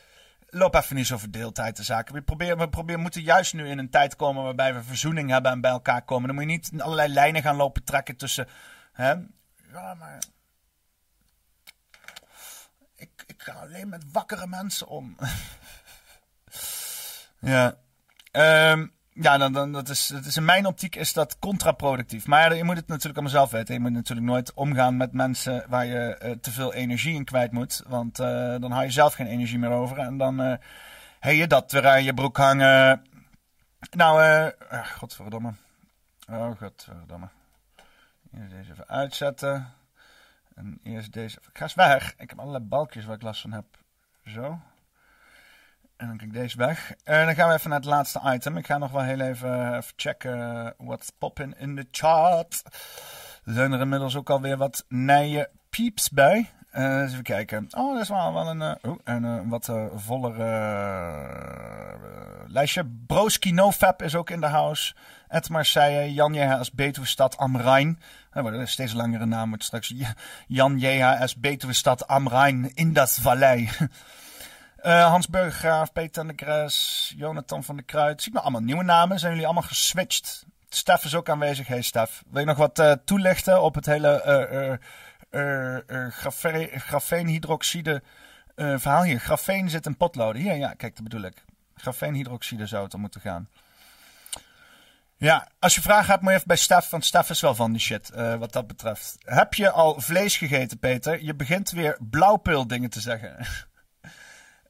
loop 0.55 0.75
even 0.75 0.97
niet 0.97 1.07
zo 1.07 1.19
verdeeldheid 1.19 1.77
de 1.77 1.83
zaken. 1.83 2.15
We 2.15 2.23
proberen, 2.23 2.59
we 2.59 2.69
proberen, 2.69 3.01
moeten 3.01 3.23
juist 3.23 3.55
nu 3.55 3.69
in 3.69 3.79
een 3.79 3.91
tijd 3.91 4.17
komen 4.17 4.43
waarbij 4.43 4.75
we 4.75 4.83
verzoening 4.83 5.31
hebben 5.31 5.53
en 5.53 5.61
bij 5.61 5.71
elkaar 5.71 6.03
komen. 6.03 6.27
Dan 6.27 6.35
moet 6.35 6.45
je 6.45 6.51
niet 6.51 6.83
allerlei 6.83 7.13
lijnen 7.13 7.43
gaan 7.43 7.57
lopen 7.57 7.85
trekken 7.85 8.17
tussen, 8.17 8.49
hè. 8.93 9.11
Ja, 9.73 9.95
maar 9.95 10.19
ik, 12.95 13.25
ik 13.27 13.43
ga 13.43 13.53
alleen 13.53 13.89
met 13.89 14.05
wakkere 14.13 14.47
mensen 14.47 14.87
om. 14.87 15.17
ja. 17.53 17.77
Ehm, 18.31 18.87
ja, 19.15 19.39
dan, 19.39 19.53
dan, 19.53 19.73
dat 19.73 19.89
is, 19.89 20.11
is 20.11 20.37
in 20.37 20.45
mijn 20.45 20.67
optiek 20.67 20.97
is 20.97 21.13
dat 21.13 21.39
contraproductief. 21.39 22.27
Maar 22.27 22.57
je 22.57 22.65
moet 22.65 22.77
het 22.77 22.87
natuurlijk 22.87 23.17
allemaal 23.17 23.39
zelf 23.39 23.51
weten. 23.51 23.75
Je 23.75 23.81
moet 23.81 23.93
natuurlijk 23.93 24.27
nooit 24.27 24.55
omgaan 24.55 24.97
met 24.97 25.13
mensen 25.13 25.65
waar 25.69 25.87
je 25.87 26.17
eh, 26.17 26.31
te 26.31 26.51
veel 26.51 26.75
energie 26.75 27.15
in 27.15 27.25
kwijt 27.25 27.53
moet. 27.53 27.83
Want 27.87 28.19
eh, 28.19 28.57
dan 28.61 28.71
hou 28.71 28.85
je 28.85 28.91
zelf 28.91 29.15
geen 29.15 29.27
energie 29.27 29.59
meer 29.59 29.71
over. 29.71 29.99
En 29.99 30.19
dan 30.19 30.39
heb 31.21 31.35
je 31.35 31.47
dat 31.47 31.73
weer 31.73 31.89
aan 31.89 32.05
je 32.05 32.15
broek 32.15 32.37
hangen. 32.37 33.03
Nou, 33.91 34.23
eh 34.69 34.87
godverdomme. 34.87 35.53
Oh, 36.29 36.57
godverdomme. 36.59 37.29
Hier, 38.31 38.49
Deze 38.49 38.71
even 38.71 38.89
uitzetten. 38.89 39.75
En 40.55 40.81
eerst 40.83 41.13
deze. 41.13 41.39
Ik 41.49 41.59
ga 41.59 41.63
eens 41.63 41.75
weg. 41.75 42.15
Ik 42.19 42.31
heb 42.31 42.39
allerlei 42.39 42.65
balkjes 42.65 43.05
waar 43.05 43.17
ik 43.17 43.23
last 43.23 43.41
van 43.41 43.53
heb. 43.53 43.65
Zo. 44.27 44.61
En 46.03 46.09
dan 46.09 46.17
kijk 46.17 46.31
ik 46.31 46.37
deze 46.37 46.57
weg. 46.57 46.93
En 47.05 47.27
dan 47.27 47.35
gaan 47.35 47.49
we 47.49 47.55
even 47.55 47.71
naar 47.71 47.79
het 47.79 47.89
laatste 47.89 48.21
item. 48.25 48.57
Ik 48.57 48.67
ga 48.67 48.79
nog 48.79 48.91
wel 48.91 49.03
heel 49.03 49.21
even, 49.21 49.77
even 49.77 49.93
checken 49.97 50.75
what's 50.79 51.11
popping 51.19 51.59
in 51.59 51.75
de 51.75 51.87
chart. 51.91 52.63
Er 53.45 53.53
zijn 53.53 53.73
er 53.73 53.81
inmiddels 53.81 54.17
ook 54.17 54.31
alweer 54.31 54.57
wat 54.57 54.85
nije 54.89 55.51
pieps 55.71 56.11
bij. 56.11 56.51
Eh, 56.71 57.03
even 57.03 57.23
kijken. 57.23 57.67
Oh, 57.71 57.93
dat 57.93 58.03
is 58.03 58.09
wel, 58.09 58.33
wel 58.33 58.47
een, 58.47 58.63
eh, 58.63 58.91
oh, 58.91 58.99
een 59.05 59.25
eh, 59.25 59.41
wat 59.45 59.69
eh, 59.69 59.85
voller 59.95 60.41
eh, 60.41 61.95
lijstje. 62.47 62.91
Broski 63.07 63.53
NoFap 63.53 64.03
is 64.03 64.15
ook 64.15 64.31
in 64.31 64.41
de 64.41 64.47
house. 64.47 64.95
Ed 65.29 65.49
Marseille, 65.49 66.13
Jan 66.13 66.35
JHS 66.35 66.73
Betuwestad 66.73 67.37
am 67.37 67.57
Rijn. 67.57 67.99
Dat 68.33 68.43
wordt 68.43 68.59
een 68.59 68.69
steeds 68.69 68.93
langere 68.93 69.27
naam. 69.27 69.55
Straks 69.59 69.95
Jan 70.47 70.79
JHS 70.79 71.37
Betuwestad 71.37 72.07
am 72.07 72.65
in 72.75 72.93
dat 72.93 73.19
vallei. 73.21 73.69
Eh, 74.83 75.07
Hans 75.09 75.29
Burgergraaf, 75.29 75.93
Peter 75.93 76.27
de 76.27 76.33
Gres, 76.37 77.15
Jonathan 77.17 77.65
van 77.65 77.77
der 77.77 77.85
Kruid. 77.85 78.23
Zie 78.23 78.29
ik 78.29 78.33
nou 78.33 78.45
allemaal 78.45 78.67
nieuwe 78.67 78.83
namen? 78.85 79.19
Zijn 79.19 79.33
jullie 79.33 79.47
allemaal 79.47 79.69
geswitcht? 79.69 80.45
Stef 80.69 81.05
is 81.05 81.15
ook 81.15 81.29
aanwezig. 81.29 81.67
Hey 81.67 81.83
Stef, 81.83 82.23
wil 82.31 82.41
je 82.41 82.47
nog 82.47 82.57
wat 82.57 82.79
eh, 82.79 82.93
toelichten 83.05 83.63
op 83.63 83.75
het 83.75 83.87
hele 83.87 84.23
eh, 84.23 84.73
eh, 85.81 86.13
grafe- 86.13 86.71
grafeenhydroxide 86.75 88.03
verhaal 88.57 89.03
hier? 89.03 89.21
Grafeen 89.21 89.71
zit 89.71 89.87
in 89.87 89.97
potloden. 89.97 90.43
Hier, 90.43 90.55
ja, 90.57 90.75
kijk, 90.75 90.95
dat 90.95 91.05
bedoel 91.05 91.23
ik. 91.23 91.45
Grafeenhydroxide 91.77 92.67
zou 92.67 92.85
het 92.85 92.95
om 92.95 93.01
moeten 93.01 93.21
gaan. 93.21 93.49
Ja, 95.17 95.49
als 95.59 95.75
je 95.75 95.81
vragen 95.83 96.11
hebt, 96.11 96.21
moet 96.23 96.31
je 96.31 96.37
even 96.37 96.49
bij 96.49 96.57
Stef, 96.57 96.91
want 96.91 97.05
Stef 97.05 97.31
is 97.31 97.41
wel 97.41 97.55
van 97.55 97.73
die 97.73 97.81
shit, 97.81 98.11
wat 98.39 98.53
dat 98.53 98.67
betreft. 98.67 99.17
Heb 99.25 99.55
je 99.55 99.71
al 99.71 100.01
vlees 100.01 100.37
gegeten, 100.37 100.79
Peter? 100.79 101.25
Je 101.25 101.35
begint 101.35 101.71
weer 101.71 101.99
blauwpil 102.01 102.67
dingen 102.67 102.91
te 102.91 103.01
zeggen. 103.01 103.37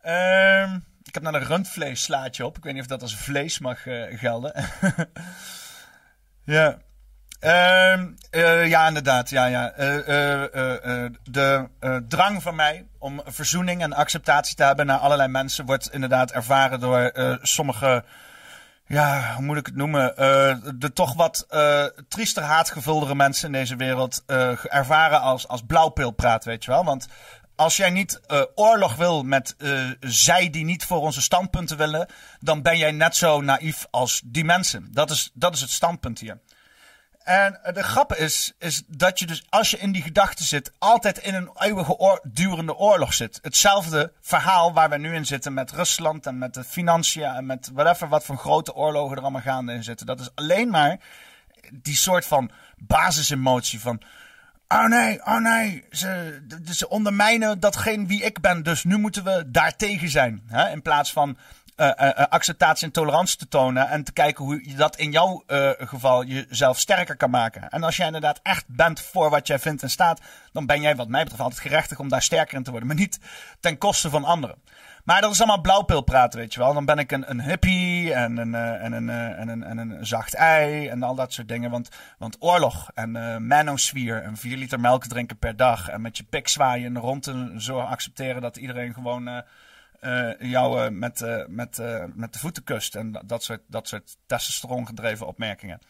Ehm, 0.03 0.79
ik 1.03 1.15
heb 1.15 1.23
naar 1.23 1.35
een 1.35 1.47
rundvlees 1.47 2.03
slaatje 2.03 2.47
op. 2.47 2.57
Ik 2.57 2.65
weet 2.65 2.73
niet 2.73 2.83
of 2.83 2.89
dat 2.89 3.03
als 3.03 3.17
vlees 3.17 3.59
mag 3.59 3.87
eh, 3.87 4.19
gelden. 4.19 4.53
ja. 6.45 6.79
Ehm, 7.41 8.09
eh, 8.31 8.69
ja, 8.69 8.87
inderdaad. 8.87 9.31
Ja, 9.31 9.47
ja. 9.47 9.71
Eh, 9.73 11.07
de 11.23 11.69
drang 12.09 12.43
van 12.43 12.55
mij 12.55 12.87
om 12.99 13.23
verzoening 13.25 13.83
en 13.83 13.93
acceptatie 13.93 14.57
te 14.57 14.65
hebben 14.65 14.87
naar 14.87 14.99
allerlei 14.99 15.29
mensen 15.29 15.67
wordt 15.67 15.93
inderdaad 15.93 16.31
ervaren 16.31 16.81
door 16.81 17.13
sommige 17.43 18.05
ja, 18.87 19.35
hoe 19.35 19.45
moet 19.45 19.57
ik 19.57 19.67
het 19.67 19.77
noemen? 19.77 20.15
de 20.79 20.93
toch 20.93 21.15
wat 21.15 21.47
eh 21.49 21.85
triester 22.09 22.43
haatgevuldere 22.43 23.15
mensen 23.15 23.47
in 23.47 23.53
deze 23.53 23.77
wereld 23.77 24.23
ervaren 24.63 25.21
als, 25.21 25.49
als 25.49 25.63
blauwpilpraat, 25.67 26.45
weet 26.45 26.65
je 26.65 26.71
wel. 26.71 26.85
Want 26.85 27.09
als 27.57 27.77
jij 27.77 27.91
niet 27.91 28.21
eh, 28.27 28.43
oorlog 28.55 28.97
wil 28.97 29.23
met 29.23 29.55
eh, 29.59 29.91
zij 30.01 30.51
die 30.51 30.65
niet 30.65 30.85
voor 30.85 31.01
onze 31.01 31.23
standpunten 31.23 31.77
willen, 31.77 32.09
dan 32.41 32.63
ben 32.63 32.79
jij 32.79 32.91
net 32.91 33.17
zo 33.17 33.41
naïef 33.41 33.87
als 33.91 34.23
die 34.25 34.45
mensen. 34.45 34.89
Dat 34.91 35.11
is, 35.11 35.31
dat 35.35 35.55
is 35.55 35.61
het 35.61 35.71
standpunt 35.71 36.19
hier. 36.19 36.41
En 37.25 37.65
eh, 37.65 37.75
de 37.75 37.83
grap 37.83 38.15
is, 38.15 38.53
is 38.59 38.83
dat 38.87 39.19
je 39.19 39.27
dus 39.27 39.45
als 39.49 39.71
je 39.71 39.79
in 39.79 39.93
die 39.93 40.03
gedachten 40.03 40.45
zit, 40.45 40.73
altijd 40.79 41.19
in 41.19 41.35
een 41.35 41.51
eeuwige 41.55 42.21
durende 42.23 42.77
oorlog 42.77 43.15
zit. 43.15 43.39
Hetzelfde 43.43 44.13
verhaal 44.21 44.73
waar 44.73 44.91
we 44.91 44.99
nu 44.99 45.15
in 45.15 45.27
zitten 45.27 45.55
met 45.55 45.71
Rusland 45.71 46.27
en 46.27 46.39
met 46.39 46.55
de 46.55 46.65
financiën 46.65 47.25
en 47.25 47.47
met 47.47 47.71
whatever 47.73 48.09
wat 48.09 48.25
voor 48.25 48.37
grote 48.37 48.75
oorlogen 48.75 49.17
er 49.17 49.23
allemaal 49.23 49.41
gaande 49.41 49.73
in 49.73 49.85
zitten. 49.85 50.07
Dat 50.07 50.21
is 50.21 50.29
alleen 50.35 50.71
maar 50.71 51.01
die 51.73 51.97
soort 51.97 52.27
van 52.27 52.51
basisemotie 52.77 53.81
van. 53.81 54.03
Oh 54.73 54.87
nee, 54.87 55.27
oh 55.27 55.39
nee, 55.39 55.85
ze, 55.91 56.41
ze 56.71 56.89
ondermijnen 56.89 57.61
datgene 57.61 58.07
wie 58.07 58.23
ik 58.23 58.41
ben, 58.41 58.63
dus 58.63 58.85
nu 58.85 58.99
moeten 58.99 59.25
we 59.25 59.45
daartegen 59.47 60.09
zijn. 60.09 60.43
Hè? 60.47 60.71
In 60.71 60.83
plaats 60.83 61.13
van 61.13 61.37
eh, 61.77 61.89
eh, 61.89 62.09
eh, 62.09 62.27
acceptatie 62.29 62.87
en 62.87 62.93
tolerantie 62.93 63.39
te 63.39 63.49
tonen 63.49 63.89
en 63.89 64.05
te 64.05 64.13
kijken 64.13 64.45
hoe 64.45 64.69
je 64.69 64.75
dat 64.75 64.97
in 64.97 65.11
jouw 65.11 65.43
geval 65.79 66.25
jezelf 66.25 66.79
sterker 66.79 67.17
kan 67.17 67.31
maken. 67.31 67.69
En 67.69 67.83
als 67.83 67.97
jij 67.97 68.07
inderdaad 68.07 68.41
echt 68.43 68.65
bent 68.67 69.01
voor 69.01 69.31
wat 69.31 69.47
jij 69.47 69.59
vindt 69.59 69.83
en 69.83 69.91
staat, 69.91 70.21
dan 70.53 70.67
ben 70.67 70.81
jij 70.81 70.97
wat 70.97 71.09
mij 71.09 71.23
betreft 71.23 71.43
altijd 71.43 71.61
gerechtig 71.61 71.99
om 71.99 72.09
daar 72.09 72.23
sterker 72.23 72.57
in 72.57 72.63
te 72.63 72.71
worden, 72.71 72.89
maar 72.89 72.99
niet 72.99 73.19
ten 73.61 73.79
koste 73.79 74.11
van 74.11 74.25
anderen. 74.25 74.57
Maar 75.05 75.21
dat 75.21 75.31
is 75.33 75.39
allemaal 75.39 75.61
blauwpil 75.61 76.01
praten, 76.01 76.39
weet 76.39 76.55
je 76.55 76.61
wel. 76.61 76.75
Dan 76.75 76.85
ben 76.85 76.99
ik 76.99 77.13
een, 77.13 77.31
een 77.31 77.43
hippie 77.43 78.13
en 78.15 78.37
een, 78.37 78.55
eh, 78.55 78.85
en, 78.85 78.93
een, 78.93 79.09
eh, 79.11 79.39
en, 79.41 79.49
een, 79.49 79.63
en 79.63 79.79
een 79.79 80.07
zacht 80.07 80.35
ei 80.35 80.89
en 80.89 81.03
al 81.03 81.15
dat 81.15 81.33
soort 81.33 81.49
dingen. 81.49 81.71
Want, 81.71 81.89
want 82.19 82.37
oorlog 82.41 82.91
en 82.95 83.17
eh 83.17 83.37
manosfeer 83.37 84.23
en 84.23 84.37
vier 84.37 84.57
liter 84.57 84.81
melk 84.81 85.05
drinken 85.07 85.39
per 85.39 85.57
dag. 85.57 85.89
En 85.89 86.01
met 86.01 86.17
je 86.17 86.25
pik 86.25 86.49
zwaaien 86.49 86.95
en 86.97 87.03
rond 87.03 87.27
en 87.27 87.61
zo 87.61 87.79
accepteren 87.81 88.43
dat 88.43 88.57
iedereen 88.57 88.95
gewoon 88.95 89.29
eh, 90.01 90.33
jou 90.41 90.91
met, 90.91 91.45
met, 91.49 91.83
met 92.15 92.33
de 92.33 92.39
voeten 92.39 92.65
kust. 92.65 92.95
En 92.95 93.13
dat- 93.13 93.29
dat 93.29 93.43
soort, 93.45 93.61
dat 93.67 93.89
soort 93.89 94.17
testosteron 94.27 94.87
gedreven 94.87 95.27
opmerkingen. 95.27 95.81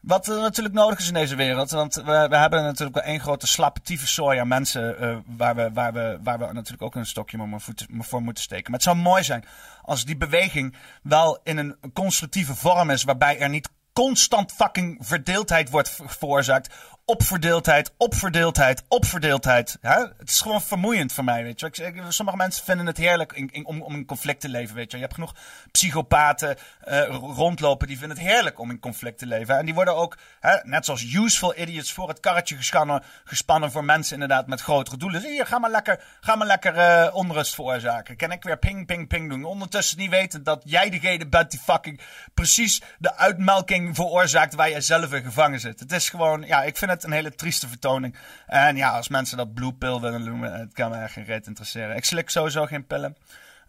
Wat 0.00 0.26
er 0.28 0.40
natuurlijk 0.40 0.74
nodig 0.74 0.98
is 0.98 1.08
in 1.08 1.14
deze 1.14 1.36
wereld. 1.36 1.70
Want 1.70 1.94
we, 1.94 2.26
we 2.30 2.36
hebben 2.36 2.62
natuurlijk 2.62 2.94
wel 2.94 3.04
één 3.04 3.20
grote 3.20 3.46
slappe 3.46 3.80
tyfuszooi 3.80 4.38
aan 4.38 4.48
mensen. 4.48 4.98
eh, 4.98 5.16
waar, 5.26 5.54
we, 5.54 5.70
waar, 5.72 5.92
we, 5.92 6.18
waar 6.22 6.38
we 6.38 6.52
natuurlijk 6.52 6.82
ook 6.82 6.94
een 6.94 7.06
stokje 7.06 7.36
voor, 7.58 8.22
moeten- 8.22 8.42
steken. 8.42 8.64
Maar 8.70 8.80
het 8.80 8.88
zou 8.88 8.96
mooi 8.96 9.22
zijn 9.22 9.44
als 9.82 10.04
die 10.04 10.16
beweging 10.16 10.76
wel 11.02 11.38
in 11.42 11.58
een 11.58 11.76
constructieve 11.92 12.54
vorm 12.54 12.90
is. 12.90 13.02
Waarbij 13.04 13.38
er 13.38 13.48
niet 13.48 13.68
constant 13.92 14.52
fucking 14.52 14.96
verdeeldheid 15.00 15.70
wordt 15.70 15.90
ver- 15.90 16.08
veroorzaakt. 16.08 16.74
Op 17.10 17.22
verdeeldheid, 17.22 17.92
op 17.96 18.14
verdeeldheid, 18.14 18.82
op 18.88 19.04
verdeeldheid. 19.04 19.78
Hè? 19.80 19.98
Het 19.98 20.28
is 20.28 20.40
gewoon 20.40 20.62
vermoeiend 20.62 21.12
voor 21.12 21.24
mij, 21.24 21.42
weet 21.42 21.60
je. 21.60 21.92
sommige 22.08 22.36
mensen 22.36 22.64
vinden 22.64 22.86
het 22.86 22.96
heerlijk 22.96 23.32
in, 23.32 23.66
om, 23.66 23.82
om 23.82 23.94
in 23.94 24.06
conflict 24.06 24.40
te 24.40 24.48
leven, 24.48 24.74
weet 24.74 24.90
je. 24.90 24.96
Je 24.96 25.02
hebt 25.02 25.14
genoeg 25.14 25.34
psychopaten 25.72 26.56
eh, 26.80 27.06
rondlopen 27.10 27.86
die 27.86 27.98
vinden 27.98 28.16
het 28.16 28.26
heerlijk 28.26 28.58
om 28.58 28.70
in 28.70 28.80
conflict 28.80 29.18
te 29.18 29.26
leven. 29.26 29.58
En 29.58 29.64
die 29.64 29.74
worden 29.74 29.96
ook, 29.96 30.16
hè, 30.40 30.56
net 30.62 30.84
zoals 30.84 31.14
useful 31.14 31.58
idiots, 31.58 31.92
voor 31.92 32.08
het 32.08 32.20
karretje 32.20 32.56
gespannen, 32.56 33.02
gespannen 33.24 33.70
voor 33.70 33.84
mensen 33.84 34.14
inderdaad 34.14 34.46
met 34.46 34.60
grotere 34.60 34.96
doelen. 34.96 35.22
Hier, 35.22 35.46
ga 35.46 35.58
maar 35.58 35.70
lekker, 35.70 36.02
ga 36.20 36.34
maar 36.34 36.46
lekker 36.46 36.76
eh, 36.76 37.14
onrust 37.14 37.54
veroorzaken. 37.54 38.16
Kan 38.16 38.32
ik 38.32 38.42
weer 38.42 38.58
ping, 38.58 38.86
ping, 38.86 39.08
ping 39.08 39.28
doen. 39.28 39.44
Ondertussen 39.44 39.98
niet 39.98 40.10
weten 40.10 40.42
dat 40.42 40.62
jij 40.64 40.90
degene 40.90 41.26
bent 41.26 41.50
die 41.50 41.60
fucking 41.60 42.00
precies 42.34 42.82
de 42.98 43.16
uitmelking 43.16 43.94
veroorzaakt 43.94 44.54
waar 44.54 44.70
jij 44.70 44.80
zelf 44.80 45.12
in 45.12 45.22
gevangen 45.24 45.60
zit. 45.60 45.80
Het 45.80 45.92
is 45.92 46.08
gewoon, 46.08 46.42
ja, 46.42 46.62
ik 46.62 46.76
vind 46.76 46.90
het 46.90 46.98
een 47.04 47.12
hele 47.12 47.34
trieste 47.34 47.68
vertoning. 47.68 48.16
En 48.46 48.76
ja, 48.76 48.90
als 48.90 49.08
mensen 49.08 49.36
dat 49.36 49.54
blue 49.54 49.72
pill 49.72 50.00
willen 50.00 50.24
noemen, 50.24 50.52
het 50.52 50.72
kan 50.72 50.90
me 50.90 50.96
echt 50.96 51.12
geen 51.12 51.24
reet 51.24 51.46
interesseren. 51.46 51.96
Ik 51.96 52.04
slik 52.04 52.30
sowieso 52.30 52.66
geen 52.66 52.86
pillen. 52.86 53.16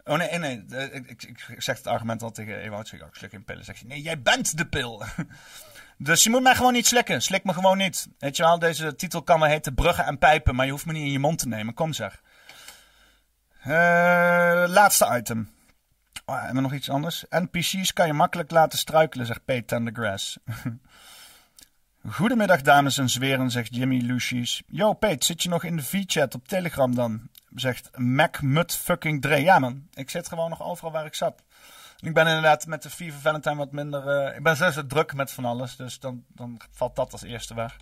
Oh 0.03 0.17
nee, 0.17 0.37
nee, 0.37 0.63
nee. 0.67 0.91
Ik, 0.91 1.23
ik, 1.23 1.61
zeg 1.61 1.77
het 1.77 1.87
argument 1.87 2.21
al 2.21 2.31
tegen 2.31 2.59
Ewout. 2.59 2.91
Ik, 2.91 3.01
ik 3.01 3.15
slik 3.15 3.29
geen 3.29 3.43
pillen. 3.43 3.65
Zeg 3.65 3.79
je, 3.79 3.85
nee, 3.85 4.01
jij 4.01 4.21
bent 4.21 4.57
de 4.57 4.65
pil. 4.65 5.03
Dus 6.03 6.23
je 6.23 6.29
moet 6.29 6.41
mij 6.41 6.55
gewoon 6.55 6.73
niet 6.73 6.87
slikken. 6.87 7.21
Slik 7.21 7.43
me 7.43 7.53
gewoon 7.53 7.77
niet. 7.77 8.07
Weet 8.19 8.37
je 8.37 8.43
wel, 8.43 8.59
deze 8.59 8.95
titel 8.95 9.23
kan 9.23 9.39
wel 9.39 9.49
heten 9.49 9.73
Bruggen 9.73 10.05
en 10.05 10.17
Pijpen, 10.17 10.55
maar 10.55 10.65
je 10.65 10.71
hoeft 10.71 10.85
me 10.85 10.93
niet 10.93 11.05
in 11.05 11.11
je 11.11 11.19
mond 11.19 11.39
te 11.39 11.47
nemen. 11.47 11.73
Kom 11.73 11.93
zeg. 11.93 12.21
Eh, 13.61 14.63
laatste 14.67 15.17
item. 15.17 15.49
Oh, 16.25 16.49
nog 16.49 16.73
iets 16.73 16.89
anders? 16.89 17.25
NPC's 17.29 17.93
kan 17.93 18.07
je 18.07 18.13
makkelijk 18.13 18.51
laten 18.51 18.79
struikelen, 18.79 19.25
zegt 19.25 19.45
Pete 19.45 19.65
Tendergrass. 19.65 20.37
Goedemiddag, 22.09 22.61
dames 22.61 22.97
en 22.97 23.09
zweren, 23.09 23.51
zegt 23.51 23.75
Jimmy 23.75 23.99
Lucius. 23.99 24.63
Yo, 24.67 24.93
Pete, 24.93 25.25
zit 25.25 25.43
je 25.43 25.49
nog 25.49 25.63
in 25.63 25.75
de 25.75 25.83
V-chat 25.83 26.35
op 26.35 26.47
Telegram 26.47 26.95
dan? 26.95 27.29
Zegt 27.55 27.97
Mac 27.97 28.41
Mut 28.41 28.75
fucking 28.75 29.21
Dre. 29.21 29.35
Ja, 29.35 29.59
man. 29.59 29.87
Ik 29.93 30.09
zit 30.09 30.27
gewoon 30.27 30.49
nog 30.49 30.61
overal 30.61 30.91
waar 30.91 31.05
ik 31.05 31.13
zat. 31.13 31.43
Ik 31.99 32.13
ben 32.13 32.27
inderdaad 32.27 32.65
met 32.65 32.83
de 32.83 32.89
FIFA 32.89 33.17
Valentine 33.17 33.55
wat 33.55 33.71
minder... 33.71 34.07
eh, 34.07 34.35
ik 34.37 34.43
ben 34.43 34.55
zelfs 34.55 34.81
druk 34.87 35.13
met 35.13 35.31
van 35.31 35.45
alles, 35.45 35.75
dus 35.75 35.99
dan, 35.99 36.23
dan 36.27 36.61
valt 36.71 36.95
dat 36.95 37.11
als 37.11 37.21
eerste 37.21 37.53
weg. 37.53 37.77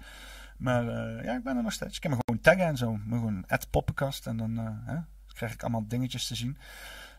Maar 0.57 0.87
eh, 0.87 1.23
ja, 1.23 1.35
ik 1.35 1.43
ben 1.43 1.57
er 1.57 1.63
nog 1.63 1.73
steeds. 1.73 1.95
Ik 1.95 2.01
kan 2.01 2.11
me 2.11 2.17
gewoon 2.25 2.41
taggen 2.41 2.65
en 2.65 2.77
zo. 2.77 2.91
Me 3.05 3.15
gewoon 3.15 3.43
at 3.47 3.69
poppenkast 3.69 4.27
en 4.27 4.37
dan 4.37 4.57
eh, 4.57 4.93
hè, 4.93 4.99
krijg 5.33 5.53
ik 5.53 5.61
allemaal 5.61 5.87
dingetjes 5.87 6.27
te 6.27 6.35
zien. 6.35 6.57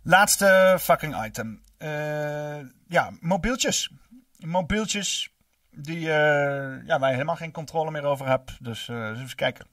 Laatste 0.02 0.76
fucking 0.80 1.24
item. 1.24 1.62
Ja, 2.86 3.10
mobieltjes. 3.20 3.90
Mobieltjes 4.38 5.30
die, 5.70 6.12
eh, 6.12 6.86
ja, 6.86 6.98
waar 6.98 7.08
je 7.08 7.14
helemaal 7.14 7.36
geen 7.36 7.52
controle 7.52 7.90
meer 7.90 8.04
over 8.04 8.26
hebt. 8.26 8.64
Dus 8.64 8.88
eh, 8.88 9.08
eens 9.08 9.20
even 9.20 9.36
kijken. 9.36 9.66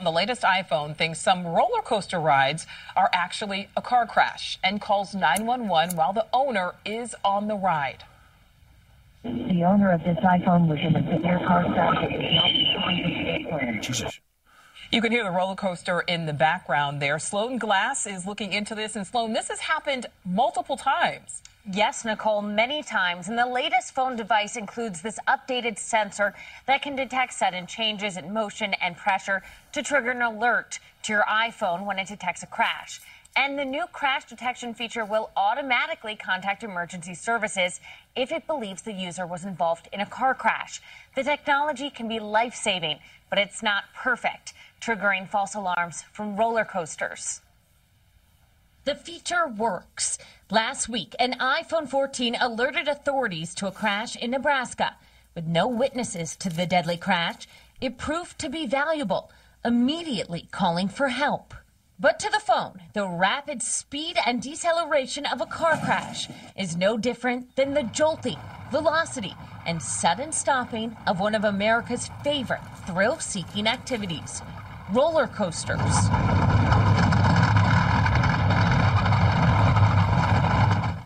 on 0.00 0.04
the 0.04 0.10
latest 0.10 0.42
iPhone 0.44 0.94
thinks 0.94 1.20
some 1.20 1.44
roller 1.44 1.82
coaster 1.82 2.18
rides 2.18 2.66
are 2.96 3.10
actually 3.12 3.68
a 3.76 3.82
car 3.82 4.06
crash 4.06 4.58
and 4.64 4.80
calls 4.80 5.14
911 5.14 5.94
while 5.94 6.14
the 6.14 6.26
owner 6.32 6.74
is 6.86 7.14
on 7.22 7.48
the 7.48 7.54
ride. 7.54 8.04
The 9.22 9.62
owner 9.64 9.92
of 9.92 10.00
this 10.02 10.16
iPhone 10.18 10.68
was 10.68 10.78
in 10.80 10.96
a 10.96 11.02
severe 11.02 11.38
car 11.46 11.64
crash 11.64 11.96
and 12.02 12.14
is 12.14 12.34
not 12.34 12.50
responding 12.50 13.26
to 13.26 13.32
the 13.32 13.48
plan. 13.50 13.82
Jesus. 13.82 14.20
You 14.90 15.02
can 15.02 15.12
hear 15.12 15.22
the 15.22 15.30
roller 15.30 15.54
coaster 15.54 16.00
in 16.00 16.24
the 16.24 16.32
background 16.32 17.02
there. 17.02 17.18
Sloan 17.18 17.58
Glass 17.58 18.06
is 18.06 18.26
looking 18.26 18.52
into 18.54 18.74
this. 18.74 18.96
And 18.96 19.06
Sloan, 19.06 19.34
this 19.34 19.48
has 19.48 19.60
happened 19.60 20.06
multiple 20.24 20.76
times. 20.78 21.42
Yes, 21.68 22.06
Nicole, 22.06 22.40
many 22.40 22.82
times. 22.82 23.28
And 23.28 23.38
the 23.38 23.46
latest 23.46 23.94
phone 23.94 24.16
device 24.16 24.56
includes 24.56 25.02
this 25.02 25.18
updated 25.28 25.78
sensor 25.78 26.34
that 26.66 26.80
can 26.80 26.96
detect 26.96 27.34
sudden 27.34 27.66
changes 27.66 28.16
in 28.16 28.32
motion 28.32 28.72
and 28.80 28.96
pressure 28.96 29.42
to 29.72 29.82
trigger 29.82 30.12
an 30.12 30.22
alert 30.22 30.78
to 31.02 31.12
your 31.12 31.24
iPhone 31.24 31.84
when 31.84 31.98
it 31.98 32.08
detects 32.08 32.42
a 32.42 32.46
crash. 32.46 33.02
And 33.36 33.58
the 33.58 33.64
new 33.64 33.84
crash 33.92 34.24
detection 34.24 34.72
feature 34.72 35.04
will 35.04 35.30
automatically 35.36 36.16
contact 36.16 36.62
emergency 36.62 37.14
services 37.14 37.80
if 38.16 38.32
it 38.32 38.46
believes 38.46 38.80
the 38.82 38.92
user 38.92 39.26
was 39.26 39.44
involved 39.44 39.86
in 39.92 40.00
a 40.00 40.06
car 40.06 40.34
crash. 40.34 40.80
The 41.14 41.22
technology 41.22 41.90
can 41.90 42.08
be 42.08 42.20
life 42.20 42.54
saving, 42.54 43.00
but 43.28 43.38
it's 43.38 43.62
not 43.62 43.84
perfect, 43.94 44.54
triggering 44.80 45.28
false 45.28 45.54
alarms 45.54 46.04
from 46.10 46.36
roller 46.36 46.64
coasters. 46.64 47.42
The 48.84 48.94
feature 48.94 49.46
works. 49.46 50.16
Last 50.50 50.88
week, 50.88 51.14
an 51.18 51.34
iPhone 51.34 51.86
14 51.86 52.34
alerted 52.40 52.88
authorities 52.88 53.54
to 53.56 53.66
a 53.66 53.72
crash 53.72 54.16
in 54.16 54.30
Nebraska. 54.30 54.96
With 55.34 55.46
no 55.46 55.68
witnesses 55.68 56.34
to 56.36 56.48
the 56.48 56.64
deadly 56.64 56.96
crash, 56.96 57.46
it 57.82 57.98
proved 57.98 58.38
to 58.38 58.48
be 58.48 58.66
valuable, 58.66 59.30
immediately 59.62 60.48
calling 60.50 60.88
for 60.88 61.08
help. 61.08 61.52
But 61.98 62.18
to 62.20 62.30
the 62.30 62.40
phone, 62.40 62.80
the 62.94 63.06
rapid 63.06 63.60
speed 63.62 64.16
and 64.26 64.40
deceleration 64.40 65.26
of 65.26 65.42
a 65.42 65.46
car 65.46 65.76
crash 65.76 66.28
is 66.56 66.74
no 66.74 66.96
different 66.96 67.54
than 67.56 67.74
the 67.74 67.82
jolting, 67.82 68.38
velocity, 68.70 69.34
and 69.66 69.82
sudden 69.82 70.32
stopping 70.32 70.96
of 71.06 71.20
one 71.20 71.34
of 71.34 71.44
America's 71.44 72.08
favorite 72.24 72.62
thrill 72.86 73.18
seeking 73.18 73.66
activities 73.66 74.40
roller 74.90 75.26
coasters. 75.26 75.78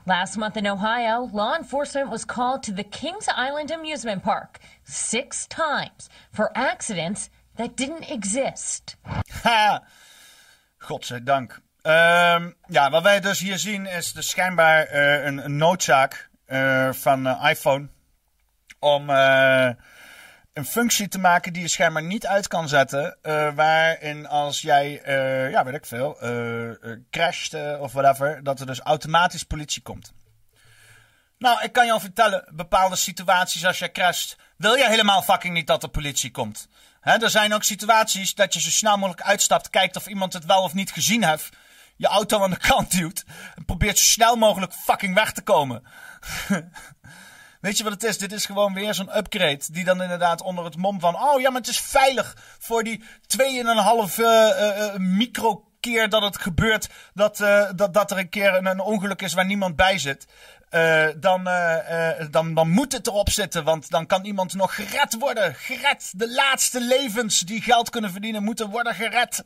Last 0.07 0.37
month 0.37 0.59
in 0.59 0.67
Ohio, 0.67 1.31
law 1.33 1.55
enforcement 1.55 2.11
was 2.11 2.27
called 2.27 2.63
to 2.65 2.73
the 2.73 2.85
Kings 2.85 3.27
Island 3.27 3.71
amusement 3.71 4.23
park 4.23 4.59
six 4.85 5.47
times 5.47 6.11
for 6.31 6.51
accidents 6.55 7.31
that 7.57 7.75
didn't 7.75 8.11
exist. 8.11 8.97
Ha! 9.43 9.81
Godzijdank. 10.79 11.63
Ehm 11.83 12.51
ja, 12.67 12.91
wat 12.91 13.03
wij 13.03 13.21
dus 13.21 13.41
hier 13.41 13.59
zien 13.59 13.87
is 13.87 14.13
dus 14.13 14.29
schijnbaar 14.29 14.87
eh, 14.87 15.25
een, 15.25 15.45
een 15.45 15.57
noodzaak 15.57 16.29
eh, 16.47 16.93
van 16.93 17.27
eh, 17.27 17.51
iPhone 17.51 17.89
om 18.79 19.07
een 20.55 20.65
functie 20.65 21.09
te 21.09 21.19
maken 21.19 21.53
die 21.53 21.63
je 21.63 21.69
schijnbaar 21.69 22.03
niet 22.03 22.27
uit 22.27 22.49
kan 22.49 22.69
zetten. 22.69 23.19
eh, 23.23 23.55
waarin 23.55 24.29
als 24.29 24.61
jij, 24.61 25.03
eh, 25.03 25.51
ja 25.51 25.65
weet 25.65 25.75
ik 25.75 25.87
veel, 25.87 26.21
eh, 26.21 26.71
eh, 26.71 26.77
crasht 27.11 27.55
of 27.79 27.93
whatever, 27.93 28.43
dat 28.43 28.61
er 28.61 28.67
dus 28.67 28.81
automatisch 28.81 29.43
politie 29.43 29.83
komt. 29.83 30.13
Nou, 31.39 31.63
ik 31.63 31.73
kan 31.73 31.87
je 31.87 31.93
al 31.93 32.01
vertellen, 32.01 32.49
bepaalde 32.53 32.97
situaties 32.97 33.67
als 33.67 33.79
jij 33.79 33.93
crasht, 33.93 34.37
wil 34.57 34.75
je 34.75 34.89
helemaal 34.89 35.23
fucking 35.23 35.55
niet 35.55 35.67
dat 35.67 35.83
er 35.83 35.89
politie 35.89 36.31
komt. 36.31 36.69
Er 37.01 37.31
zijn 37.31 37.55
ook 37.55 37.63
situaties 37.63 38.35
dat 38.35 38.55
je 38.55 38.61
zo 38.61 38.71
snel 38.71 38.97
mogelijk 38.97 39.23
uitstapt, 39.23 39.71
kijkt 39.71 39.97
of 39.97 40.07
iemand 40.07 40.33
het 40.33 40.45
wel 40.45 40.63
of 40.63 40.75
niet 40.75 40.91
gezien 40.91 41.25
heeft, 41.25 41.57
je 41.97 42.07
auto 42.07 42.43
aan 42.43 42.51
de 42.51 42.57
kant 42.57 42.91
duwt 42.91 43.25
en 43.55 43.65
probeert 43.65 43.99
zo 43.99 44.05
snel 44.05 44.37
mogelijk 44.37 44.73
fucking 44.73 45.15
weg 45.15 45.33
te 45.33 45.43
komen. 45.43 45.83
Weet 47.65 47.77
je 47.79 47.85
wat 47.85 47.93
het 47.93 48.05
is? 48.05 48.19
Dit 48.19 48.33
is 48.33 48.47
gewoon 48.47 48.75
weer 48.75 48.95
zo'n 48.95 49.17
upgrade. 49.17 49.61
Die 49.71 49.85
dan 49.85 50.03
inderdaad 50.03 50.43
onder 50.43 50.65
het 50.65 50.77
mom 50.77 51.01
van. 51.01 51.23
Oh 51.23 51.41
ja, 51.41 51.51
maar 51.51 51.61
het 51.61 51.71
is 51.71 51.81
veilig 51.81 52.37
voor 52.59 52.83
die 52.83 53.03
2,5 53.27 54.19
eh, 54.19 54.87
eh, 54.87 54.95
micro 54.97 55.65
keer 55.81 56.09
dat 56.09 56.23
het 56.23 56.39
gebeurt. 56.39 56.89
Dat, 57.15 57.41
eh, 57.41 57.71
dat, 57.77 57.95
dat 57.95 58.11
er 58.11 58.19
een 58.19 58.29
keer 58.29 58.55
een, 58.55 58.81
ongeluk 58.81 59.23
is 59.23 59.35
waar 59.35 59.47
niemand 59.47 59.77
bij 59.77 59.99
zit. 59.99 60.27
eh, 60.69 61.07
dan, 61.17 61.47
eh, 61.49 62.27
dan, 62.31 62.55
dan 62.55 62.71
moet 62.71 62.93
het 62.93 63.07
erop 63.07 63.31
zitten. 63.31 63.65
Want 63.65 63.91
dan 63.91 64.07
kan 64.07 64.25
iemand 64.25 64.55
nog 64.55 64.75
gered 64.75 65.17
worden. 65.19 65.55
Gered. 65.55 66.13
De 66.17 66.33
laatste 66.33 66.81
levens 66.81 67.41
die 67.41 67.63
geld 67.63 67.91
kunnen 67.91 68.11
verdienen 68.11 68.43
moeten 68.43 68.71
worden 68.71 68.95
gered. 68.95 69.43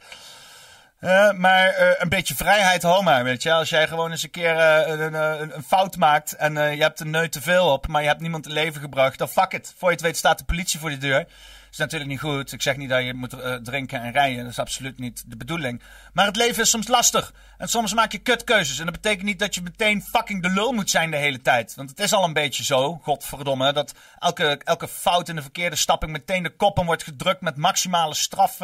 Eh, 0.99 1.33
maar 1.33 1.69
eh, 1.69 1.91
een 1.99 2.09
beetje 2.09 2.35
vrijheid, 2.35 2.83
homa, 2.83 3.23
weet 3.23 3.43
je. 3.43 3.53
Als 3.53 3.69
jij 3.69 3.89
gewoon 3.89 4.11
eens 4.11 4.23
een 4.23 4.31
keer 4.31 4.57
eh, 4.57 4.89
een, 4.89 5.15
een, 5.15 5.57
een 5.57 5.63
fout 5.63 5.97
maakt 5.97 6.33
en 6.33 6.53
je 6.55 6.83
hebt 6.83 7.01
een 7.01 7.11
neut 7.11 7.33
te 7.33 7.43
veel 7.43 7.73
op, 7.73 7.87
maar 7.87 8.03
je 8.03 8.09
hebt 8.09 8.21
niemand 8.21 8.47
in 8.47 8.53
leven 8.53 8.81
gebracht, 8.81 9.19
dan 9.19 9.29
fuck 9.29 9.53
it. 9.53 9.75
Voor 9.77 9.89
je 9.89 9.95
het 9.95 10.05
weet 10.05 10.17
staat 10.17 10.39
de 10.39 10.45
politie 10.45 10.81
voor 10.81 10.91
de 10.91 10.99
deur. 10.99 11.19
Dat 11.19 11.77
is 11.77 11.79
natuurlijk 11.79 12.11
niet 12.11 12.21
goed. 12.21 12.53
Ik 12.53 12.63
zeg 12.63 12.77
niet 12.77 12.89
dat 12.89 13.05
je 13.05 13.15
moet 13.15 13.37
drinken 13.63 14.01
en 14.01 14.13
rijden. 14.13 14.43
Dat 14.43 14.53
is 14.53 14.59
absoluut 14.59 14.99
niet 14.99 15.25
de 15.27 15.37
bedoeling. 15.37 15.83
Maar 16.13 16.27
het 16.27 16.37
leven 16.37 16.63
is 16.63 16.71
soms 16.71 16.89
lastig. 16.89 17.33
En 17.59 17.69
soms 17.69 17.95
maak 17.95 18.13
je 18.13 18.19
kutkeuzes. 18.19 18.79
En 18.79 18.85
dat 18.85 18.95
betekent 18.95 19.27
niet 19.27 19.39
dat 19.39 19.55
je 19.55 19.63
meteen 19.63 20.03
fucking 20.03 20.43
de 20.43 20.51
lul 20.51 20.73
moet 20.73 20.91
zijn 20.91 21.11
de 21.11 21.17
hele 21.17 21.41
tijd. 21.41 21.75
Want 21.75 21.91
het 21.91 22.01
is 22.01 22.13
al 22.13 22.25
een 22.25 22.33
beetje 22.33 22.65
zo, 22.65 23.01
godverdomme, 23.03 23.73
dat 23.73 23.95
elke, 24.19 24.61
elke 24.65 24.89
fout 24.89 25.29
in 25.29 25.37
de 25.37 25.43
verkeerde 25.43 25.77
stapping 25.77 26.13
meteen 26.13 26.43
de 26.43 26.57
koppen 26.57 26.85
wordt 26.85 27.03
gedrukt 27.03 27.41
met 27.41 27.57
maximale 27.57 28.15
straf. 28.15 28.59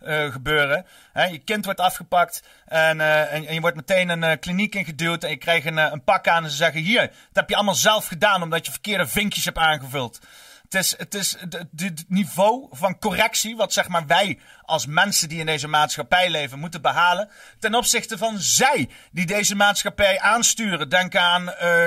Eh, 0.00 0.32
gebeuren. 0.32 0.86
Je 1.30 1.38
kind 1.38 1.64
wordt 1.64 1.80
afgepakt 1.80 2.42
en, 2.66 3.00
eh, 3.00 3.32
en, 3.32 3.46
en 3.46 3.54
je 3.54 3.60
wordt 3.60 3.76
meteen 3.76 4.08
een 4.08 4.22
eh, 4.22 4.38
kliniek 4.40 4.74
ingeduwd 4.74 5.24
en 5.24 5.30
je 5.30 5.36
krijgt 5.36 5.66
een, 5.66 5.76
een 5.76 6.04
pak 6.04 6.28
aan 6.28 6.44
en 6.44 6.50
ze 6.50 6.56
zeggen 6.56 6.80
hier, 6.80 7.00
dat 7.00 7.16
heb 7.32 7.48
je 7.48 7.54
allemaal 7.54 7.74
zelf 7.74 8.06
gedaan 8.06 8.42
omdat 8.42 8.66
je 8.66 8.72
verkeerde 8.72 9.06
vinkjes 9.06 9.44
hebt 9.44 9.58
aangevuld. 9.58 10.18
Het 10.62 10.74
is 10.74 10.94
het, 10.98 11.14
is 11.14 11.36
het- 11.40 12.04
niveau 12.08 12.66
van 12.70 12.98
correctie, 12.98 13.56
wat 13.56 13.72
zeg 13.72 13.88
maar 13.88 14.06
wij 14.06 14.38
als 14.62 14.86
mensen 14.86 15.28
die 15.28 15.38
in 15.38 15.46
deze 15.46 15.68
maatschappij 15.68 16.30
leven 16.30 16.58
moeten 16.58 16.82
behalen, 16.82 17.30
ten 17.58 17.74
opzichte 17.74 18.18
van 18.18 18.38
zij 18.38 18.88
die 19.12 19.26
deze 19.26 19.54
maatschappij 19.54 20.20
aansturen. 20.20 20.88
Denk 20.88 21.16
aan 21.16 21.44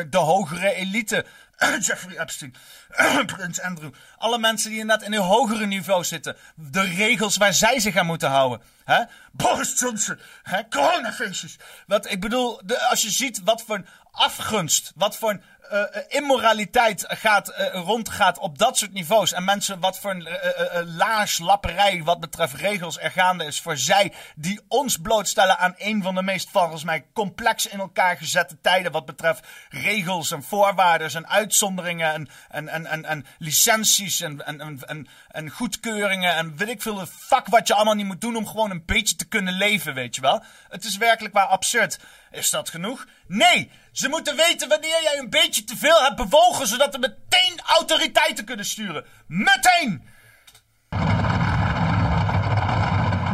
de 0.10 0.18
hogere 0.18 0.74
elite. 0.74 1.26
Jeffrey 1.88 2.18
Epstein, 2.18 2.54
Prins 3.26 3.62
Andrew. 3.62 3.94
Alle 4.18 4.40
mensen 4.40 4.70
die 4.70 4.80
inderdaad 4.80 5.06
in 5.06 5.14
een 5.14 5.22
hogere 5.22 5.66
niveau 5.66 6.04
zitten. 6.04 6.36
De 6.56 6.82
regels 6.82 7.38
waar 7.38 7.54
zij 7.54 7.80
zich 7.80 7.96
aan 7.96 8.06
moeten 8.06 8.30
houden. 8.30 8.62
Hè? 8.84 9.04
Boris 9.32 9.80
Johnson, 9.80 10.20
hè? 10.44 10.68
coronafeestjes. 10.68 11.58
Wat, 11.88 12.12
ik 12.12 12.20
bedoel, 12.22 12.62
de, 12.66 12.88
als 12.88 13.02
je 13.02 13.10
ziet 13.10 13.42
wat 13.44 13.62
voor 13.62 13.84
afgunst, 14.12 14.92
wat 14.96 15.18
voor 15.18 15.40
immoraliteit 16.08 17.06
gaat, 17.08 17.48
eh, 17.48 17.74
rondgaat 17.74 18.38
op 18.38 18.58
dat 18.58 18.78
soort 18.78 18.94
niveaus. 18.94 19.34
En 19.34 19.44
mensen 19.44 19.80
wat 19.80 20.00
voor 20.00 20.12
een 20.12 20.28
eh, 20.28 20.50
eh, 20.50 20.76
eh, 20.76 20.88
laaslapperij 20.96 22.04
wat 22.04 22.20
betreft 22.20 22.54
regels 22.54 23.00
er 23.00 23.12
gaande 23.12 23.46
is 23.46 23.62
voor 23.62 23.78
zij 23.78 24.14
die 24.36 24.60
ons 24.68 24.98
blootstellen 24.98 25.58
aan 25.58 25.76
een 25.78 26.04
van 26.04 26.16
de 26.16 26.24
meest 26.24 26.50
volgens 26.50 26.84
mij 26.84 27.06
complex 27.14 27.68
in 27.68 27.80
elkaar 27.80 28.18
gezette 28.18 28.58
tijden 28.62 28.92
wat 28.92 29.06
betreft 29.06 29.48
regels 29.70 30.32
en 30.32 30.44
voorwaarden 30.44 31.14
en 31.14 31.30
uitzonderingen 31.30 32.14
en, 32.14 32.30
en, 32.50 32.68
en, 32.68 32.86
en, 32.86 33.06
en 33.06 33.26
licenties 33.38 34.22
en, 34.22 34.46
en, 34.46 34.62
en, 34.62 34.80
en, 34.88 35.08
en 35.32 35.50
goedkeuringen 35.50 36.36
en 36.36 36.58
weet 36.58 36.70
ik 36.70 36.82
veel 36.82 36.96
de 36.96 37.08
fuck 37.08 37.48
wat 37.48 37.68
je 37.68 37.74
allemaal 37.74 37.94
niet 37.94 38.06
moet 38.06 38.22
doen 38.22 38.36
om 38.36 38.48
gewoon 38.48 38.72
een 38.72 38.86
beetje 38.86 39.16
te 39.16 39.28
kunnen 39.28 39.54
leven, 39.54 39.94
weet 39.94 40.16
je 40.16 40.22
wel. 40.22 40.44
Het 40.70 40.86
is 40.86 40.98
werkelijk 40.98 41.34
waar 41.34 41.46
absurd. 41.46 42.00
Is 42.32 42.50
dat 42.50 42.70
genoeg? 42.70 43.06
Nee! 43.28 43.72
Ze 43.92 44.10
moeten 44.10 44.36
weten 44.36 44.70
wanneer 44.70 45.04
jij 45.04 45.18
een 45.18 45.30
beetje 45.30 45.64
te 45.64 45.78
veel 45.78 46.02
hebt 46.02 46.16
bewogen, 46.16 46.68
zodat 46.68 46.94
er 46.94 47.00
meteen 47.00 47.60
autoriteiten 47.66 48.46
kunnen 48.46 48.66
sturen. 48.66 49.06
Meteen! 49.28 50.10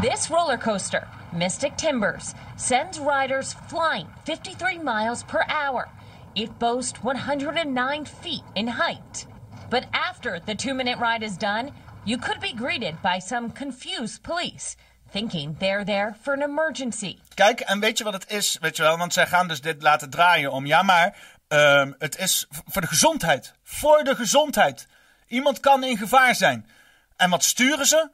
This 0.01 0.27
roller 0.29 0.57
coaster, 0.57 1.07
Mystic 1.31 1.75
Timbers, 1.77 2.34
sends 2.55 2.99
riders 2.99 3.53
flying 3.67 4.07
53 4.23 4.81
miles 4.84 5.23
per 5.23 5.45
hour. 5.45 5.88
It 6.34 6.57
boasts 6.57 6.99
109 6.99 8.05
feet 8.05 8.43
in 8.53 8.67
height. 8.67 9.27
But 9.69 9.85
after 9.91 10.39
the 10.45 10.55
two 10.55 10.73
minute 10.73 10.99
ride 10.99 11.25
is 11.25 11.38
done, 11.38 11.71
you 12.05 12.17
could 12.17 12.39
be 12.39 12.53
greeted 12.53 13.01
by 13.01 13.19
some 13.19 13.51
confused 13.51 14.23
police, 14.23 14.75
thinking 15.11 15.55
they're 15.59 15.85
there 15.85 16.15
for 16.21 16.34
an 16.34 16.41
emergency. 16.41 17.21
Kijk, 17.38 17.59
en 17.59 17.80
weet 17.80 17.97
je 17.97 18.03
wat 18.03 18.14
het 18.14 18.31
is? 18.31 18.57
Weet 18.61 18.76
je 18.77 18.84
wel, 18.84 18.97
want 18.97 19.14
zij 19.14 19.27
gaan 19.27 19.47
dus 19.47 19.61
dit 19.61 19.81
laten 19.81 20.09
draaien 20.09 20.51
om. 20.51 20.65
Ja, 20.65 20.81
maar 20.81 21.15
ehm, 21.47 21.91
het 21.97 22.18
is 22.18 22.45
voor 22.49 22.81
de 22.81 22.88
gezondheid. 22.88 23.53
Voor 23.64 24.03
de 24.03 24.15
gezondheid. 24.15 24.88
Iemand 25.27 25.59
kan 25.59 25.84
in 25.84 25.97
gevaar 25.97 26.35
zijn. 26.35 26.69
En 27.15 27.30
wat 27.30 27.43
sturen 27.43 27.85
ze? 27.85 28.09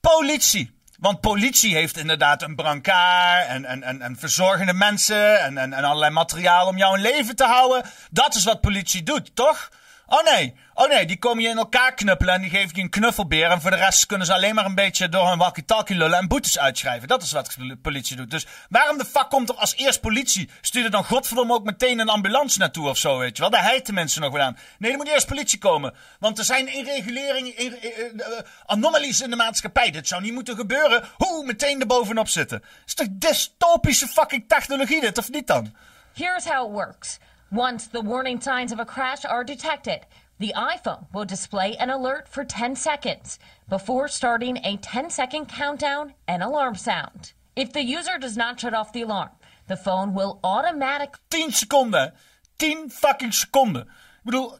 Politie. 0.00 0.78
Want 0.98 1.20
politie 1.20 1.74
heeft 1.74 1.96
inderdaad 1.96 2.42
een 2.42 2.54
brancard 2.54 3.46
en, 3.46 3.64
en, 3.64 3.82
en, 3.82 4.02
en 4.02 4.16
verzorgende 4.16 4.72
mensen 4.72 5.40
en, 5.40 5.58
en, 5.58 5.72
en 5.72 5.84
allerlei 5.84 6.12
materiaal 6.12 6.66
om 6.66 6.76
jou 6.76 6.96
in 6.96 7.02
leven 7.02 7.36
te 7.36 7.44
houden. 7.44 7.84
Dat 8.10 8.34
is 8.34 8.44
wat 8.44 8.60
politie 8.60 9.02
doet, 9.02 9.36
toch? 9.36 9.70
Oh 10.06 10.22
nee, 10.24 10.54
oh 10.74 10.88
nee, 10.88 11.06
die 11.06 11.18
komen 11.18 11.42
je 11.42 11.48
in 11.48 11.56
elkaar 11.58 11.94
knuppelen 11.94 12.34
en 12.34 12.40
die 12.40 12.50
geven 12.50 12.76
je 12.76 12.82
een 12.82 12.90
knuffelbeer. 12.90 13.50
En 13.50 13.60
voor 13.60 13.70
de 13.70 13.76
rest 13.76 14.06
kunnen 14.06 14.26
ze 14.26 14.34
alleen 14.34 14.54
maar 14.54 14.64
een 14.64 14.74
beetje 14.74 15.08
door 15.08 15.28
hun 15.28 15.38
walkie-talkie 15.38 15.96
lullen 15.96 16.18
en 16.18 16.28
boetes 16.28 16.58
uitschrijven. 16.58 17.08
Dat 17.08 17.22
is 17.22 17.32
wat 17.32 17.56
de 17.58 17.76
politie 17.76 18.16
doet. 18.16 18.30
Dus 18.30 18.46
waarom 18.68 18.98
de 18.98 19.04
fuck 19.04 19.28
komt 19.30 19.48
er 19.48 19.54
als 19.54 19.74
eerst 19.76 20.00
politie? 20.00 20.50
Stuur 20.60 20.84
er 20.84 20.90
dan 20.90 21.04
godverdomme 21.04 21.54
ook 21.54 21.64
meteen 21.64 21.98
een 21.98 22.08
ambulance 22.08 22.58
naartoe 22.58 22.88
of 22.88 22.98
zo, 22.98 23.18
weet 23.18 23.36
je 23.36 23.42
wel? 23.42 23.50
Daar 23.50 23.62
heidt 23.62 23.86
de 23.86 23.92
mensen 23.92 24.20
nog 24.20 24.32
wel 24.32 24.42
aan. 24.42 24.58
Nee, 24.78 24.90
er 24.90 24.96
moet 24.96 25.08
eerst 25.08 25.26
politie 25.26 25.58
komen. 25.58 25.94
Want 26.18 26.38
er 26.38 26.44
zijn 26.44 26.68
irreguleringen, 26.74 27.56
in, 27.58 27.82
in- 27.82 28.20
eh, 28.20 28.26
anomalies 28.66 29.20
in 29.20 29.30
de 29.30 29.36
maatschappij. 29.36 29.90
Dit 29.90 30.08
zou 30.08 30.22
niet 30.22 30.32
moeten 30.32 30.56
gebeuren. 30.56 31.04
Hoe, 31.16 31.44
meteen 31.44 31.80
erbovenop 31.80 32.28
zitten. 32.28 32.62
Is 32.86 32.94
toch 32.94 33.06
dystopische 33.10 34.06
fucking 34.06 34.44
technologie 34.48 35.00
dit, 35.00 35.18
of 35.18 35.30
niet 35.30 35.46
dan? 35.46 35.74
Here's 36.14 36.44
how 36.44 36.66
it 36.68 36.72
works 36.72 37.18
Once 37.54 37.86
the 37.86 38.00
warning 38.00 38.40
signs 38.40 38.72
of 38.72 38.80
a 38.80 38.84
crash 38.84 39.24
are 39.24 39.44
detected, 39.44 40.00
the 40.40 40.52
iPhone 40.56 41.06
will 41.12 41.24
display 41.24 41.76
an 41.76 41.88
alert 41.88 42.28
for 42.28 42.44
10 42.44 42.74
seconds 42.74 43.38
before 43.68 44.08
starting 44.08 44.58
a 44.64 44.76
10 44.78 45.08
second 45.08 45.46
countdown 45.46 46.14
and 46.26 46.42
alarm 46.42 46.74
sound. 46.74 47.32
If 47.54 47.72
the 47.72 47.84
user 47.84 48.18
does 48.18 48.36
not 48.36 48.58
shut 48.58 48.74
off 48.74 48.92
the 48.92 49.02
alarm, 49.02 49.30
the 49.68 49.76
phone 49.76 50.14
will 50.14 50.40
automatically 50.42 51.20
10 51.28 51.52
seconden. 51.52 52.12
10 52.56 52.90
fucking 52.90 53.32
seconden. 53.32 53.82
Ik 53.82 54.24
bedoel... 54.24 54.58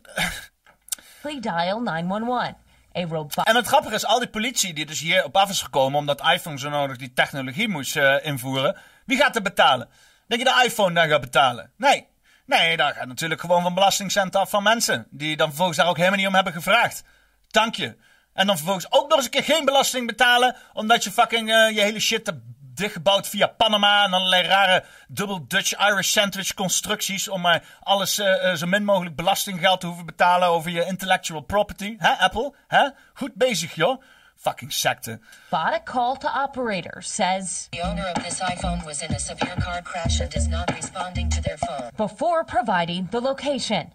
dial 1.41 1.81
911. 1.81 2.55
A 2.97 3.07
robot. 3.07 3.47
En 3.47 3.57
het 3.57 3.66
grappige 3.66 3.95
is, 3.95 4.07
al 4.07 4.19
die 4.19 4.29
politie 4.29 4.75
die 4.75 4.87
dus 4.87 5.01
hier 5.01 5.25
op 5.25 5.37
af 5.37 5.51
is 5.51 5.62
gekomen... 5.62 5.99
omdat 5.99 6.21
iPhone 6.21 6.59
zo 6.59 6.69
nodig 6.69 6.97
die 6.97 7.12
technologie 7.12 7.69
moest 7.69 7.97
eh, 7.97 8.27
invoeren... 8.27 8.77
wie 9.05 9.16
gaat 9.19 9.37
er 9.37 9.43
betalen? 9.43 9.89
Denk 10.27 10.43
je 10.43 10.49
de 10.49 10.65
iPhone 10.65 10.95
dan 10.95 11.09
gaat 11.09 11.21
betalen? 11.21 11.71
Nee. 11.77 12.12
Nee, 12.47 12.77
daar 12.77 12.95
gaat 12.95 13.07
natuurlijk 13.07 13.41
gewoon 13.41 13.62
van 13.62 13.75
belastingcenten 13.75 14.41
af 14.41 14.51
van 14.51 14.62
mensen... 14.62 15.07
die 15.11 15.37
dan 15.37 15.49
vervolgens 15.49 15.79
daar 15.79 15.89
ook 15.89 15.97
helemaal 15.97 16.19
niet 16.19 16.27
om 16.27 16.35
hebben 16.35 16.53
gevraagd. 16.53 17.05
Dank 17.49 17.75
je. 17.75 17.97
En 18.33 18.47
dan 18.47 18.57
vervolgens 18.57 18.93
ook 18.93 19.09
nog 19.09 19.16
eens 19.16 19.25
een 19.25 19.31
keer 19.31 19.55
geen 19.55 19.65
belasting 19.65 20.07
betalen... 20.07 20.57
omdat 20.73 21.05
je 21.05 21.11
fucking 21.11 21.51
eh, 21.51 21.71
je 21.71 21.81
hele 21.81 22.01
shit 22.01 22.27
hebt 22.27 22.41
dichtgebouwd 22.61 23.29
via 23.29 23.47
Panama... 23.47 24.05
en 24.05 24.12
allerlei 24.12 24.47
rare 24.47 24.85
dubbel 25.09 25.47
Dutch-Irish 25.49 26.11
sandwich 26.11 26.55
constructies... 26.55 27.29
om 27.29 27.41
maar 27.41 27.65
alles 27.81 28.19
eh, 28.19 28.51
eh, 28.51 28.57
zo 28.57 28.66
min 28.66 28.85
mogelijk 28.85 29.16
belastinggeld 29.16 29.81
te 29.81 29.87
hoeven 29.87 30.07
betalen... 30.07 30.49
over 30.49 30.71
je 30.71 30.85
intellectual 30.85 31.41
property. 31.41 31.95
Hè, 31.99 32.11
Apple? 32.11 32.55
Hè? 32.69 32.89
Goed 33.15 33.35
bezig, 33.35 33.75
joh. 33.75 34.03
Fucking 34.45 34.69
secte. 34.69 35.19
Bought 35.51 35.75
a 35.75 35.81
call 35.81 36.16
to 36.16 36.29
operators 36.29 37.09
says 37.09 37.71
The 37.73 37.81
owner 37.81 38.05
of 38.15 38.23
this 38.23 38.41
iPhone 38.41 38.85
was 38.85 39.03
in 39.03 39.11
a 39.11 39.19
severe 39.19 39.55
car 39.59 39.81
crash 39.81 40.21
and 40.21 40.35
is 40.37 40.49
not 40.49 40.71
responding 40.77 41.31
to 41.31 41.41
their 41.41 41.57
phone. 41.57 41.91
before 41.97 42.45
providing 42.45 43.09
the 43.11 43.23
location. 43.23 43.93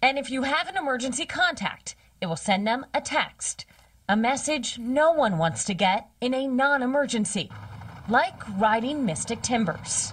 And 0.00 0.16
if 0.16 0.30
you 0.30 0.44
have 0.44 0.68
an 0.68 0.76
emergency 0.76 1.26
contact, 1.26 1.96
it 2.20 2.26
will 2.26 2.36
send 2.36 2.68
them 2.68 2.86
a 2.94 3.00
text, 3.00 3.66
a 4.08 4.16
message 4.16 4.78
no 4.78 5.10
one 5.10 5.38
wants 5.38 5.64
to 5.64 5.74
get 5.74 6.06
in 6.20 6.34
a 6.34 6.46
non 6.46 6.82
emergency, 6.82 7.50
like 8.08 8.40
riding 8.60 9.04
Mystic 9.04 9.42
Timbers. 9.42 10.12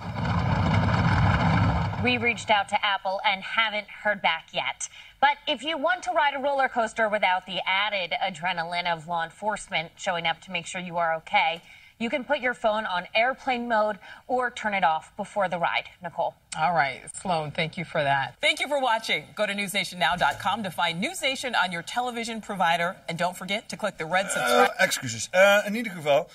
We 2.03 2.17
reached 2.17 2.49
out 2.49 2.69
to 2.69 2.83
Apple 2.85 3.19
and 3.25 3.43
haven't 3.43 3.87
heard 3.87 4.21
back 4.21 4.47
yet. 4.53 4.87
But 5.27 5.39
if 5.45 5.61
you 5.61 5.77
want 5.77 6.03
to 6.03 6.11
ride 6.11 6.35
a 6.35 6.39
roller 6.39 6.69
coaster 6.69 7.09
without 7.09 7.45
the 7.45 7.59
added 7.67 8.13
adrenaline 8.23 8.89
of 8.89 9.09
law 9.09 9.25
enforcement 9.25 9.91
showing 9.97 10.25
up 10.25 10.39
to 10.43 10.51
make 10.51 10.65
sure 10.65 10.79
you 10.79 10.95
are 10.95 11.15
okay, 11.15 11.61
you 11.99 12.09
can 12.09 12.23
put 12.23 12.39
your 12.39 12.53
phone 12.53 12.85
on 12.85 13.07
airplane 13.13 13.67
mode 13.67 13.99
or 14.27 14.49
turn 14.49 14.73
it 14.73 14.85
off 14.85 15.11
before 15.17 15.49
the 15.49 15.57
ride. 15.57 15.89
Nicole. 16.01 16.35
All 16.57 16.73
right, 16.73 17.01
Sloan, 17.13 17.51
thank 17.51 17.77
you 17.77 17.83
for 17.83 18.01
that. 18.01 18.37
Thank 18.39 18.61
you 18.61 18.69
for 18.69 18.81
watching. 18.81 19.25
Go 19.35 19.45
to 19.45 19.53
newsnationnow.com 19.53 20.63
to 20.63 20.71
find 20.71 21.03
NewsNation 21.03 21.61
on 21.61 21.73
your 21.73 21.81
television 21.81 22.39
provider. 22.39 22.95
And 23.09 23.17
don't 23.17 23.35
forget 23.35 23.67
to 23.67 23.75
click 23.75 23.97
the 23.97 24.05
red 24.05 24.31
subscribe. 24.31 24.69
Eh, 24.79 24.85
excuses. 24.85 25.27
Eh, 25.33 25.61
in 25.67 25.73
ieder 25.73 25.93
geval. 25.93 26.29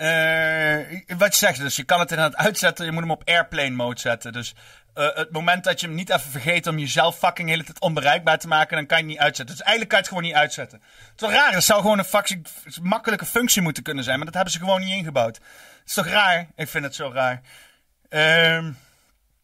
Eh, 0.00 1.16
wat 1.18 1.32
je 1.32 1.46
zegt, 1.46 1.58
dus 1.58 1.76
je 1.76 1.84
kan 1.84 2.00
het 2.00 2.10
inderdaad 2.10 2.40
uitzetten. 2.46 2.84
Je 2.84 2.92
moet 2.92 3.02
hem 3.02 3.10
op 3.10 3.28
airplane 3.28 3.70
mode 3.70 4.00
zetten. 4.00 4.32
Dus 4.32 4.54
eh, 4.94 5.08
het 5.14 5.30
moment 5.30 5.64
dat 5.64 5.80
je 5.80 5.86
hem 5.86 5.94
niet 5.94 6.10
even 6.10 6.30
vergeet 6.30 6.66
om 6.66 6.78
jezelf 6.78 7.18
fucking 7.18 7.48
hele 7.48 7.64
tijd 7.64 7.80
onbereikbaar 7.80 8.38
te 8.38 8.48
maken, 8.48 8.76
dan 8.76 8.86
kan 8.86 8.96
je 8.96 9.02
het 9.02 9.12
niet 9.12 9.22
uitzetten. 9.22 9.56
Dus 9.56 9.64
eigenlijk 9.64 9.88
kan 9.88 9.98
je 9.98 10.04
het 10.04 10.14
gewoon 10.14 10.30
niet 10.30 10.40
uitzetten. 10.40 10.80
Het 10.80 11.20
is 11.20 11.28
wel 11.28 11.36
raar. 11.36 11.52
Het 11.52 11.64
zou 11.64 11.80
gewoon 11.80 11.98
een 11.98 12.04
fucking 12.04 12.46
makkelijke 12.82 13.26
functie 13.26 13.62
moeten 13.62 13.82
kunnen 13.82 14.04
zijn, 14.04 14.16
maar 14.16 14.24
dat 14.24 14.34
hebben 14.34 14.52
ze 14.52 14.58
gewoon 14.58 14.80
niet 14.80 14.96
ingebouwd. 14.96 15.36
Het 15.36 15.88
is 15.88 15.94
toch 15.94 16.06
raar? 16.06 16.46
Ik 16.56 16.68
vind 16.68 16.84
het 16.84 16.94
zo 16.94 17.10
raar. 17.14 17.40
Ehm, 18.08 18.72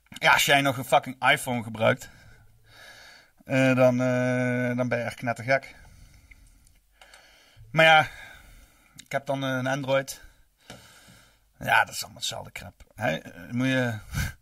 ja, 0.09 0.33
als 0.33 0.45
jij 0.45 0.61
nog 0.61 0.77
een 0.77 0.85
fucking 0.85 1.31
iPhone 1.31 1.63
gebruikt, 1.63 2.09
eh, 3.45 3.75
dan, 3.75 3.97
dan 4.77 4.89
ben 4.89 4.99
je 4.99 5.05
echt 5.05 5.17
knettergek. 5.17 5.75
Maar 7.71 7.85
ja, 7.85 8.09
ik 9.05 9.13
heb 9.13 9.27
dan 9.27 9.43
een 9.43 9.67
Android. 9.67 10.25
Ja, 11.59 11.85
dat 11.85 11.95
is 11.95 12.03
allemaal 12.03 12.21
hetzelfde 12.21 12.53
crap. 12.53 12.83
Hè? 12.95 13.17
Eh, 13.17 13.51
Moet 13.51 13.67
je... 13.67 13.95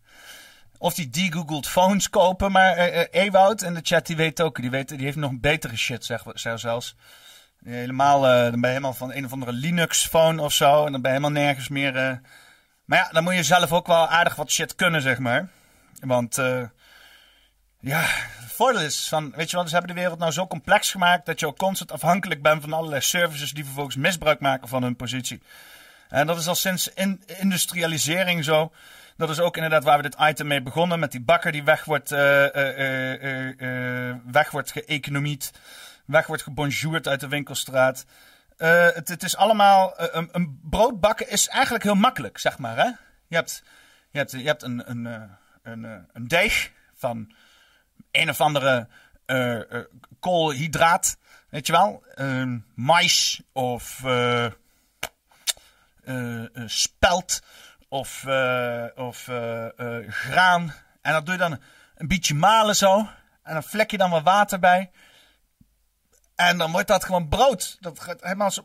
Of 0.78 0.94
die 0.94 1.10
de-googled 1.10 1.68
phones 1.68 2.10
kopen, 2.10 2.52
maar 2.52 2.76
eh, 2.76 3.00
eh, 3.00 3.06
Ewout 3.10 3.62
in 3.62 3.74
de 3.74 3.80
chat 3.82 4.06
die 4.06 4.16
weet 4.16 4.40
ook, 4.40 4.60
die, 4.60 4.70
weet, 4.70 4.88
die 4.88 4.98
heeft 4.98 5.16
nog 5.16 5.32
betere 5.40 5.76
shit, 5.76 6.04
zeg, 6.04 6.22
zeg 6.32 6.58
zelfs. 6.58 6.96
Helemaal, 7.64 8.20
dan 8.20 8.50
ben 8.50 8.60
je 8.60 8.66
helemaal 8.66 8.94
van 8.94 9.12
een 9.12 9.24
of 9.24 9.32
andere 9.32 9.52
Linux 9.52 10.06
phone 10.06 10.42
of 10.42 10.52
zo, 10.52 10.86
en 10.86 10.92
dan 10.92 11.02
ben 11.02 11.12
je 11.12 11.16
helemaal 11.18 11.42
nergens 11.42 11.68
meer. 11.68 11.92
Maar 12.84 12.98
ja, 12.98 13.08
dan 13.12 13.24
moet 13.24 13.34
je 13.34 13.42
zelf 13.42 13.72
ook 13.72 13.86
wel 13.86 14.08
aardig 14.08 14.34
wat 14.34 14.50
shit 14.50 14.74
kunnen, 14.74 15.02
zeg 15.02 15.18
maar. 15.18 15.48
Want, 16.00 16.36
ja, 17.80 18.00
het 18.40 18.52
voordeel 18.52 18.80
is 18.80 19.08
van, 19.08 19.32
weet 19.36 19.50
je 19.50 19.56
wat, 19.56 19.68
ze 19.68 19.74
hebben 19.74 19.94
de 19.94 20.00
wereld 20.00 20.18
nou 20.18 20.32
zo 20.32 20.46
complex 20.46 20.90
gemaakt 20.90 21.26
dat 21.26 21.40
je 21.40 21.46
ook 21.46 21.58
constant 21.58 21.92
afhankelijk 21.92 22.42
bent 22.42 22.62
van 22.62 22.72
allerlei 22.72 23.00
services 23.00 23.52
die 23.52 23.64
vervolgens 23.64 23.96
misbruik 23.96 24.40
maken 24.40 24.68
van 24.68 24.82
hun 24.82 24.96
positie. 24.96 25.42
En 26.08 26.26
dat 26.26 26.38
is 26.38 26.46
al 26.46 26.54
sinds 26.54 26.88
in- 26.88 27.22
industrialisering 27.26 28.44
zo. 28.44 28.72
Dat 29.16 29.30
is 29.30 29.40
ook 29.40 29.54
inderdaad 29.56 29.84
waar 29.84 29.96
we 29.96 30.02
dit 30.02 30.16
item 30.20 30.46
mee 30.46 30.62
begonnen. 30.62 30.98
Met 30.98 31.10
die 31.10 31.20
bakker 31.20 31.52
die 31.52 31.64
weg 31.64 31.84
wordt, 31.84 32.12
eh, 32.12 32.44
eh, 32.44 32.78
eh, 32.78 33.22
eh, 33.60 34.08
eh, 34.10 34.16
weg 34.24 34.50
wordt 34.50 34.70
geëconomied. 34.72 35.50
Weg 36.06 36.26
wordt 36.26 36.42
gebonjourd 36.42 37.08
uit 37.08 37.20
de 37.20 37.28
winkelstraat. 37.28 38.04
Eh, 38.56 38.86
het, 38.92 39.08
het 39.08 39.22
is 39.22 39.36
allemaal... 39.36 39.96
eh, 39.98 40.06
een, 40.10 40.28
een 40.32 40.58
brood 40.62 41.00
bakken 41.00 41.28
is 41.30 41.48
eigenlijk 41.48 41.84
heel 41.84 41.94
makkelijk, 41.94 42.38
zeg 42.38 42.58
maar. 42.58 42.76
Hè? 42.76 42.90
Je 43.26 43.36
hebt, 43.36 43.62
je 44.10 44.18
hebt, 44.18 44.30
je 44.30 44.42
hebt 44.46 44.62
een, 44.62 44.90
een, 44.90 45.06
eh, 45.06 45.22
een, 45.62 45.84
eh, 45.84 45.96
een 46.12 46.28
deeg 46.28 46.70
van 46.94 47.32
een 48.10 48.28
of 48.30 48.40
andere 48.40 48.88
eh, 49.26 49.72
eh, 49.72 49.84
koolhydraat. 50.20 51.16
Weet 51.48 51.66
je 51.66 51.72
wel? 51.72 52.02
Ehm, 52.14 52.58
mais 52.74 53.42
of... 53.52 54.00
eh, 56.04 56.42
eh, 56.56 56.68
spelt 56.68 57.40
of, 57.88 58.24
eh, 58.26 58.86
of 58.94 59.28
graan. 60.08 60.74
En 61.02 61.12
dat 61.12 61.24
doe 61.24 61.34
je 61.34 61.40
dan 61.40 61.60
een 61.94 62.08
beetje 62.08 62.34
malen 62.34 62.76
zo. 62.76 63.08
En 63.42 63.52
dan 63.52 63.62
vlek 63.62 63.90
je 63.90 63.96
dan 63.96 64.10
wat 64.10 64.22
water 64.22 64.58
bij. 64.58 64.90
En 66.34 66.58
dan 66.58 66.72
wordt 66.72 66.88
dat 66.88 67.04
gewoon 67.04 67.28
brood. 67.28 67.76
Dat 67.80 68.00
gaat 68.00 68.22
helemaal 68.22 68.50
zo. 68.50 68.64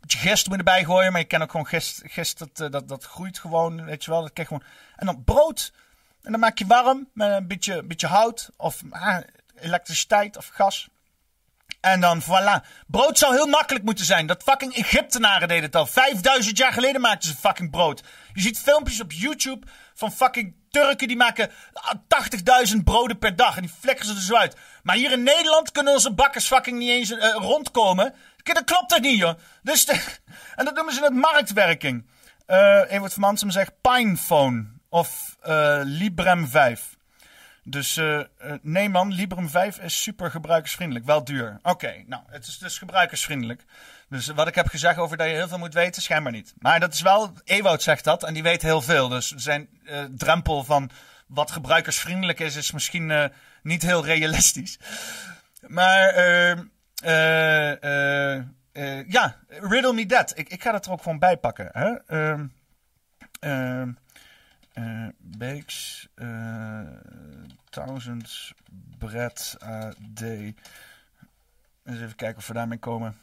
beetje 0.00 0.18
gist 0.18 0.48
moet 0.48 0.58
erbij 0.58 0.84
gooien. 0.84 1.12
Maar 1.12 1.20
je 1.20 1.26
kan 1.26 1.42
ook 1.42 1.50
gewoon 1.50 1.66
gist. 1.66 2.02
gist 2.04 2.38
dat, 2.38 2.72
dat, 2.72 2.88
dat 2.88 3.04
groeit 3.04 3.38
gewoon. 3.38 3.84
Weet 3.84 4.04
je 4.04 4.10
wel. 4.10 4.20
Dat 4.20 4.32
krijg 4.32 4.48
gewoon. 4.48 4.64
En 4.96 5.06
dan 5.06 5.24
brood. 5.24 5.72
En 6.22 6.30
dan 6.30 6.40
maak 6.40 6.58
je 6.58 6.66
warm 6.66 7.08
met 7.14 7.30
een 7.30 7.46
beetje, 7.46 7.82
beetje 7.82 8.06
hout. 8.06 8.50
Of 8.56 8.82
elektriciteit 9.54 10.36
of 10.36 10.46
gas. 10.46 10.88
En 11.82 12.00
dan 12.00 12.22
voilà. 12.22 12.66
Brood 12.86 13.18
zou 13.18 13.34
heel 13.34 13.46
makkelijk 13.46 13.84
moeten 13.84 14.04
zijn. 14.04 14.26
Dat 14.26 14.42
fucking 14.42 14.74
Egyptenaren 14.74 15.48
deden 15.48 15.64
het 15.64 15.76
al. 15.76 15.86
5000 15.86 16.58
jaar 16.58 16.72
geleden 16.72 17.00
maakten 17.00 17.28
ze 17.28 17.36
fucking 17.36 17.70
brood. 17.70 18.02
Je 18.32 18.40
ziet 18.40 18.58
filmpjes 18.58 19.00
op 19.00 19.12
YouTube 19.12 19.66
van 19.94 20.12
fucking 20.12 20.54
Turken 20.70 21.08
die 21.08 21.16
maken 21.16 21.50
ah, 21.72 21.94
80.000 22.74 22.76
broden 22.84 23.18
per 23.18 23.36
dag. 23.36 23.56
En 23.56 23.62
die 23.62 23.70
flikkeren 23.80 24.10
ze 24.10 24.16
er 24.16 24.22
zo 24.22 24.36
uit. 24.36 24.56
Maar 24.82 24.96
hier 24.96 25.12
in 25.12 25.22
Nederland 25.22 25.72
kunnen 25.72 25.92
onze 25.92 26.12
bakkers 26.12 26.46
fucking 26.46 26.78
niet 26.78 26.88
eens 26.90 27.10
eh, 27.10 27.34
rondkomen. 27.34 28.14
Dat 28.42 28.64
klopt 28.64 28.88
toch 28.88 29.00
niet, 29.00 29.18
joh. 29.18 29.34
Dus 29.62 29.84
de- 29.84 30.04
en 30.56 30.64
dat 30.64 30.74
noemen 30.74 30.94
ze 30.94 31.02
het 31.04 31.14
marktwerking. 31.14 32.06
Eh 32.46 32.80
Evert 32.88 33.12
van 33.12 33.22
Mansum 33.22 33.50
zegt 33.50 33.72
Pinephone 33.80 34.64
of 34.88 35.36
eh, 35.40 35.80
Librem 35.82 36.48
5. 36.48 36.96
Dus 37.64 37.96
eh, 37.96 38.18
eh, 38.18 38.26
nee 38.62 38.88
man, 38.88 39.12
Librem 39.12 39.48
5 39.48 39.78
is 39.78 40.02
super 40.02 40.30
gebruikersvriendelijk. 40.30 41.06
Wel 41.06 41.24
duur. 41.24 41.58
Oké, 41.62 42.04
nou, 42.06 42.22
het 42.26 42.46
is 42.46 42.58
dus 42.58 42.78
gebruikersvriendelijk. 42.78 43.64
Dus 44.08 44.26
wat 44.26 44.48
ik 44.48 44.54
heb 44.54 44.66
gezegd 44.66 44.98
over 44.98 45.16
dat 45.16 45.26
je 45.26 45.32
heel 45.32 45.48
veel 45.48 45.58
moet 45.58 45.74
weten, 45.74 46.02
schijnbaar 46.02 46.32
niet. 46.32 46.54
Maar 46.58 46.80
dat 46.80 46.94
is 46.94 47.00
wel, 47.00 47.32
Ewout 47.44 47.82
zegt 47.82 48.04
dat 48.04 48.22
en 48.22 48.34
die 48.34 48.42
weet 48.42 48.62
heel 48.62 48.82
veel. 48.82 49.08
Dus 49.08 49.30
zijn 49.30 49.68
eh, 49.84 50.04
drempel 50.16 50.64
van 50.64 50.90
wat 51.26 51.50
gebruikersvriendelijk 51.50 52.40
is, 52.40 52.56
is 52.56 52.72
misschien 52.72 53.30
niet 53.62 53.82
heel 53.82 54.04
realistisch. 54.04 54.78
Maar 55.66 56.08
eh, 56.08 56.58
eh, 57.02 57.82
eh, 57.82 58.44
eh, 58.72 59.08
ja, 59.08 59.36
riddle 59.48 59.92
me 59.92 60.06
that. 60.06 60.32
Ik, 60.38 60.48
ik 60.48 60.62
ga 60.62 60.72
dat 60.72 60.86
er 60.86 60.92
ook 60.92 61.02
gewoon 61.02 61.18
bij 61.18 61.36
pakken. 61.36 61.68
Hè? 61.72 61.94
Eh, 64.72 65.08
Bakes, 65.18 66.08
eh, 66.14 66.80
1000 67.70 68.54
bread 68.98 69.56
AD. 69.58 70.22
Eens 71.84 71.96
even 72.00 72.16
kijken 72.16 72.36
of 72.36 72.46
we 72.46 72.54
daarmee 72.54 72.78
komen. 72.78 73.16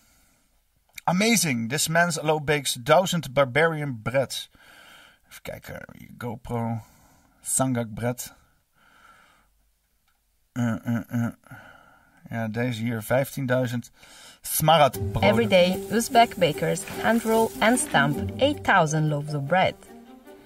Amazing! 1.04 1.70
This 1.70 1.88
man's 1.88 2.20
allow 2.20 2.44
bakes 2.44 2.78
1000 2.84 3.34
barbarian 3.34 4.02
bread. 4.02 4.50
Even 5.30 5.42
kijken. 5.42 5.86
GoPro. 6.18 6.82
Sangak 7.42 7.94
bread. 7.94 8.36
Eh, 10.52 10.86
eh, 10.86 11.02
eh. 11.08 11.32
Ja, 12.30 12.48
deze 12.48 12.82
hier 12.82 13.04
15.000 13.04 13.92
smarat 14.42 15.12
broden. 15.12 15.30
Every 15.30 15.48
day, 15.48 15.80
Uzbek 15.92 16.36
bakers 16.38 16.82
hand 17.02 17.24
roll 17.24 17.50
and 17.60 17.80
stamp 17.80 18.32
8,000 18.38 19.08
loaves 19.08 19.34
of 19.34 19.46
bread. 19.46 19.76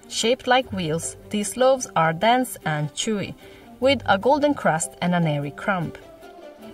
Shaped 0.08 0.46
like 0.46 0.72
wheels, 0.72 1.16
these 1.30 1.56
loaves 1.56 1.86
are 1.96 2.12
dense 2.12 2.56
and 2.64 2.92
chewy, 2.94 3.34
with 3.80 4.02
a 4.06 4.18
golden 4.18 4.54
crust 4.54 4.92
and 5.00 5.14
an 5.14 5.26
airy 5.26 5.50
crumb. 5.50 5.92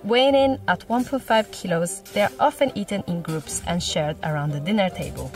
Weighing 0.02 0.34
in 0.34 0.58
at 0.66 0.88
1.5 0.88 1.50
kilos, 1.52 2.00
they 2.12 2.22
are 2.22 2.32
often 2.38 2.72
eaten 2.74 3.02
in 3.06 3.22
groups 3.22 3.62
and 3.66 3.82
shared 3.82 4.16
around 4.22 4.52
the 4.52 4.60
dinner 4.60 4.90
table. 4.90 5.30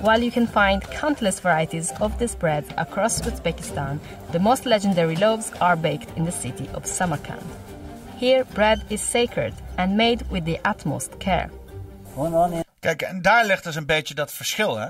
While 0.00 0.22
you 0.22 0.30
can 0.30 0.46
find 0.46 0.82
countless 0.90 1.40
varieties 1.40 1.92
of 2.00 2.18
this 2.18 2.34
bread 2.34 2.64
across 2.78 3.20
Uzbekistan, 3.20 3.98
the 4.32 4.38
most 4.38 4.64
legendary 4.64 5.16
loaves 5.16 5.52
are 5.60 5.76
baked 5.76 6.16
in 6.16 6.24
the 6.24 6.32
city 6.32 6.68
of 6.74 6.86
Samarkand. 6.86 7.44
Here, 8.16 8.44
bread 8.44 8.84
is 8.88 9.00
sacred 9.02 9.54
and 9.76 9.96
made 9.96 10.22
with 10.30 10.44
the 10.44 10.58
utmost 10.64 11.18
care. 11.18 11.50
Kijk, 12.80 13.02
en 13.02 13.22
daar 13.22 13.44
ligt 13.44 13.64
dus 13.64 13.76
een 13.76 13.86
beetje 13.86 14.14
dat 14.14 14.32
verschil, 14.32 14.78
hè. 14.78 14.88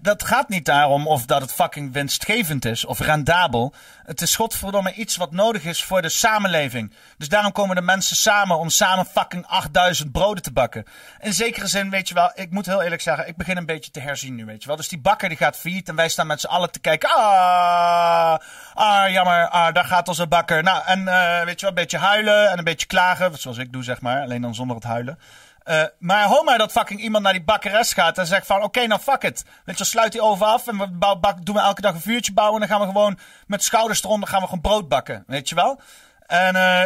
Dat 0.00 0.24
gaat 0.24 0.48
niet 0.48 0.64
daarom 0.64 1.06
of 1.06 1.26
dat 1.26 1.40
het 1.40 1.52
fucking 1.52 1.92
winstgevend 1.92 2.64
is 2.64 2.84
of 2.84 2.98
rendabel. 2.98 3.74
Het 4.04 4.20
is 4.20 4.36
godverdomme 4.36 4.92
iets 4.92 5.16
wat 5.16 5.32
nodig 5.32 5.64
is 5.64 5.84
voor 5.84 6.02
de 6.02 6.08
samenleving. 6.08 6.92
Dus 7.18 7.28
daarom 7.28 7.52
komen 7.52 7.76
de 7.76 7.82
mensen 7.82 8.16
samen 8.16 8.58
om 8.58 8.70
samen 8.70 9.06
fucking 9.06 9.46
8000 9.46 10.12
broden 10.12 10.42
te 10.42 10.52
bakken. 10.52 10.84
In 11.20 11.32
zekere 11.32 11.66
zin, 11.66 11.90
weet 11.90 12.08
je 12.08 12.14
wel, 12.14 12.30
ik 12.34 12.50
moet 12.50 12.66
heel 12.66 12.82
eerlijk 12.82 13.02
zeggen, 13.02 13.28
ik 13.28 13.36
begin 13.36 13.56
een 13.56 13.66
beetje 13.66 13.90
te 13.90 14.00
herzien 14.00 14.34
nu, 14.34 14.44
weet 14.44 14.60
je 14.62 14.68
wel. 14.68 14.76
Dus 14.76 14.88
die 14.88 15.00
bakker 15.00 15.28
die 15.28 15.38
gaat 15.38 15.56
failliet 15.56 15.88
en 15.88 15.96
wij 15.96 16.08
staan 16.08 16.26
met 16.26 16.40
z'n 16.40 16.46
allen 16.46 16.70
te 16.70 16.80
kijken. 16.80 17.08
Ah, 17.14 18.38
ah 18.74 19.10
jammer, 19.10 19.48
ah, 19.48 19.74
daar 19.74 19.84
gaat 19.84 20.08
onze 20.08 20.26
bakker. 20.26 20.62
Nou, 20.62 20.82
en 20.84 21.08
eh, 21.08 21.44
weet 21.44 21.60
je 21.60 21.66
wel, 21.66 21.68
een 21.68 21.82
beetje 21.82 21.98
huilen 21.98 22.50
en 22.50 22.58
een 22.58 22.64
beetje 22.64 22.86
klagen, 22.86 23.38
zoals 23.38 23.58
ik 23.58 23.72
doe 23.72 23.82
zeg 23.82 24.00
maar, 24.00 24.22
alleen 24.22 24.42
dan 24.42 24.54
zonder 24.54 24.76
het 24.76 24.84
huilen. 24.84 25.18
Uh, 25.64 25.82
maar 25.98 26.26
hoor 26.26 26.44
maar 26.44 26.58
dat 26.58 26.72
fucking 26.72 27.00
iemand 27.00 27.24
naar 27.24 27.32
die 27.32 27.44
bakkeres 27.44 27.92
gaat 27.92 28.18
en 28.18 28.26
zegt 28.26 28.46
van 28.46 28.62
oké, 28.62 28.86
nou 28.86 29.00
fuck 29.00 29.22
it. 29.22 29.44
Weet 29.64 29.78
je, 29.78 29.84
sluit 29.84 30.12
die 30.12 30.22
oven 30.22 30.46
af 30.46 30.66
en 30.66 30.78
we 30.78 30.88
bouw, 30.88 31.20
doen 31.42 31.54
we 31.54 31.60
elke 31.60 31.80
dag 31.80 31.94
een 31.94 32.00
vuurtje 32.00 32.32
bouwen 32.32 32.62
en 32.62 32.68
dan 32.68 32.76
gaan 32.76 32.86
we 32.86 32.92
gewoon 32.92 33.18
met 33.46 33.62
schouders 33.62 34.04
eronder 34.04 34.28
gaan 34.28 34.40
we 34.40 34.46
gewoon 34.46 34.60
brood 34.60 34.88
bakken. 34.88 35.24
Weet 35.26 35.48
je 35.48 35.54
wel? 35.54 35.80
En, 36.26 36.54
uh, 36.54 36.82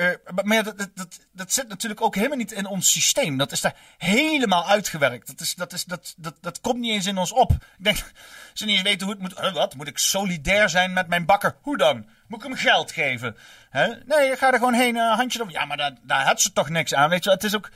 uh, 0.00 0.14
maar 0.44 0.62
dat, 0.62 0.88
dat, 0.94 1.20
dat, 1.32 1.52
zit 1.52 1.68
natuurlijk 1.68 2.00
ook 2.00 2.14
helemaal 2.14 2.36
niet 2.36 2.52
in 2.52 2.66
ons 2.66 2.92
systeem. 2.92 3.36
Dat 3.36 3.52
is 3.52 3.60
daar 3.60 3.74
helemaal 3.98 4.66
uitgewerkt. 4.66 5.26
Dat, 5.26 5.40
is, 5.40 5.54
dat, 5.54 5.72
is, 5.72 5.84
dat, 5.84 6.14
dat, 6.16 6.34
dat 6.40 6.60
komt 6.60 6.78
niet 6.78 6.92
eens 6.92 7.06
in 7.06 7.18
ons 7.18 7.32
op. 7.32 7.50
Ik 7.52 7.84
denk, 7.84 7.96
ze 8.52 8.64
niet 8.64 8.74
eens 8.74 8.84
weten 8.84 9.06
hoe 9.06 9.14
het 9.14 9.22
moet. 9.22 9.52
wat? 9.52 9.74
Moet 9.74 9.88
ik 9.88 9.98
solidair 9.98 10.68
zijn 10.68 10.92
met 10.92 11.08
mijn 11.08 11.24
bakker? 11.24 11.56
Hoe 11.60 11.76
dan? 11.76 12.06
Moet 12.26 12.38
ik 12.38 12.46
hem 12.48 12.56
geld 12.56 12.92
geven? 12.92 13.36
Nee, 14.06 14.36
gaat 14.36 14.52
er 14.52 14.58
gewoon 14.58 14.74
heen, 14.74 14.96
handje 14.96 15.38
erop. 15.38 15.52
Ja, 15.52 15.64
maar 15.64 15.76
daar, 15.76 15.92
daar 16.02 16.26
had 16.26 16.40
ze 16.40 16.52
toch 16.52 16.68
niks 16.68 16.94
aan. 16.94 17.10
Weet 17.10 17.24
je, 17.24 17.30
het 17.30 17.44
is 17.44 17.56
ook 17.56 17.70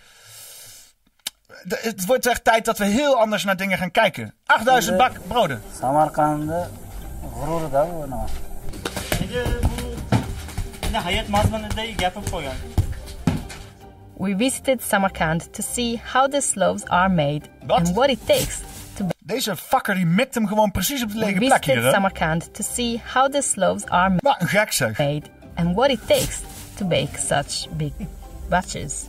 het 1.69 2.07
wordt 2.07 2.27
echt 2.27 2.45
tijd 2.45 2.65
dat 2.65 2.79
we 2.79 2.85
heel 2.85 3.17
anders 3.21 3.45
naar 3.45 3.57
dingen 3.57 3.79
gaan 3.79 3.91
kijken. 3.91 4.35
8000 4.47 4.97
bak 4.97 5.13
broden. 5.27 5.63
Samarkand'ı 5.81 6.69
gurur 7.41 7.71
da 7.73 7.87
bu? 7.87 8.09
Ne 10.93 10.99
hayat 10.99 11.27
yapıp 12.01 12.31
koyan. 12.31 12.55
We 14.19 14.37
visited 14.37 14.83
Samarkand 14.83 15.53
to 15.53 15.63
see 15.63 16.01
how 16.13 16.31
the 16.31 16.51
loaves 16.55 16.85
are 16.89 17.09
made 17.09 17.41
and 17.69 17.89
what 17.95 18.11
it 18.11 18.27
takes 18.27 18.61
to. 18.97 19.05
Deze 19.19 19.57
fucker 19.57 19.95
die 19.95 20.07
mikt 20.07 20.35
hem 20.35 20.47
gewoon 20.47 20.71
precies 20.71 21.03
op 21.03 21.13
de 21.13 21.19
lege 21.19 21.39
We 21.39 21.47
plek 21.47 21.65
hier. 21.65 21.75
visited 21.75 21.83
hè? 21.85 21.91
Samarkand 21.91 22.55
to 22.55 22.63
see 22.75 23.01
how 23.15 23.33
the 23.33 23.53
loaves 23.55 23.87
are 23.87 24.15
Wat 24.19 24.41
een 24.41 24.49
gek 24.49 24.73
zeg. 24.73 24.99
made 24.99 25.23
and 25.55 25.75
what 25.75 25.91
it 25.91 26.01
takes 26.07 26.41
to 26.77 26.85
bake 26.87 27.19
such 27.19 27.69
big 27.77 27.93
batches. 28.49 29.08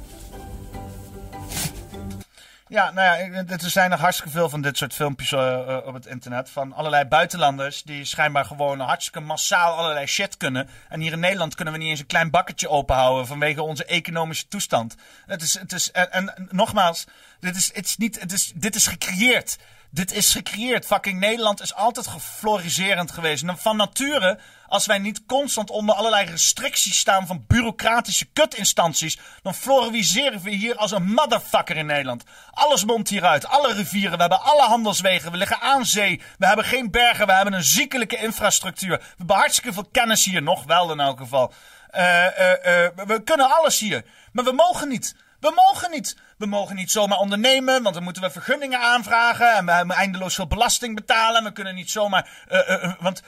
Ja, 2.69 2.91
nou 2.91 3.31
ja, 3.31 3.43
er 3.47 3.69
zijn 3.69 3.89
nog 3.89 3.99
hartstikke 3.99 4.31
veel 4.31 4.49
van 4.49 4.61
dit 4.61 4.77
soort 4.77 4.93
filmpjes 4.93 5.31
eh, 5.31 5.77
eh, 5.77 5.87
op 5.87 5.93
het 5.93 6.05
internet. 6.05 6.49
Van 6.49 6.73
allerlei 6.73 7.05
buitenlanders 7.05 7.83
die 7.83 8.05
schijnbaar 8.05 8.45
gewoon 8.45 8.79
hartstikke 8.79 9.19
massaal 9.19 9.77
allerlei 9.77 10.05
shit 10.05 10.37
kunnen. 10.37 10.69
En 10.89 10.99
hier 10.99 11.11
in 11.11 11.19
Nederland 11.19 11.55
kunnen 11.55 11.73
we 11.73 11.79
niet 11.79 11.89
eens 11.89 11.99
een 11.99 12.05
klein 12.05 12.29
bakketje 12.29 12.69
openhouden 12.69 13.27
vanwege 13.27 13.61
onze 13.61 13.85
economische 13.85 14.47
toestand. 14.47 14.95
Het 15.25 15.41
is, 15.41 15.59
het 15.59 15.71
is, 15.71 15.91
en, 15.91 16.47
nogmaals, 16.49 17.05
dit 17.39 17.55
is, 17.55 17.73
het 17.73 17.85
is 17.85 17.97
niet, 17.97 18.51
dit 18.55 18.75
is 18.75 18.87
gecreëerd. 18.87 19.57
Dit 19.91 20.13
is 20.13 20.31
gecreëerd. 20.31 20.85
Fucking 20.85 21.19
Nederland 21.19 21.61
is 21.61 21.73
altijd 21.73 22.07
gefloriserend 22.07 23.11
geweest. 23.11 23.43
Van 23.55 23.77
nature, 23.77 24.39
als 24.67 24.85
wij 24.85 24.97
niet 24.97 25.25
constant 25.25 25.69
onder 25.69 25.95
allerlei 25.95 26.25
restricties 26.25 26.99
staan 26.99 27.27
van 27.27 27.43
bureaucratische 27.47 28.25
kutinstanties, 28.25 29.19
dan 29.41 29.53
floriseren 29.53 30.41
we 30.41 30.49
hier 30.49 30.75
als 30.75 30.91
een 30.91 31.13
motherfucker 31.13 31.77
in 31.77 31.85
Nederland. 31.85 32.23
Alles 32.51 32.85
mondt 32.85 33.09
hieruit. 33.09 33.47
Alle 33.47 33.73
rivieren. 33.73 34.11
We 34.11 34.21
hebben 34.21 34.41
alle 34.41 34.67
handelswegen. 34.67 35.31
We 35.31 35.37
liggen 35.37 35.59
aan 35.59 35.85
zee. 35.85 36.21
We 36.37 36.45
hebben 36.45 36.65
geen 36.65 36.91
bergen. 36.91 37.25
We 37.25 37.33
hebben 37.33 37.53
een 37.53 37.63
ziekelijke 37.63 38.17
infrastructuur. 38.17 38.97
We 38.97 39.13
hebben 39.17 39.35
hartstikke 39.35 39.73
veel 39.73 39.89
kennis 39.91 40.25
hier. 40.25 40.41
Nog 40.41 40.63
wel 40.63 40.91
in 40.91 40.99
elk 40.99 41.19
geval. 41.19 41.53
Eh, 41.89 42.25
eh, 42.25 42.85
eh, 42.85 42.91
we 43.07 43.23
kunnen 43.23 43.57
alles 43.57 43.79
hier. 43.79 44.05
Maar 44.31 44.43
we 44.43 44.51
mogen 44.51 44.87
niet. 44.87 45.15
We 45.39 45.51
mogen 45.55 45.91
niet. 45.91 46.17
We 46.39 46.45
mogen 46.45 46.75
niet 46.75 46.91
zomaar 46.91 47.17
ondernemen, 47.17 47.83
want 47.83 47.95
dan 47.95 48.03
moeten 48.03 48.21
we 48.21 48.31
vergunningen 48.31 48.79
aanvragen. 48.79 49.55
En 49.55 49.65
we 49.65 49.71
hebben 49.71 49.95
eindeloos 49.95 50.35
veel 50.35 50.47
belasting 50.47 50.95
betalen. 50.95 51.37
En 51.37 51.43
we 51.43 51.51
kunnen 51.51 51.75
niet 51.75 51.91
zomaar. 51.91 52.29
eh, 52.47 52.83
eh, 52.83 52.93
want 52.99 53.21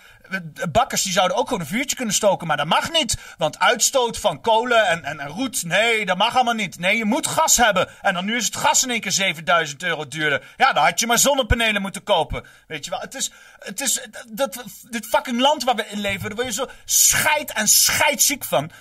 bakkers 0.72 1.02
die 1.02 1.12
zouden 1.12 1.38
ook 1.38 1.48
gewoon 1.48 1.60
een 1.60 1.68
vuurtje 1.68 1.96
kunnen 1.96 2.16
stoken. 2.16 2.48
Maar 2.48 2.58
dat 2.58 2.66
mag 2.66 2.92
niet. 2.92 3.18
Want 3.38 3.60
uitstoot 3.60 4.20
van 4.20 4.42
kolen 4.42 4.88
en, 4.88 5.20
en, 5.20 5.28
roet. 5.28 5.64
Nee, 5.64 6.06
dat 6.06 6.18
mag 6.18 6.36
allemaal 6.36 6.54
niet. 6.54 6.80
Nee, 6.80 6.98
je 6.98 7.06
moet 7.06 7.28
gas 7.28 7.58
hebben. 7.58 7.90
En 8.02 8.14
dan 8.14 8.26
nu 8.26 8.36
is 8.36 8.46
het 8.46 8.56
gas 8.56 8.84
in 8.84 8.90
één 8.90 9.02
keer 9.02 9.12
7000 9.12 9.84
euro 9.84 10.08
duurder. 10.08 10.54
Ja, 10.58 10.74
dan 10.74 10.84
had 10.84 11.00
je 11.00 11.08
maar 11.08 11.18
zonnepanelen 11.18 11.82
moeten 11.82 12.04
kopen. 12.04 12.46
Weet 12.68 12.86
je 12.86 12.92
wel. 12.92 13.00
Het 13.00 13.16
is. 13.16 13.32
Het 13.60 13.82
is 13.82 14.08
dat, 14.28 14.64
dit 14.90 15.06
fucking 15.06 15.40
land 15.40 15.64
waar 15.64 15.76
we 15.76 15.88
in 15.88 16.00
leven. 16.00 16.22
Daar 16.22 16.36
word 16.36 16.48
je 16.48 16.54
zo 16.54 16.68
scheid 16.86 17.52
en 17.52 17.68
scheidziek 17.68 18.44
van. 18.44 18.72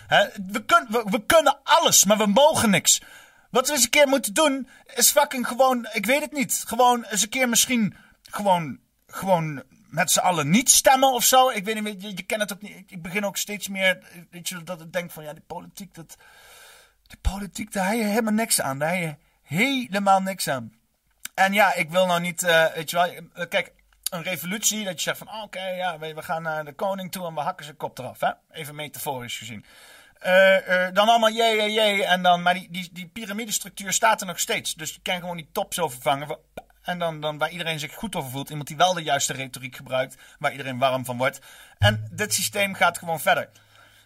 We, 0.47 0.65
kun, 0.65 0.87
we, 0.89 1.05
we 1.11 1.25
kunnen 1.27 1.57
alles, 1.63 2.05
maar 2.05 2.17
we 2.17 2.27
mogen 2.27 2.71
niks. 2.71 3.01
Wat 3.51 3.67
we 3.67 3.73
eens 3.73 3.85
een 3.85 3.91
keer 3.91 4.09
moeten 4.09 4.35
doen, 4.35 4.69
is 4.95 5.11
fucking 5.11 5.47
gewoon, 5.47 5.89
ik 5.93 6.07
weet 6.07 6.21
het 6.21 6.33
niet. 6.33 6.63
Gewoon 6.67 7.05
eens 7.05 7.23
een 7.23 7.29
keer 7.29 7.49
misschien, 7.49 7.97
gewoon, 8.23 8.79
gewoon 9.07 9.63
met 9.89 10.11
z'n 10.11 10.19
allen 10.19 10.51
niet 10.51 10.71
stemmen 10.71 11.13
of 11.13 11.25
zo. 11.25 11.49
Ik 11.49 11.65
weet 11.65 11.83
niet, 11.83 12.03
je, 12.03 12.17
je 12.17 12.23
kent 12.23 12.41
het 12.41 12.53
ook 12.53 12.63
niet. 12.63 12.93
Ik, 12.93 13.03
begin 13.03 13.27
ook 13.27 13.37
steeds 13.37 13.69
meer, 13.69 13.99
weet 14.31 14.49
je, 14.49 14.63
dat 14.63 14.81
ik 14.81 14.93
denk 14.93 15.11
van, 15.11 15.25
ja, 15.25 15.33
die 15.33 15.43
politiek, 15.47 15.95
dat, 15.95 16.17
die 17.07 17.19
politiek, 17.21 17.73
daar 17.73 17.87
heb 17.87 17.97
je 17.97 18.05
helemaal 18.05 18.33
niks 18.33 18.61
aan. 18.61 18.79
Daar 18.79 18.97
heb 18.97 19.01
je 19.01 19.17
helemaal 19.57 20.21
niks 20.21 20.49
aan. 20.49 20.73
En 21.35 21.53
ja, 21.53 21.75
ik 21.75 21.91
wil 21.91 22.07
nou 22.07 22.21
niet, 22.21 22.43
eh, 22.43 22.67
weet 22.75 22.91
je 22.91 22.97
wel, 22.97 23.07
eh, 23.35 23.49
kijk, 23.49 23.73
een 24.11 24.23
revolutie, 24.23 24.85
dat 24.85 24.95
je 24.95 25.01
zegt 25.01 25.19
van, 25.19 25.29
oh, 25.29 25.43
oké, 25.43 25.69
ja, 25.69 25.99
we, 25.99 26.15
we 26.15 26.23
gaan 26.23 26.43
naar 26.43 26.65
de 26.65 26.73
koning 26.73 27.13
toe 27.13 27.27
en 27.27 27.35
we 27.35 27.41
hakken 27.41 27.65
zijn 27.65 27.77
kop 27.77 27.99
eraf, 27.99 28.21
hè? 28.21 28.31
Even 28.51 28.75
metaforisch 28.75 29.39
gezien. 29.39 29.65
Eh, 30.21 30.87
eh, 30.87 30.95
dan 30.95 31.09
allemaal 31.09 31.31
jee, 31.31 31.57
jee, 31.57 31.73
jee. 31.73 32.05
En 32.05 32.23
dan, 32.23 32.43
maar 32.43 32.55
die, 32.55 32.89
die, 32.93 33.07
piramidestructuur 33.09 33.93
staat 33.93 34.21
er 34.21 34.27
nog 34.27 34.39
steeds. 34.39 34.75
Dus 34.75 34.95
je 34.95 35.01
kan 35.03 35.21
gewoon 35.21 35.37
die 35.37 35.49
top 35.53 35.75
zo 35.75 35.89
vervangen. 35.89 36.27
van- 36.27 36.39
En 36.83 36.99
dan, 36.99 37.21
dan 37.21 37.39
waar 37.39 37.51
iedereen 37.51 37.79
zich 37.79 37.95
goed 37.95 38.17
over 38.17 38.31
voelt. 38.31 38.51
Iemand 38.51 38.69
die 38.69 38.77
wel 38.77 38.95
de 38.95 39.03
juiste 39.03 39.33
retoriek 39.33 39.77
gebruikt. 39.77 40.17
Waar 40.39 40.51
iedereen 40.51 40.79
warm 40.79 41.05
van 41.05 41.17
wordt. 41.17 41.39
En 41.79 42.09
dit 42.13 42.35
systeem 42.35 42.75
gaat 42.75 42.99
gewoon 42.99 43.21
verder. 43.21 43.49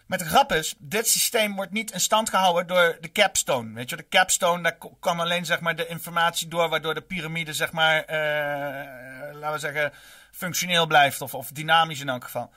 Met 0.07 0.19
de 0.19 0.25
grap 0.25 0.51
is, 0.51 0.75
dit 0.77 1.07
systeem 1.07 1.55
wordt 1.55 1.71
niet 1.71 1.91
in 1.91 1.99
stand 1.99 2.29
gehouden 2.29 2.67
door 2.67 2.97
de 3.01 3.11
capstone. 3.11 3.73
Weet 3.73 3.89
je, 3.89 3.95
de 3.95 4.07
capstone, 4.09 4.63
daar 4.63 4.77
kan 4.99 5.19
alleen 5.19 5.45
zeg 5.45 5.59
maar, 5.59 5.75
de 5.75 5.87
informatie 5.87 6.47
door, 6.47 6.69
waardoor 6.69 6.93
de 6.93 7.01
piramide, 7.01 7.53
zeg 7.53 7.71
maar, 7.71 8.03
eh, 8.03 9.33
laten 9.33 9.51
we 9.51 9.59
zeggen, 9.59 9.91
functioneel 10.31 10.85
blijft. 10.87 11.21
Of, 11.21 11.33
of 11.33 11.49
dynamisch 11.51 11.99
in 11.99 12.09
elk 12.09 12.23
geval 12.23 12.51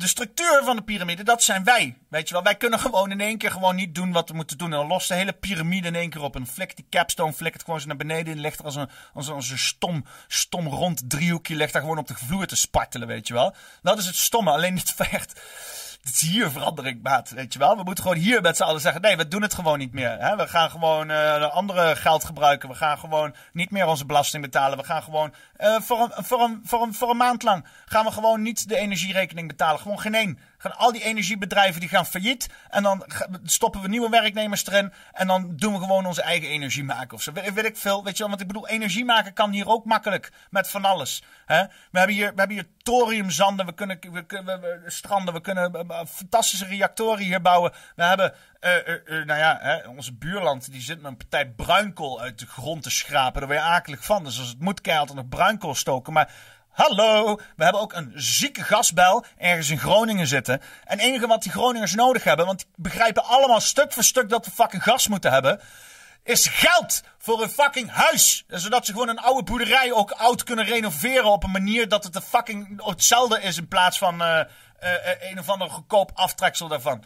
de 0.00 0.08
structuur 0.08 0.60
van 0.64 0.76
de 0.76 0.82
piramide, 0.82 1.22
dat 1.22 1.42
zijn 1.42 1.64
wij. 1.64 1.96
Weet 2.08 2.28
je 2.28 2.34
wel, 2.34 2.42
wij 2.42 2.54
kunnen 2.54 2.78
gewoon 2.78 3.10
in 3.10 3.20
één 3.20 3.38
keer 3.38 3.50
gewoon 3.50 3.74
niet 3.74 3.94
doen 3.94 4.12
wat 4.12 4.28
we 4.28 4.34
moeten 4.34 4.58
doen. 4.58 4.72
En 4.72 4.78
dan 4.78 4.86
lost 4.86 5.08
de 5.08 5.14
hele 5.14 5.32
piramide 5.32 5.88
in 5.88 5.94
één 5.94 6.10
keer 6.10 6.22
op. 6.22 6.36
En 6.36 6.46
flikt 6.46 6.76
die 6.76 6.86
capstone, 6.90 7.32
flikt 7.32 7.54
het 7.54 7.64
gewoon 7.64 7.80
zo 7.80 7.86
naar 7.86 7.96
beneden. 7.96 8.32
En 8.32 8.40
ligt 8.40 8.58
er 8.58 8.64
als 8.64 8.76
een, 8.76 8.88
als 9.14 9.50
een, 9.50 9.58
stom, 9.58 10.04
stom 10.28 10.68
rond 10.68 11.10
driehoekje, 11.10 11.56
ligt 11.56 11.72
daar 11.72 11.82
gewoon 11.82 11.98
op 11.98 12.08
de 12.08 12.14
vloer 12.14 12.46
te 12.46 12.56
spartelen, 12.56 13.08
weet 13.08 13.28
je 13.28 13.34
wel. 13.34 13.54
Dat 13.82 13.98
is 13.98 14.06
het 14.06 14.16
stomme, 14.16 14.50
alleen 14.50 14.76
het 14.76 14.90
vecht. 14.90 15.40
Is 16.04 16.20
hier 16.20 16.50
verandering 16.50 17.02
maat, 17.02 17.30
weet 17.30 17.52
je 17.52 17.58
wel. 17.58 17.76
We 17.76 17.82
moeten 17.82 18.04
gewoon 18.04 18.18
hier 18.18 18.40
met 18.40 18.56
z'n 18.56 18.62
allen 18.62 18.80
zeggen, 18.80 19.00
nee, 19.00 19.16
we 19.16 19.28
doen 19.28 19.42
het 19.42 19.54
gewoon 19.54 19.78
niet 19.78 19.92
meer. 19.92 20.16
Hè? 20.18 20.36
We 20.36 20.48
gaan 20.48 20.70
gewoon 20.70 21.10
eh, 21.10 21.50
andere 21.50 21.96
geld 21.96 22.24
gebruiken. 22.24 22.68
We 22.68 22.74
gaan 22.74 22.98
gewoon 22.98 23.34
niet 23.52 23.70
meer 23.70 23.86
onze 23.86 24.06
belasting 24.06 24.42
betalen. 24.42 24.78
We 24.78 24.84
gaan 24.84 25.02
gewoon 25.02 25.34
eh, 25.56 25.80
voor, 25.80 26.00
een, 26.00 26.24
voor, 26.24 26.40
een, 26.40 26.60
voor, 26.64 26.82
een, 26.82 26.94
voor 26.94 27.10
een 27.10 27.16
maand 27.16 27.42
lang 27.42 27.66
gaan 27.86 28.04
we 28.04 28.10
gewoon 28.10 28.42
niet 28.42 28.68
de 28.68 28.76
energierekening 28.76 29.48
betalen. 29.48 29.80
Gewoon 29.80 30.00
geen 30.00 30.14
één. 30.14 30.38
Gaan 30.60 30.76
al 30.76 30.92
die 30.92 31.04
energiebedrijven 31.04 31.80
die 31.80 31.88
gaan 31.88 32.06
failliet. 32.06 32.48
En 32.68 32.82
dan 32.82 33.06
stoppen 33.44 33.80
we 33.80 33.88
nieuwe 33.88 34.08
werknemers 34.08 34.66
erin. 34.66 34.92
En 35.12 35.26
dan 35.26 35.56
doen 35.56 35.72
we 35.72 35.78
gewoon 35.78 36.06
onze 36.06 36.22
eigen 36.22 36.48
energie 36.48 36.84
maken. 36.84 37.16
Of 37.16 37.22
zo. 37.22 37.32
Weet, 37.32 37.64
ik 37.64 37.76
veel. 37.76 38.04
Weet 38.04 38.12
je 38.12 38.18
wel, 38.18 38.28
want 38.28 38.40
ik 38.40 38.46
bedoel, 38.46 38.68
energie 38.68 39.04
maken 39.04 39.32
kan 39.32 39.50
hier 39.50 39.68
ook 39.68 39.84
makkelijk. 39.84 40.32
Met 40.50 40.68
van 40.68 40.84
alles. 40.84 41.22
Hè? 41.46 41.62
We, 41.90 41.98
hebben 41.98 42.16
hier, 42.16 42.30
we 42.30 42.38
hebben 42.38 42.56
hier 42.56 42.68
thoriumzanden. 42.82 43.66
We 43.66 43.72
kunnen, 43.72 43.98
we, 44.00 44.24
we- 44.28 44.58
we- 44.60 44.82
stranden. 44.86 45.34
We 45.34 45.40
kunnen 45.40 45.74
eh, 45.74 45.80
eh, 46.00 46.06
fantastische 46.06 46.66
reactoren 46.66 47.24
hier 47.24 47.40
bouwen. 47.42 47.72
We 47.96 48.04
hebben, 48.04 48.34
eh, 48.60 48.70
nou 49.06 49.38
ja, 49.38 49.58
hè, 49.60 49.88
onze 49.88 50.14
buurland 50.14 50.72
die 50.72 50.80
zit 50.80 51.00
met 51.02 51.10
een 51.10 51.16
partij 51.16 51.50
bruinkool 51.50 52.20
uit 52.20 52.38
de 52.38 52.46
grond 52.46 52.82
te 52.82 52.90
schrapen. 52.90 53.40
Daar 53.40 53.50
word 53.50 53.60
je 53.62 53.66
akelig 53.66 54.04
van. 54.04 54.24
Dus 54.24 54.38
als 54.38 54.48
het 54.48 54.60
moet, 54.60 54.88
altijd 54.88 55.18
nog 55.18 55.28
bruinkool 55.28 55.74
stoken. 55.74 56.12
Maar 56.12 56.32
Hallo, 56.70 57.36
we 57.56 57.64
hebben 57.64 57.80
ook 57.80 57.92
een 57.92 58.12
zieke 58.14 58.62
gasbel 58.62 59.24
ergens 59.38 59.70
in 59.70 59.78
Groningen 59.78 60.26
zitten. 60.26 60.60
En 60.84 60.98
het 60.98 61.00
enige 61.00 61.26
wat 61.26 61.42
die 61.42 61.52
Groningers 61.52 61.94
nodig 61.94 62.24
hebben, 62.24 62.46
want 62.46 62.58
die 62.58 62.68
begrijpen 62.76 63.24
allemaal 63.24 63.60
stuk 63.60 63.92
voor 63.92 64.04
stuk 64.04 64.28
dat 64.28 64.44
we 64.44 64.50
fucking 64.50 64.82
gas 64.82 65.08
moeten 65.08 65.32
hebben, 65.32 65.60
is 66.22 66.46
geld 66.46 67.02
voor 67.18 67.42
een 67.42 67.50
fucking 67.50 67.90
huis. 67.90 68.44
Zodat 68.48 68.86
ze 68.86 68.92
gewoon 68.92 69.08
een 69.08 69.18
oude 69.18 69.42
boerderij 69.42 69.92
ook 69.92 70.10
oud 70.10 70.42
kunnen 70.42 70.64
renoveren 70.64 71.30
op 71.30 71.44
een 71.44 71.50
manier 71.50 71.88
dat 71.88 72.04
het 72.04 72.14
een 72.14 72.22
fucking 72.22 72.84
hetzelfde 72.84 73.40
is 73.40 73.56
in 73.56 73.68
plaats 73.68 73.98
van 73.98 74.22
eh, 74.22 74.40
eh, 74.40 75.10
eh, 75.10 75.30
een 75.30 75.38
of 75.38 75.48
ander 75.48 75.70
goedkoop 75.70 76.10
aftreksel 76.14 76.68
daarvan. 76.68 77.04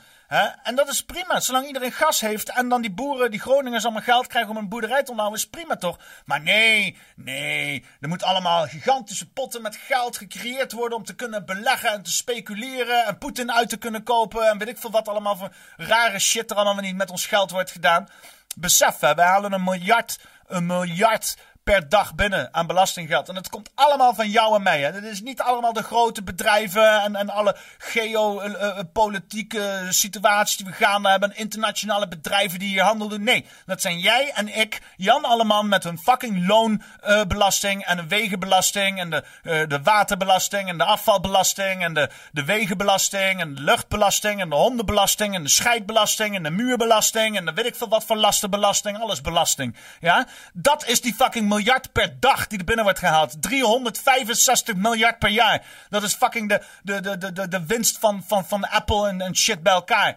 En 0.62 0.74
dat 0.74 0.89
is 0.89 1.05
prima, 1.05 1.41
zolang 1.41 1.66
iedereen 1.66 1.93
gas 1.93 2.20
heeft 2.20 2.49
en 2.51 2.69
dan 2.69 2.82
die 2.82 2.91
boeren, 2.91 3.31
die 3.31 3.41
Groningers 3.41 3.85
allemaal 3.85 4.03
geld 4.03 4.27
krijgen 4.27 4.51
om 4.51 4.57
een 4.57 4.69
boerderij 4.69 5.03
te 5.03 5.11
onderhouden, 5.11 5.43
is 5.43 5.49
prima 5.51 5.77
toch? 5.77 5.99
Maar 6.24 6.41
nee, 6.41 6.99
nee, 7.16 7.85
er 8.01 8.09
moet 8.09 8.23
allemaal 8.23 8.66
gigantische 8.66 9.28
potten 9.31 9.62
met 9.62 9.77
geld 9.77 10.16
gecreëerd 10.16 10.73
worden 10.73 10.99
om 10.99 11.05
te 11.05 11.15
kunnen 11.15 11.47
beleggen 11.47 11.91
en 11.91 12.03
te 12.03 12.12
speculeren 12.12 13.05
en 13.05 13.19
Poetin 13.19 13.53
uit 13.53 13.69
te 13.69 13.77
kunnen 13.77 14.03
kopen 14.03 14.49
en 14.49 14.59
weet 14.59 14.69
ik 14.69 14.78
veel 14.78 14.91
wat 14.91 15.09
allemaal 15.09 15.36
voor 15.36 15.55
rare 15.77 16.19
shit 16.19 16.51
er 16.51 16.57
allemaal 16.57 16.82
niet 16.82 16.97
met 16.97 17.11
ons 17.11 17.27
geld 17.27 17.51
wordt 17.51 17.70
gedaan. 17.70 18.09
Besef, 18.56 19.01
hè, 19.01 19.14
wij 19.14 19.26
halen 19.26 19.52
een 19.52 19.64
miljard, 19.64 20.18
een 20.47 20.66
miljard 20.66 21.36
per 21.65 21.89
dag 21.89 22.15
binnen 22.15 22.49
aan 22.53 22.66
belastinggeld. 22.66 23.28
En 23.28 23.35
het 23.35 23.49
komt 23.49 23.70
allemaal 23.74 24.15
van 24.15 24.31
jou 24.31 24.55
en 24.55 24.62
mij. 24.62 24.81
Hè. 24.81 24.93
Het 24.93 25.05
is 25.05 25.20
niet 25.20 25.41
allemaal 25.41 25.73
de 25.73 25.82
grote 25.82 26.23
bedrijven 26.23 27.03
en, 27.03 27.16
en 27.16 27.31
alle 27.31 27.57
geopolitieke 27.78 29.86
situaties 29.91 30.57
die 30.57 30.66
we 30.66 30.73
gaan 30.73 31.07
hebben. 31.07 31.36
Internationale 31.36 32.09
bedrijven 32.09 32.59
die 32.59 32.69
hier 32.69 32.82
handel 32.82 33.09
doen. 33.09 33.23
Nee, 33.23 33.47
dat 33.66 33.81
zijn 33.81 33.99
jij 33.99 34.32
en 34.35 34.57
ik, 34.57 34.81
Jan 34.97 35.24
Alleman, 35.24 35.69
met 35.69 35.85
hun 35.85 35.99
fucking 35.99 36.47
loonbelasting 36.47 37.85
en 37.85 37.97
de 37.97 38.07
wegenbelasting 38.07 38.99
en 38.99 39.11
de, 39.11 39.24
eh, 39.43 39.62
de 39.69 39.82
waterbelasting 39.82 40.69
en 40.69 40.78
de 40.78 40.85
afvalbelasting 40.85 41.82
en 41.82 41.95
de, 41.95 42.11
de 42.32 42.45
wegenbelasting 42.45 43.41
en 43.41 43.55
de 43.55 43.61
luchtbelasting 43.61 44.41
en 44.41 44.49
de 44.49 44.57
hondenbelasting 44.57 45.35
en 45.35 45.43
de 45.43 45.49
scheidbelasting 45.49 46.36
en 46.36 46.43
de 46.43 46.51
muurbelasting 46.51 47.36
en 47.36 47.45
de 47.45 47.53
weet 47.53 47.66
ik 47.66 47.74
veel 47.74 47.89
wat 47.89 48.05
voor 48.05 48.16
lastenbelasting. 48.16 49.01
Alles 49.01 49.20
belasting. 49.20 49.77
Ja, 50.01 50.27
dat 50.53 50.86
is 50.86 51.01
die 51.01 51.15
fucking 51.15 51.49
miljard 51.55 51.93
per 51.93 52.20
dag 52.20 52.47
die 52.47 52.59
er 52.59 52.64
binnen 52.64 52.85
wordt 52.85 52.98
gehaald. 52.98 53.43
365 53.43 54.74
miljard 54.74 55.18
per 55.18 55.28
jaar. 55.28 55.62
Dat 55.89 56.02
is 56.02 56.14
fucking 56.14 56.48
de, 56.48 56.62
de, 56.82 57.01
de, 57.01 57.32
de, 57.32 57.48
de 57.48 57.66
winst 57.66 57.98
van, 57.98 58.22
van, 58.26 58.44
van 58.44 58.68
Apple 58.68 59.09
en, 59.09 59.20
en 59.20 59.36
shit 59.36 59.62
bij 59.62 59.72
elkaar. 59.72 60.16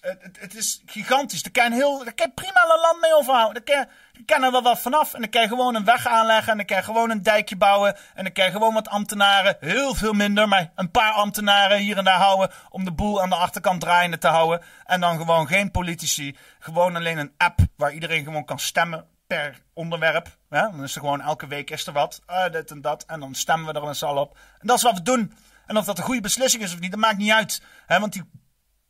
Het, 0.00 0.22
het, 0.22 0.40
het 0.40 0.54
is 0.54 0.82
gigantisch. 0.86 1.42
Daar 1.42 1.52
kan 1.52 1.72
heel, 1.72 2.04
daar 2.04 2.14
kan 2.14 2.34
prima 2.34 2.62
een 2.62 2.80
land 2.80 3.00
mee 3.00 3.14
overhouden. 3.14 3.62
Daar 3.64 3.76
kan, 3.76 3.92
daar 4.12 4.24
kan 4.24 4.42
er 4.42 4.50
wel 4.50 4.62
wat 4.62 4.80
vanaf. 4.80 5.14
En 5.14 5.20
dan 5.20 5.30
kan 5.30 5.42
je 5.42 5.48
gewoon 5.48 5.74
een 5.74 5.84
weg 5.84 6.06
aanleggen. 6.06 6.50
En 6.50 6.56
dan 6.56 6.66
kan 6.66 6.76
je 6.76 6.82
gewoon 6.82 7.10
een 7.10 7.22
dijkje 7.22 7.56
bouwen. 7.56 7.96
En 8.14 8.24
dan 8.24 8.32
kan 8.32 8.44
je 8.44 8.50
gewoon 8.50 8.74
wat 8.74 8.88
ambtenaren. 8.88 9.56
Heel 9.60 9.94
veel 9.94 10.12
minder, 10.12 10.48
maar 10.48 10.70
een 10.74 10.90
paar 10.90 11.12
ambtenaren 11.12 11.78
hier 11.78 11.96
en 11.96 12.04
daar 12.04 12.20
houden. 12.20 12.50
Om 12.70 12.84
de 12.84 12.92
boel 12.92 13.22
aan 13.22 13.28
de 13.28 13.34
achterkant 13.34 13.80
draaiende 13.80 14.18
te 14.18 14.28
houden. 14.28 14.62
En 14.84 15.00
dan 15.00 15.16
gewoon 15.16 15.46
geen 15.46 15.70
politici. 15.70 16.36
Gewoon 16.58 16.96
alleen 16.96 17.18
een 17.18 17.34
app 17.36 17.60
waar 17.76 17.92
iedereen 17.92 18.24
gewoon 18.24 18.44
kan 18.44 18.58
stemmen 18.58 19.16
per 19.28 19.62
onderwerp. 19.72 20.36
Dan 20.48 20.82
is 20.82 20.94
er 20.94 21.00
gewoon 21.00 21.20
elke 21.20 21.46
week 21.46 21.70
is 21.70 21.86
er 21.86 21.92
wat. 21.92 22.22
Ah, 22.26 22.52
dit 22.52 22.70
en 22.70 22.80
dat. 22.80 23.04
En 23.04 23.20
dan 23.20 23.34
stemmen 23.34 23.74
we 23.74 23.80
er 23.80 23.94
z'n 23.94 24.04
allen 24.04 24.22
op. 24.22 24.38
En 24.58 24.66
dat 24.66 24.76
is 24.76 24.82
wat 24.82 24.94
we 24.94 25.02
doen. 25.02 25.32
En 25.66 25.76
of 25.76 25.84
dat 25.84 25.98
een 25.98 26.04
goede 26.04 26.20
beslissing 26.20 26.62
is 26.62 26.72
of 26.72 26.80
niet, 26.80 26.90
dat 26.90 27.00
maakt 27.00 27.18
niet 27.18 27.30
uit. 27.30 27.62
Hè, 27.86 28.00
want 28.00 28.12
die 28.12 28.30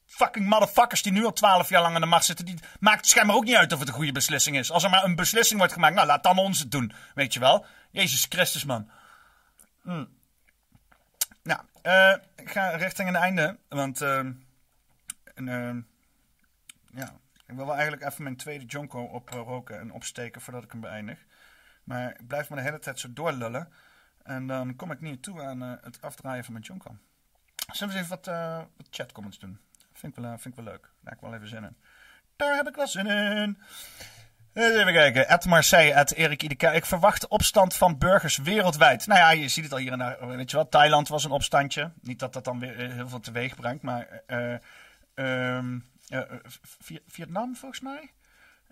fucking 0.06 0.46
motherfuckers 0.46 1.02
die 1.02 1.12
nu 1.12 1.24
al 1.24 1.32
twaalf 1.32 1.68
jaar 1.68 1.82
lang 1.82 1.94
aan 1.94 2.00
de 2.00 2.06
macht 2.06 2.24
zitten, 2.24 2.44
die 2.44 2.58
maakt 2.80 3.06
schijnbaar 3.06 3.36
ook 3.36 3.44
niet 3.44 3.56
uit 3.56 3.72
of 3.72 3.78
het 3.78 3.88
een 3.88 3.94
goede 3.94 4.12
beslissing 4.12 4.58
is. 4.58 4.70
Als 4.70 4.84
er 4.84 4.90
maar 4.90 5.04
een 5.04 5.16
beslissing 5.16 5.58
wordt 5.58 5.72
gemaakt, 5.72 5.94
nou 5.94 6.06
laat 6.06 6.22
dan 6.22 6.38
ons 6.38 6.58
het 6.58 6.70
doen. 6.70 6.92
Weet 7.14 7.32
je 7.32 7.40
wel? 7.40 7.66
Jezus 7.90 8.26
Christus, 8.28 8.64
man. 8.64 8.90
Hm. 9.82 10.04
Nou, 11.42 11.60
eh, 11.82 12.14
ik 12.36 12.50
ga 12.50 12.68
richting 12.68 13.08
een 13.08 13.16
einde. 13.16 13.58
Want, 13.68 14.00
eh, 14.00 14.24
ja, 16.94 17.12
ik 17.48 17.54
wil 17.54 17.66
wel 17.66 17.74
eigenlijk 17.74 18.04
even 18.04 18.22
mijn 18.22 18.36
tweede 18.36 18.64
Jonko 18.64 19.02
oproken 19.02 19.78
en 19.80 19.92
opsteken 19.92 20.40
voordat 20.40 20.64
ik 20.64 20.72
hem 20.72 20.80
beëindig. 20.80 21.18
Maar 21.84 22.10
ik 22.10 22.26
blijf 22.26 22.48
maar 22.48 22.58
de 22.58 22.64
hele 22.64 22.78
tijd 22.78 22.98
zo 22.98 23.12
doorlullen. 23.12 23.72
En 24.22 24.46
dan 24.46 24.76
kom 24.76 24.90
ik 24.90 25.00
niet 25.00 25.22
toe 25.22 25.42
aan 25.42 25.62
eh, 25.62 25.72
het 25.80 26.02
afdraaien 26.02 26.44
van 26.44 26.52
mijn 26.52 26.64
Jonko. 26.64 26.96
Zullen 27.72 27.94
we 27.94 28.00
eens 28.00 28.10
even 28.10 28.16
wat, 28.16 28.26
eh, 28.26 28.56
wat 28.76 28.86
chatcomments 28.90 29.38
doen? 29.38 29.60
Vind 29.92 30.16
ik, 30.16 30.22
wel, 30.22 30.32
eh, 30.32 30.38
vind 30.38 30.58
ik 30.58 30.64
wel 30.64 30.72
leuk. 30.72 30.82
Daar 30.82 31.12
heb 31.12 31.14
ik 31.14 31.20
wel 31.20 31.34
even 31.34 31.48
zin 31.48 31.64
in. 31.64 31.76
Daar 32.36 32.56
heb 32.56 32.68
ik 32.68 32.74
wel 32.74 32.86
zin 32.88 33.06
in. 33.06 33.58
Even 34.52 34.92
kijken. 34.92 35.28
Ed 35.28 35.44
Marseille, 35.44 35.92
Ed 35.92 36.12
Erik 36.12 36.42
Ideka. 36.42 36.72
Ik 36.72 36.84
verwacht 36.84 37.28
opstand 37.28 37.74
van 37.74 37.98
burgers 37.98 38.36
wereldwijd. 38.36 39.06
Nou 39.06 39.20
ja, 39.20 39.30
je 39.30 39.48
ziet 39.48 39.64
het 39.64 39.72
al 39.72 39.78
hier 39.78 39.92
en 39.92 39.98
daar. 39.98 40.26
Weet 40.26 40.50
je 40.50 40.56
wel, 40.56 40.68
Thailand 40.68 41.08
was 41.08 41.24
een 41.24 41.30
opstandje. 41.30 41.92
Niet 42.00 42.18
dat 42.18 42.32
dat 42.32 42.44
dan 42.44 42.58
weer 42.58 42.78
eh, 42.78 42.92
heel 42.92 43.08
veel 43.08 43.20
teweeg 43.20 43.56
brengt, 43.56 43.82
maar... 43.82 44.22
eh, 44.26 44.54
eh, 46.08 46.20
Vi- 46.80 47.02
Vietnam, 47.06 47.56
volgens 47.56 47.80
mij. 47.80 48.10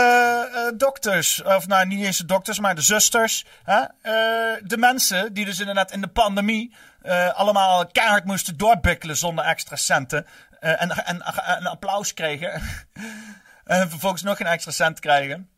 eh, 0.54 0.78
dokters, 0.78 1.44
of 1.44 1.68
nou 1.68 1.88
niet 1.88 2.06
eens 2.06 2.18
de 2.18 2.26
dokters, 2.26 2.60
maar 2.60 2.76
de 2.76 2.82
zusters. 2.82 3.46
Hè? 3.64 3.80
Eh, 3.80 4.64
de 4.64 4.78
mensen 4.78 5.34
die 5.34 5.46
dus 5.46 5.60
inderdaad 5.60 5.92
in 5.92 6.02
de 6.02 6.08
pandemie 6.08 6.76
eh, 7.02 7.34
allemaal 7.34 7.88
keihard 7.88 8.26
moesten 8.26 8.58
doorbikkelen 8.58 9.18
zonder 9.18 9.46
extra 9.46 9.76
centen. 9.76 10.26
en, 10.60 11.06
en, 11.06 11.22
een 11.58 11.68
applaus 11.68 12.14
kregen. 12.14 12.52
en 13.66 13.90
vervolgens 13.90 14.22
nog 14.22 14.38
geen 14.38 14.48
extra 14.48 14.72
cent 14.72 15.00
krijgen. 15.00 15.50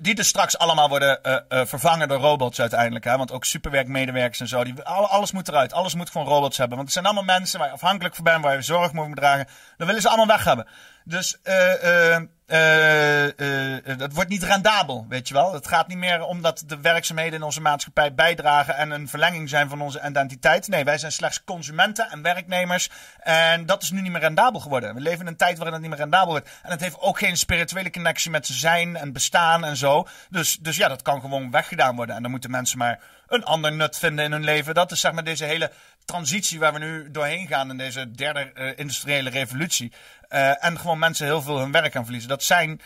Die 0.00 0.14
dus 0.14 0.28
straks 0.28 0.58
allemaal 0.58 0.88
worden 0.88 1.22
eh, 1.22 1.36
eh, 1.48 1.66
vervangen 1.66 2.08
door 2.08 2.18
robots 2.18 2.60
uiteindelijk. 2.60 3.04
Hè? 3.04 3.16
Want 3.16 3.32
ook 3.32 3.44
superwerkmedewerkers 3.44 4.40
en 4.40 4.48
zo. 4.48 4.64
Die, 4.64 4.82
al- 4.82 5.08
alles 5.08 5.32
moet 5.32 5.48
eruit. 5.48 5.72
Alles 5.72 5.94
moet 5.94 6.10
gewoon 6.10 6.26
robots 6.26 6.56
hebben. 6.56 6.76
Want 6.76 6.88
het 6.88 7.02
zijn 7.02 7.14
allemaal 7.14 7.38
mensen 7.38 7.58
waar 7.58 7.68
je 7.68 7.74
afhankelijk 7.74 8.14
van 8.14 8.24
bent. 8.24 8.42
Waar 8.44 8.54
je 8.54 8.62
zorg 8.62 8.92
moet 8.92 9.16
dragen. 9.16 9.46
Dan 9.76 9.86
willen 9.86 10.02
ze 10.02 10.08
allemaal 10.08 10.26
weg 10.36 10.44
hebben. 10.44 10.66
Dus 11.08 11.38
eh, 11.42 12.16
eh, 12.46 13.28
eh, 13.38 13.88
eh, 13.88 13.98
dat 13.98 14.12
wordt 14.12 14.30
niet 14.30 14.42
rendabel, 14.42 15.06
weet 15.08 15.28
je 15.28 15.34
wel. 15.34 15.52
Het 15.54 15.66
gaat 15.66 15.88
niet 15.88 15.98
meer 15.98 16.22
om 16.22 16.42
dat 16.42 16.62
de 16.66 16.80
werkzaamheden 16.80 17.34
in 17.34 17.42
onze 17.42 17.60
maatschappij 17.60 18.14
bijdragen 18.14 18.76
en 18.76 18.90
een 18.90 19.08
verlenging 19.08 19.48
zijn 19.48 19.68
van 19.68 19.80
onze 19.80 20.02
identiteit. 20.08 20.68
Nee, 20.68 20.84
wij 20.84 20.98
zijn 20.98 21.12
slechts 21.12 21.44
consumenten 21.44 22.10
en 22.10 22.22
werknemers. 22.22 22.90
En 23.18 23.66
dat 23.66 23.82
is 23.82 23.90
nu 23.90 24.00
niet 24.00 24.12
meer 24.12 24.20
rendabel 24.20 24.60
geworden. 24.60 24.94
We 24.94 25.00
leven 25.00 25.20
in 25.20 25.26
een 25.26 25.36
tijd 25.36 25.56
waarin 25.56 25.72
het 25.72 25.82
niet 25.82 25.90
meer 25.90 26.00
rendabel 26.00 26.30
wordt. 26.30 26.50
En 26.62 26.70
het 26.70 26.80
heeft 26.80 27.00
ook 27.00 27.18
geen 27.18 27.36
spirituele 27.36 27.90
connectie 27.90 28.30
met 28.30 28.46
zijn 28.46 28.96
en 28.96 29.12
bestaan 29.12 29.64
en 29.64 29.76
zo. 29.76 30.06
Dus, 30.30 30.56
dus 30.56 30.76
ja, 30.76 30.88
dat 30.88 31.02
kan 31.02 31.20
gewoon 31.20 31.50
weggedaan 31.50 31.96
worden. 31.96 32.16
En 32.16 32.22
dan 32.22 32.30
moeten 32.30 32.50
mensen 32.50 32.78
maar 32.78 33.00
een 33.28 33.44
ander 33.44 33.72
nut 33.72 33.98
vinden 33.98 34.24
in 34.24 34.32
hun 34.32 34.44
leven. 34.44 34.74
Dat 34.74 34.92
is 34.92 35.00
zeg 35.00 35.12
maar 35.12 35.24
deze 35.24 35.44
hele 35.44 35.70
transitie 36.04 36.58
waar 36.58 36.72
we 36.72 36.78
nu 36.78 37.10
doorheen 37.10 37.46
gaan 37.46 37.70
in 37.70 37.76
deze 37.76 38.10
derde 38.10 38.52
eh, 38.54 38.78
industriële 38.78 39.30
revolutie. 39.30 39.92
Eh, 40.28 40.64
en 40.64 40.78
gewoon 40.78 40.98
mensen 40.98 41.26
heel 41.26 41.42
veel 41.42 41.58
hun 41.58 41.72
werk 41.72 41.92
gaan 41.92 42.04
verliezen. 42.04 42.28
Dat 42.28 42.42
zijn 42.42 42.80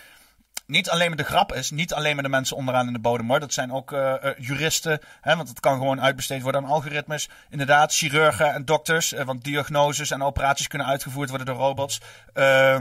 niet 0.66 0.90
alleen 0.90 1.08
maar 1.08 1.16
de 1.16 1.24
grap 1.24 1.54
is, 1.54 1.70
niet 1.70 1.94
alleen 1.94 2.14
maar 2.14 2.22
de 2.22 2.30
mensen 2.30 2.56
onderaan 2.56 2.86
in 2.86 2.92
de 2.92 2.98
bodem 2.98 3.28
hoor. 3.28 3.40
Dat 3.40 3.52
zijn 3.52 3.72
ook 3.72 3.92
eh, 3.92 4.14
juristen, 4.38 5.00
hè, 5.20 5.36
want 5.36 5.48
het 5.48 5.60
kan 5.60 5.78
gewoon 5.78 6.00
uitbesteed 6.00 6.42
worden 6.42 6.62
aan 6.64 6.70
algoritmes. 6.70 7.28
Inderdaad, 7.50 7.94
chirurgen 7.94 8.52
en 8.52 8.64
dokters, 8.64 9.12
want 9.24 9.44
diagnoses 9.44 10.10
en 10.10 10.22
operaties 10.22 10.66
kunnen 10.66 10.86
uitgevoerd 10.86 11.28
worden 11.28 11.46
door 11.46 11.56
robots. 11.56 12.00
Eh, 12.32 12.78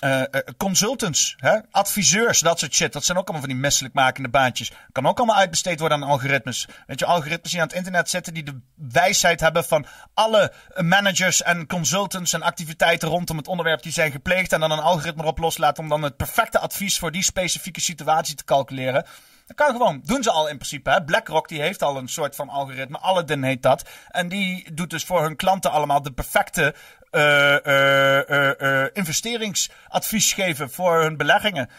Eh, 0.00 0.20
eh, 0.20 0.26
consultants, 0.56 1.34
hè? 1.38 1.58
adviseurs, 1.70 2.40
dat 2.40 2.58
soort 2.58 2.74
shit. 2.74 2.92
Dat 2.92 3.04
zijn 3.04 3.18
ook 3.18 3.24
allemaal 3.24 3.46
van 3.46 3.54
die 3.54 3.62
misselijkmakende 3.62 4.28
baantjes. 4.28 4.72
Kan 4.92 5.06
ook 5.06 5.18
allemaal 5.18 5.36
uitbesteed 5.36 5.80
worden 5.80 6.02
aan 6.02 6.08
algoritmes. 6.08 6.68
Weet 6.86 6.98
je, 6.98 7.06
algoritmes 7.06 7.50
die 7.50 7.60
aan 7.60 7.66
het 7.66 7.76
internet 7.76 8.10
zitten, 8.10 8.34
die 8.34 8.42
de 8.42 8.60
wijsheid 8.74 9.40
hebben 9.40 9.64
van 9.64 9.86
alle 10.14 10.52
managers 10.76 11.42
en 11.42 11.66
consultants 11.66 12.32
en 12.32 12.42
activiteiten 12.42 13.08
rondom 13.08 13.36
het 13.36 13.48
onderwerp 13.48 13.82
die 13.82 13.92
zijn 13.92 14.10
gepleegd. 14.10 14.52
En 14.52 14.60
dan 14.60 14.70
een 14.70 14.78
algoritme 14.78 15.22
erop 15.22 15.38
loslaten 15.38 15.82
om 15.82 15.88
dan 15.88 16.02
het 16.02 16.16
perfecte 16.16 16.58
advies 16.58 16.98
voor 16.98 17.12
die 17.12 17.22
specifieke 17.22 17.80
situatie 17.80 18.34
te 18.34 18.44
calculeren. 18.44 19.06
Dat 19.46 19.66
kan 19.66 19.76
gewoon. 19.76 20.00
Doen 20.04 20.22
ze 20.22 20.30
al 20.30 20.48
in 20.48 20.56
principe. 20.56 20.90
Hè? 20.90 21.04
BlackRock 21.04 21.48
die 21.48 21.60
heeft 21.60 21.82
al 21.82 21.96
een 21.96 22.08
soort 22.08 22.36
van 22.36 22.48
algoritme. 22.48 22.98
Aladdin 22.98 23.42
heet 23.42 23.62
dat. 23.62 23.88
En 24.08 24.28
die 24.28 24.74
doet 24.74 24.90
dus 24.90 25.04
voor 25.04 25.22
hun 25.22 25.36
klanten 25.36 25.70
allemaal 25.70 26.02
de 26.02 26.12
perfecte 26.12 26.74
eh, 27.10 27.66
eh, 27.66 28.60
eh, 28.60 28.90
investeringsadvies 28.92 30.32
geven 30.32 30.70
voor 30.70 31.00
hun 31.02 31.16
beleggingen. 31.16 31.70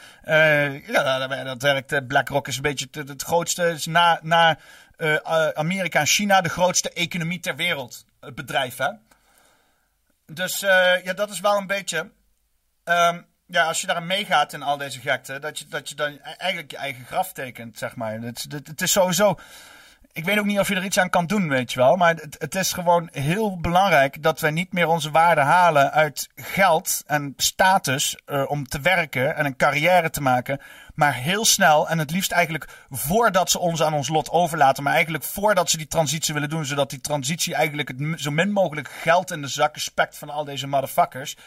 Ja, 0.87 1.27
dat, 1.27 1.45
dat 1.45 1.61
werkt. 1.61 2.07
BlackRock 2.07 2.47
is 2.47 2.55
een 2.55 2.61
beetje 2.61 2.87
het, 2.91 3.23
grootste. 3.23 3.77
Na, 4.21 4.57
Amerika 5.53 5.99
en 5.99 6.05
China 6.05 6.41
de 6.41 6.49
grootste 6.49 6.93
economie 6.93 7.39
ter 7.39 7.55
wereld. 7.55 8.05
Het 8.19 8.35
bedrijf, 8.35 8.77
hè? 8.77 8.89
Dus 10.25 10.59
ja, 11.03 11.13
dat 11.13 11.29
is 11.29 11.39
wel 11.39 11.57
een 11.57 11.67
beetje. 11.67 12.11
ehm, 12.83 13.21
ja, 13.45 13.65
als 13.65 13.81
je 13.81 13.87
daarin 13.87 14.07
meegaat 14.07 14.53
in 14.53 14.61
al 14.61 14.77
deze 14.77 14.99
gekte, 14.99 15.39
dat 15.39 15.59
je, 15.59 15.65
dat 15.67 15.89
je 15.89 15.95
dan 15.95 16.11
e- 16.11 16.35
eigenlijk 16.37 16.71
je 16.71 16.77
eigen 16.77 17.05
graf 17.05 17.33
tekent, 17.33 17.77
zeg 17.77 17.95
maar. 17.95 18.21
Het, 18.21 18.45
het 18.49 18.81
is 18.81 18.91
sowieso. 18.91 19.39
Ik 20.13 20.25
weet 20.25 20.39
ook 20.39 20.45
niet 20.45 20.59
of 20.59 20.67
je 20.67 20.75
er 20.75 20.83
iets 20.83 20.99
aan 20.99 21.09
kan 21.09 21.25
doen, 21.25 21.49
weet 21.49 21.71
je 21.73 21.79
wel. 21.79 21.95
Maar 21.95 22.15
het, 22.15 22.35
het 22.39 22.55
is 22.55 22.73
gewoon 22.73 23.09
heel 23.11 23.59
belangrijk 23.59 24.23
dat 24.23 24.39
wij 24.39 24.51
niet 24.51 24.73
meer 24.73 24.87
onze 24.87 25.11
waarde 25.11 25.41
halen 25.41 25.91
uit 25.91 26.29
geld 26.35 27.03
en 27.05 27.33
status 27.37 28.17
eh, 28.25 28.43
om 28.47 28.67
te 28.67 28.79
werken 28.79 29.35
en 29.35 29.45
een 29.45 29.55
carrière 29.55 30.09
te 30.09 30.21
maken. 30.21 30.59
Maar 30.93 31.13
heel 31.13 31.45
snel 31.45 31.89
en 31.89 31.99
het 31.99 32.11
liefst 32.11 32.31
eigenlijk 32.31 32.67
voordat 32.89 33.51
ze 33.51 33.59
ons 33.59 33.83
aan 33.83 33.93
ons 33.93 34.07
lot 34.07 34.29
overlaten. 34.29 34.83
Maar 34.83 34.93
eigenlijk 34.93 35.23
voordat 35.23 35.69
ze 35.69 35.77
die 35.77 35.87
transitie 35.87 36.33
willen 36.33 36.49
doen. 36.49 36.65
Zodat 36.65 36.89
die 36.89 37.01
transitie 37.01 37.55
eigenlijk 37.55 37.87
het 37.87 38.21
zo 38.21 38.31
min 38.31 38.51
mogelijk 38.51 38.89
geld 38.89 39.31
in 39.31 39.41
de 39.41 39.47
zakken 39.47 39.81
spekt 39.81 40.17
van 40.17 40.29
al 40.29 40.45
deze 40.45 40.67
motherfuckers. 40.67 41.37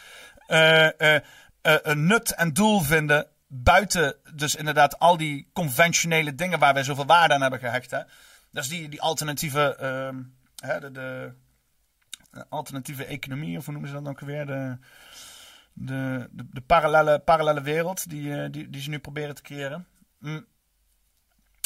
eh, 0.47 1.15
eh, 1.15 1.21
een 1.61 2.05
nut 2.07 2.31
en 2.31 2.53
doel 2.53 2.81
vinden 2.81 3.27
buiten 3.47 4.15
dus 4.33 4.55
inderdaad 4.55 4.99
al 4.99 5.17
die 5.17 5.49
conventionele 5.53 6.35
dingen 6.35 6.59
waar 6.59 6.73
wij 6.73 6.83
zoveel 6.83 7.05
waarde 7.05 7.33
aan 7.33 7.41
hebben 7.41 7.59
gehecht. 7.59 7.91
Hè? 7.91 7.99
Dat 8.55 8.63
is 8.63 8.69
die, 8.69 8.89
die 8.89 9.01
alternatieve, 9.01 9.75
ehm, 9.75 10.21
hè, 10.55 10.79
de, 10.79 10.91
de, 10.91 11.33
alternatieve 12.49 13.05
economie, 13.05 13.57
of 13.57 13.65
hoe 13.65 13.73
noemen 13.73 13.91
ze 13.91 14.01
dat 14.01 14.07
ook 14.07 14.19
weer? 14.19 14.45
De, 14.45 14.77
de, 15.73 16.29
de, 16.31 16.45
de 16.51 16.61
parallele, 17.25 17.61
wereld 17.61 18.09
die, 18.09 18.41
eh, 18.41 18.51
die, 18.51 18.69
die 18.69 18.81
ze 18.81 18.89
nu 18.89 18.99
proberen 18.99 19.35
te 19.35 19.41
creëren. 19.41 19.87
Mm. 20.19 20.45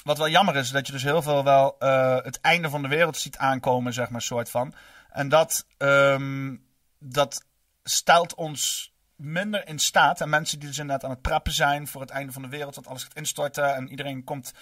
Wat 0.03 0.17
wel 0.17 0.29
jammer 0.29 0.55
is, 0.55 0.71
dat 0.71 0.87
je 0.87 0.93
dus 0.93 1.03
heel 1.03 1.21
veel 1.21 1.43
wel 1.43 1.75
eh, 1.79 2.23
het 2.23 2.41
einde 2.41 2.69
van 2.69 2.81
de 2.81 2.87
wereld 2.87 3.17
ziet 3.17 3.37
aankomen, 3.37 3.93
zeg 3.93 4.09
maar, 4.09 4.21
soort 4.21 4.49
van. 4.49 4.73
En 5.09 5.29
dat, 5.29 5.65
ehm, 5.77 6.55
dat 6.99 7.45
stelt 7.83 8.35
ons 8.35 8.93
minder 9.15 9.67
in 9.67 9.79
staat. 9.79 10.21
En 10.21 10.29
mensen 10.29 10.59
die 10.59 10.67
dus 10.67 10.77
inderdaad 10.77 11.03
aan 11.03 11.09
het 11.09 11.21
preppen 11.21 11.53
zijn 11.53 11.87
voor 11.87 12.01
het 12.01 12.09
einde 12.09 12.31
van 12.31 12.41
de 12.41 12.47
wereld, 12.47 12.75
dat 12.75 12.87
alles 12.87 13.03
gaat 13.03 13.15
instorten 13.15 13.75
en 13.75 13.89
iedereen 13.89 14.23
komt, 14.23 14.53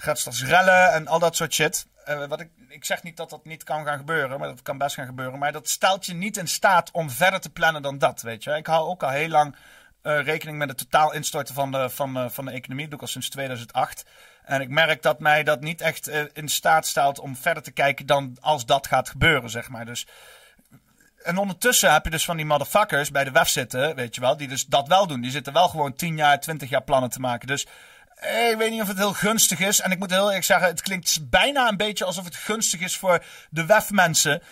gaat 0.00 0.18
straks 0.18 0.44
rellen 0.44 0.92
en 0.92 1.06
al 1.06 1.18
dat 1.18 1.36
soort 1.36 1.54
shit. 1.54 1.86
Eh, 2.04 2.26
wat 2.26 2.40
ik, 2.40 2.50
ik 2.68 2.84
zeg 2.84 3.02
niet 3.02 3.16
dat 3.16 3.30
dat 3.30 3.44
niet 3.44 3.64
kan 3.64 3.84
gaan 3.84 3.98
gebeuren, 3.98 4.38
maar 4.38 4.48
dat 4.48 4.62
kan 4.62 4.78
best 4.78 4.94
gaan 4.94 5.06
gebeuren. 5.06 5.38
Maar 5.38 5.52
dat 5.52 5.68
stelt 5.68 6.06
je 6.06 6.14
niet 6.14 6.36
in 6.36 6.48
staat 6.48 6.90
om 6.90 7.10
verder 7.10 7.40
te 7.40 7.50
plannen 7.50 7.82
dan 7.82 7.98
dat, 7.98 8.22
weet 8.22 8.44
je. 8.44 8.50
Ik 8.50 8.66
hou 8.66 8.88
ook 8.88 9.02
al 9.02 9.08
heel 9.08 9.28
lang 9.28 9.56
eh, 10.02 10.22
rekening 10.22 10.58
met 10.58 10.68
het 10.68 10.78
totaal 10.78 11.12
instorten 11.12 11.54
van 11.54 11.72
de, 11.72 11.90
van, 11.90 12.16
eh, 12.16 12.28
van 12.28 12.44
de 12.44 12.50
economie. 12.50 12.88
Dat 12.88 12.90
doe 12.90 12.98
ik 12.98 13.04
al 13.06 13.12
sinds 13.12 13.30
2008. 13.30 14.04
En 14.44 14.60
ik 14.60 14.68
merk 14.68 15.02
dat 15.02 15.20
mij 15.20 15.42
dat 15.42 15.60
niet 15.60 15.80
echt 15.80 16.08
in 16.32 16.48
staat 16.48 16.86
stelt 16.86 17.18
om 17.18 17.36
verder 17.36 17.62
te 17.62 17.70
kijken 17.70 18.06
dan 18.06 18.36
als 18.40 18.66
dat 18.66 18.86
gaat 18.86 19.08
gebeuren, 19.08 19.50
zeg 19.50 19.68
maar. 19.68 19.84
Dus 19.84 20.06
en 21.22 21.38
ondertussen 21.38 21.92
heb 21.92 22.04
je 22.04 22.10
dus 22.10 22.24
van 22.24 22.36
die 22.36 22.46
motherfuckers 22.46 23.10
bij 23.10 23.24
de 23.24 23.30
WEF 23.30 23.48
zitten, 23.48 23.94
weet 23.94 24.14
je 24.14 24.20
wel, 24.20 24.36
die 24.36 24.48
dus 24.48 24.66
dat 24.66 24.88
wel 24.88 25.06
doen. 25.06 25.20
Die 25.20 25.30
zitten 25.30 25.52
wel 25.52 25.68
gewoon 25.68 25.94
10 25.94 26.16
jaar, 26.16 26.40
20 26.40 26.68
jaar 26.68 26.82
plannen 26.82 27.10
te 27.10 27.20
maken. 27.20 27.46
Dus 27.46 27.66
ik 28.20 28.54
weet 28.58 28.70
niet 28.70 28.82
of 28.82 28.88
het 28.88 28.96
heel 28.96 29.12
gunstig 29.12 29.60
is. 29.60 29.80
En 29.80 29.90
ik 29.90 29.98
moet 29.98 30.10
heel 30.10 30.26
eerlijk 30.26 30.44
zeggen, 30.44 30.68
het 30.68 30.82
klinkt 30.82 31.30
bijna 31.30 31.68
een 31.68 31.76
beetje 31.76 32.04
alsof 32.04 32.24
het 32.24 32.36
gunstig 32.36 32.80
is 32.80 32.96
voor 32.96 33.24
de 33.50 33.66
WEF-mensen. 33.66 34.42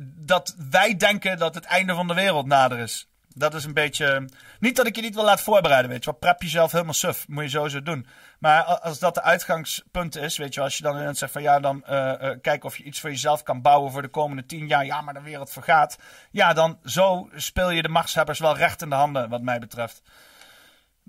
Dat 0.00 0.54
wij 0.70 0.96
denken 0.96 1.38
dat 1.38 1.54
het 1.54 1.64
einde 1.64 1.94
van 1.94 2.06
de 2.06 2.14
wereld 2.14 2.46
nader 2.46 2.78
is. 2.78 3.08
Dat 3.34 3.54
is 3.54 3.64
een 3.64 3.74
beetje. 3.74 4.28
Niet 4.60 4.76
dat 4.76 4.86
ik 4.86 4.96
je 4.96 5.02
niet 5.02 5.14
wil 5.14 5.24
laten 5.24 5.44
voorbereiden, 5.44 5.90
weet 5.90 6.04
je 6.04 6.10
wel. 6.10 6.18
Prep 6.18 6.42
jezelf 6.42 6.72
helemaal 6.72 6.94
suf. 6.94 7.28
Moet 7.28 7.44
je 7.44 7.50
sowieso 7.50 7.82
doen. 7.82 8.06
Maar 8.38 8.62
als 8.62 8.98
dat 8.98 9.14
de 9.14 9.22
uitgangspunt 9.22 10.16
is, 10.16 10.36
weet 10.36 10.54
je. 10.54 10.60
Als 10.60 10.76
je 10.76 10.82
dan 10.82 10.92
inderdaad 10.92 11.16
zegt 11.16 11.32
van 11.32 11.42
ja, 11.42 11.60
dan 11.60 11.84
eh 11.84 12.30
eh, 12.30 12.38
kijk 12.42 12.64
of 12.64 12.76
je 12.76 12.82
iets 12.82 13.00
voor 13.00 13.10
jezelf 13.10 13.42
kan 13.42 13.62
bouwen 13.62 13.92
voor 13.92 14.02
de 14.02 14.08
komende 14.08 14.46
tien 14.46 14.66
jaar. 14.66 14.84
Ja, 14.84 15.00
maar 15.00 15.14
de 15.14 15.22
wereld 15.22 15.50
vergaat. 15.50 15.98
Ja, 16.30 16.52
dan 16.52 16.78
zo 16.84 17.28
speel 17.34 17.70
je 17.70 17.82
de 17.82 17.88
machtshebbers 17.88 18.38
wel 18.38 18.56
recht 18.56 18.82
in 18.82 18.88
de 18.88 18.94
handen, 18.94 19.28
wat 19.28 19.42
mij 19.42 19.58
betreft. 19.58 20.02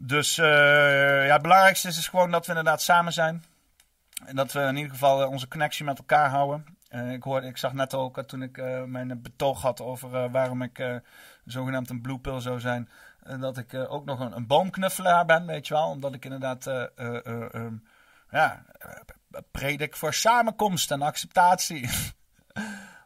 Dus 0.02 0.38
eh, 0.38 1.26
ja, 1.26 1.34
het 1.34 1.42
belangrijkste 1.42 1.88
is, 1.88 1.98
is 1.98 2.08
gewoon 2.08 2.32
dat 2.32 2.46
we 2.46 2.50
inderdaad 2.50 2.82
samen 2.82 3.14
zijn. 3.14 3.44
En 4.26 4.36
dat 4.36 4.52
we 4.52 4.60
in 4.60 4.76
ieder 4.76 4.92
geval 4.92 5.22
eh, 5.22 5.30
onze 5.30 5.48
connectie 5.48 5.86
met 5.86 5.98
elkaar 5.98 6.30
houden. 6.30 6.66
Eh, 6.90 7.12
ik, 7.12 7.24
hoorde, 7.24 7.48
ik 7.48 7.58
zag 7.58 7.74
net 7.74 7.94
ook 7.94 8.22
toen 8.22 8.42
ik 8.42 8.58
mijn 8.86 9.22
betoog 9.22 9.62
had 9.62 9.82
over 9.82 10.32
waarom 10.32 10.62
ik 10.62 11.02
zogenaamd 11.46 11.90
een 11.90 12.02
blue 12.02 12.20
pill 12.20 12.40
zou 12.40 12.60
zijn. 12.60 12.90
dat 13.40 13.58
ik 13.58 13.74
ook 13.74 14.06
nog 14.06 14.20
een, 14.20 14.36
een 14.36 14.48
boomknuffelaar 14.48 15.26
ben, 15.26 15.46
weet 15.46 15.68
je 15.68 15.74
wel. 15.74 15.90
Omdat 15.90 16.14
ik 16.14 16.26
inderdaad 16.26 16.68
ehm, 16.68 17.74
ja, 18.32 18.66
predik 19.52 19.96
voor 19.96 20.14
samenkomst 20.14 20.92
en 20.92 21.02
acceptatie. 21.02 21.90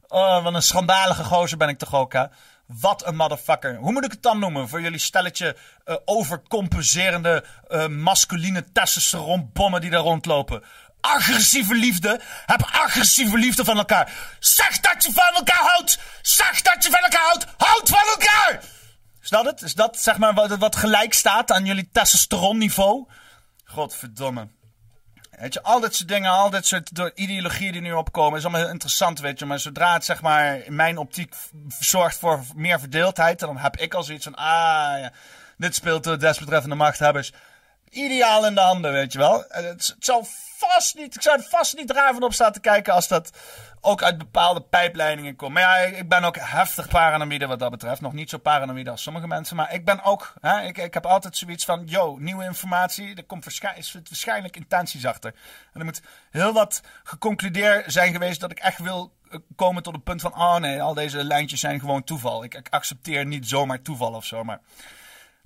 Oh, 0.08 0.44
wat 0.44 0.54
een 0.54 0.62
schandalige 0.62 1.24
gozer 1.24 1.58
ben 1.58 1.68
ik 1.68 1.78
toch 1.78 1.94
ook, 1.94 2.14
hè? 2.14 2.26
Wat 2.66 3.06
een 3.06 3.16
motherfucker. 3.16 3.76
Hoe 3.76 3.92
moet 3.92 4.06
ik 4.06 4.12
het 4.12 4.22
dan 4.22 4.40
noemen 4.40 4.70
voor 4.70 4.82
jullie 4.82 5.00
stelletje 5.00 5.58
eh, 5.84 5.96
overcompenserende 6.06 7.44
eh, 7.68 7.88
masculine 7.88 8.72
testosteronbommen 8.72 9.82
die 9.82 9.90
daar 9.90 10.02
rondlopen? 10.02 10.64
Agressieve 11.02 11.76
liefde. 11.76 12.22
Heb 12.46 12.62
agressieve 12.72 13.38
liefde 13.38 13.64
van 13.64 13.78
elkaar. 13.78 14.36
Zeg 14.40 14.80
dat 14.80 15.04
je 15.04 15.12
van 15.12 15.34
elkaar 15.34 15.64
houdt. 15.72 16.00
Zeg 16.22 16.62
dat 16.62 16.84
je 16.84 16.90
van 16.90 17.00
elkaar 17.00 17.26
houdt. 17.26 17.46
Houd 17.58 17.90
van 17.90 18.08
elkaar. 18.10 18.64
Is 19.22 19.30
dat 19.30 19.46
het? 19.46 19.62
Is 19.62 19.74
dat 19.74 20.00
zeg 20.00 20.18
maar 20.18 20.34
wat, 20.34 20.58
wat 20.58 20.76
gelijk 20.76 21.14
staat 21.14 21.52
aan 21.52 21.66
jullie 21.66 21.90
testosteronniveau? 21.92 23.08
Godverdomme. 23.64 24.48
Weet 25.44 25.54
je, 25.54 25.64
al 25.64 25.80
dit 25.80 25.96
soort 25.96 26.10
dingen, 26.10 26.32
al 26.32 26.50
dit 26.50 26.66
soort 26.66 26.92
ideologieën 27.16 27.72
die 27.72 27.82
nu 27.82 27.94
opkomen, 27.94 28.38
is 28.38 28.44
allemaal 28.44 28.62
heel 28.62 28.72
interessant, 28.72 29.20
weet 29.20 29.40
je. 29.40 29.46
Maar 29.46 29.60
zodra 29.60 29.94
het, 29.94 30.06
zeg 30.06 30.22
maar, 30.22 30.66
in 30.66 30.76
mijn 30.76 30.98
optiek 30.98 31.36
zorgt 31.80 32.18
voor 32.18 32.44
meer 32.56 32.80
verdeeldheid, 32.80 33.40
dan 33.40 33.58
heb 33.58 33.78
ik 33.78 33.94
al 33.94 34.04
zoiets 34.04 34.24
van, 34.24 34.36
ah 34.36 35.00
ja, 35.00 35.12
dit 35.58 35.76
speelt 35.76 36.04
de 36.04 36.18
desbetreffende 36.18 36.76
machthebbers 36.76 37.34
ideaal 37.90 38.46
in 38.46 38.56
de 38.56 38.62
handen, 38.62 38.92
weet 38.92 39.12
je 39.12 39.18
wel. 39.20 39.46
En 39.46 39.66
Het, 39.66 39.96
het 40.00 40.28
vast 40.58 40.96
niet, 40.96 41.16
ik 41.16 41.22
zou 41.22 41.38
er 41.38 41.46
vast 41.50 41.76
niet 41.76 41.92
raar 41.92 42.14
van 42.14 42.24
op 42.24 42.34
staan 42.34 42.52
te 42.52 42.60
kijken 42.60 42.94
als 42.94 43.08
dat 43.08 43.30
ook 43.86 44.04
uit 44.04 44.18
bepaalde 44.18 44.62
pijpleidingen 44.62 45.36
komt. 45.36 45.54
Maar 45.54 45.62
ja, 45.62 45.76
ik, 45.76 46.10
ben 46.10 46.24
ook 46.24 46.38
heftig 46.40 46.88
paranoïde 46.88 47.48
wat 47.48 47.60
dat 47.60 47.72
betreft. 47.72 48.02
Nog 48.02 48.14
niet 48.14 48.30
zo 48.30 48.38
paranoïde 48.38 48.90
als 48.90 49.02
sommige 49.02 49.28
mensen. 49.28 49.56
Maar 49.56 49.74
ik 49.74 49.86
ben 49.86 50.04
ook, 50.04 50.34
hè, 50.42 50.62
ik, 50.62 50.78
ik 50.78 50.94
heb 50.94 51.06
altijd 51.06 51.38
zoiets 51.38 51.66
van, 51.66 51.84
yo, 51.86 52.18
nieuwe 52.20 52.44
informatie, 52.44 53.16
er 53.16 53.24
komt 53.24 53.44
waarschijn- 53.44 53.78
is 53.78 53.92
waarschijnlijk 53.94 54.56
intenties 54.56 55.06
achter. 55.06 55.34
En 55.74 55.80
er 55.80 55.86
moet 55.86 56.02
heel 56.32 56.54
wat 56.54 56.82
geconcludeerd 57.04 57.92
zijn 57.92 58.12
geweest 58.12 58.40
dat 58.40 58.52
ik 58.52 58.60
echt 58.60 58.80
wil 58.80 59.14
eh, 59.30 59.40
komen 59.56 59.84
tot 59.84 59.94
het 59.94 60.04
punt 60.04 60.22
van, 60.22 60.36
oh 60.36 60.58
nee, 60.58 60.82
al 60.82 60.94
deze 60.94 61.24
lijntjes 61.24 61.60
zijn 61.60 61.80
gewoon 61.80 62.04
toeval. 62.04 62.44
Ik, 62.44 62.54
ik 62.54 62.68
accepteer 62.70 63.26
niet 63.26 63.48
zomaar 63.48 63.82
toeval 63.82 64.14
of 64.14 64.26
zo, 64.26 64.44
maar... 64.44 64.60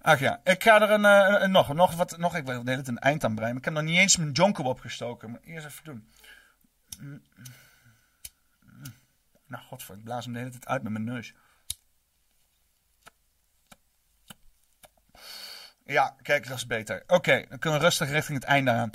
Ach 0.01 0.19
ja, 0.19 0.39
ik 0.43 0.63
ga 0.63 0.81
er 0.81 0.91
een, 0.91 1.05
eh, 1.05 1.47
nog, 1.47 1.73
nog 1.73 1.95
wat, 1.95 2.17
nog, 2.17 2.35
ik 2.35 2.45
wil 2.45 2.63
tijd 2.63 2.87
een 2.87 2.99
eind 2.99 3.23
aan 3.23 3.35
breien. 3.35 3.57
Ik 3.57 3.65
heb 3.65 3.73
nog 3.73 3.83
niet 3.83 3.97
eens 3.97 4.17
mijn 4.17 4.31
jonko 4.31 4.63
opgestoken. 4.63 5.31
Maar 5.31 5.39
eerst 5.43 5.65
even 5.65 5.83
doen. 5.83 6.07
Nou, 9.47 9.63
godver, 9.63 9.95
ik 9.95 10.03
blaas 10.03 10.23
hem 10.23 10.33
de 10.33 10.39
hele 10.39 10.51
tijd 10.51 10.67
uit 10.67 10.83
met 10.83 10.91
mijn 10.91 11.03
neus. 11.03 11.33
Ja, 15.83 16.15
kijk, 16.21 16.47
dat 16.47 16.57
is 16.57 16.67
beter. 16.67 17.03
Oké, 17.07 17.45
dan 17.49 17.59
kunnen 17.59 17.79
we 17.79 17.85
rustig 17.85 18.09
richting 18.09 18.39
het 18.39 18.47
einde 18.47 18.71
aan. 18.71 18.89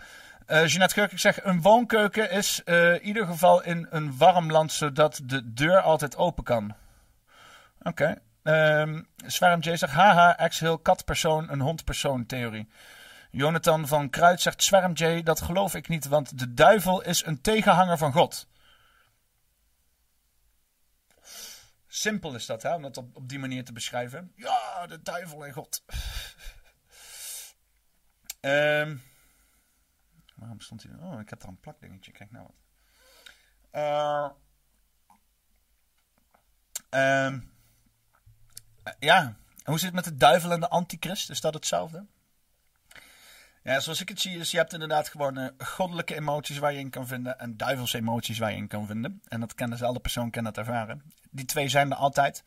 Eh 0.46 0.66
Jeanette 0.66 0.94
Kurk, 0.94 1.12
ik 1.12 1.18
zeg, 1.18 1.44
een 1.44 1.60
woonkeuken 1.62 2.30
is 2.30 2.64
eh, 2.64 2.92
in 2.92 3.02
ieder 3.02 3.26
geval 3.26 3.62
in 3.62 3.86
een 3.90 4.16
warm 4.16 4.50
land, 4.50 4.72
zodat 4.72 5.20
de 5.24 5.52
deur 5.52 5.80
altijd 5.80 6.16
open 6.16 6.44
kan. 6.44 6.74
Oké. 7.82 8.18
Ehm 8.42 9.02
Zwerm 9.26 9.60
J 9.60 9.76
zegt, 9.76 9.92
haha, 9.92 10.38
ex-heel 10.38 10.78
katpersoon, 10.78 11.50
een 11.50 11.60
hondpersoon 11.60 12.26
theorie. 12.26 12.68
Jonathan 13.30 13.86
van 13.86 14.10
Kruid 14.10 14.40
zegt, 14.40 14.62
Zwerm 14.62 14.92
J, 14.92 15.22
dat 15.22 15.40
geloof 15.40 15.74
ik 15.74 15.88
niet, 15.88 16.08
want 16.08 16.38
de 16.38 16.54
duivel 16.54 17.02
is 17.02 17.26
een 17.26 17.40
tegenhanger 17.40 17.98
van 17.98 18.12
God. 18.12 18.46
Simpel 21.94 22.34
is 22.34 22.46
dat, 22.46 22.62
hè, 22.62 22.74
om 22.74 22.82
dat 22.82 22.96
op, 22.96 23.28
die 23.28 23.38
manier 23.38 23.64
te 23.64 23.72
beschrijven. 23.72 24.32
Ja, 24.36 24.86
de 24.86 25.02
duivel 25.02 25.46
en 25.46 25.52
God. 25.52 25.84
Ehm 28.40 28.96
waarom 30.34 30.60
stond 30.60 30.82
hij... 30.82 30.92
Oh, 31.00 31.20
ik 31.20 31.30
heb 31.30 31.40
daar 31.40 31.48
een 31.48 31.60
plakdingetje. 31.60 32.12
Kijk 32.12 32.30
nou 32.30 32.46
wat. 32.46 32.54
Eh, 33.70 34.30
ehm, 36.88 37.40
eh, 38.82 38.92
ja, 38.98 39.36
hoe 39.64 39.78
zit 39.78 39.84
het 39.84 39.94
met 39.94 40.04
de 40.04 40.16
duivel 40.16 40.52
en 40.52 40.60
de 40.60 40.68
antichrist? 40.68 41.30
Is 41.30 41.40
dat 41.40 41.54
hetzelfde? 41.54 42.06
Ja, 43.64 43.80
zoals 43.80 44.00
ik 44.00 44.08
het 44.08 44.20
zie, 44.20 44.38
is 44.38 44.50
je 44.50 44.56
hebt 44.56 44.72
inderdaad 44.72 45.08
gewoon 45.08 45.38
eh, 45.38 45.48
goddelijke 45.58 46.14
emoties 46.14 46.58
waar 46.58 46.72
je 46.72 46.78
in 46.78 46.90
kan 46.90 47.06
vinden 47.06 47.38
en 47.38 47.56
duivelse 47.56 47.98
emoties 47.98 48.38
waar 48.38 48.50
je 48.50 48.56
in 48.56 48.68
kan 48.68 48.86
vinden. 48.86 49.22
En 49.28 49.40
dat 49.40 49.54
kan 49.54 49.70
dezelfde 49.70 50.00
persoon 50.00 50.30
kan 50.30 50.44
dat 50.44 50.58
ervaren. 50.58 51.02
Die 51.30 51.44
twee 51.44 51.68
zijn 51.68 51.90
er 51.90 51.96
altijd. 51.96 52.44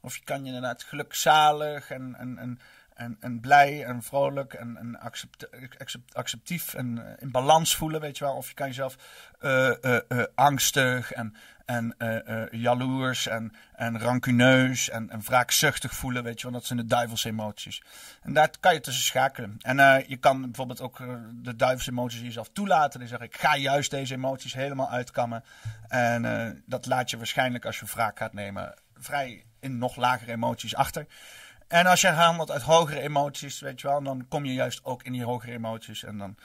Of 0.00 0.16
je 0.16 0.24
kan 0.24 0.40
je 0.40 0.46
inderdaad 0.46 0.82
gelukzalig 0.82 1.90
en, 1.90 2.14
en, 2.18 2.58
en, 2.94 3.16
en, 3.20 3.40
blij 3.40 3.84
en 3.84 4.02
vrolijk 4.02 4.52
en, 4.54 4.98
accept, 5.00 5.48
accept- 5.78 6.14
acceptief 6.14 6.74
en 6.74 7.06
eh, 7.06 7.12
in 7.18 7.30
balans 7.30 7.76
voelen, 7.76 8.00
weet 8.00 8.18
je 8.18 8.24
wel. 8.24 8.34
Of 8.34 8.48
je 8.48 8.54
kan 8.54 8.66
jezelf 8.66 8.96
eh, 9.38 10.22
angstig 10.34 11.12
en, 11.12 11.34
en 11.66 11.94
eh, 11.98 12.60
jaloers 12.60 13.26
en, 13.26 13.52
en 13.74 14.00
rancuneus 14.00 14.90
en, 14.90 15.10
en 15.10 15.20
wraakzuchtig 15.20 15.94
voelen, 15.94 16.22
weet 16.22 16.40
je 16.40 16.42
wel. 16.42 16.58
Dat 16.58 16.66
zijn 16.66 16.78
de 16.78 16.86
duivelse 16.86 17.28
emoties. 17.28 17.82
En 18.22 18.32
daar 18.32 18.50
kan 18.60 18.74
je 18.74 18.80
tussen 18.80 19.04
schakelen. 19.04 19.56
En 19.60 19.80
eh, 19.80 20.08
je 20.08 20.16
kan 20.16 20.40
bijvoorbeeld 20.40 20.80
ook 20.80 20.98
de 21.32 21.56
duivelse 21.56 21.90
emoties 21.90 22.20
jezelf 22.20 22.48
toelaten. 22.52 23.00
Die 23.00 23.08
zeggen, 23.08 23.26
ik 23.26 23.36
ga 23.36 23.56
juist 23.56 23.90
deze 23.90 24.14
emoties 24.14 24.54
helemaal 24.54 24.90
uitkammen. 24.90 25.44
En 25.88 26.62
dat 26.66 26.86
laat 26.86 27.10
je 27.10 27.16
waarschijnlijk 27.16 27.64
als 27.64 27.78
je 27.78 27.86
wraak 27.86 28.18
gaat 28.18 28.32
nemen 28.32 28.74
vrij 28.98 29.44
in 29.60 29.78
nog 29.78 29.96
lagere 29.96 30.32
emoties 30.32 30.74
achter. 30.74 31.06
En 31.68 31.86
als 31.86 32.00
je 32.00 32.08
handelt 32.08 32.50
uit 32.50 32.62
hogere 32.62 33.00
emoties, 33.00 33.60
weet 33.60 33.80
je 33.80 33.88
wel, 33.88 34.02
dan 34.02 34.26
kom 34.28 34.44
je 34.44 34.54
juist 34.54 34.84
ook 34.84 35.02
in 35.02 35.12
die 35.12 35.24
hogere 35.24 35.52
emoties. 35.52 36.04
En 36.04 36.18
dan, 36.18 36.36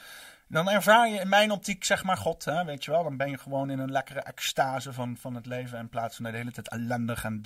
dan 0.51 0.69
ervaar 0.69 1.09
je 1.09 1.19
in 1.19 1.29
mijn 1.29 1.51
optiek, 1.51 1.83
zeg 1.83 2.03
maar, 2.03 2.17
God, 2.17 2.45
hè, 2.45 2.65
weet 2.65 2.85
je 2.85 2.91
wel. 2.91 3.03
Dan 3.03 3.17
ben 3.17 3.29
je 3.29 3.37
gewoon 3.37 3.69
in 3.69 3.79
een 3.79 3.91
lekkere 3.91 4.19
extase 4.19 4.93
van, 4.93 5.17
van 5.17 5.35
het 5.35 5.45
leven. 5.45 5.79
In 5.79 5.89
plaats 5.89 6.15
van 6.15 6.23
dat 6.23 6.33
je 6.33 6.39
de 6.39 6.43
hele 6.43 6.61
tijd 6.61 6.81
ellendig 6.81 7.23
en 7.23 7.41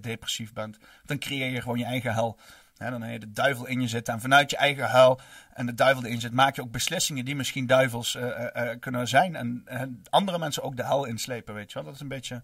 depressief 0.00 0.52
bent. 0.52 0.78
Dan 1.04 1.18
creëer 1.18 1.50
je 1.50 1.60
gewoon 1.60 1.78
je 1.78 1.84
eigen 1.84 2.12
hel. 2.12 2.38
Dan 2.76 3.02
heb 3.02 3.12
je 3.12 3.18
de 3.18 3.32
duivel 3.32 3.66
in 3.66 3.80
je 3.80 3.88
zitten. 3.88 4.14
En 4.14 4.20
vanuit 4.20 4.50
je 4.50 4.56
eigen 4.56 4.90
hel 4.90 5.20
en 5.54 5.66
de 5.66 5.74
duivel 5.74 6.04
erin 6.04 6.20
zit, 6.20 6.32
maak 6.32 6.56
je 6.56 6.62
ook 6.62 6.70
beslissingen 6.70 7.24
die 7.24 7.36
misschien 7.36 7.66
duivels 7.66 8.14
eh, 8.14 8.28
eh, 8.28 8.70
eh, 8.70 8.80
kunnen 8.80 9.08
zijn. 9.08 9.36
En, 9.36 9.64
andere 10.10 10.38
mensen 10.38 10.62
ook 10.62 10.76
de 10.76 10.84
hel 10.84 11.04
inslepen, 11.04 11.54
weet 11.54 11.68
je 11.68 11.74
wel. 11.74 11.84
Dat 11.84 11.94
is 11.94 12.00
een 12.00 12.08
beetje 12.08 12.42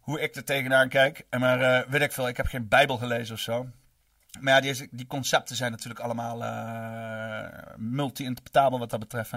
hoe 0.00 0.20
ik 0.20 0.36
er 0.36 0.44
tegenaan 0.44 0.88
kijk. 0.88 1.26
En 1.30 1.40
Maar 1.40 1.88
weet 1.88 2.02
ik 2.02 2.12
veel, 2.12 2.28
ik 2.28 2.36
heb 2.36 2.46
geen 2.46 2.68
Bijbel 2.68 2.96
gelezen 2.96 3.34
of 3.34 3.40
zo. 3.40 3.68
Maar 4.40 4.64
ja, 4.64 4.72
die, 4.72 4.88
die 4.90 5.06
concepten 5.06 5.56
zijn 5.56 5.70
natuurlijk 5.70 6.00
allemaal 6.00 6.44
eh, 6.44 7.74
multi-interpretabel 7.76 8.78
wat 8.78 8.90
dat 8.90 9.00
betreft. 9.00 9.32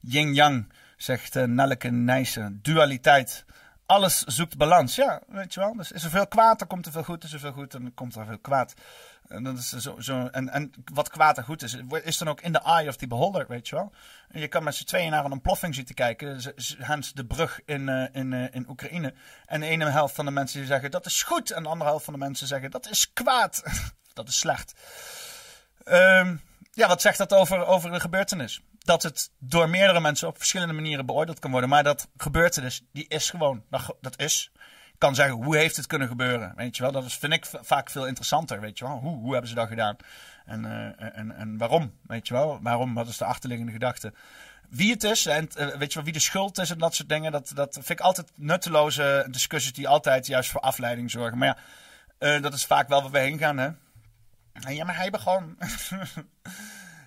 Yin-yang, 0.00 0.72
zegt 0.96 1.36
eh, 1.36 1.44
Nelleke 1.44 1.90
Nijssen. 1.90 2.58
Dualiteit. 2.62 3.44
Alles 3.86 4.22
zoekt 4.22 4.56
balans. 4.56 4.94
Ja, 4.94 5.20
weet 5.28 5.54
je 5.54 5.60
wel. 5.60 5.76
Dus 5.76 5.92
is 5.92 6.04
er 6.04 6.10
veel 6.10 6.26
kwaad, 6.26 6.58
dan 6.58 6.68
komt 6.68 6.86
er 6.86 6.92
veel 6.92 7.02
goed. 7.02 7.24
Is 7.24 7.32
er 7.32 7.38
veel 7.38 7.52
goed, 7.52 7.72
dan 7.72 7.94
komt 7.94 8.14
er 8.14 8.26
veel 8.26 8.38
kwaad. 8.38 8.74
En, 9.28 9.42
dat 9.42 9.58
is 9.58 9.68
zo, 9.68 10.00
zo, 10.00 10.26
en, 10.26 10.48
en 10.48 10.72
wat 10.92 11.08
kwaad 11.08 11.38
en 11.38 11.44
goed 11.44 11.62
is, 11.62 11.76
is 12.02 12.18
dan 12.18 12.28
ook 12.28 12.40
in 12.40 12.52
the 12.52 12.62
eye 12.62 12.88
of 12.88 12.96
the 12.96 13.06
beholder, 13.06 13.46
weet 13.48 13.68
je 13.68 13.74
wel. 13.74 13.92
En 14.28 14.40
je 14.40 14.48
kan 14.48 14.64
met 14.64 14.74
z'n 14.74 14.84
tweeën 14.84 15.10
naar 15.10 15.24
een 15.24 15.32
ontploffing 15.32 15.74
zitten 15.74 15.94
kijken. 15.94 16.40
Hens 16.78 17.12
de 17.12 17.26
brug 17.26 17.60
in, 17.64 17.88
eh, 17.88 18.04
in, 18.12 18.32
in 18.32 18.68
Oekraïne. 18.68 19.14
En 19.46 19.60
de 19.60 19.66
ene 19.66 19.90
helft 19.90 20.14
van 20.14 20.24
de 20.24 20.30
mensen 20.30 20.58
die 20.58 20.68
zeggen 20.68 20.90
dat 20.90 21.06
is 21.06 21.22
goed. 21.22 21.50
En 21.50 21.62
de 21.62 21.68
andere 21.68 21.90
helft 21.90 22.04
van 22.04 22.14
de 22.14 22.20
mensen 22.20 22.46
zeggen 22.46 22.70
dat 22.70 22.90
is 22.90 23.12
kwaad. 23.12 23.62
dat 24.16 24.28
is 24.28 24.38
slecht. 24.38 24.74
Ehm, 25.84 26.36
ja, 26.72 26.88
wat 26.88 27.00
zegt 27.00 27.18
dat 27.18 27.32
over, 27.32 27.66
over 27.66 27.92
de 27.92 28.00
gebeurtenis? 28.00 28.60
Dat 28.78 29.02
het 29.02 29.30
door 29.38 29.68
meerdere 29.68 30.00
mensen 30.00 30.28
op 30.28 30.36
verschillende 30.36 30.74
manieren 30.74 31.06
beoordeeld 31.06 31.38
kan 31.38 31.50
worden. 31.50 31.68
Maar 31.68 31.82
dat 31.82 32.08
gebeurtenis, 32.16 32.82
die 32.92 33.08
is 33.08 33.30
gewoon. 33.30 33.64
Dat, 34.00 34.18
is. 34.18 34.50
Ik 34.92 34.98
kan 34.98 35.14
zeggen, 35.14 35.44
hoe 35.44 35.56
heeft 35.56 35.76
het 35.76 35.86
kunnen 35.86 36.08
gebeuren? 36.08 36.52
Weet 36.56 36.76
je 36.76 36.82
wel, 36.82 36.92
dat 36.92 37.04
is, 37.04 37.14
vind 37.14 37.32
ik 37.32 37.46
vaak 37.60 37.90
veel 37.90 38.06
interessanter. 38.06 38.60
Weet 38.60 38.78
je 38.78 38.84
wel, 38.84 38.98
hoe, 38.98 39.16
hoe 39.16 39.32
hebben 39.32 39.48
ze 39.48 39.54
dat 39.54 39.68
gedaan? 39.68 39.96
En, 40.46 40.64
eh, 40.64 41.18
en, 41.18 41.36
en 41.36 41.58
waarom? 41.58 41.92
Weet 42.06 42.28
je 42.28 42.34
wel, 42.34 42.58
waarom? 42.62 42.94
Wat 42.94 43.08
is 43.08 43.16
de 43.16 43.24
achterliggende 43.24 43.72
gedachte? 43.72 44.12
Wie 44.68 44.92
het 44.92 45.04
is 45.04 45.26
en 45.26 45.48
eh, 45.54 45.66
weet 45.66 45.88
je 45.88 45.94
wel, 45.94 46.04
wie 46.04 46.12
de 46.12 46.18
schuld 46.18 46.58
is 46.58 46.70
en 46.70 46.78
dat 46.78 46.94
soort 46.94 47.08
dingen. 47.08 47.32
Dat, 47.32 47.52
dat 47.54 47.72
vind 47.72 47.88
ik 47.88 48.00
altijd 48.00 48.32
nutteloze 48.34 49.26
discussies 49.30 49.72
die 49.72 49.88
altijd 49.88 50.26
juist 50.26 50.50
voor 50.50 50.60
afleiding 50.60 51.10
zorgen. 51.10 51.38
Maar 51.38 51.48
ja, 51.48 51.56
eh, 52.18 52.42
dat 52.42 52.54
is 52.54 52.66
vaak 52.66 52.88
wel 52.88 53.02
waar 53.02 53.10
we 53.10 53.18
heen 53.18 53.38
gaan, 53.38 53.58
hè? 53.58 53.70
Ja, 54.58 54.84
maar 54.84 54.96
hij 54.96 55.10
begon. 55.10 55.58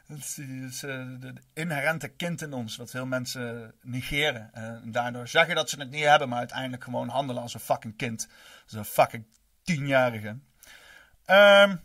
Dat 0.10 0.18
is, 0.18 0.38
is, 0.38 0.84
eh, 0.84 1.08
inherente 1.54 2.08
kind 2.08 2.42
in 2.42 2.54
ons, 2.54 2.76
wat 2.76 2.90
veel 2.90 3.06
mensen 3.06 3.74
negeren. 3.82 4.50
Eh, 4.54 4.64
en 4.64 4.92
daardoor 4.92 5.28
zeggen 5.28 5.56
dat 5.56 5.70
ze 5.70 5.80
het 5.80 5.90
niet 5.90 6.04
hebben, 6.04 6.30
maar 6.30 6.38
uiteindelijk 6.38 6.84
gewoon 6.84 7.10
handelen 7.10 7.42
als 7.42 7.54
een 7.54 7.60
fucking 7.60 7.98
kind. 7.98 8.28
Als 8.64 8.74
een 8.74 8.86
fucking 8.86 9.26
tienjarige. 9.64 10.38
Ehm, 11.26 11.76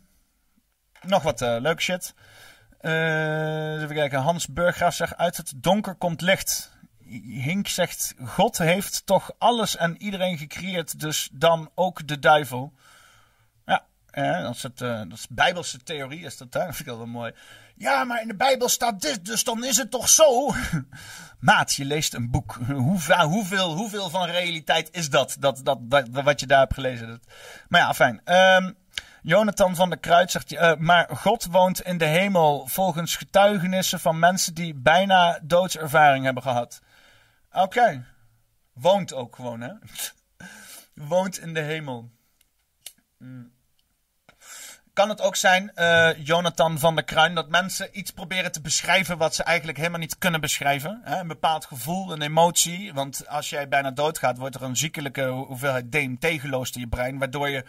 nog 1.02 1.22
wat 1.22 1.42
eh 1.42 1.56
leuk 1.60 1.80
shit. 1.80 2.14
Even 2.80 3.94
kijken. 3.94 4.20
Hans 4.20 4.46
Burggraaf 4.46 4.94
zegt: 4.94 5.16
Uit 5.16 5.36
het 5.36 5.52
donker 5.56 5.94
komt 5.94 6.20
licht. 6.20 6.78
Hink 7.24 7.68
zegt: 7.68 8.14
God 8.24 8.58
heeft 8.58 9.06
toch 9.06 9.32
alles 9.38 9.76
en 9.76 10.02
iedereen 10.02 10.38
gecreëerd, 10.38 11.00
dus 11.00 11.28
dan 11.32 11.70
ook 11.74 12.06
de 12.06 12.18
duivel. 12.18 12.72
Ja, 14.14 14.42
dat, 14.42 14.54
is 14.54 14.62
het, 14.62 14.80
eh, 14.80 14.98
dat 14.98 15.12
is 15.12 15.26
bijbelse 15.30 15.78
theorie, 15.78 16.24
is 16.24 16.36
dat, 16.36 16.54
hè? 16.54 16.64
dat 16.64 16.76
vind 16.76 16.88
ik 16.88 16.96
wel 16.96 17.06
mooi. 17.06 17.32
Ja, 17.76 18.04
maar 18.04 18.20
in 18.20 18.28
de 18.28 18.36
Bijbel 18.36 18.68
staat 18.68 19.00
dit, 19.00 19.24
dus 19.24 19.44
dan 19.44 19.64
is 19.64 19.76
het 19.76 19.90
toch 19.90 20.08
zo? 20.08 20.54
Maat, 21.38 21.74
je 21.74 21.84
leest 21.84 22.14
een 22.14 22.30
boek. 22.30 22.58
Hoe, 22.66 23.10
hoeveel, 23.22 23.74
hoeveel 23.74 24.10
van 24.10 24.26
realiteit 24.26 24.88
is 24.92 25.10
dat, 25.10 25.36
dat, 25.38 25.60
dat, 25.64 25.78
dat, 25.82 26.08
wat 26.10 26.40
je 26.40 26.46
daar 26.46 26.58
hebt 26.58 26.74
gelezen? 26.74 27.08
Dat, 27.08 27.20
maar 27.68 27.80
ja, 27.80 27.94
fijn. 27.94 28.20
Ehm, 28.24 28.72
Jonathan 29.22 29.74
van 29.74 29.88
der 29.88 29.98
Kruid 29.98 30.30
zegt, 30.30 30.52
eh, 30.52 30.74
maar 30.76 31.08
God 31.16 31.44
woont 31.44 31.80
in 31.80 31.98
de 31.98 32.04
hemel 32.04 32.66
volgens 32.66 33.16
getuigenissen 33.16 34.00
van 34.00 34.18
mensen 34.18 34.54
die 34.54 34.74
bijna 34.74 35.38
doodservaring 35.42 36.24
hebben 36.24 36.42
gehad. 36.42 36.80
Oké. 37.52 38.04
Woont 38.72 39.14
ook 39.14 39.36
gewoon, 39.36 39.60
hè? 39.60 39.72
woont 41.08 41.38
in 41.38 41.54
de 41.54 41.60
hemel. 41.60 42.10
Mm. 43.18 43.53
Kan 44.94 45.08
het 45.08 45.20
ook 45.20 45.36
zijn, 45.36 45.70
eh, 45.74 46.08
Jonathan 46.26 46.78
van 46.78 46.94
der 46.94 47.04
Kruin, 47.04 47.34
dat 47.34 47.48
mensen 47.48 47.88
iets 47.92 48.10
proberen 48.10 48.52
te 48.52 48.60
beschrijven 48.60 49.18
wat 49.18 49.34
ze 49.34 49.42
eigenlijk 49.42 49.78
helemaal 49.78 49.98
niet 49.98 50.18
kunnen 50.18 50.40
beschrijven? 50.40 51.00
Hè? 51.04 51.18
Een 51.20 51.28
bepaald 51.28 51.64
gevoel, 51.64 52.12
een 52.12 52.22
emotie. 52.22 52.92
Want 52.94 53.28
als 53.28 53.50
jij 53.50 53.68
bijna 53.68 53.90
doodgaat, 53.90 54.38
wordt 54.38 54.54
er 54.54 54.62
een 54.62 54.76
ziekelijke 54.76 55.22
ho- 55.22 55.46
hoeveelheid 55.46 55.92
DMT 55.92 56.26
geloosd 56.40 56.74
in 56.74 56.80
je 56.80 56.86
brein, 56.86 57.18
waardoor 57.18 57.48
je 57.48 57.64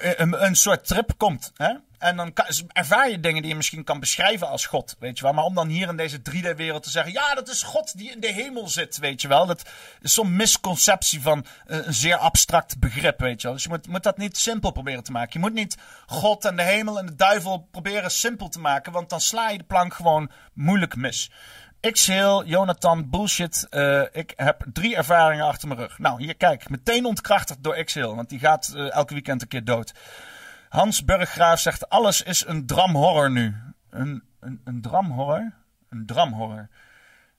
een, 0.00 0.56
soort 0.56 0.86
trip 0.86 1.12
komt. 1.16 1.52
Hè? 1.56 1.74
En 1.98 2.16
dan 2.16 2.32
ervaar 2.72 3.10
je 3.10 3.20
dingen 3.20 3.42
die 3.42 3.50
je 3.50 3.56
misschien 3.56 3.84
kan 3.84 4.00
beschrijven 4.00 4.48
als 4.48 4.66
God, 4.66 4.96
weet 4.98 5.18
je 5.18 5.24
wel. 5.24 5.32
Maar 5.32 5.44
om 5.44 5.54
dan 5.54 5.68
hier 5.68 5.88
in 5.88 5.96
deze 5.96 6.18
3D-wereld 6.18 6.82
te 6.82 6.90
zeggen, 6.90 7.12
ja, 7.12 7.34
dat 7.34 7.48
is 7.48 7.62
God 7.62 7.98
die 7.98 8.10
in 8.10 8.20
de 8.20 8.32
hemel 8.32 8.68
zit, 8.68 8.98
weet 8.98 9.22
je 9.22 9.28
wel. 9.28 9.46
Dat 9.46 9.62
is 10.00 10.14
zo'n 10.14 10.36
misconceptie 10.36 11.20
van 11.20 11.46
eh, 11.66 11.86
een 11.86 11.94
zeer 11.94 12.16
abstract 12.16 12.78
begrip, 12.78 13.20
weet 13.20 13.40
je 13.40 13.46
wel. 13.46 13.56
Dus 13.56 13.62
je 13.62 13.68
moet, 13.68 13.86
moet 13.86 14.02
dat 14.02 14.18
niet 14.18 14.36
simpel 14.36 14.70
proberen 14.70 15.04
te 15.04 15.12
maken. 15.12 15.32
Je 15.32 15.38
moet 15.38 15.54
niet 15.54 15.76
God 16.06 16.44
en 16.44 16.56
de 16.56 16.62
hemel 16.62 16.98
en 16.98 17.06
de 17.06 17.14
duivel 17.14 17.68
proberen 17.70 18.10
simpel 18.10 18.48
te 18.48 18.60
maken, 18.60 18.92
want 18.92 19.10
dan 19.10 19.20
sla 19.20 19.50
je 19.50 19.58
de 19.58 19.64
plank 19.64 19.94
gewoon 19.94 20.30
moeilijk 20.52 20.96
mis. 20.96 21.30
X-Heel, 21.90 22.44
Jonathan, 22.44 23.10
bullshit. 23.10 23.66
eh, 23.70 24.02
ik 24.12 24.32
heb 24.36 24.64
drie 24.72 24.96
ervaringen 24.96 25.44
achter 25.44 25.68
mijn 25.68 25.80
rug. 25.80 25.98
Nou, 25.98 26.22
hier 26.22 26.36
kijk, 26.36 26.68
meteen 26.68 27.04
ontkrachtigd 27.04 27.62
door 27.62 27.84
X-Heel, 27.84 28.16
want 28.16 28.28
die 28.28 28.38
gaat 28.38 28.72
eh, 28.76 28.92
elke 28.94 29.14
weekend 29.14 29.42
een 29.42 29.48
keer 29.48 29.64
dood. 29.64 29.92
Hans 30.68 31.04
Burggraaf 31.04 31.60
zegt: 31.60 31.88
Alles 31.88 32.22
is 32.22 32.46
een 32.46 32.66
dramhorror 32.66 33.30
nu. 33.30 33.56
Een, 33.90 34.22
een, 34.40 34.60
een 34.64 34.82
dramhorror? 34.82 35.52
Een 35.88 36.06
dramhorror. 36.06 36.68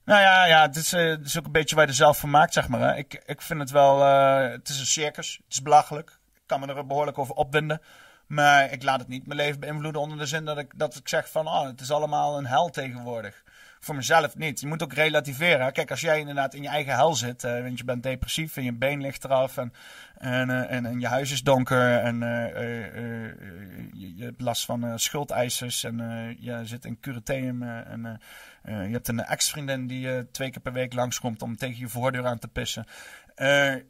Nou 0.06 0.22
ja, 0.22 0.46
ja 0.46 0.62
het, 0.62 0.76
is, 0.76 0.94
eh, 0.94 1.18
is 1.18 1.38
ook 1.40 1.46
een 1.46 1.52
beetje 1.52 1.76
waar 1.76 1.86
je 1.86 1.90
er 1.90 1.98
zelf 1.98 2.18
van 2.18 2.30
maakt, 2.30 2.54
zeg 2.54 2.68
maar. 2.68 2.80
Hè. 2.80 2.96
Ik, 2.96 3.24
ik 3.26 3.42
vind 3.42 3.60
het 3.60 3.72
wel. 3.72 4.06
het 4.52 4.70
is 4.70 4.80
een 4.80 4.86
circus. 4.86 5.40
Het 5.44 5.54
is 5.54 5.62
belachelijk. 5.62 6.20
Ik 6.36 6.42
kan 6.46 6.60
me 6.60 6.74
er 6.74 6.88
behoorlijk 6.88 7.18
over 7.18 7.36
opwinden. 7.36 7.82
Maar 8.28 8.72
ik 8.72 8.84
laat 8.84 9.00
het 9.00 9.08
niet 9.08 9.28
mijn 9.28 9.40
leven 9.40 9.60
beïnvloeden 9.60 10.02
onder 10.02 10.18
de 10.18 10.26
zin 10.26 10.46
dat 10.46 10.58
ik, 10.58 10.72
dat 10.76 10.96
ik 10.96 11.08
zeg 11.10 11.30
van. 11.30 11.48
Oh, 11.48 11.66
het 11.66 11.82
is 11.82 11.92
allemaal 11.92 12.38
een 12.38 12.46
hel 12.46 12.70
tegenwoordig. 12.70 13.44
Voor 13.84 13.96
mezelf 13.96 14.38
niet. 14.38 14.60
Je 14.60 14.68
moet 14.68 14.84
ook 14.84 14.94
relativeren. 14.94 15.74
Kijk, 15.74 15.92
als 15.92 16.02
jij 16.02 16.20
inderdaad 16.20 16.54
in 16.54 16.62
je 16.62 16.68
eigen 16.68 16.94
hel 16.94 17.14
zit, 17.14 17.44
eh, 17.44 17.62
want 17.62 17.78
je 17.78 17.84
bent 17.84 18.04
depressief 18.04 18.58
en 18.58 18.64
je 18.64 18.74
been 18.74 19.02
ligt 19.02 19.24
eraf 19.24 19.58
en, 19.58 19.74
en, 20.18 20.50
eh, 20.50 20.76
en, 20.76 20.86
en 20.86 21.00
je 21.00 21.08
huis 21.08 21.32
is 21.32 21.44
donker 21.44 21.98
en 21.98 22.24
eh, 22.24 22.56
je, 23.94 24.16
je 24.16 24.24
hebt 24.24 24.42
last 24.42 24.66
van 24.66 25.00
schuldeisers 25.00 25.84
en 25.84 25.98
je 26.40 26.62
zit 26.64 26.86
in 26.86 27.00
curateum 27.00 27.64
en 27.64 28.20
je 28.64 28.92
hebt 28.92 29.08
een 29.08 29.24
ex-vriendin 29.24 29.88
die 29.88 30.32
twee 30.32 30.50
keer 30.50 30.62
per 30.62 30.74
week 30.74 30.94
langskomt 30.94 31.42
om 31.42 31.58
tegen 31.58 31.80
je 31.80 31.88
voordeur 31.88 32.26
aan 32.26 32.40
te 32.40 32.48
pissen. 32.48 32.86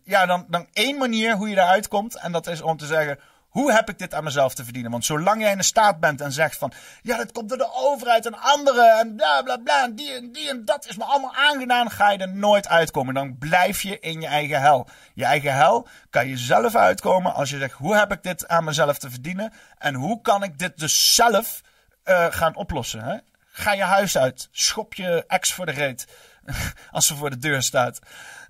Ja, 0.04 0.26
dan, 0.26 0.46
dan 0.50 0.68
één 0.74 0.98
manier 0.98 1.36
hoe 1.36 1.50
je 1.50 1.56
eruit 1.56 1.88
komt 1.88 2.18
en 2.18 2.32
dat 2.32 2.48
is 2.48 2.62
om 2.62 2.78
te 2.78 2.86
zeggen... 2.86 3.20
Hoe 3.54 3.74
heb 3.74 3.90
ik 3.90 4.00
dit 4.00 4.14
aan 4.14 4.24
mezelf 4.24 4.54
te 4.54 4.64
verdienen? 4.64 4.92
Want 4.92 5.06
zolang 5.06 5.42
jij 5.42 5.52
in 5.52 5.58
de 5.58 5.64
staat 5.64 6.00
bent 6.00 6.22
en 6.22 6.32
zegt 6.32 6.58
van... 6.58 6.74
Ja, 7.02 7.18
dat 7.18 7.32
komt 7.32 7.50
door 7.50 7.58
de 7.58 7.74
overheid 7.74 8.26
en 8.26 8.40
anderen 8.40 9.00
en 9.00 9.16
bla 9.16 9.42
bla 9.42 9.58
bla. 9.58 9.84
En 9.84 9.96
die 9.96 10.12
en 10.14 10.32
die 10.32 10.50
en 10.50 10.66
dat 10.66 10.86
is 10.88 10.98
me 10.98 11.04
allemaal 11.04 11.36
aangedaan. 11.36 11.92
Ga 11.92 12.12
je 12.12 12.18
er 12.18 12.36
nooit 12.36 12.68
uitkomen. 12.68 13.14
Dan 13.14 13.38
blijf 13.38 13.82
je 13.82 14.00
in 14.00 14.22
je 14.22 14.28
eigen 14.28 14.62
hel. 14.62 14.88
Je 15.14 15.26
eigen 15.26 15.54
hel 15.54 15.88
kan 16.10 16.28
je 16.28 16.38
zelf 16.38 16.76
uitkomen 16.76 17.34
als 17.34 17.50
je 17.50 17.58
zegt... 17.58 17.74
Hoe 17.74 17.96
heb 17.96 18.12
ik 18.12 18.24
dit 18.24 18.48
aan 18.48 18.64
mezelf 18.64 18.98
te 18.98 19.10
verdienen? 19.10 19.54
En 19.78 19.94
hoe 19.94 20.22
kan 20.22 20.44
ik 20.44 20.60
dit 20.60 20.80
dus 20.80 21.16
zelf 21.16 21.62
eh, 22.04 22.26
gaan 22.30 22.56
oplossen? 22.56 23.04
Hè? 23.04 23.18
Ga 23.52 23.74
je 23.74 23.84
huis 23.84 24.18
uit. 24.18 24.48
Schop 24.52 24.94
je 24.94 25.24
ex 25.28 25.54
voor 25.54 25.66
de 25.66 25.72
reet. 25.72 26.08
Als 26.92 27.08
ze 27.08 27.16
voor 27.16 27.30
de 27.30 27.38
deur 27.38 27.64
staat. 27.64 28.00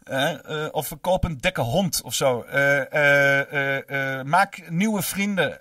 Eh, 0.03 0.67
of 0.71 0.93
koop 1.01 1.23
een 1.23 1.37
dikke 1.37 1.61
hond 1.61 2.01
of 2.01 2.13
zo. 2.13 2.41
Eh, 2.41 3.79
eh, 4.19 4.25
maak 4.25 4.69
nieuwe 4.69 5.01
vrienden. 5.01 5.59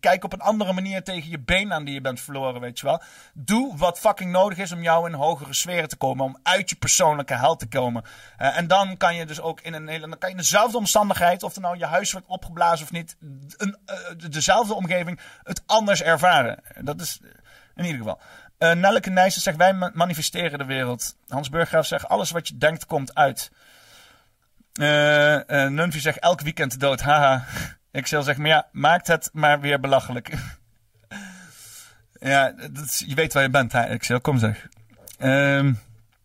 Kijk 0.00 0.24
op 0.24 0.32
een 0.32 0.40
andere 0.40 0.72
manier 0.72 1.02
tegen 1.02 1.30
je 1.30 1.38
been 1.38 1.72
aan 1.72 1.84
die 1.84 1.94
je 1.94 2.00
bent 2.00 2.20
verloren, 2.20 2.60
weet 2.60 2.78
je 2.80 2.86
wel. 2.86 3.02
Doe 3.34 3.76
wat 3.76 3.98
fucking 3.98 4.32
nodig 4.32 4.58
is 4.58 4.72
om 4.72 4.82
jou 4.82 5.08
in 5.08 5.14
hogere 5.14 5.54
sferen 5.54 5.88
te 5.88 5.96
komen. 5.96 6.24
Om 6.24 6.38
uit 6.42 6.70
je 6.70 6.76
persoonlijke 6.76 7.34
hel 7.34 7.56
te 7.56 7.68
komen. 7.68 8.04
En 8.36 8.66
dan 8.66 8.96
kan 8.96 9.14
je 9.14 9.26
dus 9.26 9.40
ook 9.40 9.60
in 9.60 9.72
een 9.72 9.88
hele. 9.88 10.08
Dan 10.08 10.18
kan 10.18 10.30
je 10.30 10.36
dezelfde 10.36 10.76
omstandigheid, 10.76 11.42
of 11.42 11.54
er 11.54 11.60
nou 11.60 11.78
je 11.78 11.86
huis 11.86 12.12
wordt 12.12 12.26
opgeblazen 12.26 12.84
of 12.84 12.92
niet. 12.92 13.16
Een, 13.56 13.76
dezelfde 14.30 14.74
omgeving 14.74 15.20
het 15.42 15.62
anders 15.66 16.02
ervaren. 16.02 16.62
Dat 16.80 17.00
is 17.00 17.20
in 17.80 17.84
ieder 17.84 17.98
geval. 17.98 18.20
Uh, 18.62 18.72
Nelleke 18.72 19.10
Nijssen 19.10 19.42
zegt, 19.42 19.56
wij 19.56 19.72
ma- 19.72 19.90
manifesteren 19.94 20.58
de 20.58 20.64
wereld. 20.64 21.16
Hans 21.28 21.48
Burggraaf 21.50 21.86
zegt, 21.86 22.08
alles 22.08 22.30
wat 22.30 22.48
je 22.48 22.58
denkt 22.58 22.86
komt 22.86 23.14
uit. 23.14 23.50
Eh 24.72 25.34
uh, 25.34 25.66
Nunvi 25.66 26.00
zegt, 26.00 26.18
elk 26.18 26.40
weekend 26.40 26.80
dood, 26.80 27.00
haha. 27.00 27.44
Ik 27.90 28.06
zal 28.06 28.22
zeggen, 28.22 28.42
maar 28.42 28.52
ja, 28.52 28.68
maakt 28.72 29.06
het 29.06 29.30
maar 29.32 29.60
weer 29.60 29.80
belachelijk. 29.80 30.32
ja, 32.20 32.54
je 32.96 33.14
weet 33.14 33.32
waar 33.32 33.42
je 33.42 33.50
bent, 33.50 33.72
hè, 33.72 34.20
kom 34.20 34.38
zeg. 34.38 34.68
Ehm, 35.18 35.72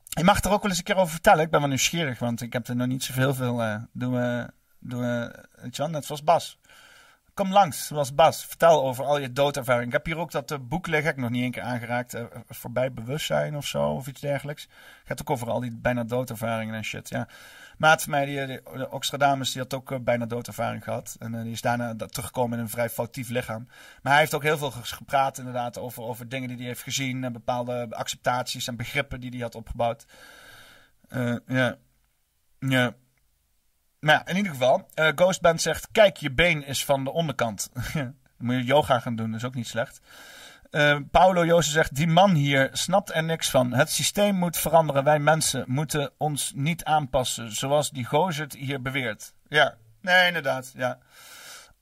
je 0.10 0.24
mag 0.24 0.44
er 0.44 0.52
ook 0.52 0.62
wel 0.62 0.70
eens 0.70 0.78
een 0.78 0.86
keer 0.86 0.96
over 0.96 1.12
vertellen. 1.12 1.44
Ik 1.44 1.50
ben 1.50 1.60
wel 1.60 1.70
nieuwsgierig, 1.70 2.20
want 2.20 2.42
ik 2.42 2.54
heb 2.54 2.68
er 2.68 2.76
nog 2.76 2.88
niet 2.88 3.04
zoveel 3.04 3.34
veel. 3.34 3.64
eh 3.64 3.76
doen 3.94 4.14
we, 4.14 4.52
doen 4.80 5.02
we, 5.02 5.88
net 5.88 6.06
zoals 6.06 6.24
Bas. 6.24 6.60
Kom 7.36 7.52
langs, 7.52 7.88
zoals 7.88 8.14
Bas. 8.16 8.46
Vertel 8.46 8.84
over 8.84 9.06
al 9.06 9.18
je 9.20 9.32
doodervaring. 9.32 9.86
Ik 9.88 9.92
heb 9.94 10.06
hier 10.06 10.18
ook 10.18 10.32
dat 10.32 10.52
eh, 10.52 10.58
boek 10.62 10.88
liggen. 10.88 11.10
Ik 11.10 11.16
heb 11.16 11.18
nog 11.18 11.30
niet 11.30 11.42
één 11.42 11.52
keer 11.52 11.62
aangeraakt. 11.62 12.14
eh, 12.14 12.24
voorbij 12.50 12.92
bewustzijn 12.94 13.56
of 13.56 13.66
zo, 13.66 13.90
of 13.90 14.08
iets 14.08 14.22
dergelijks. 14.22 14.62
Het 14.64 14.72
gaat 15.08 15.22
ook 15.22 15.30
over 15.30 15.50
al 15.50 15.60
die 15.60 15.76
bijna 15.76 16.04
doodervaringen 16.04 16.76
en 16.76 16.84
shit. 16.84 17.10
Ja. 17.10 17.28
Maat 17.78 18.02
van 18.02 18.12
mij, 18.12 18.26
die, 18.26 18.46
die, 18.46 18.62
de 18.74 18.92
Oxtradamus, 18.92 19.52
die 19.52 19.62
had 19.62 19.74
ook 19.74 19.92
eh, 19.92 20.00
bijna 20.00 20.26
doodervaring 20.26 20.84
gehad. 20.84 21.16
En 21.20 21.36
eh, 21.36 21.42
die 21.42 21.52
is 21.52 21.62
daarna 21.62 21.94
da- 21.94 22.06
teruggekomen 22.06 22.58
in 22.58 22.64
een 22.64 22.70
vrij 22.70 22.90
foutief 22.90 23.30
lichaam. 23.30 23.68
Maar 24.02 24.12
hij 24.12 24.22
heeft 24.22 24.34
ook 24.34 24.44
heel 24.44 24.58
veel 24.58 24.72
gepraat 24.72 25.38
inderdaad 25.38 25.78
over, 25.78 26.04
over 26.04 26.30
dingen 26.30 26.48
die 26.48 26.58
hij 26.58 26.66
heeft 26.68 26.84
gezien. 26.84 27.24
En 27.24 27.34
bepaalde 27.34 27.88
acceptaties 27.90 28.68
en 28.68 28.76
begrippen 28.76 29.20
die 29.20 29.30
hij 29.30 29.40
had 29.40 29.56
opgebouwd. 29.56 30.06
Eh, 31.08 31.36
Ja. 31.48 31.76
Ja. 32.60 32.94
Maar 34.06 34.16
ja, 34.16 34.26
in 34.26 34.36
ieder 34.36 34.52
geval, 34.52 34.88
eh 34.94 35.08
Ghostband 35.16 35.62
zegt: 35.62 35.88
Kijk, 35.92 36.18
je 36.18 36.32
been 36.32 36.66
is 36.66 36.86
van 36.86 37.04
de 37.04 37.12
onderkant. 37.12 37.70
Moet 38.38 38.56
je 38.56 38.64
yoga 38.64 39.00
gaan 39.00 39.16
doen, 39.16 39.32
dat 39.32 39.40
is 39.40 39.46
ook 39.46 39.56
niet 39.56 39.68
slecht. 39.68 40.02
Eh, 40.72 40.98
Paulo 41.12 41.46
Joosten 41.46 41.74
zegt: 41.74 41.96
Die 41.96 42.08
man 42.08 42.34
hier 42.34 42.70
snapt 42.72 43.14
er 43.14 43.24
niks 43.24 43.50
van. 43.50 43.74
Het 43.74 43.92
systeem 43.92 44.36
moet 44.36 44.58
veranderen. 44.58 45.04
Wij 45.04 45.20
mensen 45.20 45.64
moeten 45.68 46.12
ons 46.18 46.52
niet 46.56 46.84
aanpassen, 46.84 47.56
zoals 47.56 47.92
die 47.92 48.06
gozer 48.06 48.44
het 48.44 48.54
hier 48.54 48.82
beweert. 48.82 49.34
Ja, 49.48 49.76
nee, 50.02 50.28
inderdaad. 50.28 50.72
Ja. 50.76 50.98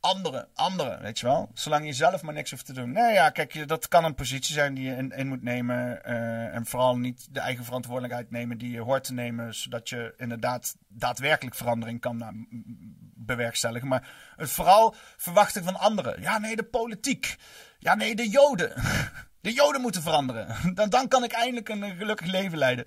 Anderen, 0.03 0.47
anderen, 0.53 1.01
weet 1.01 1.19
je 1.19 1.25
wel. 1.25 1.49
Zolang 1.53 1.85
je 1.85 1.93
zelf 1.93 2.21
maar 2.21 2.34
niks 2.34 2.51
hoeft 2.51 2.65
te 2.65 2.73
doen. 2.73 2.91
Nee, 2.91 3.13
ja, 3.13 3.30
kijk, 3.30 3.67
dat 3.67 3.88
kan 3.88 4.03
een 4.03 4.15
positie 4.15 4.53
zijn 4.53 4.73
die 4.73 4.84
je 4.89 4.95
in, 4.95 5.11
in 5.11 5.27
moet 5.27 5.43
nemen. 5.43 6.03
eh, 6.03 6.55
en 6.55 6.65
vooral 6.65 6.97
niet 6.97 7.27
de 7.31 7.39
eigen 7.39 7.63
verantwoordelijkheid 7.63 8.31
nemen 8.31 8.57
die 8.57 8.71
je 8.71 8.81
hoort 8.81 9.03
te 9.03 9.13
nemen. 9.13 9.55
Zodat 9.55 9.89
je 9.89 10.13
inderdaad 10.17 10.75
daadwerkelijk 10.88 11.55
verandering 11.55 11.99
kan 11.99 12.17
nou, 12.17 12.45
bewerkstelligen. 13.15 13.88
Maar 13.88 14.07
het 14.35 14.51
vooral 14.51 14.95
verwachten 15.17 15.63
van 15.63 15.80
anderen. 15.80 16.21
Ja, 16.21 16.38
nee, 16.38 16.55
de 16.55 16.63
politiek. 16.63 17.35
Ja, 17.80 17.95
nee, 17.95 18.15
de 18.15 18.30
Joden. 18.30 18.73
De 19.41 19.53
Joden 19.53 19.81
moeten 19.81 20.01
veranderen. 20.01 20.55
Dan, 20.75 20.89
dan 20.89 21.07
kan 21.07 21.23
ik 21.23 21.31
eindelijk 21.31 21.69
een 21.69 21.95
gelukkig 21.95 22.27
leven 22.27 22.57
leiden. 22.57 22.85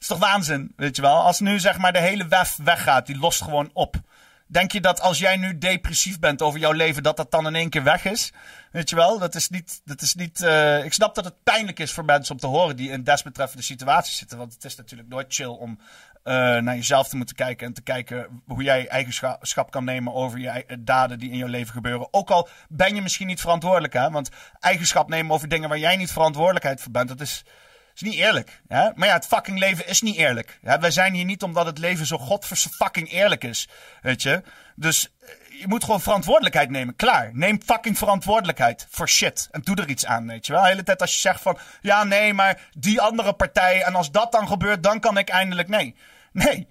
is 0.00 0.06
toch 0.06 0.18
waanzin, 0.18 0.72
weet 0.76 0.96
je 0.96 1.02
wel. 1.02 1.22
Als 1.22 1.40
nu 1.40 1.58
zeg 1.58 1.78
maar 1.78 1.92
de 1.92 1.98
hele 2.00 2.26
WEF 2.28 2.56
weggaat, 2.56 3.06
die 3.06 3.18
lost 3.18 3.42
gewoon 3.42 3.70
op. 3.72 3.96
Denk 4.50 4.72
je 4.72 4.80
dat 4.80 5.00
als 5.00 5.18
jij 5.18 5.36
nu 5.36 5.58
depressief 5.58 6.18
bent 6.18 6.42
over 6.42 6.60
jouw 6.60 6.72
leven, 6.72 7.02
dat 7.02 7.16
dat 7.16 7.30
dan 7.30 7.46
in 7.46 7.54
één 7.54 7.70
keer 7.70 7.82
weg 7.82 8.04
is? 8.04 8.32
Weet 8.72 8.90
je 8.90 8.96
wel, 8.96 9.18
dat 9.18 9.34
is 9.34 9.48
niet. 9.48 9.80
Dat 9.84 10.02
is 10.02 10.14
niet 10.14 10.42
eh, 10.42 10.84
ik 10.84 10.92
snap 10.92 11.14
dat 11.14 11.24
het 11.24 11.42
pijnlijk 11.42 11.78
is 11.78 11.92
voor 11.92 12.04
mensen 12.04 12.34
om 12.34 12.40
te 12.40 12.46
horen 12.46 12.76
die 12.76 12.90
in 12.90 13.02
desbetreffende 13.02 13.62
situaties 13.62 14.16
zitten. 14.16 14.38
Want 14.38 14.52
het 14.52 14.64
is 14.64 14.76
natuurlijk 14.76 15.08
nooit 15.08 15.26
chill 15.28 15.46
om 15.46 15.78
eh, 16.22 16.34
naar 16.34 16.74
jezelf 16.74 17.08
te 17.08 17.16
moeten 17.16 17.36
kijken 17.36 17.66
en 17.66 17.72
te 17.72 17.82
kijken 17.82 18.42
hoe 18.46 18.62
jij 18.62 18.88
eigenschap 18.88 19.70
kan 19.70 19.84
nemen 19.84 20.14
over 20.14 20.38
je 20.38 20.78
daden 20.78 21.18
die 21.18 21.30
in 21.30 21.38
jouw 21.38 21.48
leven 21.48 21.72
gebeuren. 21.72 22.08
Ook 22.10 22.30
al 22.30 22.48
ben 22.68 22.94
je 22.94 23.02
misschien 23.02 23.26
niet 23.26 23.40
verantwoordelijk, 23.40 23.92
hè? 23.92 24.10
Want 24.10 24.30
eigenschap 24.60 25.08
nemen 25.08 25.34
over 25.34 25.48
dingen 25.48 25.68
waar 25.68 25.78
jij 25.78 25.96
niet 25.96 26.12
verantwoordelijkheid 26.12 26.80
voor 26.80 26.92
bent, 26.92 27.08
dat 27.08 27.20
is 27.20 27.44
is 28.02 28.08
niet 28.08 28.18
eerlijk. 28.18 28.60
Hè? 28.68 28.88
Maar 28.94 29.08
ja, 29.08 29.14
het 29.14 29.26
fucking 29.26 29.58
leven 29.58 29.86
is 29.86 30.00
niet 30.00 30.16
eerlijk. 30.16 30.58
Hè? 30.62 30.78
Wij 30.78 30.90
zijn 30.90 31.14
hier 31.14 31.24
niet 31.24 31.42
omdat 31.42 31.66
het 31.66 31.78
leven 31.78 32.06
zo 32.06 32.18
godvers 32.18 32.66
fucking 32.70 33.12
eerlijk 33.12 33.44
is. 33.44 33.68
Weet 34.02 34.22
je? 34.22 34.42
Dus 34.76 35.14
eh, 35.20 35.60
je 35.60 35.68
moet 35.68 35.84
gewoon 35.84 36.00
verantwoordelijkheid 36.00 36.70
nemen. 36.70 36.96
Klaar. 36.96 37.30
Neem 37.32 37.60
fucking 37.64 37.98
verantwoordelijkheid 37.98 38.86
voor 38.90 39.08
shit. 39.08 39.48
En 39.50 39.60
doe 39.60 39.76
er 39.76 39.88
iets 39.88 40.06
aan, 40.06 40.26
weet 40.26 40.46
je 40.46 40.52
wel. 40.52 40.62
De 40.62 40.68
hele 40.68 40.82
tijd 40.82 41.00
als 41.00 41.12
je 41.12 41.20
zegt 41.20 41.40
van... 41.40 41.58
Ja, 41.80 42.04
nee, 42.04 42.34
maar 42.34 42.68
die 42.76 43.00
andere 43.00 43.32
partij... 43.32 43.82
En 43.82 43.94
als 43.94 44.10
dat 44.10 44.32
dan 44.32 44.48
gebeurt, 44.48 44.82
dan 44.82 45.00
kan 45.00 45.18
ik 45.18 45.28
eindelijk... 45.28 45.68
Nee. 45.68 45.94
Nee. 46.32 46.68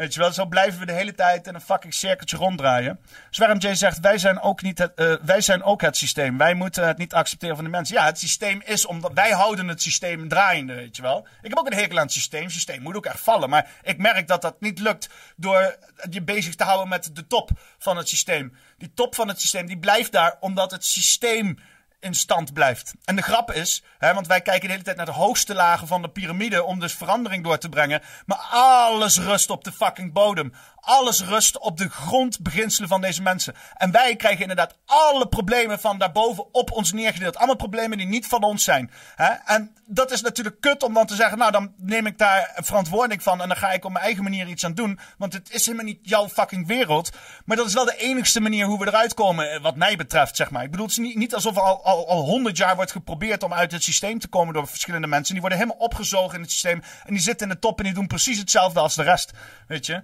Weet 0.00 0.14
je 0.14 0.20
wel, 0.20 0.32
zo 0.32 0.46
blijven 0.46 0.80
we 0.80 0.86
de 0.86 0.92
hele 0.92 1.14
tijd 1.14 1.46
in 1.46 1.54
een 1.54 1.60
fucking 1.60 1.94
cirkeltje 1.94 2.36
ronddraaien. 2.36 3.00
Zwerm 3.30 3.58
J 3.58 3.74
zegt, 3.74 4.00
wij 4.00 4.18
zijn, 4.18 4.40
ook 4.40 4.62
niet 4.62 4.78
het, 4.78 4.94
eh, 4.94 5.14
wij 5.22 5.40
zijn 5.40 5.62
ook 5.62 5.80
het 5.80 5.96
systeem. 5.96 6.38
Wij 6.38 6.54
moeten 6.54 6.86
het 6.86 6.98
niet 6.98 7.14
accepteren 7.14 7.54
van 7.54 7.64
de 7.64 7.70
mensen. 7.70 7.96
Ja, 7.96 8.04
het 8.04 8.18
systeem 8.18 8.62
is 8.64 8.86
omdat 8.86 9.12
wij 9.14 9.30
houden 9.30 9.68
het 9.68 9.82
systeem 9.82 10.28
draaiende, 10.28 10.74
weet 10.74 10.96
je 10.96 11.02
wel. 11.02 11.26
Ik 11.42 11.48
heb 11.48 11.58
ook 11.58 11.66
een 11.66 11.78
hekel 11.78 11.96
aan 11.96 12.02
het 12.02 12.12
systeem. 12.12 12.42
Het 12.42 12.52
systeem 12.52 12.82
moet 12.82 12.96
ook 12.96 13.06
echt 13.06 13.20
vallen. 13.20 13.48
Maar 13.48 13.70
ik 13.82 13.98
merk 13.98 14.28
dat 14.28 14.42
dat 14.42 14.60
niet 14.60 14.78
lukt 14.78 15.08
door 15.36 15.76
je 16.10 16.22
bezig 16.22 16.54
te 16.54 16.64
houden 16.64 16.88
met 16.88 17.10
de 17.16 17.26
top 17.26 17.50
van 17.78 17.96
het 17.96 18.08
systeem. 18.08 18.56
Die 18.78 18.92
top 18.94 19.14
van 19.14 19.28
het 19.28 19.40
systeem, 19.40 19.66
die 19.66 19.78
blijft 19.78 20.12
daar 20.12 20.36
omdat 20.40 20.70
het 20.70 20.84
systeem 20.84 21.58
in 22.00 22.14
stand 22.14 22.52
blijft. 22.52 22.94
En 23.04 23.16
de 23.16 23.22
grap 23.22 23.52
is, 23.52 23.82
hè, 23.98 24.14
want 24.14 24.26
wij 24.26 24.40
kijken 24.40 24.66
de 24.66 24.72
hele 24.72 24.84
tijd 24.84 24.96
naar 24.96 25.06
de 25.06 25.12
hoogste 25.12 25.54
lagen 25.54 25.86
van 25.86 26.02
de 26.02 26.08
piramide 26.08 26.64
om 26.64 26.80
dus 26.80 26.94
verandering 26.94 27.44
door 27.44 27.58
te 27.58 27.68
brengen. 27.68 28.02
Maar 28.26 28.46
alles 28.50 29.18
rust 29.18 29.50
op 29.50 29.64
de 29.64 29.72
fucking 29.72 30.12
bodem. 30.12 30.52
Alles 30.80 31.24
rust 31.24 31.58
op 31.58 31.78
de 31.78 31.88
grondbeginselen 31.88 32.88
van 32.88 33.00
deze 33.00 33.22
mensen. 33.22 33.54
En 33.76 33.90
wij 33.90 34.16
krijgen 34.16 34.40
inderdaad 34.40 34.78
alle 34.86 35.28
problemen 35.28 35.80
van 35.80 35.98
daarboven 35.98 36.54
op 36.54 36.70
ons 36.70 36.92
neergedeeld. 36.92 37.36
Allemaal 37.36 37.56
problemen 37.56 37.98
die 37.98 38.06
niet 38.06 38.26
van 38.26 38.42
ons 38.42 38.64
zijn. 38.64 38.90
Hè? 39.16 39.32
En 39.44 39.76
dat 39.86 40.10
is 40.10 40.20
natuurlijk 40.20 40.60
kut 40.60 40.82
om 40.82 40.94
dan 40.94 41.06
te 41.06 41.14
zeggen, 41.14 41.38
nou 41.38 41.52
dan 41.52 41.72
neem 41.76 42.06
ik 42.06 42.18
daar 42.18 42.52
verantwoording 42.54 43.22
van 43.22 43.40
en 43.40 43.48
dan 43.48 43.56
ga 43.56 43.72
ik 43.72 43.84
op 43.84 43.92
mijn 43.92 44.04
eigen 44.04 44.22
manier 44.22 44.48
iets 44.48 44.64
aan 44.64 44.74
doen. 44.74 44.98
Want 45.18 45.32
het 45.32 45.50
is 45.52 45.64
helemaal 45.66 45.86
niet 45.86 45.98
jouw 46.02 46.28
fucking 46.28 46.66
wereld. 46.66 47.10
Maar 47.44 47.56
dat 47.56 47.66
is 47.66 47.74
wel 47.74 47.84
de 47.84 47.96
enigste 47.96 48.40
manier 48.40 48.66
hoe 48.66 48.78
we 48.78 48.86
eruit 48.86 49.14
komen, 49.14 49.50
eh, 49.50 49.60
wat 49.60 49.76
mij 49.76 49.96
betreft, 49.96 50.36
zeg 50.36 50.50
maar. 50.50 50.64
Ik 50.64 50.70
bedoel, 50.70 50.86
het 50.86 50.96
niet, 50.98 51.16
niet 51.16 51.34
alsof 51.34 51.56
er 51.56 51.62
al, 51.62 51.84
al, 51.90 52.24
100 52.24 52.56
jaar 52.56 52.76
wordt 52.76 52.92
geprobeerd 52.92 53.42
om 53.42 53.52
uit 53.52 53.72
het 53.72 53.82
systeem 53.82 54.18
te 54.18 54.28
komen 54.28 54.54
door 54.54 54.66
verschillende 54.68 55.06
mensen. 55.06 55.32
Die 55.32 55.40
worden 55.40 55.58
helemaal 55.58 55.80
opgezogen 55.80 56.34
in 56.34 56.40
het 56.40 56.50
systeem. 56.50 56.82
En 57.04 57.14
die 57.14 57.22
zitten 57.22 57.48
in 57.48 57.54
de 57.54 57.60
top 57.60 57.78
en 57.78 57.84
die 57.84 57.94
doen 57.94 58.06
precies 58.06 58.38
hetzelfde 58.38 58.80
als 58.80 58.94
de 58.94 59.02
rest. 59.02 59.32
Weet 59.66 59.86
je? 59.86 60.02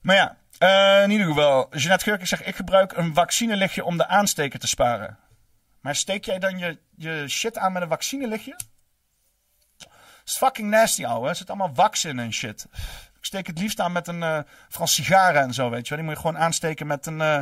Maar 0.00 0.16
ja, 0.16 0.36
eh, 0.58 1.02
in 1.02 1.10
ieder 1.10 1.26
geval. 1.26 1.66
Jeanette 1.70 2.04
Geurken 2.04 2.26
zegt: 2.26 2.46
Ik 2.46 2.56
gebruik 2.56 2.96
een 2.96 3.14
vaccinelichtje 3.14 3.84
om 3.84 3.96
de 3.96 4.06
aansteker 4.06 4.58
te 4.58 4.66
sparen. 4.68 5.18
Maar 5.80 5.94
steek 5.94 6.24
jij 6.24 6.38
dan 6.38 6.58
je, 6.58 6.78
je 6.96 7.24
shit 7.28 7.58
aan 7.58 7.72
met 7.72 7.82
een 7.82 7.88
vaccinelichtje? 7.88 8.56
Dat 9.76 9.88
is 10.24 10.36
fucking 10.36 10.70
nasty, 10.70 11.04
ouwe. 11.04 11.28
Er 11.28 11.36
zit 11.36 11.48
allemaal 11.48 11.74
wax 11.74 12.04
in 12.04 12.18
en 12.18 12.32
shit. 12.32 12.66
Ik 13.18 13.24
steek 13.24 13.46
het 13.46 13.58
liefst 13.58 13.80
aan 13.80 13.92
met 13.92 14.08
een 14.08 14.22
eh 14.22 14.38
van 14.68 14.88
sigaren 14.88 15.42
en 15.42 15.54
zo, 15.54 15.70
weet 15.70 15.88
je 15.88 15.94
wel. 15.94 15.98
Die 15.98 16.06
moet 16.06 16.16
je 16.22 16.28
gewoon 16.28 16.42
aansteken 16.42 16.86
met 16.86 17.06
een. 17.06 17.20
eh, 17.20 17.40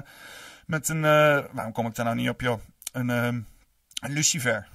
met 0.67 0.89
een 0.89 1.05
eh, 1.05 1.45
waarom 1.51 1.73
kom 1.73 1.87
ik 1.87 1.95
daar 1.95 2.05
nou 2.05 2.17
niet 2.17 2.29
op, 2.29 2.41
joh? 2.41 2.61
Een, 2.93 3.11
eh, 3.11 3.25
een 3.25 3.47
lucifer. 4.13 4.69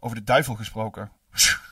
Over 0.00 0.16
de 0.16 0.24
duivel 0.24 0.54
gesproken. 0.54 1.10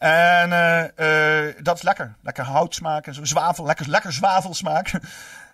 En 0.00 0.52
eh, 0.52 1.48
eh, 1.48 1.54
dat 1.62 1.76
is 1.76 1.82
lekker. 1.82 2.14
Lekker 2.22 2.44
houtsmaak 2.44 3.06
en 3.06 3.14
zo. 3.14 3.24
Zwavel, 3.24 3.64
lekker, 3.64 3.88
lekker 3.88 4.12
zwavelsmaak. 4.12 4.90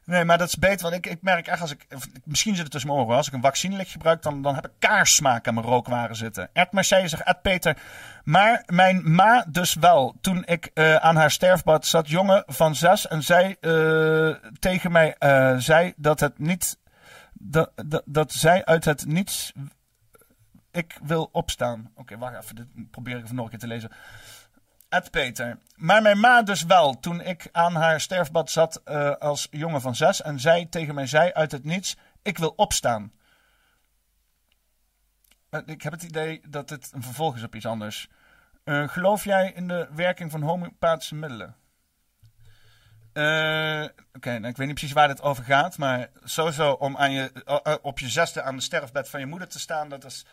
Nee, 0.05 0.25
maar 0.25 0.39
dat 0.39 0.49
is 0.49 0.57
beter. 0.57 0.83
Want 0.83 0.95
ik, 0.95 1.07
ik 1.07 1.23
merk 1.23 1.47
echt 1.47 1.61
als 1.61 1.71
ik. 1.71 1.87
Misschien 2.25 2.55
zit 2.55 2.63
het 2.63 2.73
tussen 2.73 2.91
mijn. 2.91 3.17
Als 3.17 3.27
ik 3.27 3.33
een 3.33 3.41
vaccinelicht 3.41 3.91
gebruik, 3.91 4.23
dan, 4.23 4.43
dan 4.43 4.55
heb 4.55 4.65
ik 4.65 4.71
kaarsmaak 4.79 5.49
aan 5.49 5.55
mijn 5.55 5.67
rookwaren 5.67 6.17
zitten. 6.17 6.49
Ed 6.53 6.73
Mercedes 6.73 7.11
zegt 7.11 7.23
Ed 7.23 7.43
Peter. 7.43 7.77
Maar 8.25 8.63
mijn 8.67 9.15
ma 9.15 9.45
dus 9.49 9.75
wel. 9.75 10.15
Toen 10.21 10.45
ik 10.45 10.71
eh, 10.75 10.97
aan 10.97 11.17
haar 11.17 11.31
sterfbad 11.31 11.87
zat, 11.87 12.09
jongen 12.09 12.43
van 12.47 12.75
zes. 12.75 13.09
En 13.09 13.23
zij 13.23 13.57
tegen 14.59 14.93
mij 14.93 15.17
zei 15.59 15.93
dat 15.97 16.21
het 16.21 16.39
niet. 16.39 16.79
Dat, 17.33 17.71
dat, 17.75 18.03
dat 18.05 18.33
zij 18.33 18.65
uit 18.65 18.85
het 18.85 19.07
niets. 19.07 19.53
Ik 20.77 20.99
wil 21.03 21.29
opstaan. 21.33 21.93
Oké, 21.95 22.19
wacht 22.19 22.37
even. 22.37 22.57
Dit 22.57 22.91
probeer 22.91 23.17
ik 23.17 23.25
even 23.25 23.37
nog 23.37 23.45
een 23.45 23.51
keer 23.51 23.59
te 23.59 23.67
lezen. 23.67 23.91
Ed 24.89 25.11
Peter. 25.11 25.59
Maar 25.75 26.03
mijn 26.03 26.21
ma 26.21 26.43
dus 26.43 26.63
wel, 26.63 27.01
toen 27.01 27.21
ik 27.21 27.49
aan 27.53 27.75
haar 27.75 28.01
sterfbad 28.01 28.51
zat 28.51 28.81
eh, 28.85 29.11
als 29.11 29.49
jongen 29.51 29.81
van 29.81 29.95
zes 29.95 30.23
en 30.23 30.41
zij 30.41 30.67
tegen 30.67 30.95
mij 30.95 31.07
zei 31.07 31.33
uit 31.33 31.53
het 31.53 31.65
niets: 31.65 31.97
Ik 32.23 32.39
wil 32.39 32.53
opstaan. 32.57 33.13
Eh, 35.51 35.61
Ik 35.67 35.83
heb 35.83 35.93
het 35.93 36.03
idee 36.03 36.41
dat 36.49 36.69
dit 36.69 36.93
een 36.93 37.03
vervolg 37.03 37.37
is 37.37 37.43
op 37.43 37.55
iets 37.55 37.67
anders. 37.67 38.09
Eh, 38.65 38.89
geloof 38.89 39.25
jij 39.25 39.53
in 39.53 39.69
de 39.69 39.89
werking 39.95 40.31
van 40.31 40.43
homeopathische 40.43 41.15
middelen? 41.15 41.57
Oké, 44.13 44.39
nou, 44.39 44.47
ik 44.47 44.57
weet 44.57 44.67
niet 44.67 44.75
precies 44.75 44.93
waar 44.93 45.09
dit 45.09 45.23
over 45.23 45.45
gaat, 45.45 45.79
maar 45.79 46.11
sowieso 46.25 46.73
om 46.73 46.97
aan 46.97 47.13
je, 47.13 47.79
op 47.83 47.99
je 47.99 48.09
zesde 48.09 48.43
aan 48.43 48.57
de 48.57 48.63
sterfbed 48.63 49.09
van 49.09 49.21
je 49.21 49.27
moeder 49.27 49.49
te 49.49 49.59
staan, 49.59 49.89
dat 49.89 50.05
is 50.05 50.27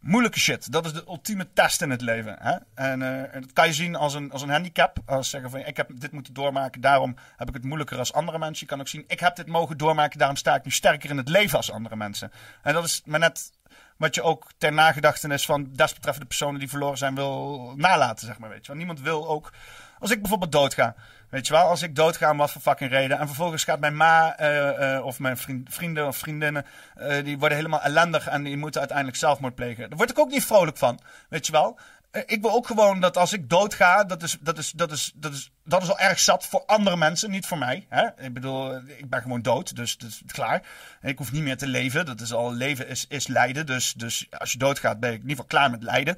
moeilijke 0.00 0.40
shit. 0.40 0.72
Dat 0.72 0.86
is 0.86 0.92
de 0.92 1.04
ultieme 1.08 1.52
test 1.52 1.82
in 1.82 1.90
het 1.90 2.00
leven. 2.00 2.36
Hè? 2.40 2.56
En, 2.74 3.02
eh, 3.02 3.34
en 3.34 3.40
dat 3.40 3.52
kan 3.52 3.66
je 3.66 3.72
zien 3.72 3.96
als 3.96 4.14
een, 4.14 4.32
als 4.32 4.42
een 4.42 4.50
handicap. 4.50 4.98
Als 5.06 5.30
zeggen 5.30 5.50
van 5.50 5.60
ik 5.60 5.76
heb 5.76 5.90
dit 5.94 6.12
moeten 6.12 6.34
doormaken, 6.34 6.80
daarom 6.80 7.16
heb 7.36 7.48
ik 7.48 7.54
het 7.54 7.64
moeilijker 7.64 7.98
als 7.98 8.12
andere 8.12 8.38
mensen. 8.38 8.66
Je 8.66 8.72
kan 8.72 8.80
ook 8.80 8.88
zien, 8.88 9.04
ik 9.06 9.20
heb 9.20 9.36
dit 9.36 9.46
mogen 9.46 9.76
doormaken, 9.76 10.18
daarom 10.18 10.36
sta 10.36 10.54
ik 10.54 10.64
nu 10.64 10.70
sterker 10.70 11.10
in 11.10 11.16
het 11.16 11.28
leven 11.28 11.56
als 11.56 11.72
andere 11.72 11.96
mensen. 11.96 12.32
En 12.62 12.74
dat 12.74 12.84
is 12.84 13.02
maar 13.04 13.18
net 13.18 13.50
wat 13.96 14.14
je 14.14 14.22
ook 14.22 14.50
ter 14.58 14.72
nagedachtenis 14.72 15.44
van 15.44 15.68
desbetreffende 15.72 16.28
personen 16.28 16.58
die 16.58 16.68
verloren 16.68 16.98
zijn 16.98 17.14
wil 17.14 17.72
nalaten, 17.76 18.26
zeg 18.26 18.38
maar. 18.38 18.48
Weet 18.48 18.60
je. 18.60 18.66
Want 18.66 18.78
niemand 18.78 19.00
wil 19.00 19.28
ook, 19.28 19.52
als 19.98 20.10
ik 20.10 20.20
bijvoorbeeld 20.20 20.52
doodga, 20.52 20.94
weet 21.30 21.46
je 21.46 21.52
wel, 21.52 21.62
als 21.62 21.82
ik 21.82 21.96
doodga 21.96 22.30
om 22.30 22.36
wat 22.36 22.50
voor 22.50 22.60
fucking 22.60 22.90
reden, 22.90 23.18
en 23.18 23.26
vervolgens 23.26 23.64
gaat 23.64 23.80
mijn 23.80 23.96
ma 23.96 24.36
eh, 24.36 24.96
eh, 24.96 25.04
of 25.04 25.18
mijn 25.18 25.36
vriend- 25.36 25.74
vrienden 25.74 26.06
of 26.06 26.16
vriendinnen, 26.16 26.66
eh, 26.94 27.24
die 27.24 27.38
worden 27.38 27.56
helemaal 27.56 27.82
ellendig 27.82 28.28
en 28.28 28.42
die 28.42 28.56
moeten 28.56 28.80
uiteindelijk 28.80 29.18
zelfmoord 29.18 29.54
plegen. 29.54 29.88
Daar 29.88 29.98
word 29.98 30.10
ik 30.10 30.18
ook 30.18 30.30
niet 30.30 30.44
vrolijk 30.44 30.76
van, 30.76 31.00
weet 31.28 31.46
je 31.46 31.52
wel. 31.52 31.78
Ik 32.26 32.40
wil 32.40 32.52
ook 32.52 32.66
gewoon 32.66 33.00
dat 33.00 33.16
als 33.16 33.32
ik 33.32 33.48
doodga, 33.48 34.04
dat 34.04 34.22
is, 34.22 34.36
dat, 34.40 34.58
is, 34.58 34.70
dat, 34.70 34.92
is, 34.92 35.12
dat, 35.14 35.32
is, 35.32 35.50
dat 35.64 35.82
is 35.82 35.88
al 35.88 35.98
erg 35.98 36.18
zat 36.18 36.46
voor 36.46 36.62
andere 36.66 36.96
mensen, 36.96 37.30
niet 37.30 37.46
voor 37.46 37.58
mij. 37.58 37.86
Hè? 37.88 38.06
Ik 38.24 38.34
bedoel, 38.34 38.76
ik 38.76 39.10
ben 39.10 39.22
gewoon 39.22 39.42
dood, 39.42 39.76
dus 39.76 39.98
dat 39.98 40.08
is 40.08 40.22
klaar. 40.26 40.62
Ik 41.02 41.18
hoef 41.18 41.32
niet 41.32 41.42
meer 41.42 41.56
te 41.56 41.66
leven, 41.66 42.06
dat 42.06 42.20
is 42.20 42.32
al, 42.32 42.52
leven 42.52 42.88
is, 42.88 43.06
is 43.08 43.26
lijden. 43.26 43.66
Dus, 43.66 43.92
dus 43.92 44.26
als 44.38 44.52
je 44.52 44.58
doodgaat, 44.58 45.00
ben 45.00 45.12
ik 45.12 45.22
in 45.22 45.28
ieder 45.28 45.44
geval 45.44 45.58
klaar 45.58 45.70
met 45.70 45.82
lijden. 45.82 46.16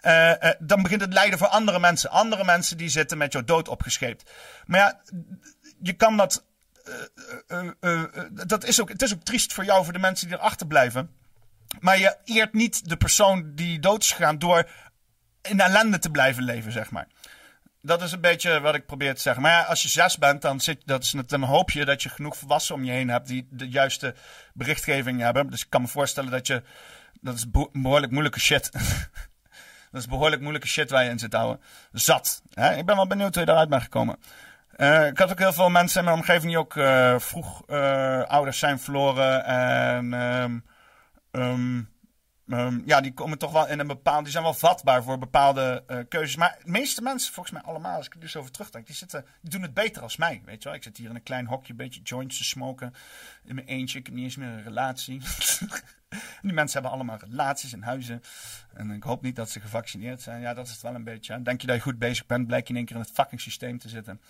Eh, 0.00 0.42
eh, 0.44 0.54
dan 0.58 0.82
begint 0.82 1.00
het 1.00 1.12
lijden 1.12 1.38
voor 1.38 1.48
andere 1.48 1.78
mensen. 1.80 2.10
Andere 2.10 2.44
mensen 2.44 2.76
die 2.76 2.88
zitten 2.88 3.18
met 3.18 3.32
jouw 3.32 3.44
dood 3.44 3.68
opgescheept. 3.68 4.30
Maar 4.66 4.80
ja, 4.80 5.00
je 5.82 5.92
kan 5.92 6.16
dat. 6.16 6.44
eh, 7.46 8.02
dat 8.32 8.64
is 8.64 8.80
ook, 8.80 8.88
het 8.88 9.02
is 9.02 9.12
ook 9.14 9.22
triest 9.22 9.52
voor 9.52 9.64
jou, 9.64 9.84
voor 9.84 9.92
de 9.92 9.98
mensen 9.98 10.28
die 10.28 10.36
erachter 10.36 10.66
blijven. 10.66 11.10
Maar 11.80 11.98
je 11.98 12.16
eert 12.24 12.52
niet 12.52 12.88
de 12.88 12.96
persoon 12.96 13.54
die 13.54 13.78
dood 13.80 14.02
is 14.02 14.12
gegaan 14.12 14.38
door 14.38 14.68
in 15.42 15.60
ellende 15.60 15.98
te 15.98 16.10
blijven 16.10 16.42
leven, 16.42 16.72
zeg 16.72 16.90
maar. 16.90 17.06
Dat 17.82 18.02
is 18.02 18.12
een 18.12 18.20
beetje 18.20 18.60
wat 18.60 18.74
ik 18.74 18.86
probeer 18.86 19.14
te 19.14 19.20
zeggen. 19.20 19.42
Maar 19.42 19.52
ja, 19.52 19.62
als 19.62 19.82
je 19.82 19.88
zes 19.88 20.18
bent, 20.18 20.42
dan, 20.42 20.60
zit, 20.60 20.82
dat 20.84 21.02
is, 21.02 21.14
dan 21.26 21.42
hoop 21.42 21.70
je 21.70 21.84
dat 21.84 22.02
je 22.02 22.08
genoeg 22.08 22.36
volwassenen 22.36 22.80
om 22.80 22.86
je 22.86 22.92
heen 22.92 23.08
hebt 23.08 23.26
die 23.26 23.46
de 23.50 23.68
juiste 23.68 24.14
berichtgeving 24.54 25.20
hebben. 25.20 25.50
Dus 25.50 25.62
ik 25.62 25.70
kan 25.70 25.82
me 25.82 25.88
voorstellen 25.88 26.30
dat 26.30 26.46
je. 26.46 26.62
Dat 27.20 27.34
is 27.34 27.50
beho- 27.50 27.70
behoorlijk 27.72 28.12
moeilijke 28.12 28.40
shit. 28.40 28.70
dat 29.90 30.00
is 30.00 30.06
behoorlijk 30.06 30.40
moeilijke 30.40 30.68
shit 30.68 30.90
waar 30.90 31.04
je 31.04 31.10
in 31.10 31.18
zit 31.18 31.32
houden. 31.32 31.60
Zat. 31.92 32.42
Hè? 32.54 32.76
Ik 32.76 32.86
ben 32.86 32.96
wel 32.96 33.06
benieuwd 33.06 33.34
hoe 33.34 33.44
je 33.44 33.50
eruit 33.50 33.68
bent 33.68 33.82
gekomen. 33.82 34.18
Eh, 34.80 35.06
ik 35.06 35.18
had 35.18 35.30
ook 35.30 35.38
heel 35.38 35.52
veel 35.52 35.70
mensen 35.70 35.98
in 35.98 36.04
mijn 36.04 36.16
omgeving 36.16 36.46
die 36.46 36.58
ook 36.58 36.76
eh, 36.76 37.18
vroeg 37.18 37.62
eh, 37.66 38.22
ouders 38.22 38.58
zijn 38.58 38.78
verloren. 38.78 39.44
En 39.44 40.14
ehm, 40.14 40.58
ehm, 41.30 41.82
ehm, 42.48 42.80
ja, 42.84 43.00
die 43.00 43.14
komen 43.14 43.38
toch 43.38 43.52
wel 43.52 43.68
in 43.68 43.78
een 43.78 43.86
bepaald. 43.86 44.22
Die 44.22 44.32
zijn 44.32 44.44
wel 44.44 44.54
vatbaar 44.54 45.02
voor 45.02 45.18
bepaalde 45.18 45.84
keuzes. 46.08 46.36
Maar 46.36 46.58
de 46.64 46.70
meeste 46.70 47.02
mensen, 47.02 47.32
volgens 47.32 47.54
mij 47.54 47.64
allemaal, 47.64 47.96
als 47.96 48.06
ik 48.06 48.14
er 48.14 48.20
dus 48.20 48.36
over 48.36 48.50
terugdenk, 48.50 48.86
die, 48.86 48.96
zitten, 48.96 49.24
die 49.40 49.50
doen 49.50 49.62
het 49.62 49.74
beter 49.74 50.02
als 50.02 50.16
mij. 50.16 50.42
Weet 50.44 50.62
je 50.62 50.68
wel? 50.68 50.78
Ik 50.78 50.82
zit 50.82 50.96
hier 50.96 51.08
in 51.08 51.14
een 51.14 51.22
klein 51.22 51.46
hokje, 51.46 51.70
een 51.70 51.76
beetje 51.78 52.02
joints 52.02 52.36
te 52.36 52.44
smoken. 52.44 52.94
In 53.44 53.54
mijn 53.54 53.66
eentje. 53.66 53.98
Ik 53.98 54.06
heb 54.06 54.14
niet 54.14 54.24
eens 54.24 54.36
meer 54.36 54.48
een 54.48 54.62
relatie. 54.62 55.22
die 56.42 56.52
mensen 56.52 56.80
hebben 56.80 56.98
allemaal 56.98 57.18
relaties 57.18 57.72
en 57.72 57.82
huizen. 57.82 58.22
En 58.74 58.90
ik 58.90 59.02
hoop 59.02 59.22
niet 59.22 59.36
dat 59.36 59.50
ze 59.50 59.60
gevaccineerd 59.60 60.22
zijn. 60.22 60.40
Ja, 60.40 60.54
dat 60.54 60.66
is 60.66 60.72
het 60.72 60.82
wel 60.82 60.94
een 60.94 61.04
beetje. 61.04 61.42
Denk 61.42 61.60
je 61.60 61.66
dat 61.66 61.76
je 61.76 61.82
goed 61.82 61.98
bezig 61.98 62.26
bent, 62.26 62.46
blijkt 62.46 62.66
je 62.66 62.72
in 62.72 62.78
één 62.78 62.88
keer 62.88 62.96
in 62.96 63.02
het 63.02 63.12
fucking 63.14 63.40
systeem 63.40 63.78
te 63.78 63.88
zitten. 63.88 64.20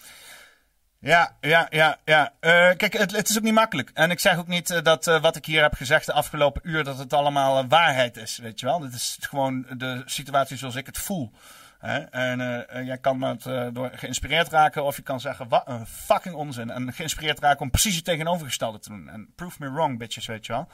Ja, 0.99 1.37
ja, 1.41 1.67
ja, 1.71 1.99
ja. 2.05 2.33
Eh, 2.41 2.51
kijk, 2.77 2.93
het, 2.93 3.17
het 3.17 3.29
is 3.29 3.37
ook 3.37 3.43
niet 3.43 3.55
makkelijk. 3.55 3.91
En 3.95 4.11
ik 4.11 4.21
zeg 4.21 4.39
ook 4.39 4.47
niet 4.47 4.71
eh, 4.71 4.83
dat 4.83 5.07
eh, 5.07 5.21
wat 5.21 5.37
ik 5.37 5.45
hier 5.45 5.63
heb 5.63 5.75
gezegd 5.75 6.07
de 6.07 6.13
afgelopen 6.13 6.61
uur, 6.65 6.85
dat 6.85 6.99
het 6.99 7.13
allemaal 7.13 7.69
waarheid 7.69 8.17
is, 8.17 8.39
weet 8.39 8.61
je 8.61 8.67
wel. 8.67 8.79
Dit 8.79 8.95
is 8.95 9.19
gewoon 9.21 9.67
de 9.77 10.03
situatie 10.07 10.57
zoals 10.57 10.75
ik 10.75 10.87
het 10.87 10.99
voel. 10.99 11.33
Hè? 11.81 11.99
En 11.99 12.85
jij 12.85 12.99
kan 12.99 13.39
eh, 13.39 13.67
door 13.73 13.91
geïnspireerd 13.95 14.49
raken 14.49 14.85
of 14.85 14.97
je 14.97 15.03
kan 15.03 15.21
zeggen, 15.21 15.49
wat 15.49 15.63
een 15.69 15.87
fucking 15.87 16.35
onzin. 16.35 16.71
En 16.71 16.93
geïnspireerd 16.93 17.39
raken 17.39 17.61
om 17.61 17.71
precies 17.71 17.97
het 17.97 18.05
tegenovergestelde 18.05 18.79
te 18.79 18.89
doen. 18.89 19.09
En 19.09 19.33
prove 19.35 19.57
me 19.59 19.71
wrong, 19.71 19.99
bitches, 19.99 20.27
weet 20.27 20.47
je 20.47 20.53
wel. 20.53 20.69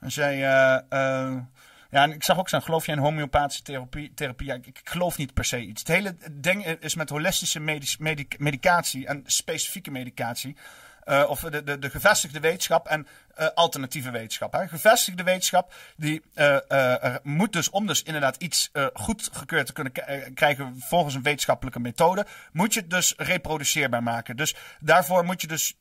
Als 0.00 0.14
jij... 0.14 0.34
eh, 0.34 0.74
eh, 0.88 1.36
ja, 1.90 2.02
en 2.02 2.12
ik 2.12 2.24
zag 2.24 2.38
ook 2.38 2.48
zo'n, 2.48 2.62
geloof 2.62 2.86
je 2.86 2.92
in 2.92 2.98
homeopathische 2.98 3.62
therapie? 3.62 4.14
therapie? 4.14 4.46
Ja, 4.46 4.54
ik, 4.54 4.80
geloof 4.84 5.16
niet 5.18 5.34
per 5.34 5.44
se 5.44 5.60
iets. 5.60 5.80
Het 5.80 5.88
hele 5.88 6.16
ding 6.32 6.66
is 6.66 6.94
met 6.94 7.08
holistische 7.10 7.60
medicatie 8.38 9.06
en 9.06 9.22
specifieke 9.26 9.90
medicatie. 9.90 10.56
eh, 11.04 11.24
of 11.28 11.40
de, 11.40 11.62
de, 11.64 11.78
de 11.78 11.90
gevestigde 11.90 12.40
wetenschap 12.40 12.86
en 12.86 13.06
eh, 13.36 13.46
alternatieve 13.54 14.10
wetenschap. 14.10 14.52
Hè. 14.52 14.68
Gevestigde 14.68 15.22
wetenschap 15.22 15.74
die 15.96 16.22
eh, 16.34 16.70
eh, 16.70 17.14
moet 17.22 17.52
dus 17.52 17.70
om 17.70 17.86
dus 17.86 18.02
inderdaad 18.02 18.36
iets 18.36 18.70
goedgekeurd 18.92 19.66
te 19.66 19.72
kunnen 19.72 19.92
krijgen 20.34 20.76
volgens 20.78 21.14
een 21.14 21.22
wetenschappelijke 21.22 21.80
methode, 21.80 22.26
moet 22.52 22.74
je 22.74 22.80
het 22.80 22.90
dus 22.90 23.14
reproduceerbaar 23.16 24.02
maken. 24.02 24.36
Dus 24.36 24.54
daarvoor 24.80 25.24
moet 25.24 25.40
je 25.40 25.46
dus 25.46 25.74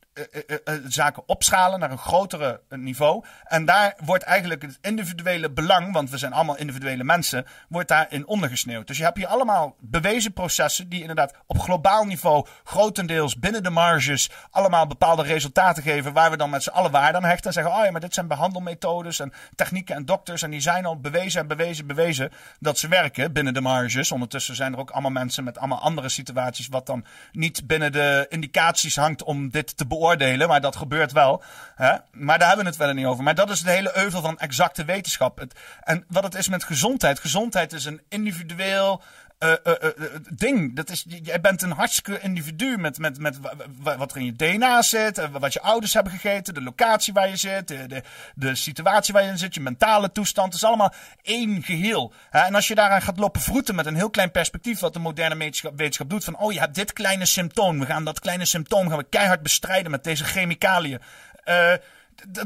zaken 0.88 1.23
opschalen 1.27 1.80
naar 1.80 1.91
een 1.91 1.98
grotere 1.98 2.61
niveau. 2.69 3.26
En 3.44 3.65
daar 3.65 3.95
wordt 4.03 4.23
eigenlijk 4.23 4.61
het 4.61 4.77
individuele 4.82 5.52
belang, 5.52 5.94
want 5.94 6.10
we 6.10 6.18
zijn 6.18 6.34
allemaal 6.34 6.57
individuele 6.57 7.03
mensen, 7.03 7.45
wordt 7.69 7.88
daarin 7.88 8.27
ondergesneeuwd. 8.27 8.88
Dus 8.88 8.98
je 8.98 9.03
hebt 9.03 9.18
hier 9.18 9.27
allemaal 9.27 9.76
bewezen 9.80 10.34
processen 10.34 10.90
die 10.90 11.02
inderdaad 11.02 11.34
op 11.48 11.60
globaal 11.60 12.06
niveau 12.06 12.48
grotendeels 12.64 13.40
binnen 13.40 13.64
de 13.64 13.69
marges 13.69 14.30
allemaal 14.49 14.88
bepaalde 14.88 15.23
resultaten 15.23 15.84
geven 15.84 16.14
waar 16.14 16.32
we 16.32 16.38
dan 16.38 16.49
met 16.49 16.64
z'n 16.64 16.69
allen 16.69 16.91
waarde 16.91 17.18
aan 17.18 17.23
hechten. 17.23 17.44
En 17.45 17.53
zeggen, 17.53 17.73
oh 17.73 17.85
ja, 17.85 17.91
maar 17.91 18.01
dit 18.01 18.13
zijn 18.13 18.27
behandelmethodes 18.27 19.19
en 19.19 19.34
technieken 19.55 19.95
en 19.95 20.05
dokters 20.05 20.41
en 20.41 20.49
die 20.51 20.59
zijn 20.59 20.85
al 20.85 20.99
bewezen 20.99 21.41
en 21.41 21.47
bewezen, 21.47 21.88
bewezen 21.88 22.31
dat 22.59 22.77
ze 22.77 22.88
werken 22.88 23.34
binnen 23.34 23.53
de 23.53 23.61
marges. 23.61 24.11
Ondertussen 24.11 24.55
zijn 24.55 24.73
er 24.73 24.80
ook 24.80 24.91
allemaal 24.91 25.11
mensen 25.11 25.43
met 25.43 25.57
allemaal 25.57 25.81
andere 25.81 26.09
situaties 26.09 26.67
wat 26.67 26.85
dan 26.85 27.05
niet 27.31 27.67
binnen 27.67 27.91
de 27.91 28.26
indicaties 28.30 28.95
hangt 28.95 29.23
om 29.23 29.49
dit 29.49 29.77
te 29.77 29.88
beoordelen, 29.88 30.47
maar 30.47 30.61
dat 30.61 30.76
gebeurt 30.76 31.11
wel. 31.11 31.43
Hè? 31.76 31.95
Maar 32.11 32.39
daar 32.39 32.47
hebben 32.47 32.65
we 32.65 32.72
het 32.72 32.80
verder 32.80 32.95
niet 32.95 33.05
over. 33.05 33.23
Maar 33.23 33.35
dat 33.35 33.49
is 33.49 33.61
de 33.61 33.72
hele 33.72 33.97
euvel 33.97 34.22
van 34.22 34.39
exacte 34.39 34.85
wetenschap. 34.85 35.39
Het, 35.39 35.59
en 35.84 36.05
wat 36.07 36.23
het 36.23 36.35
is 36.35 36.49
met 36.49 36.63
gezondheid. 36.63 37.19
Gezondheid 37.19 37.73
is 37.73 37.85
een 37.85 38.01
individueel 38.09 39.01
eh, 39.37 39.51
eh, 39.51 39.57
eh, 39.63 39.87
eh, 39.87 40.05
ding. 40.29 40.75
Dat 40.75 40.89
is, 40.89 41.05
jij 41.07 41.41
bent 41.41 41.61
een 41.61 41.71
hartstikke 41.71 42.19
individu 42.19 42.77
met, 42.77 42.97
met, 42.97 43.19
met 43.19 43.39
wa- 43.39 43.53
wa- 43.81 43.97
wat 43.97 44.11
er 44.11 44.17
in 44.17 44.25
je 44.25 44.35
DNA 44.35 44.81
zit, 44.81 45.17
eh, 45.17 45.29
wat 45.31 45.53
je 45.53 45.61
ouders 45.61 45.93
hebben 45.93 46.11
gegeten, 46.11 46.53
de 46.53 46.61
locatie 46.61 47.13
waar 47.13 47.29
je 47.29 47.35
zit, 47.35 47.67
de, 47.67 48.03
de, 48.35 48.55
situatie 48.55 49.13
waar 49.13 49.23
je 49.23 49.29
in 49.29 49.37
zit, 49.37 49.53
je 49.53 49.61
mentale 49.61 50.11
toestand. 50.11 50.47
Het 50.53 50.55
is 50.55 50.67
allemaal 50.67 50.93
één 51.21 51.63
geheel. 51.63 52.13
En 52.31 52.55
als 52.55 52.67
je 52.67 52.75
daaraan 52.75 53.01
gaat 53.01 53.17
lopen 53.19 53.41
vroeten 53.41 53.75
met 53.75 53.85
een 53.85 53.95
heel 53.95 54.09
klein 54.09 54.31
perspectief, 54.31 54.79
wat 54.79 54.93
de 54.93 54.99
moderne 54.99 55.37
wetenschap, 55.37 55.77
wetenschap 55.77 56.09
doet, 56.09 56.23
van 56.23 56.37
oh 56.37 56.51
je 56.53 56.59
hebt 56.59 56.75
dit 56.75 56.93
kleine 56.93 57.25
symptoom, 57.25 57.79
we 57.79 57.85
gaan 57.85 58.03
dat 58.05 58.19
kleine 58.19 58.45
symptoom 58.45 58.87
gaan 58.89 58.97
we 58.97 59.05
keihard 59.09 59.41
bestrijden 59.41 59.91
met 59.91 60.03
deze 60.03 60.23
chemicaliën. 60.23 60.99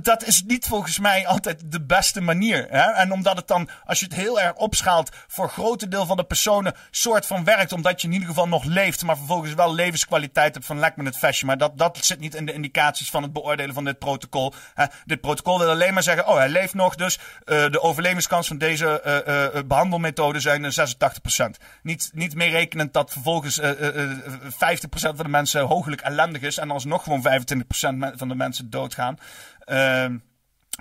Dat 0.01 0.23
is 0.23 0.43
niet 0.43 0.65
volgens 0.65 0.99
mij 0.99 1.27
altijd 1.27 1.71
de 1.71 1.81
beste 1.81 2.21
manier. 2.21 2.67
Hè? 2.69 2.91
En 2.91 3.11
omdat 3.11 3.35
het 3.37 3.47
dan, 3.47 3.69
als 3.85 3.99
je 3.99 4.05
het 4.05 4.15
heel 4.15 4.39
erg 4.39 4.53
opschaalt, 4.55 5.09
voor 5.27 5.49
grote 5.49 5.87
deel 5.87 6.05
van 6.05 6.17
de 6.17 6.23
personen 6.23 6.73
soort 6.91 7.25
van 7.25 7.43
werkt. 7.43 7.71
Omdat 7.71 8.01
je 8.01 8.07
in 8.07 8.13
ieder 8.13 8.27
geval 8.27 8.47
nog 8.47 8.63
leeft, 8.63 9.03
maar 9.03 9.17
vervolgens 9.17 9.53
wel 9.53 9.73
levenskwaliteit 9.73 10.53
hebt 10.53 10.65
van 10.65 10.79
lek 10.79 10.95
met 10.95 11.05
het 11.05 11.17
vestje. 11.17 11.45
Maar 11.45 11.57
dat, 11.57 11.77
dat 11.77 11.97
zit 12.01 12.19
niet 12.19 12.35
in 12.35 12.45
de 12.45 12.53
indicaties 12.53 13.09
van 13.09 13.23
het 13.23 13.33
beoordelen 13.33 13.73
van 13.73 13.83
dit 13.83 13.99
protocol. 13.99 14.53
Hè? 14.73 14.85
Dit 15.05 15.21
protocol 15.21 15.59
wil 15.59 15.69
alleen 15.69 15.93
maar 15.93 16.03
zeggen, 16.03 16.27
oh 16.27 16.35
hij 16.35 16.49
leeft 16.49 16.73
nog, 16.73 16.95
dus 16.95 17.19
eh, 17.45 17.69
de 17.69 17.81
overlevingskans 17.81 18.47
van 18.47 18.57
deze 18.57 19.01
eh, 19.01 19.17
eh, 19.17 19.55
eh, 19.55 19.65
behandelmethode 19.65 20.39
zijn 20.39 20.65
eh, 20.65 20.71
86%. 20.71 21.49
Niet, 21.83 22.09
niet 22.13 22.35
meerekenend 22.35 22.93
dat 22.93 23.11
vervolgens 23.11 23.59
eh, 23.59 23.69
eh, 23.69 24.11
eh, 24.11 24.17
50% 24.77 24.89
van 24.89 25.15
de 25.15 25.27
mensen 25.27 25.61
hooglijk 25.61 26.01
ellendig 26.01 26.41
is 26.41 26.57
en 26.57 26.71
alsnog 26.71 27.03
gewoon 27.03 27.23
25% 27.23 27.95
me- 27.95 28.13
van 28.15 28.27
de 28.27 28.35
mensen 28.35 28.69
doodgaan. 28.69 29.17
Ehm, 29.69 30.17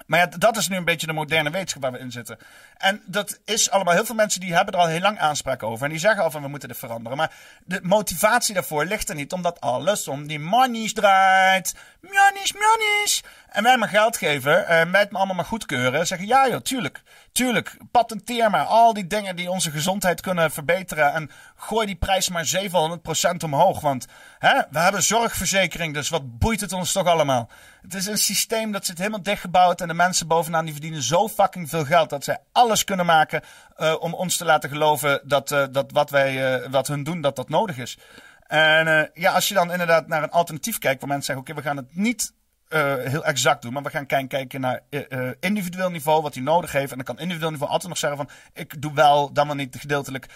maar 0.07 0.19
ja, 0.19 0.27
dat 0.27 0.57
is 0.57 0.69
nu 0.69 0.77
een 0.77 0.85
beetje 0.85 1.07
de 1.07 1.13
moderne 1.13 1.51
wetenschap 1.51 1.83
waar 1.83 1.93
we 1.93 1.99
in 1.99 2.13
zitten. 2.13 2.39
En 2.77 3.03
dat 3.07 3.41
is 3.45 3.71
allemaal, 3.71 3.95
heel 3.95 4.05
veel 4.05 4.15
mensen 4.15 4.41
die 4.41 4.55
hebben 4.55 4.75
er 4.75 4.81
al 4.81 4.87
heel 4.87 5.01
lang 5.01 5.19
aanspraak 5.19 5.63
over. 5.63 5.85
En 5.85 5.91
die 5.91 5.99
zeggen 5.99 6.23
al 6.23 6.31
van 6.31 6.43
we 6.43 6.49
moeten 6.49 6.69
dit 6.69 6.79
veranderen. 6.79 7.19
Maar 7.19 7.33
de 7.65 7.81
motivatie 7.83 8.55
daarvoor 8.55 8.85
ligt 8.85 9.09
er 9.09 9.15
niet 9.15 9.33
omdat 9.33 9.61
alles 9.61 10.09
om 10.09 10.27
die 10.27 10.39
monies 10.39 10.93
draait. 10.93 11.75
Monies, 12.01 12.53
monies. 12.53 13.23
En 13.49 13.63
wij 13.63 13.77
maar 13.77 13.89
geld 13.89 14.17
geven, 14.17 14.67
en 14.67 14.91
wij 14.91 15.01
het 15.01 15.11
maar 15.11 15.19
allemaal 15.19 15.37
maar 15.37 15.45
goedkeuren. 15.45 16.07
Zeggen 16.07 16.27
ja 16.27 16.49
joh, 16.49 16.61
tuurlijk. 16.61 17.03
Tuurlijk, 17.33 17.77
patenteer 17.91 18.51
maar 18.51 18.65
al 18.65 18.93
die 18.93 19.07
dingen 19.07 19.37
die 19.37 19.51
onze 19.51 19.71
gezondheid 19.71 20.21
kunnen 20.21 20.51
verbeteren. 20.51 21.13
En 21.13 21.31
gooi 21.57 21.87
die 21.87 21.97
prijs 21.97 22.29
maar 22.29 22.47
700% 22.47 23.45
omhoog. 23.45 23.81
Want 23.81 24.07
hè, 24.39 24.63
we 24.71 24.79
hebben 24.79 25.03
zorgverzekering, 25.03 25.95
dus 25.95 26.09
wat 26.09 26.39
boeit 26.39 26.61
het 26.61 26.73
ons 26.73 26.93
toch 26.93 27.07
allemaal? 27.07 27.49
Het 27.89 27.97
is 27.97 28.07
een 28.07 28.19
systeem 28.19 28.73
dat 28.73 28.87
zit 28.87 28.99
helemaal 28.99 29.23
dichtgebouwd. 29.23 29.81
En 29.81 29.89
de 29.89 29.95
mensen 29.95 30.27
bovenaan 30.27 30.65
die 30.65 30.73
verdienen 30.73 31.03
zo 31.03 31.29
fucking 31.29 31.69
veel 31.69 31.85
geld 31.85 32.11
dat 32.11 32.25
zij 32.25 32.39
alles 32.53 32.85
kunnen 32.85 33.07
maken 33.07 33.43
eh, 33.77 33.95
om 34.01 34.15
ons 34.15 34.37
te 34.37 34.45
laten 34.45 34.71
geloven 34.71 35.21
dat, 35.25 35.53
eh, 35.53 35.65
dat 35.71 35.93
wat, 35.93 36.11
wij, 36.11 36.55
eh, 36.55 36.71
wat 36.71 36.87
hun 36.87 37.03
doen, 37.03 37.21
dat 37.21 37.37
dat 37.37 37.49
nodig 37.49 37.79
is. 37.79 37.99
En 38.47 39.11
ja, 39.15 39.33
als 39.33 39.49
je 39.49 39.55
dan 39.55 39.73
inderdaad 39.73 40.07
naar 40.07 40.23
een 40.23 40.31
alternatief 40.31 40.79
kijkt, 40.79 41.01
waar 41.01 41.09
mensen 41.09 41.27
zeggen: 41.35 41.45
oké, 41.45 41.63
we 41.63 41.69
gaan 41.69 41.77
het 41.77 41.97
niet 41.97 42.33
eh, 42.69 42.95
heel 42.97 43.25
exact 43.25 43.63
doen, 43.63 43.73
maar 43.73 43.83
we 43.83 43.91
gaan 43.91 44.07
kijken, 44.27 44.61
naar 44.61 44.81
eh, 44.91 45.01
eh, 45.09 45.35
individueel 45.41 45.91
niveau, 45.91 46.23
wat 46.23 46.35
hij 46.35 46.43
nodig 46.43 46.73
heeft. 46.73 46.91
En 46.91 46.97
dan 46.97 47.07
kan 47.07 47.19
individueel 47.19 47.51
niveau 47.51 47.71
altijd 47.73 47.89
nog 47.89 47.99
zeggen 47.99 48.19
van, 48.19 48.29
ik 48.53 48.83
doe 48.83 48.95
wel, 48.95 49.33
dan 49.33 49.47
wel 49.47 49.57
niet 49.57 49.77
gedeeltelijk 49.79 50.27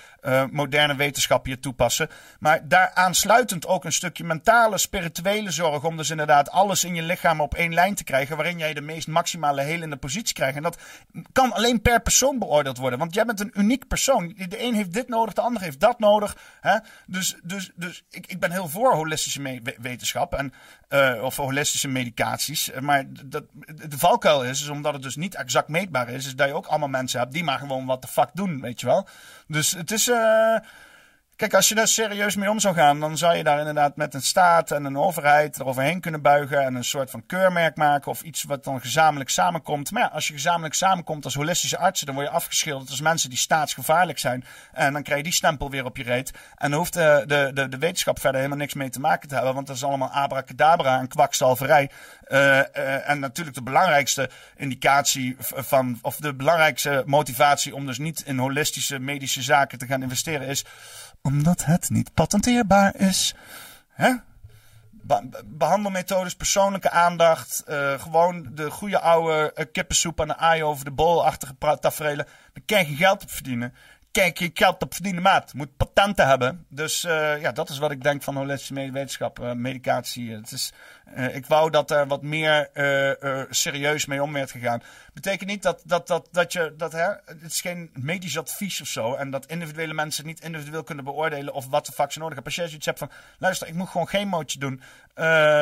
moderne 0.50 0.94
wetenschap 0.94 1.44
hier 1.44 1.60
toepassen. 1.60 2.08
Maar 2.38 2.68
daar 2.68 2.90
aansluitend 2.94 3.66
ook 3.66 3.84
een 3.84 3.92
stukje 3.92 4.24
mentale, 4.24 4.78
spirituele 4.78 5.50
zorg, 5.50 5.84
om 5.84 5.96
dus 5.96 6.10
inderdaad 6.10 6.50
alles 6.50 6.84
in 6.84 6.94
je 6.94 7.02
lichaam 7.02 7.40
op 7.40 7.54
één 7.54 7.74
lijn 7.74 7.94
te 7.94 8.04
krijgen, 8.04 8.36
waarin 8.36 8.58
jij 8.58 8.74
de 8.74 8.80
meest 8.80 9.08
maximale 9.08 9.62
helende 9.62 9.96
positie 9.96 10.34
krijgt. 10.34 10.56
En 10.56 10.62
dat 10.62 10.78
kan 11.32 11.52
alleen 11.52 11.82
per 11.82 12.00
persoon 12.00 12.38
beoordeeld 12.38 12.78
worden, 12.78 12.98
want 12.98 13.14
jij 13.14 13.24
bent 13.24 13.40
een 13.40 13.52
uniek 13.54 13.88
persoon. 13.88 14.34
De 14.48 14.62
een 14.62 14.74
heeft 14.74 14.92
dit 14.92 15.08
nodig, 15.08 15.34
de 15.34 15.40
ander 15.40 15.62
heeft 15.62 15.80
dat 15.80 15.98
nodig. 15.98 16.36
Hè? 16.60 16.78
Dus, 17.06 17.36
dus, 17.42 17.70
dus 17.74 18.04
ik, 18.10 18.26
ik 18.26 18.40
ben 18.40 18.50
heel 18.50 18.68
voor 18.68 18.94
holistische 18.94 19.60
wetenschap 19.80 20.34
en, 20.34 20.52
of 21.22 21.36
holistische 21.36 21.88
medicaties. 21.88 22.21
Eh, 22.22 22.80
Maar 22.80 23.04
dat, 23.26 23.44
de 23.88 23.98
valkuil 23.98 24.44
is, 24.44 24.62
is, 24.62 24.68
omdat 24.68 24.92
het 24.92 25.02
dus 25.02 25.16
niet 25.16 25.34
exact 25.34 25.68
meetbaar 25.68 26.08
is, 26.08 26.26
is 26.26 26.36
dat 26.36 26.48
je 26.48 26.54
ook 26.54 26.66
allemaal 26.66 26.88
mensen 26.88 27.20
hebt 27.20 27.32
die 27.32 27.44
maar 27.44 27.58
gewoon 27.58 27.86
wat 27.86 28.02
de 28.02 28.08
fuck 28.08 28.28
doen, 28.32 28.60
weet 28.60 28.80
je 28.80 28.86
wel. 28.86 29.06
Dus 29.46 29.70
het 29.70 29.90
is... 29.90 30.08
eh, 30.08 30.56
Kijk, 31.42 31.54
als 31.54 31.68
je 31.68 31.74
daar 31.74 31.88
serieus 31.88 32.36
mee 32.36 32.50
om 32.50 32.60
zou 32.60 32.74
gaan, 32.74 33.00
dan 33.00 33.18
zou 33.18 33.36
je 33.36 33.42
daar 33.42 33.58
inderdaad 33.58 33.96
met 33.96 34.14
een 34.14 34.22
staat 34.22 34.70
en 34.70 34.84
een 34.84 34.98
overheid 34.98 35.60
eroverheen 35.60 36.00
kunnen 36.00 36.22
buigen 36.22 36.62
en 36.62 36.74
een 36.74 36.84
soort 36.84 37.10
van 37.10 37.26
keurmerk 37.26 37.76
maken 37.76 38.10
of 38.10 38.22
iets 38.22 38.42
wat 38.42 38.64
dan 38.64 38.80
gezamenlijk 38.80 39.30
samenkomt. 39.30 39.90
Maar 39.90 40.02
ja, 40.02 40.08
als 40.08 40.26
je 40.26 40.32
gezamenlijk 40.32 40.74
samenkomt 40.74 41.24
als 41.24 41.34
holistische 41.34 41.78
artsen, 41.78 42.06
dan 42.06 42.14
word 42.14 42.26
je 42.26 42.32
afgeschilderd 42.32 42.90
als 42.90 43.00
mensen 43.00 43.30
die 43.30 43.38
staatsgevaarlijk 43.38 44.18
zijn. 44.18 44.44
En 44.72 44.92
dan 44.92 45.02
krijg 45.02 45.18
je 45.18 45.24
die 45.24 45.32
stempel 45.32 45.70
weer 45.70 45.84
op 45.84 45.96
je 45.96 46.02
reet. 46.02 46.30
En 46.56 46.70
dan 46.70 46.78
hoeft 46.78 46.92
de, 46.92 47.24
de, 47.26 47.50
de, 47.54 47.68
de 47.68 47.78
wetenschap 47.78 48.20
verder 48.20 48.36
helemaal 48.36 48.60
niks 48.60 48.74
mee 48.74 48.90
te 48.90 49.00
maken 49.00 49.28
te 49.28 49.34
hebben, 49.34 49.54
want 49.54 49.66
dat 49.66 49.76
is 49.76 49.84
allemaal 49.84 50.10
abracadabra 50.10 50.98
en 50.98 51.08
kwakzalverij. 51.08 51.90
Eh, 52.24 52.58
eh, 52.58 53.08
en 53.08 53.18
natuurlijk 53.18 53.56
de 53.56 53.62
belangrijkste 53.62 54.30
indicatie 54.56 55.36
van, 55.38 55.98
of 56.02 56.16
de 56.16 56.34
belangrijkste 56.34 57.02
motivatie 57.06 57.74
om 57.74 57.86
dus 57.86 57.98
niet 57.98 58.22
in 58.26 58.38
holistische 58.38 58.98
medische 58.98 59.42
zaken 59.42 59.78
te 59.78 59.86
gaan 59.86 60.02
investeren 60.02 60.46
is 60.46 60.64
omdat 61.22 61.64
het 61.64 61.90
niet 61.90 62.14
patenteerbaar 62.14 62.96
is. 62.96 63.34
Hè? 63.88 64.12
Be- 64.90 65.26
be- 65.30 65.42
behandelmethodes, 65.46 66.34
persoonlijke 66.34 66.90
aandacht, 66.90 67.62
eh, 67.66 68.00
gewoon 68.00 68.48
de 68.54 68.70
goede 68.70 69.00
oude 69.00 69.52
eh, 69.52 69.66
kippensoep 69.72 70.20
aan 70.20 70.28
de 70.28 70.36
aai 70.36 70.64
over 70.64 70.84
de 70.84 70.90
bol-achtige 70.90 71.54
tafereelen. 71.80 72.26
Daar 72.52 72.64
kan 72.66 72.88
je 72.88 72.96
geld 72.96 73.22
op 73.22 73.30
verdienen. 73.30 73.74
Kijk, 74.10 74.38
je 74.38 74.50
geld 74.54 74.82
op 74.82 74.94
verdienen 74.94 75.22
maat. 75.22 75.54
Moet 75.54 75.76
patenten 75.76 76.26
hebben. 76.26 76.66
Dus 76.68 77.04
eh, 77.04 77.40
ja, 77.40 77.52
dat 77.52 77.68
is 77.68 77.78
wat 77.78 77.90
ik 77.90 78.02
denk 78.02 78.22
van 78.22 78.36
holistische 78.36 78.90
wetenschap, 78.90 79.54
medicatie. 79.54 80.32
Het 80.32 80.52
is, 80.52 80.72
eh, 81.04 81.36
ik 81.36 81.46
wou 81.46 81.70
dat 81.70 81.90
er 81.90 82.06
wat 82.06 82.22
meer 82.22 82.70
eh, 82.72 83.40
eh, 83.40 83.46
serieus 83.50 84.06
mee 84.06 84.22
om 84.22 84.32
werd 84.32 84.50
gegaan. 84.50 84.82
Betekent 85.12 85.50
niet 85.50 85.62
dat, 85.62 85.82
dat, 85.84 86.06
dat, 86.06 86.28
dat 86.32 86.52
je, 86.52 86.74
dat, 86.76 86.92
hè, 86.92 87.08
het 87.24 87.42
is 87.42 87.60
geen 87.60 87.90
medisch 87.94 88.38
advies 88.38 88.80
of 88.80 88.86
zo. 88.86 89.14
En 89.14 89.30
dat 89.30 89.46
individuele 89.46 89.94
mensen 89.94 90.26
niet 90.26 90.40
individueel 90.40 90.82
kunnen 90.82 91.04
beoordelen 91.04 91.54
of 91.54 91.66
wat 91.68 91.86
de 91.86 91.92
ze 91.92 92.18
nodig 92.18 92.34
hebben. 92.34 92.44
Als 92.44 92.54
jij 92.54 92.66
zoiets 92.66 92.86
hebt 92.86 92.98
van, 92.98 93.10
luister, 93.38 93.68
ik 93.68 93.74
moet 93.74 93.88
gewoon 93.88 94.08
geen 94.08 94.28
mootje 94.28 94.58
doen. 94.58 94.80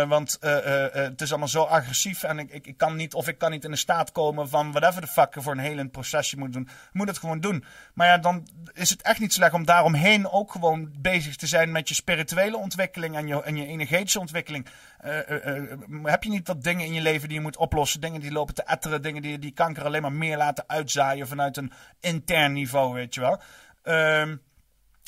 want 0.09 0.39
het 0.41 1.21
is 1.21 1.31
allemaal 1.31 1.49
zo 1.49 1.63
agressief 1.63 2.23
en 2.23 2.39
ik, 2.39 2.51
ik, 2.51 2.67
ik 2.67 2.77
kan 2.77 2.97
niet, 2.97 3.15
of 3.15 3.29
ik 3.29 3.39
kan 3.39 3.51
niet 3.51 3.65
in 3.65 3.71
de 3.71 3.77
staat 3.77 4.13
komen 4.13 4.49
van 4.49 4.73
whatever 4.73 5.01
de 5.01 5.07
fuck 5.07 5.35
voor 5.39 5.53
een 5.53 5.59
helend 5.59 5.91
proces 5.91 6.31
je 6.31 6.37
moet 6.37 6.53
doen. 6.53 6.69
Je 6.69 6.99
moet 6.99 7.09
het 7.09 7.19
gewoon 7.19 7.41
doen. 7.41 7.65
Maar 7.95 8.07
ja, 8.07 8.19
dan 8.19 8.49
is 8.73 8.91
het 8.91 9.03
echt 9.03 9.21
niet 9.21 9.33
slecht 9.33 9.55
om 9.55 9.65
daaromheen 9.65 10.31
ook 10.31 10.53
gewoon 10.53 10.91
bezig 10.99 11.37
te 11.37 11.47
zijn 11.47 11.73
met 11.73 11.89
je 11.89 11.95
spirituele 11.95 12.57
ontwikkeling 12.57 13.17
en 13.17 13.27
je, 13.27 13.43
en 13.43 13.57
je 13.57 13.67
energetische 13.67 14.21
ontwikkeling. 14.21 14.67
Eh, 15.01 15.31
eh, 15.31 15.73
eh, 15.73 15.79
heb 16.03 16.23
je 16.23 16.31
niet 16.31 16.47
wat 16.47 16.63
dingen 16.63 16.87
in 16.87 16.93
je 16.93 17.01
leven 17.01 17.29
die 17.29 17.37
je 17.37 17.43
moet 17.43 17.57
oplossen? 17.57 18.01
Dingen 18.01 18.21
die 18.21 18.33
lopen 18.33 18.55
te 18.55 18.63
etteren, 18.63 19.03
dingen 19.03 19.23
die, 19.23 19.39
die 19.39 19.53
kanker 19.53 19.85
alleen 19.85 20.03
maar 20.03 20.13
meer 20.13 20.37
laten 20.37 20.65
uitzaaien 20.67 21.29
vanuit 21.29 21.57
een 21.57 21.73
intern 22.01 22.53
niveau, 22.53 22.95
weet 22.95 23.15
je 23.15 23.21
wel. 23.21 23.41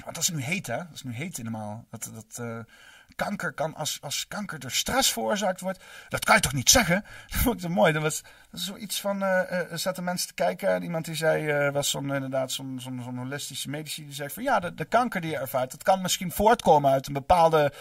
Want 0.04 0.14
dat 0.14 0.22
is 0.22 0.30
nu 0.30 0.42
heet, 0.42 0.66
hè? 0.66 0.76
Dat 0.76 0.94
is 0.94 1.02
nu 1.02 1.12
heet 1.12 1.36
helemaal. 1.36 1.86
Dat, 1.90 2.10
dat, 2.14 2.66
kanker 3.14 3.52
kan, 3.52 3.74
als, 3.74 3.98
als 4.00 4.26
kanker 4.28 4.58
door 4.58 4.70
stress 4.70 5.12
veroorzaakt 5.12 5.60
wordt, 5.60 5.84
dat 6.08 6.24
kan 6.24 6.34
je 6.34 6.40
toch 6.40 6.52
niet 6.52 6.70
zeggen? 6.70 7.04
Dat 7.30 7.40
vond 7.40 7.68
mooi. 7.68 7.92
Dat 7.92 8.02
was, 8.02 8.22
zoiets 8.52 9.00
van, 9.00 9.22
er 9.22 9.78
zaten 9.78 10.04
mensen 10.04 10.28
te 10.28 10.34
kijken. 10.34 10.68
En 10.68 10.82
iemand 10.82 11.04
die 11.04 11.14
zei, 11.14 11.48
eh, 11.48 11.72
was 11.72 11.90
zo'n, 11.90 12.14
inderdaad 12.14 12.52
zo'n, 12.52 12.80
zo'n, 12.82 13.16
holistische 13.16 13.70
medici, 13.70 14.04
die 14.04 14.14
zei 14.14 14.30
van, 14.30 14.42
ja, 14.42 14.60
de, 14.60 14.74
de 14.74 14.84
kanker 14.84 15.20
die 15.20 15.30
je 15.30 15.36
ervaart, 15.36 15.70
dat 15.70 15.82
kan 15.82 16.00
misschien 16.00 16.32
voortkomen 16.32 16.90
uit 16.90 17.06
een 17.06 17.12
bepaalde 17.12 17.72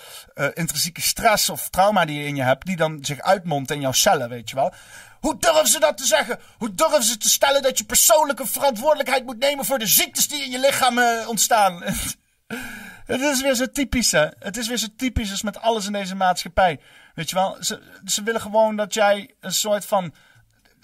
intrinsieke 0.53 1.01
stress 1.01 1.49
of 1.49 1.69
trauma 1.69 2.05
die 2.05 2.19
je 2.19 2.27
in 2.27 2.35
je 2.35 2.43
hebt, 2.43 2.65
die 2.65 2.75
dan 2.75 2.97
zich 3.05 3.19
uitmondt 3.19 3.71
in 3.71 3.81
jouw 3.81 3.91
cellen, 3.91 4.29
weet 4.29 4.49
je 4.49 4.55
wel. 4.55 4.73
Hoe 5.19 5.37
durven 5.39 5.67
ze 5.67 5.79
dat 5.79 5.97
te 5.97 6.05
zeggen? 6.05 6.39
Hoe 6.57 6.75
durven 6.75 7.03
ze 7.03 7.17
te 7.17 7.29
stellen 7.29 7.61
dat 7.61 7.77
je 7.77 7.83
persoonlijke 7.83 8.45
verantwoordelijkheid 8.45 9.25
moet 9.25 9.39
nemen 9.39 9.65
voor 9.65 9.79
de 9.79 9.87
ziektes 9.87 10.27
die 10.27 10.43
in 10.43 10.51
je 10.51 10.59
lichaam 10.59 10.99
ontstaan? 11.27 11.83
Het 13.05 13.21
is 13.21 13.41
weer 13.41 13.55
zo 13.55 13.65
typisch, 13.65 14.11
hè? 14.11 14.27
Het 14.39 14.57
is 14.57 14.67
weer 14.67 14.77
zo 14.77 14.87
typisch 14.97 15.31
als 15.31 15.41
met 15.41 15.61
alles 15.61 15.85
in 15.85 15.91
deze 15.91 16.15
maatschappij. 16.15 16.79
Weet 17.15 17.29
je 17.29 17.35
wel? 17.35 17.57
Ze, 17.59 17.81
ze 18.05 18.23
willen 18.23 18.41
gewoon 18.41 18.75
dat 18.75 18.93
jij 18.93 19.33
een 19.39 19.53
soort 19.53 19.85
van 19.85 20.13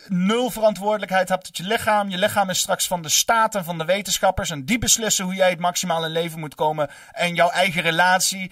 nul 0.07 0.49
verantwoordelijkheid 0.49 1.29
hebt 1.29 1.45
tot 1.45 1.57
je 1.57 1.63
lichaam. 1.63 2.09
Je 2.09 2.17
lichaam 2.17 2.49
is 2.49 2.59
straks 2.59 2.87
van 2.87 3.01
de 3.01 3.09
staat 3.09 3.55
en 3.55 3.63
van 3.63 3.77
de 3.77 3.85
wetenschappers. 3.85 4.49
En 4.49 4.65
die 4.65 4.77
beslissen 4.77 5.25
hoe 5.25 5.33
jij 5.33 5.49
het 5.49 5.59
maximaal 5.59 6.05
in 6.05 6.11
leven 6.11 6.39
moet 6.39 6.55
komen. 6.55 6.89
En 7.11 7.35
jouw 7.35 7.49
eigen 7.49 7.81
relatie. 7.81 8.51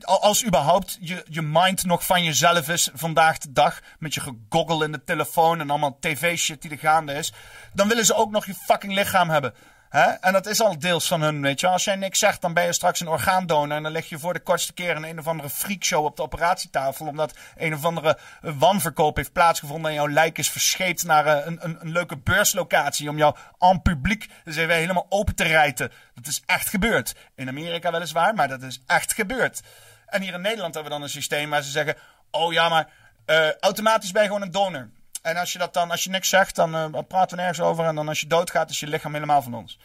Als 0.00 0.46
überhaupt 0.46 0.98
je, 1.00 1.24
je 1.28 1.42
mind 1.42 1.84
nog 1.84 2.06
van 2.06 2.24
jezelf 2.24 2.68
is 2.68 2.90
vandaag 2.94 3.38
de 3.38 3.52
dag. 3.52 3.80
Met 3.98 4.14
je 4.14 4.20
gegoggel 4.20 4.82
in 4.82 4.92
de 4.92 5.04
telefoon 5.04 5.60
en 5.60 5.70
allemaal 5.70 5.98
tv-shit 6.00 6.62
die 6.62 6.70
er 6.70 6.78
gaande 6.78 7.12
is. 7.12 7.32
Dan 7.72 7.88
willen 7.88 8.06
ze 8.06 8.14
ook 8.14 8.30
nog 8.30 8.46
je 8.46 8.54
fucking 8.54 8.94
lichaam 8.94 9.30
hebben. 9.30 9.54
En 9.92 10.32
dat 10.32 10.46
is 10.46 10.60
al 10.60 10.78
deels 10.78 11.06
van 11.06 11.22
hun, 11.22 11.42
weet 11.42 11.60
je. 11.60 11.68
Als 11.68 11.84
jij 11.84 11.96
niks 11.96 12.18
zegt, 12.18 12.40
dan 12.40 12.54
ben 12.54 12.64
je 12.64 12.72
straks 12.72 13.00
een 13.00 13.08
orgaandonor. 13.08 13.76
En 13.76 13.82
dan 13.82 13.92
lig 13.92 14.08
je 14.08 14.18
voor 14.18 14.32
de 14.32 14.40
kortste 14.40 14.72
keer 14.72 14.96
in 14.96 15.02
een 15.02 15.18
of 15.18 15.26
andere 15.26 15.50
freakshow 15.50 16.04
op 16.04 16.16
de 16.16 16.22
operatietafel. 16.22 17.06
Omdat 17.06 17.34
een 17.56 17.74
of 17.74 17.84
andere 17.84 18.18
wanverkoop 18.40 19.16
heeft 19.16 19.32
plaatsgevonden. 19.32 19.90
En 19.90 19.96
jouw 19.96 20.08
lijk 20.08 20.38
is 20.38 20.50
verscheept 20.50 21.04
naar 21.04 21.26
eh, 21.26 21.46
een, 21.46 21.58
een, 21.60 21.76
een 21.80 21.92
leuke 21.92 22.16
beurslocatie. 22.16 23.08
Om 23.08 23.16
jou 23.16 23.36
en 23.58 23.82
publiek 23.82 24.28
dus 24.44 24.56
even 24.56 24.74
helemaal 24.74 25.06
open 25.08 25.34
te 25.34 25.44
rijten. 25.44 25.92
Dat 26.14 26.26
is 26.26 26.42
echt 26.46 26.68
gebeurd. 26.68 27.14
In 27.34 27.48
Amerika 27.48 27.90
weliswaar, 27.90 28.34
maar 28.34 28.48
dat 28.48 28.62
is 28.62 28.82
echt 28.86 29.12
gebeurd. 29.12 29.62
En 30.06 30.22
hier 30.22 30.34
in 30.34 30.40
Nederland 30.40 30.74
hebben 30.74 30.92
we 30.92 30.98
dan 30.98 31.06
een 31.06 31.14
systeem 31.14 31.50
waar 31.50 31.62
ze 31.62 31.70
zeggen: 31.70 31.96
Oh 32.30 32.52
ja, 32.52 32.68
maar 32.68 32.88
eh, 33.24 33.52
automatisch 33.60 34.12
ben 34.12 34.22
je 34.22 34.28
gewoon 34.28 34.42
een 34.42 34.50
donor. 34.50 34.90
En 35.22 35.36
als 35.36 35.52
je 35.52 35.58
dat 35.58 35.74
dan, 35.74 35.90
als 35.90 36.04
je 36.04 36.10
niks 36.10 36.28
zegt, 36.28 36.54
dan 36.54 36.74
eh, 36.74 37.02
praten 37.08 37.36
we 37.36 37.42
nergens 37.42 37.66
over. 37.66 37.84
En 37.84 37.94
dan 37.94 38.08
als 38.08 38.20
je 38.20 38.26
doodgaat, 38.26 38.70
is 38.70 38.80
je 38.80 38.86
lichaam 38.86 39.14
helemaal 39.14 39.42
van 39.42 39.54
ons. 39.54 39.78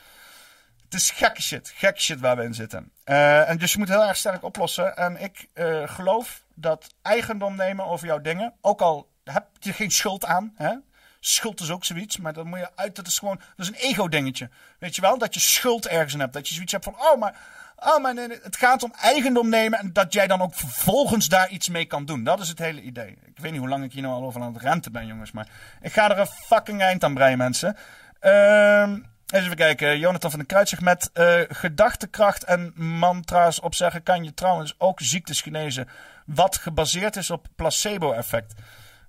Het 0.83 0.93
is 0.93 1.11
gekke 1.11 1.41
shit. 1.41 1.73
Gekke 1.75 2.01
shit 2.01 2.19
waar 2.19 2.37
we 2.37 2.43
in 2.43 2.53
zitten. 2.53 2.91
Eh, 3.03 3.49
en 3.49 3.57
dus 3.57 3.71
je 3.71 3.77
moet 3.77 3.87
heel 3.87 4.03
erg 4.03 4.17
sterk 4.17 4.43
oplossen. 4.43 4.97
En 4.97 5.21
ik 5.21 5.47
eh, 5.53 5.89
geloof 5.89 6.43
dat 6.53 6.87
eigendom 7.01 7.55
nemen 7.55 7.85
over 7.85 8.07
jouw 8.07 8.21
dingen, 8.21 8.53
ook 8.61 8.81
al 8.81 9.09
heb 9.23 9.45
je 9.59 9.73
geen 9.73 9.91
schuld 9.91 10.25
aan. 10.25 10.53
Hè? 10.55 10.73
Schuld 11.19 11.59
is 11.59 11.71
ook 11.71 11.85
zoiets, 11.85 12.17
maar 12.17 12.33
dan 12.33 12.47
moet 12.47 12.59
je 12.59 12.69
uit. 12.75 12.95
Dat 12.95 13.07
is 13.07 13.19
gewoon. 13.19 13.37
Dat 13.55 13.65
is 13.65 13.67
een 13.67 13.89
ego-dingetje. 13.89 14.49
Weet 14.79 14.95
je 14.95 15.01
wel? 15.01 15.17
Dat 15.17 15.33
je 15.33 15.39
schuld 15.39 15.87
ergens 15.87 16.13
in 16.13 16.19
hebt. 16.19 16.33
Dat 16.33 16.47
je 16.47 16.53
zoiets 16.53 16.71
hebt 16.71 16.83
van. 16.83 16.95
Oh, 16.99 17.19
maar. 17.19 17.39
Oh, 17.79 18.01
maar 18.01 18.15
het 18.43 18.55
gaat 18.55 18.83
om 18.83 18.93
eigendom 19.01 19.49
nemen 19.49 19.79
en 19.79 19.93
dat 19.93 20.13
jij 20.13 20.27
dan 20.27 20.41
ook 20.41 20.55
vervolgens 20.55 21.29
daar 21.29 21.49
iets 21.49 21.69
mee 21.69 21.85
kan 21.85 22.05
doen. 22.05 22.23
Dat 22.23 22.39
is 22.39 22.49
het 22.49 22.59
hele 22.59 22.81
idee. 22.81 23.17
Ik 23.25 23.39
weet 23.39 23.51
niet 23.51 23.59
hoe 23.59 23.69
lang 23.69 23.83
ik 23.83 23.93
hier 23.93 24.01
nou 24.01 24.15
al 24.15 24.23
over 24.23 24.41
aan 24.41 24.53
het 24.53 24.61
renten 24.61 24.91
ben, 24.91 25.07
jongens. 25.07 25.31
Maar 25.31 25.47
ik 25.81 25.93
ga 25.93 26.11
er 26.11 26.19
een 26.19 26.27
fucking 26.27 26.81
eind 26.81 27.03
aan 27.03 27.13
breien, 27.13 27.37
mensen. 27.37 27.77
Ehm 28.19 28.99
even 29.27 29.55
kijken. 29.55 29.99
Jonathan 29.99 30.29
van 30.29 30.39
den 30.39 30.47
Kruid 30.47 30.69
zegt 30.69 30.81
met 30.81 31.09
eh, 31.13 31.39
gedachtekracht 31.47 32.43
en 32.43 32.73
mantra's 32.75 33.61
opzeggen 33.61 34.03
kan 34.03 34.23
je 34.23 34.33
trouwens 34.33 34.75
ook 34.77 34.99
ziektes 35.01 35.41
genezen. 35.41 35.87
Wat 36.25 36.57
gebaseerd 36.57 37.15
is 37.15 37.29
op 37.31 37.47
placebo-effect. 37.55 38.53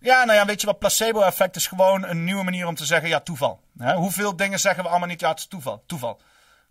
Ja, 0.01 0.25
nou 0.25 0.39
ja, 0.39 0.45
weet 0.45 0.61
je 0.61 0.67
wat? 0.67 0.79
Placebo-effect 0.79 1.57
is 1.57 1.67
gewoon 1.67 2.05
een 2.05 2.25
nieuwe 2.25 2.45
manier 2.45 2.67
om 2.67 2.75
te 2.75 2.85
zeggen, 2.85 3.09
ja, 3.09 3.21
toeval. 3.21 3.61
Hoeveel 3.95 4.37
dingen 4.37 4.61
zeggen 4.61 4.83
we 4.83 4.89
allemaal 4.89 5.09
niet, 5.09 5.21
ja, 5.21 5.29
het 5.29 5.39
is 5.39 5.47
toeval, 5.47 5.83
toeval. 5.87 6.21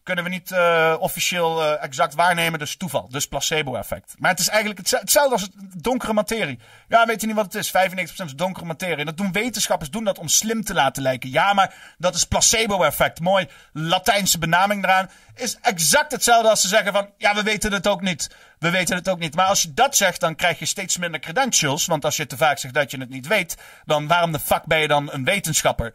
Kunnen 0.08 0.24
we 0.26 0.30
niet 0.30 0.52
eh, 0.52 0.96
officieel 1.00 1.64
eh, 1.64 1.84
exact 1.84 2.14
waarnemen, 2.16 2.60
dus 2.60 2.76
toeval. 2.76 3.08
Dus 3.10 3.28
placebo-effect. 3.28 4.16
Maar 4.18 4.32
het 4.32 4.40
is 4.40 4.48
eigenlijk 4.48 4.80
hetze- 4.80 4.98
hetzelfde 5.00 5.32
als 5.34 5.42
het 5.42 5.52
donkere 5.84 6.14
materie. 6.14 6.60
Ja, 6.88 7.06
weet 7.06 7.22
je 7.22 7.28
niet 7.28 7.36
wat 7.36 7.46
het 7.46 7.56
is? 7.56 7.70
95% 7.70 8.26
is 8.26 8.36
donkere 8.36 8.66
materie. 8.66 8.98
En 8.98 9.06
dat 9.06 9.18
doen 9.18 9.32
wetenschappers 9.32 9.90
doen 9.90 10.04
dat 10.04 10.20
om 10.20 10.28
slim 10.28 10.64
te 10.64 10.74
laten 10.74 11.04
lijken. 11.04 11.30
Ja, 11.32 11.54
maar 11.54 11.74
dat 11.98 12.16
is 12.16 12.24
placebo-effect. 12.24 13.20
Mooi 13.20 13.48
Latijnse 13.74 14.38
benaming 14.40 14.84
eraan. 14.84 15.10
Is 15.36 15.58
exact 15.62 16.12
hetzelfde 16.12 16.50
als 16.50 16.62
ze 16.62 16.68
zeggen 16.68 16.94
van, 16.94 17.10
ja, 17.18 17.36
we 17.36 17.44
weten 17.44 17.72
het 17.74 17.88
ook 17.88 18.02
niet. 18.02 18.30
We 18.60 18.70
weten 18.70 18.96
het 18.96 19.10
ook 19.10 19.20
niet. 19.20 19.36
Maar 19.36 19.46
als 19.46 19.62
je 19.62 19.74
dat 19.74 19.96
zegt, 19.96 20.20
dan 20.20 20.36
krijg 20.36 20.60
je 20.60 20.66
steeds 20.66 20.98
minder 20.98 21.20
credentials. 21.20 21.86
Want 21.86 22.06
als 22.06 22.18
je 22.18 22.26
te 22.28 22.38
vaak 22.38 22.58
zegt 22.58 22.74
dat 22.74 22.92
je 22.92 23.00
het 23.00 23.10
niet 23.10 23.28
weet, 23.28 23.58
dan 23.86 24.08
waarom 24.08 24.32
de 24.32 24.40
fuck 24.40 24.66
ben 24.66 24.80
je 24.80 24.88
dan 24.88 25.12
een 25.12 25.24
wetenschapper? 25.24 25.94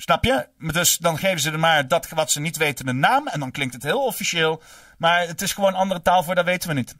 Snap 0.00 0.24
je? 0.24 0.48
Dus 0.58 0.96
dan 0.96 1.18
geven 1.18 1.40
ze 1.40 1.50
er 1.50 1.58
maar 1.58 1.88
dat 1.88 2.08
wat 2.08 2.30
ze 2.30 2.40
niet 2.40 2.56
weten 2.56 2.88
een 2.88 2.98
naam. 2.98 3.26
En 3.26 3.40
dan 3.40 3.50
klinkt 3.50 3.74
het 3.74 3.82
heel 3.82 4.04
officieel. 4.04 4.62
Maar 4.98 5.26
het 5.26 5.42
is 5.42 5.52
gewoon 5.52 5.74
andere 5.74 6.02
taal 6.02 6.22
voor, 6.22 6.34
dat 6.34 6.44
weten 6.44 6.68
we 6.68 6.74
niet. 6.74 6.96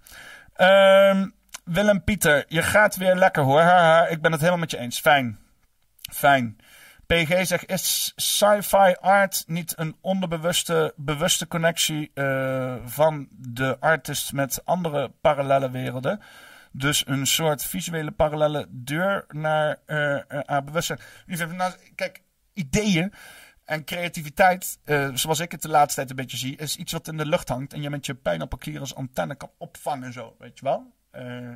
Ehm, 0.55 1.29
Willem 1.65 2.05
Pieter, 2.05 2.45
je 2.49 2.63
gaat 2.63 2.97
weer 2.97 3.15
lekker 3.15 3.43
hoor. 3.43 3.61
Ik 4.11 4.21
ben 4.23 4.33
het 4.33 4.41
helemaal 4.41 4.61
met 4.61 4.71
je 4.71 4.79
eens. 4.79 5.01
Fijn. 5.01 5.39
Fijn. 6.13 6.57
PG 7.07 7.47
zegt, 7.47 7.71
is 7.71 8.13
sci-fi 8.17 8.95
art 9.01 9.45
niet 9.47 9.73
een 9.77 9.97
onderbewuste 10.01 10.93
bewuste 10.97 11.49
connectie 11.49 12.11
eh, 12.15 12.75
van 12.85 13.29
de 13.31 13.77
artist 13.81 14.33
met 14.33 14.61
andere 14.65 15.13
parallele 15.21 15.71
werelden? 15.71 16.21
Dus 16.73 17.07
een 17.07 17.27
soort 17.27 17.65
visuele 17.65 18.11
parallele 18.11 18.67
deur 18.71 19.25
naar 19.29 19.79
eh, 19.87 20.19
haar 20.47 20.65
bewustzijn. 20.65 20.99
Nou, 21.27 21.73
kijk, 21.95 22.23
ideeën 22.59 23.13
en 23.69 23.85
creativiteit, 23.85 24.79
eh, 24.85 25.09
zoals 25.15 25.41
ik 25.41 25.53
het 25.53 25.63
de 25.63 25.69
laatste 25.69 25.95
tijd 25.95 26.11
een 26.11 26.17
beetje 26.17 26.37
zie, 26.37 26.57
is 26.57 26.77
iets 26.77 26.93
wat 26.93 27.09
in 27.09 27.17
de 27.17 27.27
lucht 27.27 27.49
hangt 27.49 27.73
en 27.73 27.83
je 27.83 27.91
met 27.91 28.07
je 28.07 28.15
pijnappelklier 28.15 28.81
als 28.81 28.95
antenne 28.95 29.35
kan 29.35 29.51
opvangen, 29.59 30.13
zo, 30.13 30.37
weet 30.39 30.59
je 30.59 30.65
wel? 30.65 30.93
Eh, 31.11 31.49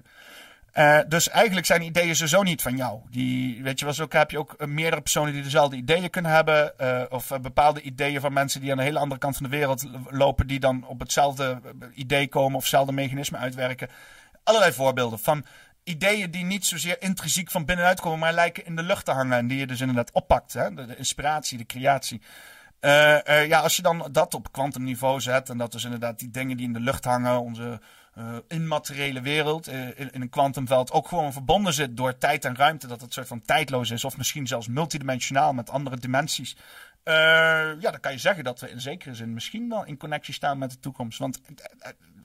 eh, 0.72 1.08
dus 1.08 1.28
eigenlijk 1.28 1.66
zijn 1.66 1.82
ideeën 1.82 2.14
sowieso 2.14 2.42
niet 2.42 2.62
van 2.62 2.76
jou. 2.76 3.00
Die, 3.10 3.62
weet 3.62 3.78
je 3.78 3.84
wel, 3.84 3.94
zo 3.94 4.06
heb 4.08 4.30
je 4.30 4.38
ook 4.38 4.66
meerdere 4.66 5.02
personen 5.02 5.32
die 5.32 5.42
dezelfde 5.42 5.76
ideeën 5.76 6.10
kunnen 6.10 6.30
hebben. 6.30 6.74
of 7.10 7.28
bepaalde 7.42 7.80
ideeën 7.80 8.20
van 8.20 8.32
mensen 8.32 8.60
die 8.60 8.72
aan 8.72 8.78
een 8.78 8.84
hele 8.84 8.98
andere 8.98 9.20
kant 9.20 9.36
van 9.36 9.50
de 9.50 9.56
wereld 9.56 9.84
lopen. 10.10 10.46
Die 10.46 10.60
dan 10.60 10.86
op 10.86 11.00
hetzelfde 11.00 11.60
idee 11.94 12.28
komen 12.28 12.56
of 12.56 12.62
hetzelfde 12.62 12.92
mechanisme 12.92 13.38
uitwerken. 13.38 13.88
Allerlei 14.44 14.72
voorbeelden 14.72 15.18
van 15.18 15.44
ideeën 15.84 16.30
die 16.30 16.44
niet 16.44 16.66
zozeer 16.66 17.02
intrinsiek 17.02 17.50
van 17.50 17.64
binnenuit 17.64 18.00
komen. 18.00 18.18
Maar 18.18 18.32
lijken 18.32 18.66
in 18.66 18.76
de 18.76 18.82
lucht 18.82 19.04
te 19.04 19.10
hangen. 19.10 19.38
En 19.38 19.46
die 19.46 19.58
je 19.58 19.66
dus 19.66 19.80
inderdaad 19.80 20.12
oppakt. 20.12 20.52
Hè? 20.52 20.74
De, 20.74 20.96
inspiratie, 20.96 21.58
de 21.58 21.66
creatie. 21.66 22.20
Eh, 22.80 23.28
eh, 23.28 23.48
ja, 23.48 23.60
als 23.60 23.76
je 23.76 23.82
dan 23.82 24.08
dat 24.12 24.34
op 24.34 24.52
kwantumniveau 24.52 25.20
zet. 25.20 25.48
En 25.48 25.58
dat 25.58 25.72
dus 25.72 25.84
inderdaad 25.84 26.18
die 26.18 26.30
dingen 26.30 26.56
die 26.56 26.66
in 26.66 26.72
de 26.72 26.80
lucht 26.80 27.04
hangen. 27.04 27.40
Onze 27.40 27.80
eh, 28.14 28.36
immateriële 28.48 29.20
wereld. 29.20 29.66
in, 29.66 30.12
in 30.12 30.20
een 30.20 30.28
kwantumveld 30.28 30.92
ook 30.92 31.08
gewoon 31.08 31.32
verbonden 31.32 31.72
zit 31.72 31.96
door 31.96 32.18
tijd 32.18 32.44
en 32.44 32.56
ruimte. 32.56 32.86
Dat 32.86 33.00
het 33.00 33.12
soort 33.12 33.26
van 33.26 33.42
tijdloos 33.42 33.90
is. 33.90 34.04
Of 34.04 34.16
misschien 34.16 34.46
zelfs 34.46 34.68
multidimensionaal 34.68 35.52
met 35.52 35.70
andere 35.70 35.98
dimensies. 35.98 36.56
Ja, 37.04 37.76
dan 37.80 38.00
kan 38.00 38.12
je 38.12 38.18
zeggen 38.18 38.44
dat 38.44 38.60
we 38.60 38.70
in 38.70 38.80
zekere 38.80 39.14
zin 39.14 39.32
misschien 39.32 39.68
wel 39.68 39.84
in 39.84 39.96
connectie 39.96 40.34
staan 40.34 40.58
met 40.58 40.70
de 40.70 40.80
toekomst. 40.80 41.18
Want 41.18 41.40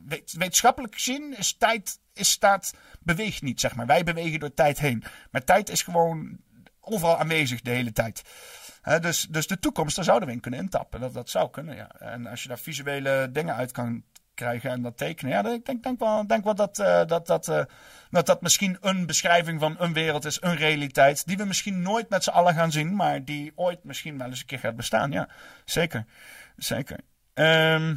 wetenschappelijk 0.08 0.94
gezien 0.94 1.38
is 1.38 1.58
tijd, 1.58 2.00
is 2.14 2.30
staat, 2.30 2.74
beweegt 3.00 3.42
niet, 3.42 3.60
zeg 3.60 3.76
maar. 3.76 3.86
Wij 3.86 4.04
bewegen 4.04 4.40
door 4.40 4.54
tijd 4.54 4.80
heen. 4.80 5.04
Maar 5.32 5.44
tijd 5.44 5.70
is 5.70 5.82
gewoon 5.82 6.38
overal 6.80 7.18
aanwezig 7.18 7.62
de 7.62 7.70
hele 7.70 7.92
tijd. 7.92 8.22
Dus, 9.02 9.28
dus 9.30 9.48
de 9.48 9.60
toekomst, 9.60 9.96
daar 9.96 10.06
zouden 10.06 10.28
we 10.28 10.34
in 10.34 10.40
kunnen 10.40 10.60
intappen. 10.60 11.00
Dat, 11.00 11.14
dat 11.14 11.30
zou 11.30 11.50
kunnen, 11.50 11.76
ja. 11.76 11.92
En 12.00 12.28
als 12.28 12.42
je 12.42 12.48
daar 12.48 12.60
visuele 12.60 13.30
dingen 13.32 13.56
uit 13.56 13.72
kan 13.72 14.04
krijgen 14.38 14.70
en 14.70 14.82
dat 14.82 14.98
tekenen. 14.98 15.32
Ja, 15.32 15.52
ik 15.52 15.66
denk, 15.66 15.84
denk 15.84 16.00
wel, 16.00 16.28
denk 16.28 16.44
wel 16.44 16.56
dat, 16.56 16.80
eh, 16.80 17.06
dat, 17.06 17.28
dat, 17.28 17.48
eh, 17.48 17.64
dat 18.10 18.26
dat 18.26 18.42
misschien 18.42 18.78
een 18.82 19.06
beschrijving 19.06 19.60
van 19.60 19.76
een 19.80 19.94
wereld 19.94 20.26
is, 20.26 20.42
een 20.42 20.56
realiteit. 20.56 21.28
Die 21.28 21.38
we 21.38 21.46
misschien 21.46 21.82
nooit 21.82 22.10
met 22.10 22.24
z'n 22.24 22.30
allen 22.30 22.54
gaan 22.54 22.72
zien, 22.72 22.96
maar 22.96 23.26
die 23.26 23.52
ooit 23.56 23.84
misschien 23.84 24.18
wel 24.18 24.28
eens 24.28 24.40
een 24.40 24.46
keer 24.46 24.60
gaat 24.60 24.76
bestaan. 24.76 25.12
Ja, 25.12 25.30
zeker. 25.66 26.06
Zeker. 26.56 27.00
Ehm, 27.34 27.96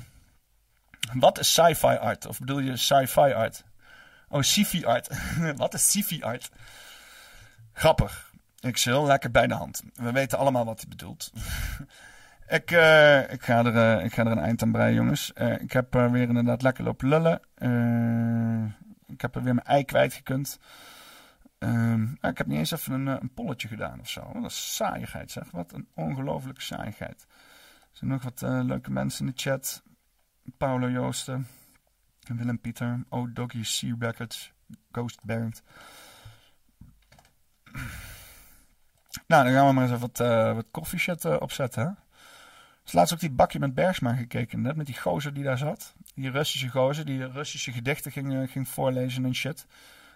wat 1.12 1.38
is 1.38 1.52
sci-fi 1.52 1.96
art? 1.96 2.26
Of 2.26 2.38
bedoel 2.38 2.58
je 2.58 2.76
sci-fi 2.76 3.32
art? 3.32 3.64
Oh, 4.28 4.42
sci-fi 4.42 4.84
art. 4.84 5.08
wat 5.56 5.74
is 5.74 5.90
sci-fi 5.90 6.22
art? 6.22 6.50
Grappig. 7.72 8.32
Ik 8.60 8.78
heel 8.78 9.06
lekker 9.06 9.30
bij 9.30 9.46
de 9.46 9.54
hand. 9.54 9.82
We 9.94 10.12
weten 10.12 10.38
allemaal 10.38 10.64
wat 10.64 10.80
hij 10.80 10.88
bedoelt. 10.88 11.32
ik, 12.58 12.70
eh, 12.70 13.32
ik, 13.32 13.42
ga 13.42 13.64
er, 13.64 13.76
eh, 13.76 14.04
ik 14.04 14.12
ga 14.14 14.24
er 14.24 14.30
een 14.30 14.38
eind 14.38 14.62
aan 14.62 14.72
breien, 14.72 14.94
jongens. 14.94 15.32
Eh, 15.32 15.60
ik 15.60 15.72
heb 15.72 15.92
weer 15.92 16.28
inderdaad 16.28 16.62
lekker 16.62 16.84
lopen 16.84 17.08
lullen. 17.08 17.40
Ik 19.06 19.20
heb 19.20 19.34
er 19.34 19.42
weer 19.42 19.54
mijn 19.54 19.66
ei 19.66 19.84
kwijtgekund. 19.84 20.58
Ehm 21.58 22.06
ah, 22.20 22.30
ik 22.30 22.38
heb 22.38 22.46
niet 22.46 22.58
eens 22.58 22.70
even 22.70 22.92
een, 22.92 23.06
een 23.06 23.34
polletje 23.34 23.68
gedaan 23.68 24.00
of 24.00 24.08
zo. 24.08 24.30
Wat 24.32 24.42
een 24.44 24.50
saaiigheid 24.50 25.30
zeg. 25.30 25.50
Wat 25.50 25.72
een 25.72 25.88
ongelofelijke 25.94 26.62
saaiigheid. 26.62 27.26
Er 27.80 27.96
zijn 27.96 28.10
nog 28.10 28.22
wat 28.22 28.40
leuke 28.42 28.90
mensen 28.90 29.26
in 29.26 29.32
de 29.34 29.40
chat. 29.40 29.82
Paulo 30.56 30.88
Joosten. 30.88 31.46
Willem 32.28 32.60
Pieter. 32.60 33.04
Oh, 33.08 33.34
Doggy 33.34 33.64
Sea 33.64 33.94
Records. 33.98 34.52
Ghost 34.92 35.24
Bernd. 35.24 35.62
Nou, 39.26 39.44
dan 39.44 39.52
gaan 39.52 39.66
we 39.66 39.72
maar 39.72 39.82
eens 39.82 39.92
even 39.92 40.00
wat, 40.00 40.20
eh 40.20 40.54
wat 40.54 41.24
eh, 41.24 41.36
opzetten. 41.40 41.86
Hè? 41.86 41.92
Dus 42.82 42.92
laatst 42.92 43.12
ook 43.14 43.20
die 43.20 43.30
bakje 43.30 43.58
met 43.58 43.74
Bergsma 43.74 44.14
gekeken. 44.14 44.60
Net 44.60 44.76
met 44.76 44.86
die 44.86 44.98
gozer 44.98 45.34
die 45.34 45.44
daar 45.44 45.58
zat. 45.58 45.94
Die 46.14 46.30
Russische 46.30 46.68
gozer 46.68 47.04
die 47.04 47.24
Russische 47.24 47.72
gedichten 47.72 48.12
ging, 48.12 48.34
eh, 48.34 48.48
ging 48.48 48.68
voorlezen 48.68 49.24
en 49.24 49.34
shit. 49.34 49.66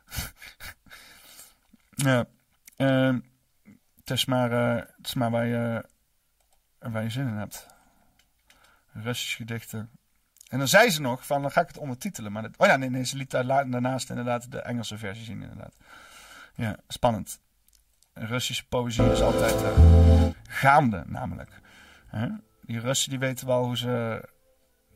ja. 1.94 2.26
ehm, 2.76 3.20
het, 3.96 4.10
is 4.10 4.24
maar, 4.24 4.50
het 4.96 5.06
is 5.06 5.14
waar 5.14 5.46
je, 5.46 5.84
waar 6.78 7.02
je 7.02 7.10
zin 7.10 7.28
in 7.28 7.34
hebt. 7.34 7.66
Russische 8.92 9.36
gedichten. 9.36 9.90
En 10.54 10.60
dan 10.60 10.68
zei 10.68 10.90
ze 10.90 11.00
nog 11.00 11.26
van, 11.26 11.42
dan 11.42 11.50
ga 11.50 11.60
ik 11.60 11.68
het 11.68 11.78
ondertitelen. 11.78 12.32
Maar 12.32 12.44
oh 12.56 12.66
ja, 12.66 12.76
nee, 12.76 12.90
nee, 12.90 13.04
ze 13.04 13.16
liet 13.16 13.30
daar 13.30 13.46
daarnaast 13.46 14.10
inderdaad 14.10 14.50
de 14.52 14.60
Engelse 14.60 14.98
versie 14.98 15.24
zien 15.24 15.42
inderdaad. 15.42 15.76
Ja, 16.54 16.76
spannend. 16.88 17.40
Russische 18.12 18.66
poëzie 18.68 19.12
is 19.12 19.20
altijd 19.20 19.62
eh, 19.62 19.70
gaande, 20.48 21.02
namelijk. 21.06 21.50
Die 22.60 22.80
Russen 22.80 23.10
die 23.10 23.18
weten 23.18 23.46
wel 23.46 23.64
hoe 23.64 23.76
ze 23.76 24.24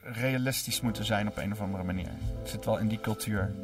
realistisch 0.01 0.81
moeten 0.81 1.05
zijn 1.05 1.29
op 1.29 1.37
een 1.37 1.53
of 1.53 1.61
andere 1.61 1.85
manier. 1.85 2.11
Het 2.39 2.49
zit 2.49 2.65
wel 2.65 2.79
in 2.79 2.89
die 2.89 3.01
cultuur. 3.01 3.55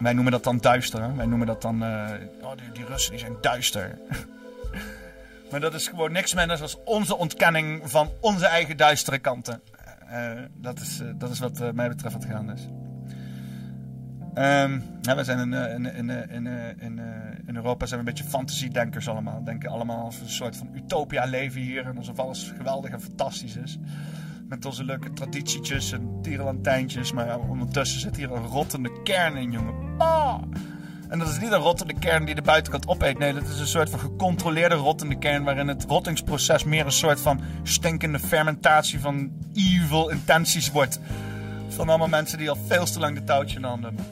Wij 0.00 0.12
noemen 0.12 0.32
dat 0.32 0.44
dan 0.44 0.58
duister. 0.58 1.02
Hè? 1.02 1.14
Wij 1.14 1.26
noemen 1.26 1.46
dat 1.46 1.62
dan... 1.62 1.84
eh, 1.84 2.10
oh, 2.42 2.56
die, 2.56 2.72
die 2.72 2.84
Russen 2.84 3.10
die 3.10 3.20
zijn 3.20 3.36
duister. 3.40 3.98
maar 5.52 5.60
dat 5.60 5.74
is 5.74 5.88
gewoon 5.88 6.12
niks 6.12 6.34
minder 6.34 6.58
dan 6.58 6.68
onze 6.84 7.16
ontkenning 7.16 7.90
van 7.90 8.10
onze 8.20 8.46
eigen 8.46 8.76
duistere 8.76 9.18
kanten. 9.18 9.62
Eh, 10.08 10.30
dat, 10.56 10.80
is, 10.80 11.00
eh, 11.00 11.06
dat 11.14 11.30
is 11.30 11.38
wat 11.38 11.60
eh, 11.60 11.70
mij 11.70 11.88
betreft 11.88 12.14
wat 12.14 12.24
gaande 12.24 12.52
is. 12.52 12.68
Ehm, 14.34 14.80
ja, 15.02 15.16
we 15.16 15.24
zijn 15.24 15.38
in, 15.38 15.54
eh, 15.54 15.74
in, 15.74 16.10
eh, 16.10 16.36
eh, 16.36 16.86
eh, 16.98 17.54
Europa 17.54 17.86
zijn 17.86 18.00
we 18.00 18.08
een 18.08 18.14
beetje 18.14 18.30
fantasiedenkers 18.30 19.08
allemaal. 19.08 19.44
Denken 19.44 19.70
allemaal 19.70 20.04
als 20.04 20.20
een 20.20 20.28
soort 20.28 20.56
van 20.56 20.70
utopia 20.74 21.24
leven 21.24 21.60
hier. 21.60 21.86
En 21.86 21.96
alsof 21.96 22.18
alles 22.18 22.52
geweldig 22.56 22.90
en 22.90 23.00
fantastisch 23.00 23.56
is. 23.56 23.78
Met 24.48 24.64
onze 24.64 24.84
leuke 24.84 25.12
traditietjes 25.12 25.92
en 25.92 26.18
tierenlantijntjes. 26.22 27.12
Maar 27.12 27.38
ondertussen 27.38 28.00
zit 28.00 28.16
hier 28.16 28.32
een 28.32 28.46
rottende 28.46 29.02
kern 29.02 29.36
in, 29.36 29.50
jongen. 29.50 29.98
Ah! 29.98 30.42
En 31.12 31.18
dat 31.18 31.28
is 31.28 31.38
niet 31.38 31.52
een 31.52 31.58
rottende 31.58 31.94
kern 31.94 32.24
die 32.24 32.34
de 32.34 32.42
buitenkant 32.42 32.88
opeet. 32.88 33.18
Nee, 33.18 33.32
dat 33.32 33.42
is 33.42 33.60
een 33.60 33.66
soort 33.66 33.90
van 33.90 33.98
gecontroleerde 33.98 34.74
rottende 34.74 35.18
kern. 35.18 35.44
Waarin 35.44 35.68
het 35.68 35.84
rottingsproces 35.88 36.64
meer 36.64 36.84
een 36.84 36.92
soort 36.92 37.20
van 37.20 37.40
stinkende 37.62 38.18
fermentatie 38.18 39.00
van 39.00 39.32
evil 39.54 40.08
intenties 40.08 40.70
wordt. 40.70 41.00
Van 41.68 41.88
allemaal 41.88 42.08
mensen 42.08 42.38
die 42.38 42.50
al 42.50 42.56
veel 42.66 42.84
te 42.84 42.98
lang 42.98 43.14
de 43.14 43.24
touwtje 43.24 43.56
in 43.56 43.62
de 43.62 43.68
handen 43.68 43.94
hebben. 43.94 44.06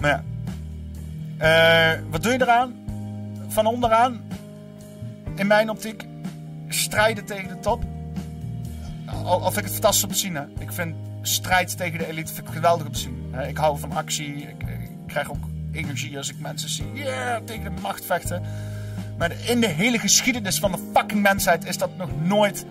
Maar 0.00 0.10
ja. 0.10 0.24
Eh, 1.94 2.00
wat 2.10 2.22
doe 2.22 2.32
je 2.32 2.42
eraan? 2.42 2.74
Van 3.48 3.66
onderaan, 3.66 4.20
in 5.34 5.46
mijn 5.46 5.70
optiek, 5.70 6.06
strijden 6.68 7.24
tegen 7.24 7.48
de 7.48 7.60
top. 7.60 7.84
Al, 9.24 9.40
vind 9.40 9.56
ik 9.56 9.64
het 9.64 9.72
fantastisch 9.72 10.04
om 10.04 10.10
te 10.10 10.18
zien. 10.18 10.34
Hè. 10.34 10.42
Ik 10.58 10.72
vind 10.72 10.94
strijd 11.22 11.76
tegen 11.76 11.98
de 11.98 12.06
elite 12.06 12.32
geweldig 12.44 12.86
om 12.86 12.92
te 12.92 12.98
zien. 12.98 13.27
Hè. 13.30 13.46
Ik 13.48 13.56
hou 13.56 13.78
van 13.78 13.92
actie. 13.92 14.34
Ik, 14.36 14.56
krijg 15.06 15.30
ook 15.30 15.44
energie 15.72 16.16
als 16.16 16.30
ik 16.30 16.40
mensen 16.40 16.68
zie 16.68 16.92
yeah, 16.94 17.42
tegen 17.44 17.74
de 17.74 17.80
macht 17.80 18.04
vechten. 18.04 18.42
Maar 19.18 19.32
in 19.46 19.60
de 19.60 19.66
hele 19.66 19.98
geschiedenis 19.98 20.58
van 20.58 20.72
de 20.72 20.78
fucking 20.94 21.22
mensheid 21.22 21.64
is 21.64 21.78
dat 21.78 21.96
nog 21.96 22.08
nooit 22.22 22.66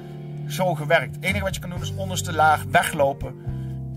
zo 0.47 0.75
gewerkt. 0.75 1.15
Het 1.15 1.23
enige 1.23 1.43
wat 1.43 1.55
je 1.55 1.61
kan 1.61 1.69
doen 1.69 1.81
is 1.81 1.95
onderste 1.95 2.33
laag 2.33 2.63
weglopen. 2.71 3.35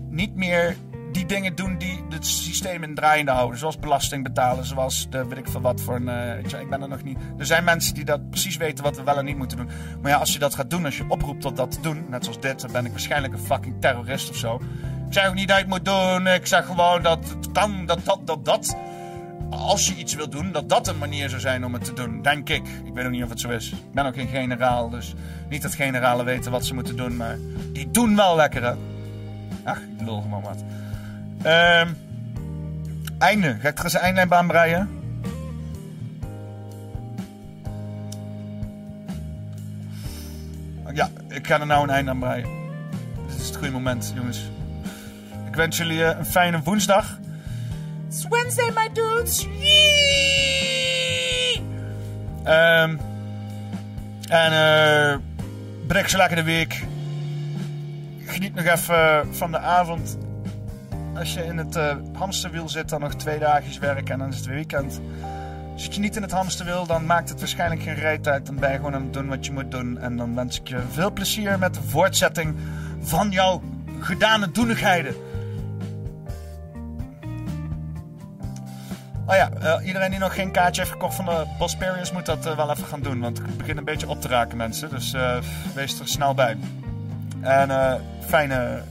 Niet 0.09 0.35
meer 0.35 0.75
die 1.11 1.25
dingen 1.25 1.55
doen 1.55 1.77
die 1.77 2.03
het 2.09 2.25
systeem 2.25 2.83
in 2.83 2.95
draaiende 2.95 3.31
houden. 3.31 3.59
Zoals 3.59 3.79
belasting 3.79 4.23
betalen, 4.23 4.65
zoals 4.65 5.09
de 5.09 5.27
weet 5.27 5.37
ik 5.37 5.47
veel 5.47 5.61
wat 5.61 5.81
voor 5.81 5.95
een... 5.95 6.09
eh, 6.09 6.43
je, 6.49 6.59
ik 6.59 6.69
ben 6.69 6.81
er 6.81 6.87
nog 6.87 7.03
niet... 7.03 7.17
Er 7.37 7.45
zijn 7.45 7.63
mensen 7.63 7.93
die 7.93 8.05
dat 8.05 8.29
precies 8.29 8.57
weten 8.57 8.83
wat 8.83 8.95
we 8.95 9.03
wel 9.03 9.17
en 9.17 9.25
niet 9.25 9.37
moeten 9.37 9.57
doen. 9.57 9.69
Maar 10.01 10.11
ja, 10.11 10.17
als 10.17 10.33
je 10.33 10.39
dat 10.39 10.55
gaat 10.55 10.69
doen, 10.69 10.85
als 10.85 10.97
je 10.97 11.05
oproept 11.07 11.41
tot 11.41 11.57
dat 11.57 11.71
te 11.71 11.81
doen... 11.81 12.05
Net 12.09 12.23
zoals 12.23 12.39
dit, 12.39 12.61
dan 12.61 12.71
ben 12.71 12.85
ik 12.85 12.91
waarschijnlijk 12.91 13.33
een 13.33 13.39
fucking 13.39 13.75
terrorist 13.79 14.29
of 14.29 14.35
zo. 14.35 14.61
Ik 15.11 15.17
zeg 15.17 15.27
ook 15.27 15.33
niet 15.33 15.47
dat 15.47 15.57
je 15.57 15.63
het 15.63 15.71
moet 15.71 15.85
doen. 15.85 16.27
Ik 16.27 16.45
zeg 16.45 16.65
gewoon 16.65 17.01
dat 17.01 17.19
het 17.29 17.51
kan, 17.51 17.85
dat 17.85 18.05
dat, 18.05 18.19
dat, 18.25 18.45
dat... 18.45 18.75
Als 19.49 19.87
je 19.87 19.95
iets 19.95 20.15
wil 20.15 20.29
doen, 20.29 20.51
dat 20.51 20.69
dat 20.69 20.87
een 20.87 20.97
manier 20.97 21.29
zou 21.29 21.41
zijn 21.41 21.65
om 21.65 21.73
het 21.73 21.85
te 21.85 21.93
doen. 21.93 22.21
Denk 22.21 22.49
ik. 22.49 22.67
Ik 22.83 22.93
weet 22.93 23.05
ook 23.05 23.11
niet 23.11 23.23
of 23.23 23.29
het 23.29 23.39
zo 23.39 23.49
is. 23.49 23.71
Ik 23.71 23.91
ben 23.93 24.05
ook 24.05 24.15
geen 24.15 24.27
generaal, 24.27 24.89
dus 24.89 25.13
niet 25.49 25.61
dat 25.61 25.73
generalen 25.73 26.25
weten 26.25 26.51
wat 26.51 26.65
ze 26.65 26.73
moeten 26.73 26.95
doen. 26.95 27.15
Maar 27.17 27.37
die 27.73 27.91
doen 27.91 28.15
wel 28.15 28.35
lekker. 28.35 28.75
Ach, 29.63 29.79
lul 29.99 30.21
gewoon 30.21 30.41
wat. 30.41 30.63
Ehm 31.41 31.89
einde. 33.17 33.57
Ga 33.59 33.67
ik 33.67 33.77
er 33.77 33.83
eens 33.83 33.93
een 33.93 33.99
eindlijnbaan 33.99 34.47
breien? 34.47 34.89
Ja, 40.93 41.09
ik 41.27 41.47
ga 41.47 41.59
er 41.59 41.65
nou 41.65 41.83
een 41.83 41.89
einde 41.89 42.11
aan 42.11 42.19
breien. 42.19 42.49
Dit 43.27 43.39
is 43.39 43.47
het 43.47 43.55
goede 43.55 43.71
moment, 43.71 44.11
jongens. 44.15 44.49
Ik 45.51 45.57
wens 45.57 45.77
jullie 45.77 46.05
eh, 46.05 46.17
een 46.17 46.25
fijne 46.25 46.61
woensdag. 46.63 47.19
It's 48.07 48.27
Wednesday, 48.29 48.71
my 48.75 48.89
dudes. 48.93 49.47
Ehm 52.43 52.97
en 54.29 54.51
eh 54.51 55.17
breek 55.87 56.07
zo 56.07 56.17
lekker 56.17 56.35
de 56.35 56.43
week. 56.43 56.83
Geniet 58.25 58.55
nog 58.55 58.65
even 58.65 59.35
van 59.35 59.51
de 59.51 59.59
avond. 59.59 60.17
Als 61.15 61.33
je 61.33 61.43
in 61.43 61.57
het 61.57 61.75
eh, 61.75 61.95
hamsterwiel 62.13 62.69
zit, 62.69 62.89
dan 62.89 62.99
nog 62.99 63.15
twee 63.15 63.39
dagjes 63.39 63.77
werken 63.77 64.13
en 64.13 64.19
dan 64.19 64.29
is 64.29 64.35
het 64.35 64.45
weer 64.45 64.55
weekend. 64.55 65.01
Zit 65.75 65.95
je 65.95 65.99
niet 65.99 66.15
in 66.15 66.21
het 66.21 66.31
hamsterwiel, 66.31 66.85
dan 66.85 67.05
maakt 67.05 67.29
het 67.29 67.39
waarschijnlijk 67.39 67.81
geen 67.81 67.95
reet 67.95 68.27
uit. 68.27 68.45
Dan 68.45 68.55
ben 68.55 68.71
je 68.71 68.75
gewoon 68.75 68.95
aan 68.95 69.03
het 69.03 69.13
doen 69.13 69.27
wat 69.27 69.45
je 69.45 69.51
moet 69.51 69.71
doen. 69.71 69.99
En 69.99 70.17
dan 70.17 70.35
wens 70.35 70.59
ik 70.59 70.67
je 70.67 70.79
veel 70.91 71.11
plezier 71.11 71.59
met 71.59 71.73
de 71.73 71.81
voortzetting 71.81 72.55
van 73.01 73.31
jouw 73.31 73.61
gedane 73.99 74.51
doenigheden. 74.51 75.15
Oh 79.31 79.37
ja, 79.37 79.51
eh, 79.51 79.85
iedereen 79.85 80.09
die 80.09 80.19
nog 80.19 80.35
geen 80.35 80.51
kaartje 80.51 80.81
heeft 80.81 80.93
gekocht 80.93 81.15
van 81.15 81.25
de 81.25 81.45
Bosperius 81.57 82.11
moet 82.11 82.25
dat 82.25 82.45
eh, 82.45 82.55
wel 82.55 82.71
even 82.71 82.85
gaan 82.85 83.01
doen. 83.01 83.19
Want 83.19 83.39
ik 83.39 83.57
begin 83.57 83.77
een 83.77 83.83
beetje 83.83 84.09
op 84.09 84.21
te 84.21 84.27
raken, 84.27 84.57
mensen. 84.57 84.89
Dus 84.89 85.13
eh, 85.13 85.37
wees 85.75 85.99
er 85.99 86.07
snel 86.07 86.33
bij. 86.33 86.57
En 87.41 88.01
fijne 88.25 88.81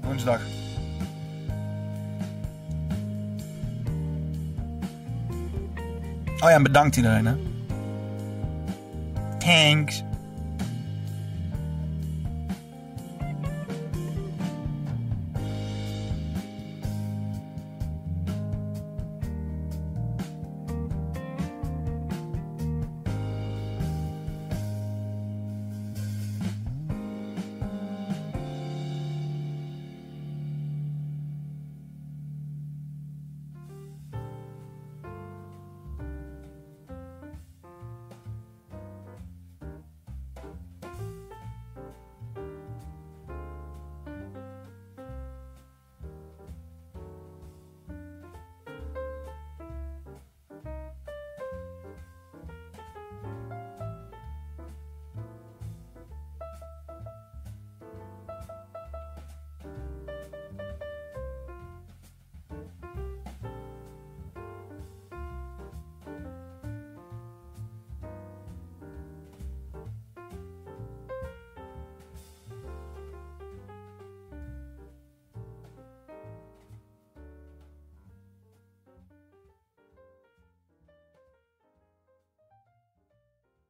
woensdag. 0.00 0.40
Oh 6.40 6.48
ja, 6.48 6.50
en 6.50 6.62
bedankt 6.62 6.96
iedereen, 6.96 7.26
hè. 7.26 7.34
Thanks. 9.38 10.02